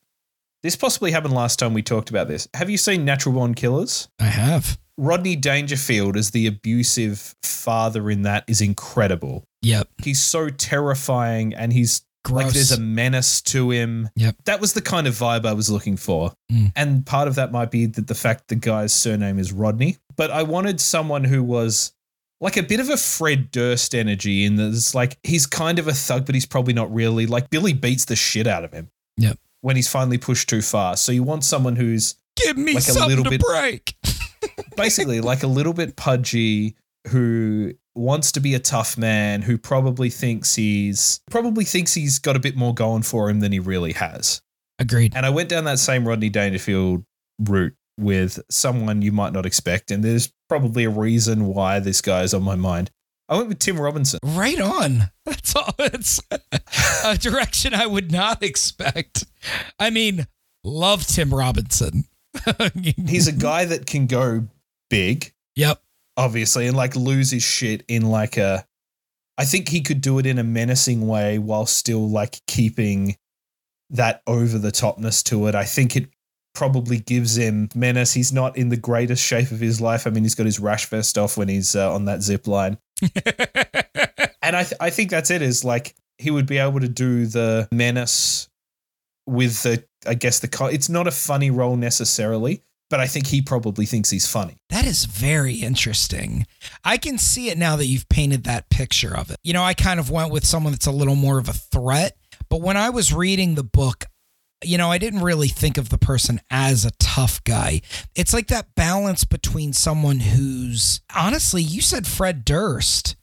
this 0.62 0.74
possibly 0.74 1.12
happened 1.12 1.34
last 1.34 1.58
time 1.58 1.74
we 1.74 1.82
talked 1.82 2.10
about 2.10 2.26
this. 2.28 2.48
Have 2.54 2.68
you 2.70 2.76
seen 2.78 3.04
Natural 3.04 3.34
Born 3.34 3.54
Killers? 3.54 4.08
I 4.18 4.24
have. 4.24 4.78
Rodney 4.98 5.36
Dangerfield 5.36 6.16
as 6.16 6.30
the 6.30 6.46
abusive 6.46 7.34
father 7.42 8.10
in 8.10 8.22
that 8.22 8.44
is 8.48 8.60
incredible. 8.62 9.44
Yep. 9.62 9.88
He's 10.02 10.22
so 10.22 10.48
terrifying, 10.48 11.54
and 11.54 11.72
he's 11.72 12.02
Gross. 12.26 12.44
Like 12.44 12.52
there's 12.54 12.72
a 12.72 12.80
menace 12.80 13.40
to 13.42 13.70
him. 13.70 14.10
Yep. 14.16 14.34
That 14.46 14.60
was 14.60 14.72
the 14.72 14.82
kind 14.82 15.06
of 15.06 15.14
vibe 15.14 15.46
I 15.46 15.52
was 15.52 15.70
looking 15.70 15.96
for. 15.96 16.32
Mm. 16.50 16.72
And 16.74 17.06
part 17.06 17.28
of 17.28 17.36
that 17.36 17.52
might 17.52 17.70
be 17.70 17.86
that 17.86 18.08
the 18.08 18.16
fact 18.16 18.48
the 18.48 18.56
guy's 18.56 18.92
surname 18.92 19.38
is 19.38 19.52
Rodney. 19.52 19.98
But 20.16 20.32
I 20.32 20.42
wanted 20.42 20.80
someone 20.80 21.22
who 21.22 21.44
was 21.44 21.92
like 22.40 22.56
a 22.56 22.64
bit 22.64 22.80
of 22.80 22.90
a 22.90 22.96
Fred 22.96 23.52
Durst 23.52 23.94
energy 23.94 24.44
in 24.44 24.56
that 24.56 24.68
it's 24.68 24.92
like 24.92 25.18
he's 25.22 25.46
kind 25.46 25.78
of 25.78 25.86
a 25.86 25.92
thug, 25.92 26.26
but 26.26 26.34
he's 26.34 26.46
probably 26.46 26.74
not 26.74 26.92
really. 26.92 27.26
Like 27.26 27.48
Billy 27.48 27.72
beats 27.72 28.06
the 28.06 28.16
shit 28.16 28.48
out 28.48 28.64
of 28.64 28.72
him. 28.72 28.90
Yep. 29.18 29.38
When 29.60 29.76
he's 29.76 29.88
finally 29.88 30.18
pushed 30.18 30.48
too 30.48 30.62
far. 30.62 30.96
So 30.96 31.12
you 31.12 31.22
want 31.22 31.44
someone 31.44 31.76
who's 31.76 32.16
Give 32.44 32.58
me 32.58 32.74
like 32.74 32.88
a 32.88 33.06
little 33.06 33.24
bit- 33.24 33.40
break. 33.40 33.94
basically 34.76 35.20
like 35.20 35.42
a 35.42 35.46
little 35.46 35.72
bit 35.72 35.96
pudgy 35.96 36.74
who 37.08 37.72
wants 37.94 38.32
to 38.32 38.40
be 38.40 38.54
a 38.54 38.58
tough 38.58 38.98
man 38.98 39.42
who 39.42 39.56
probably 39.56 40.10
thinks 40.10 40.54
he's 40.54 41.20
probably 41.30 41.64
thinks 41.64 41.94
he's 41.94 42.18
got 42.18 42.36
a 42.36 42.40
bit 42.40 42.56
more 42.56 42.74
going 42.74 43.02
for 43.02 43.30
him 43.30 43.40
than 43.40 43.52
he 43.52 43.58
really 43.58 43.92
has. 43.92 44.42
Agreed. 44.78 45.14
And 45.16 45.24
I 45.24 45.30
went 45.30 45.48
down 45.48 45.64
that 45.64 45.78
same 45.78 46.06
Rodney 46.06 46.28
Dangerfield 46.28 47.04
route 47.38 47.74
with 47.98 48.38
someone 48.50 49.00
you 49.00 49.12
might 49.12 49.32
not 49.32 49.46
expect 49.46 49.90
and 49.90 50.04
there's 50.04 50.30
probably 50.48 50.84
a 50.84 50.90
reason 50.90 51.46
why 51.46 51.80
this 51.80 52.02
guy 52.02 52.22
is 52.22 52.34
on 52.34 52.42
my 52.42 52.56
mind. 52.56 52.90
I 53.28 53.36
went 53.36 53.48
with 53.48 53.58
Tim 53.58 53.80
Robinson. 53.80 54.20
Right 54.22 54.60
on. 54.60 55.10
That's 55.24 55.56
all. 55.56 55.74
It's 55.78 56.20
a 57.04 57.18
direction 57.18 57.74
I 57.74 57.86
would 57.86 58.12
not 58.12 58.42
expect. 58.42 59.24
I 59.78 59.90
mean, 59.90 60.26
love 60.62 61.06
Tim 61.06 61.34
Robinson. 61.34 62.04
He's 63.08 63.26
a 63.26 63.32
guy 63.32 63.64
that 63.64 63.86
can 63.86 64.06
go 64.06 64.46
big, 64.90 65.32
yep. 65.56 65.82
Obviously, 66.16 66.66
and 66.66 66.76
like 66.76 66.96
lose 66.96 67.30
his 67.30 67.42
shit 67.42 67.84
in 67.88 68.06
like 68.06 68.36
a 68.36 68.66
I 69.38 69.44
think 69.44 69.68
he 69.68 69.82
could 69.82 70.00
do 70.00 70.18
it 70.18 70.26
in 70.26 70.38
a 70.38 70.44
menacing 70.44 71.06
way 71.06 71.38
while 71.38 71.66
still 71.66 72.08
like 72.08 72.40
keeping 72.46 73.16
that 73.90 74.22
over 74.26 74.58
the 74.58 74.72
topness 74.72 75.22
to 75.24 75.46
it. 75.46 75.54
I 75.54 75.64
think 75.64 75.94
it 75.94 76.08
probably 76.54 76.98
gives 76.98 77.36
him 77.36 77.68
menace. 77.74 78.14
He's 78.14 78.32
not 78.32 78.56
in 78.56 78.70
the 78.70 78.78
greatest 78.78 79.22
shape 79.22 79.50
of 79.50 79.60
his 79.60 79.78
life. 79.80 80.06
I 80.06 80.10
mean, 80.10 80.22
he's 80.22 80.34
got 80.34 80.46
his 80.46 80.58
rash 80.58 80.86
vest 80.86 81.18
off 81.18 81.36
when 81.36 81.48
he's 81.48 81.76
uh, 81.76 81.92
on 81.92 82.06
that 82.06 82.22
zip 82.22 82.46
line. 82.46 82.78
And 84.46 84.54
I, 84.54 84.62
th- 84.62 84.78
I 84.80 84.90
think 84.90 85.10
that's 85.10 85.32
it 85.32 85.42
is 85.42 85.64
like 85.64 85.96
he 86.18 86.30
would 86.30 86.46
be 86.46 86.58
able 86.58 86.78
to 86.78 86.88
do 86.88 87.26
the 87.26 87.66
menace 87.72 88.48
with 89.26 89.60
the, 89.64 89.82
I 90.06 90.14
guess, 90.14 90.38
the, 90.38 90.46
co- 90.46 90.66
it's 90.66 90.88
not 90.88 91.08
a 91.08 91.10
funny 91.10 91.50
role 91.50 91.74
necessarily, 91.74 92.62
but 92.90 93.00
I 93.00 93.06
think 93.06 93.26
he 93.26 93.42
probably 93.42 93.86
thinks 93.86 94.10
he's 94.10 94.28
funny. 94.28 94.58
That 94.70 94.86
is 94.86 95.04
very 95.04 95.54
interesting. 95.54 96.46
I 96.84 96.96
can 96.96 97.18
see 97.18 97.48
it 97.50 97.58
now 97.58 97.76
that 97.76 97.86
you've 97.86 98.08
painted 98.08 98.44
that 98.44 98.70
picture 98.70 99.16
of 99.16 99.30
it. 99.30 99.38
You 99.42 99.52
know, 99.52 99.62
I 99.62 99.74
kind 99.74 99.98
of 99.98 100.10
went 100.10 100.30
with 100.30 100.44
someone 100.44 100.72
that's 100.72 100.86
a 100.86 100.92
little 100.92 101.16
more 101.16 101.38
of 101.38 101.48
a 101.48 101.52
threat, 101.52 102.16
but 102.48 102.60
when 102.60 102.76
I 102.76 102.90
was 102.90 103.12
reading 103.12 103.54
the 103.54 103.64
book, 103.64 104.04
you 104.64 104.78
know, 104.78 104.90
I 104.90 104.98
didn't 104.98 105.22
really 105.22 105.48
think 105.48 105.76
of 105.76 105.90
the 105.90 105.98
person 105.98 106.40
as 106.50 106.84
a 106.84 106.90
tough 106.98 107.42
guy. 107.44 107.82
It's 108.14 108.32
like 108.32 108.48
that 108.48 108.74
balance 108.74 109.24
between 109.24 109.72
someone 109.72 110.20
who's 110.20 111.00
honestly, 111.14 111.62
you 111.62 111.82
said 111.82 112.06
Fred 112.06 112.44
Durst. 112.44 113.16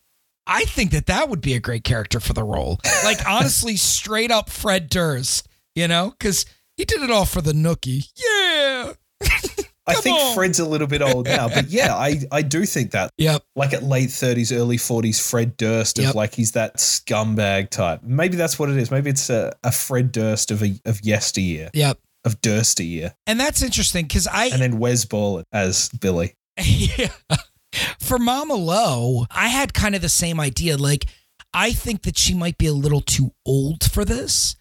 I 0.46 0.66
think 0.66 0.92
that 0.92 1.06
that 1.06 1.30
would 1.30 1.42
be 1.42 1.54
a 1.54 1.60
great 1.60 1.86
character 1.86 2.20
for 2.20 2.34
the 2.34 2.44
role. 2.44 2.80
Like, 3.04 3.26
honestly, 3.28 3.78
straight 3.78 4.30
up 4.30 4.50
Fred 4.50 4.90
Durst, 4.90 5.48
you 5.74 5.88
know, 5.88 6.14
because 6.18 6.46
he 6.76 6.86
did 6.86 7.02
it 7.02 7.10
all 7.10 7.26
for 7.26 7.42
the 7.42 7.54
nookie. 7.54 8.10
Yeah. 8.16 8.94
I 9.86 9.96
think 9.96 10.18
on. 10.18 10.34
Fred's 10.34 10.60
a 10.60 10.66
little 10.66 10.88
bit 10.88 11.02
old 11.02 11.26
now, 11.26 11.50
but 11.50 11.68
yeah, 11.68 11.94
I, 11.94 12.22
I 12.32 12.42
do 12.42 12.66
think 12.66 12.92
that. 12.92 13.12
Yep. 13.18 13.44
Like 13.56 13.74
at 13.74 13.84
late 13.84 14.10
30s, 14.10 14.56
early 14.56 14.78
40s, 14.78 15.22
Fred 15.30 15.58
Durst 15.58 16.00
of 16.00 16.06
Yep. 16.06 16.16
like 16.16 16.34
he's 16.34 16.54
that 16.54 16.78
scumbag 16.78 17.70
type. 17.70 18.02
Maybe 18.02 18.38
that's 18.38 18.58
what 18.58 18.70
it 18.70 18.78
is. 18.78 18.92
Maybe 18.92 19.10
it's 19.10 19.30
a, 19.30 19.52
a 19.64 19.74
Fred 19.74 20.14
Durst 20.14 20.52
of 20.52 20.64
a, 20.64 20.80
of 20.86 21.02
yesteryear, 21.04 21.70
Yep. 21.74 22.00
of 22.24 22.40
Durstier. 22.40 23.14
And 23.28 23.38
that's 23.38 23.62
interesting 23.62 24.06
because 24.06 24.26
I 24.26 24.46
And 24.46 24.62
then 24.62 24.80
Wes 24.80 25.04
Ball 25.04 25.44
as 25.52 25.90
Billy. 25.90 26.36
yeah. 26.58 27.10
For 28.00 28.18
Mama 28.20 28.54
Lowe, 28.54 29.26
I 29.32 29.50
had 29.50 29.74
kind 29.74 29.96
of 29.96 30.02
the 30.02 30.08
same 30.10 30.40
idea. 30.40 30.78
Like, 30.78 31.08
I 31.54 31.72
think 31.74 32.04
that 32.04 32.18
she 32.18 32.34
might 32.34 32.58
be 32.58 32.68
a 32.68 32.74
little 32.74 33.02
too 33.02 33.32
old 33.46 33.84
for 33.84 34.06
this, 34.06 34.56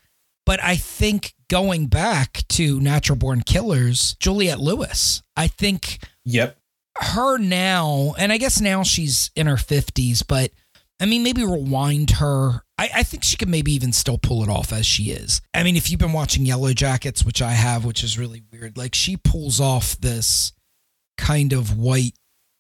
but 0.47 0.63
I 0.63 0.75
think 0.77 1.35
going 1.53 1.87
back 1.87 2.45
to 2.49 2.81
Natural 2.81 3.15
Born 3.15 3.43
Killers, 3.43 4.17
Juliette 4.19 4.59
Lewis, 4.59 5.23
I 5.37 5.49
think 5.49 5.99
Yep. 6.25 6.57
her 6.97 7.37
now, 7.37 8.15
and 8.17 8.33
I 8.33 8.39
guess 8.39 8.59
now 8.59 8.83
she's 8.83 9.31
in 9.37 9.47
her 9.47 9.57
50s, 9.57 10.27
but 10.27 10.51
I 10.99 11.05
mean, 11.05 11.23
maybe 11.23 11.45
rewind 11.45 12.13
her. 12.13 12.63
I, 12.79 12.89
I 12.95 13.03
think 13.03 13.23
she 13.23 13.37
could 13.37 13.51
maybe 13.51 13.71
even 13.73 13.93
still 13.93 14.17
pull 14.17 14.43
it 14.43 14.49
off 14.49 14.73
as 14.73 14.87
she 14.87 15.11
is. 15.11 15.43
I 15.53 15.63
mean, 15.63 15.77
if 15.77 15.91
you've 15.91 16.01
been 16.01 16.15
watching 16.15 16.47
Yellow 16.47 16.73
Jackets, 16.73 17.23
which 17.23 17.43
I 17.43 17.51
have, 17.51 17.85
which 17.85 18.03
is 18.03 18.19
really 18.19 18.43
weird, 18.51 18.79
like 18.79 18.95
she 18.95 19.19
pulls 19.19 19.61
off 19.61 19.99
this 20.01 20.55
kind 21.19 21.53
of 21.53 21.77
white, 21.77 22.15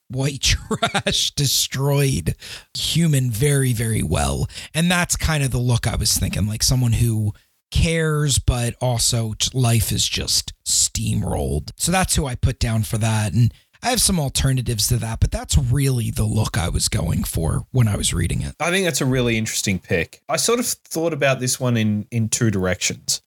white 0.08 0.42
trash 0.42 1.30
destroyed 1.30 2.34
human 2.76 3.30
very, 3.30 3.72
very 3.72 4.02
well. 4.02 4.50
And 4.74 4.90
that's 4.90 5.16
kind 5.16 5.42
of 5.42 5.50
the 5.50 5.56
look 5.56 5.86
I 5.86 5.96
was 5.96 6.18
thinking, 6.18 6.46
like 6.46 6.62
someone 6.62 6.92
who 6.92 7.32
cares, 7.72 8.38
but 8.38 8.76
also 8.80 9.34
life 9.52 9.90
is 9.90 10.08
just 10.08 10.52
steamrolled. 10.64 11.70
So 11.76 11.90
that's 11.90 12.14
who 12.14 12.26
I 12.26 12.36
put 12.36 12.60
down 12.60 12.84
for 12.84 12.98
that. 12.98 13.32
And 13.32 13.52
I 13.82 13.90
have 13.90 14.00
some 14.00 14.20
alternatives 14.20 14.86
to 14.88 14.96
that, 14.98 15.18
but 15.18 15.32
that's 15.32 15.58
really 15.58 16.12
the 16.12 16.24
look 16.24 16.56
I 16.56 16.68
was 16.68 16.88
going 16.88 17.24
for 17.24 17.66
when 17.72 17.88
I 17.88 17.96
was 17.96 18.14
reading 18.14 18.42
it. 18.42 18.54
I 18.60 18.70
think 18.70 18.84
that's 18.84 19.00
a 19.00 19.06
really 19.06 19.36
interesting 19.36 19.80
pick. 19.80 20.22
I 20.28 20.36
sort 20.36 20.60
of 20.60 20.66
thought 20.66 21.12
about 21.12 21.40
this 21.40 21.58
one 21.58 21.76
in 21.76 22.06
in 22.12 22.28
two 22.28 22.52
directions. 22.52 23.22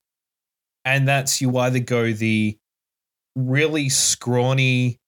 And 0.86 1.06
that's 1.06 1.42
you 1.42 1.58
either 1.58 1.80
go 1.80 2.12
the 2.12 2.56
really 3.34 3.88
scrawny 3.88 5.00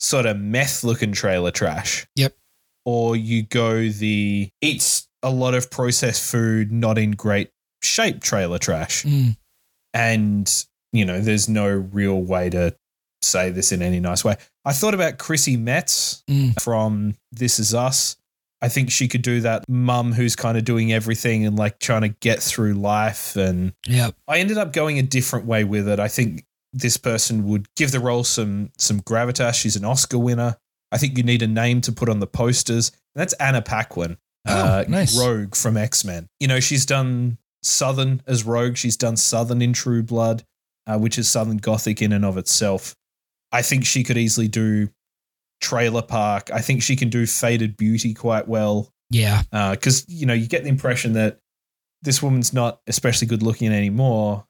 sort 0.00 0.26
of 0.26 0.38
meth 0.38 0.82
looking 0.82 1.12
trailer 1.12 1.50
trash. 1.50 2.06
Yep. 2.16 2.34
Or 2.84 3.14
you 3.14 3.42
go 3.42 3.88
the 3.88 4.50
eats 4.60 5.08
a 5.22 5.30
lot 5.30 5.54
of 5.54 5.70
processed 5.70 6.30
food, 6.30 6.72
not 6.72 6.98
in 6.98 7.12
great 7.12 7.50
shape 7.86 8.22
trailer 8.22 8.58
trash. 8.58 9.04
Mm, 9.04 9.36
And, 9.94 10.64
you 10.92 11.04
know, 11.04 11.20
there's 11.20 11.48
no 11.48 11.68
real 11.68 12.20
way 12.20 12.50
to 12.50 12.76
say 13.22 13.50
this 13.50 13.72
in 13.72 13.82
any 13.82 13.98
nice 14.00 14.24
way. 14.24 14.36
I 14.64 14.72
thought 14.72 14.94
about 14.94 15.18
Chrissy 15.18 15.56
Metz 15.56 16.22
Mm. 16.28 16.60
from 16.60 17.16
This 17.32 17.58
Is 17.58 17.74
Us. 17.74 18.16
I 18.62 18.68
think 18.68 18.90
she 18.90 19.06
could 19.08 19.22
do 19.22 19.40
that 19.42 19.64
mum 19.68 20.12
who's 20.12 20.34
kind 20.36 20.56
of 20.58 20.64
doing 20.64 20.92
everything 20.92 21.44
and 21.46 21.56
like 21.58 21.78
trying 21.78 22.02
to 22.02 22.08
get 22.08 22.42
through 22.42 22.74
life. 22.74 23.36
And 23.36 23.72
Yep. 23.86 24.14
I 24.28 24.38
ended 24.38 24.58
up 24.58 24.72
going 24.72 24.98
a 24.98 25.02
different 25.02 25.46
way 25.46 25.64
with 25.64 25.88
it. 25.88 25.98
I 26.00 26.08
think 26.08 26.44
this 26.72 26.96
person 26.96 27.46
would 27.48 27.66
give 27.74 27.90
the 27.92 28.00
role 28.00 28.24
some 28.24 28.70
some 28.78 29.00
gravitas. 29.00 29.54
She's 29.54 29.76
an 29.76 29.84
Oscar 29.84 30.18
winner. 30.18 30.56
I 30.92 30.98
think 30.98 31.16
you 31.16 31.22
need 31.24 31.42
a 31.42 31.46
name 31.46 31.80
to 31.82 31.92
put 31.92 32.08
on 32.08 32.20
the 32.20 32.26
posters. 32.26 32.90
And 33.14 33.20
that's 33.20 33.32
Anna 33.34 33.60
Paquin, 33.62 34.18
uh, 34.46 34.84
Oh, 34.86 34.90
nice. 34.90 35.16
Rogue 35.18 35.54
from 35.54 35.76
X 35.76 36.04
Men. 36.04 36.28
You 36.40 36.48
know, 36.48 36.60
she's 36.60 36.84
done 36.86 37.38
Southern 37.66 38.22
as 38.26 38.44
Rogue. 38.44 38.76
She's 38.76 38.96
done 38.96 39.16
Southern 39.16 39.60
in 39.60 39.72
True 39.72 40.02
Blood, 40.02 40.44
uh, 40.86 40.98
which 40.98 41.18
is 41.18 41.28
Southern 41.28 41.56
Gothic 41.56 42.00
in 42.00 42.12
and 42.12 42.24
of 42.24 42.38
itself. 42.38 42.94
I 43.52 43.62
think 43.62 43.84
she 43.84 44.04
could 44.04 44.16
easily 44.16 44.48
do 44.48 44.88
Trailer 45.60 46.02
Park. 46.02 46.50
I 46.52 46.60
think 46.60 46.82
she 46.82 46.96
can 46.96 47.08
do 47.08 47.26
Faded 47.26 47.76
Beauty 47.76 48.12
quite 48.14 48.46
well 48.48 48.90
Yeah. 49.10 49.42
because 49.50 50.04
you 50.08 50.26
know 50.26 50.34
you 50.34 50.46
get 50.46 50.62
the 50.62 50.68
impression 50.68 51.14
that 51.14 51.38
this 52.02 52.22
woman's 52.22 52.52
not 52.52 52.80
especially 52.86 53.26
good 53.26 53.42
looking 53.42 53.72
anymore, 53.72 54.46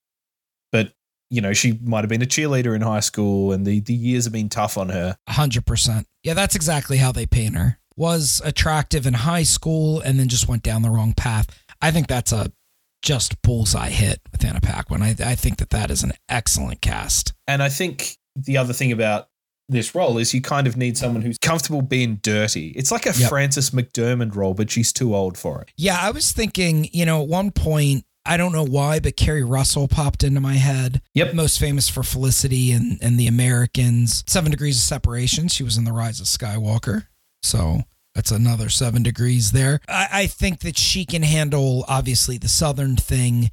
but 0.73 0.93
you 1.31 1.41
know 1.41 1.53
she 1.53 1.79
might 1.83 2.01
have 2.01 2.09
been 2.09 2.23
a 2.23 2.27
cheerleader 2.27 2.75
in 2.75 2.83
high 2.83 3.01
school, 3.01 3.53
and 3.53 3.65
the 3.67 3.81
the 3.81 3.95
years 3.95 4.25
have 4.25 4.33
been 4.33 4.49
tough 4.49 4.77
on 4.77 4.89
her. 4.91 5.17
hundred 5.29 5.65
percent. 5.65 6.07
Yeah, 6.23 6.35
that's 6.35 6.55
exactly 6.57 6.97
how 6.99 7.13
they 7.13 7.25
paint 7.27 7.55
her. 7.57 7.79
Was 7.97 8.43
attractive 8.45 9.07
in 9.07 9.15
high 9.15 9.45
school 9.45 10.01
and 10.01 10.19
then 10.19 10.29
just 10.29 10.49
went 10.49 10.63
down 10.63 10.83
the 10.83 10.91
wrong 10.91 11.15
path. 11.15 11.47
I 11.81 11.91
think 11.93 12.09
that's 12.09 12.33
a 12.33 12.53
just 13.03 13.41
bullseye 13.43 13.91
hit 13.91 14.21
with 14.33 14.45
Anna 14.45 14.61
Paquin. 14.61 15.03
I, 15.03 15.11
I 15.11 15.35
think 15.35 15.59
that 15.59 15.71
that 15.71 15.91
is 15.91 16.03
an 16.03 16.13
excellent 16.29 16.81
cast. 16.81 17.33
And 17.47 17.63
I 17.63 17.69
think 17.69 18.17
the 18.35 18.57
other 18.57 18.73
thing 18.73 18.93
about 18.93 19.29
this 19.69 19.95
role 19.95 20.19
is 20.19 20.33
you 20.33 20.41
kind 20.41 20.67
of 20.67 20.77
need 20.77 20.97
someone 20.97 21.23
who's 21.23 21.39
comfortable 21.39 21.83
being 21.83 22.17
dirty. 22.23 22.69
It's 22.71 22.91
like 22.93 23.07
a 23.07 23.13
Yep. 23.17 23.29
Frances 23.29 23.71
McDormand 23.71 24.35
role, 24.37 24.55
but 24.55 24.71
she's 24.71 24.93
too 24.93 25.15
old 25.15 25.37
for 25.37 25.63
it. 25.63 25.71
Yeah, 25.77 25.99
I 26.01 26.11
was 26.11 26.33
thinking, 26.33 26.89
you 26.93 27.05
know, 27.05 27.23
at 27.23 27.29
one 27.29 27.51
point, 27.51 28.05
I 28.25 28.37
don't 28.37 28.53
know 28.53 28.65
why, 28.65 28.99
but 28.99 29.17
Keri 29.17 29.45
Russell 29.45 29.87
popped 29.89 30.25
into 30.25 30.41
my 30.41 30.55
head. 30.55 31.01
Yep. 31.15 31.35
Most 31.35 31.61
famous 31.61 31.89
for 31.89 32.03
Felicity 32.03 32.73
and, 32.73 32.99
and 33.01 33.19
the 33.19 33.29
Americans. 33.29 34.25
Seven 34.27 34.51
Degrees 34.51 34.77
of 34.77 34.83
Separation. 34.83 35.49
She 35.49 35.63
was 35.63 35.77
in 35.77 35.85
The 35.85 35.93
Rise 35.93 36.21
of 36.21 36.27
Skywalker. 36.27 37.07
So 37.43 37.83
that's 38.17 38.31
another 38.31 38.71
seven 38.71 39.03
degrees 39.03 39.53
there. 39.53 39.79
I, 39.87 40.09
I 40.11 40.27
think 40.27 40.61
that 40.61 40.79
she 40.79 41.05
can 41.05 41.23
handle, 41.23 41.85
obviously, 41.87 42.39
the 42.39 42.49
Southern 42.49 42.97
thing. 42.97 43.51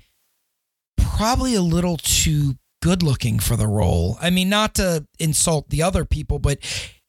Probably 0.95 1.53
a 1.53 1.61
little 1.61 1.97
too 1.97 2.53
good 2.81 3.03
looking 3.03 3.39
for 3.39 3.57
the 3.57 3.67
role. 3.67 4.17
I 4.21 4.29
mean, 4.29 4.47
not 4.47 4.75
to 4.75 5.05
insult 5.19 5.69
the 5.69 5.83
other 5.83 6.05
people, 6.05 6.39
but 6.39 6.59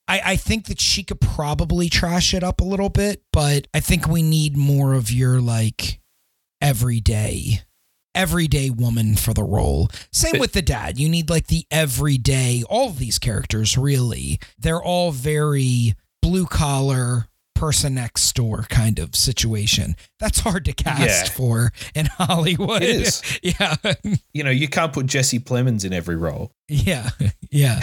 I, 0.09 0.21
I 0.25 0.37
think 0.37 0.67
that 0.67 0.81
she 0.81 1.05
could 1.05 1.21
probably 1.21 1.89
trash 1.89 2.35
it 2.35 2.43
up 2.43 2.61
a 2.61 2.65
little 2.65 2.89
bit, 2.89 3.23
but 3.33 3.69
I 3.73 3.79
think 3.79 4.09
we 4.09 4.23
need 4.23 4.57
more 4.57 4.93
of 4.93 5.13
your 5.13 5.41
like 5.41 6.01
everyday 6.61 7.61
everyday 8.17 8.71
woman 8.71 9.17
for 9.17 9.35
the 9.35 9.43
role. 9.43 9.89
Same 10.13 10.39
with 10.39 10.53
the 10.53 10.63
dad. 10.63 11.01
You 11.01 11.09
need 11.09 11.29
like 11.29 11.49
the 11.49 11.67
everyday 11.69 12.63
all 12.69 12.89
of 12.89 12.99
these 12.99 13.19
characters 13.19 13.77
really. 13.77 14.39
They're 14.57 14.83
all 14.83 15.11
very 15.11 15.95
blue 16.23 16.47
collar 16.47 17.27
person 17.55 17.95
next 17.95 18.33
door 18.35 18.67
kind 18.69 18.99
of 18.99 19.15
situation. 19.15 19.97
That's 20.19 20.41
hard 20.41 20.65
to 20.67 20.73
cast 20.73 21.01
Yeah. 21.27 21.33
for 21.33 21.73
in 21.95 22.07
Hollywood. 22.07 22.83
It 22.83 22.91
is. 22.91 23.23
Yeah. 23.43 23.77
You 24.33 24.43
know, 24.45 24.51
you 24.51 24.69
can't 24.69 24.93
put 24.93 25.07
Jesse 25.07 25.39
Plemons 25.39 25.85
in 25.85 25.93
every 25.93 26.17
role. 26.17 26.53
Yeah, 26.69 27.11
yeah. 27.51 27.81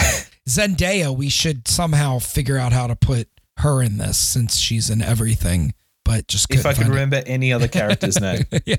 Zendaya, 0.49 1.15
we 1.15 1.29
should 1.29 1.67
somehow 1.67 2.19
figure 2.19 2.57
out 2.57 2.73
how 2.73 2.87
to 2.87 2.95
put 2.95 3.27
her 3.57 3.81
in 3.81 3.97
this 3.97 4.17
since 4.17 4.57
she's 4.57 4.89
in 4.89 5.01
everything. 5.01 5.73
But 6.03 6.27
just 6.27 6.51
If 6.53 6.65
I 6.65 6.73
could 6.73 6.87
remember 6.87 7.21
any 7.25 7.53
other 7.53 7.67
character's 7.79 8.19
name. 8.19 8.43
yeah. 8.65 8.75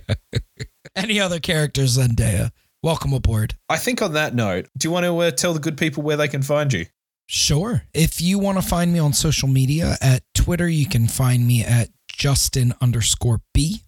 Any 0.96 1.20
other 1.20 1.38
characters, 1.40 1.96
Zendaya? 1.96 2.50
Welcome 2.82 3.12
aboard. 3.12 3.54
I 3.68 3.76
think 3.78 4.02
on 4.02 4.14
that 4.14 4.34
note, 4.34 4.66
do 4.76 4.88
you 4.88 4.92
want 4.92 5.04
to 5.06 5.16
uh, 5.18 5.30
tell 5.30 5.54
the 5.54 5.60
good 5.60 5.78
people 5.78 6.02
where 6.02 6.16
they 6.16 6.26
can 6.28 6.42
find 6.42 6.72
you? 6.72 6.86
Sure. 7.26 7.84
If 7.94 8.20
you 8.20 8.38
want 8.38 8.58
to 8.58 8.62
find 8.62 8.92
me 8.92 8.98
on 8.98 9.12
social 9.12 9.48
media 9.48 9.96
at 10.00 10.22
Twitter, 10.34 10.68
you 10.68 10.86
can 10.86 11.08
find 11.08 11.46
me 11.46 11.64
at 11.64 11.88
Justin 12.08 12.74
underscore 12.80 13.40
B. 13.54 13.82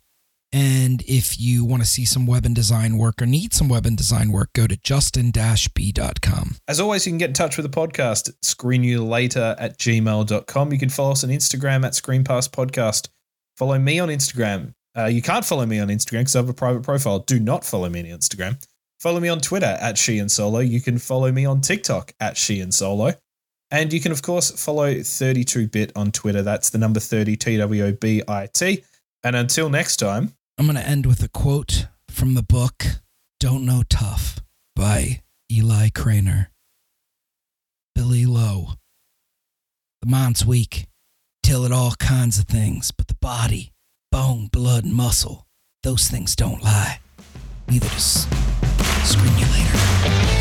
And 0.52 1.02
if 1.02 1.40
you 1.40 1.64
want 1.64 1.82
to 1.82 1.88
see 1.88 2.04
some 2.04 2.26
web 2.26 2.46
and 2.46 2.54
design 2.54 2.96
work 2.96 3.20
or 3.20 3.26
need 3.26 3.52
some 3.52 3.68
web 3.68 3.86
and 3.86 3.96
design 3.96 4.30
work, 4.30 4.52
go 4.52 4.68
to 4.68 4.76
justin-b.com. 4.76 6.56
As 6.68 6.78
always, 6.78 7.04
you 7.04 7.10
can 7.10 7.18
get 7.18 7.30
in 7.30 7.34
touch 7.34 7.56
with 7.56 7.70
the 7.70 7.76
podcast 7.76 8.28
at 8.28 8.40
screenyoulater 8.40 9.56
at 9.58 9.78
gmail.com. 9.78 10.72
You 10.72 10.78
can 10.78 10.90
follow 10.90 11.10
us 11.10 11.24
on 11.24 11.30
Instagram 11.30 11.84
at 11.84 11.94
Screenpass 11.94 12.48
Podcast. 12.48 13.08
Follow 13.56 13.78
me 13.80 13.98
on 13.98 14.10
Instagram. 14.10 14.74
Uh, 14.96 15.06
you 15.06 15.22
can't 15.22 15.44
follow 15.44 15.66
me 15.66 15.80
on 15.80 15.88
Instagram 15.88 16.20
because 16.20 16.36
I 16.36 16.38
have 16.38 16.48
a 16.48 16.54
private 16.54 16.84
profile. 16.84 17.18
Do 17.18 17.40
not 17.40 17.64
follow 17.64 17.88
me 17.88 18.12
on 18.12 18.16
Instagram. 18.16 18.64
Follow 19.00 19.18
me 19.18 19.28
on 19.28 19.40
Twitter 19.40 19.76
at 19.80 19.96
Sheahan 19.96 20.30
Solo. 20.30 20.60
You 20.60 20.80
can 20.80 20.98
follow 20.98 21.32
me 21.32 21.44
on 21.44 21.62
TikTok 21.62 22.14
at 22.20 22.36
Sheahan 22.36 22.72
Solo. 22.72 23.14
And 23.70 23.92
you 23.92 24.00
can, 24.00 24.12
of 24.12 24.22
course, 24.22 24.50
follow 24.50 24.94
32bit 24.94 25.92
on 25.96 26.12
Twitter. 26.12 26.42
That's 26.42 26.70
the 26.70 26.78
number 26.78 27.00
30 27.00 27.36
T 27.36 27.56
W 27.56 27.84
O 27.84 27.92
B 27.92 28.22
I 28.28 28.48
T. 28.52 28.84
And 29.22 29.34
until 29.34 29.68
next 29.68 29.96
time, 29.96 30.34
I'm 30.58 30.66
going 30.66 30.76
to 30.76 30.86
end 30.86 31.06
with 31.06 31.22
a 31.22 31.28
quote 31.28 31.86
from 32.08 32.34
the 32.34 32.42
book 32.42 32.84
Don't 33.40 33.64
Know 33.64 33.82
Tough 33.88 34.40
by 34.76 35.22
Eli 35.50 35.88
Cranor. 35.88 36.48
Billy 37.94 38.26
Lowe. 38.26 38.74
The 40.02 40.10
mind's 40.10 40.44
weak, 40.44 40.86
till 41.42 41.64
it 41.64 41.72
all 41.72 41.94
kinds 41.98 42.38
of 42.38 42.44
things, 42.44 42.90
but 42.90 43.08
the 43.08 43.16
body, 43.20 43.72
bone, 44.12 44.48
blood, 44.52 44.84
and 44.84 44.94
muscle, 44.94 45.46
those 45.82 46.08
things 46.08 46.36
don't 46.36 46.62
lie. 46.62 47.00
Neither 47.68 47.88
does 47.88 48.26
screen 49.04 49.38
you 49.38 49.46
later. 49.46 50.33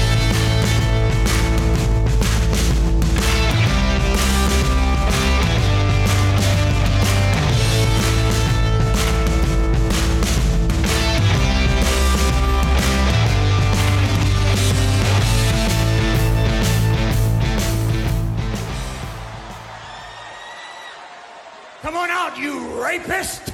Rapist! 22.98 23.53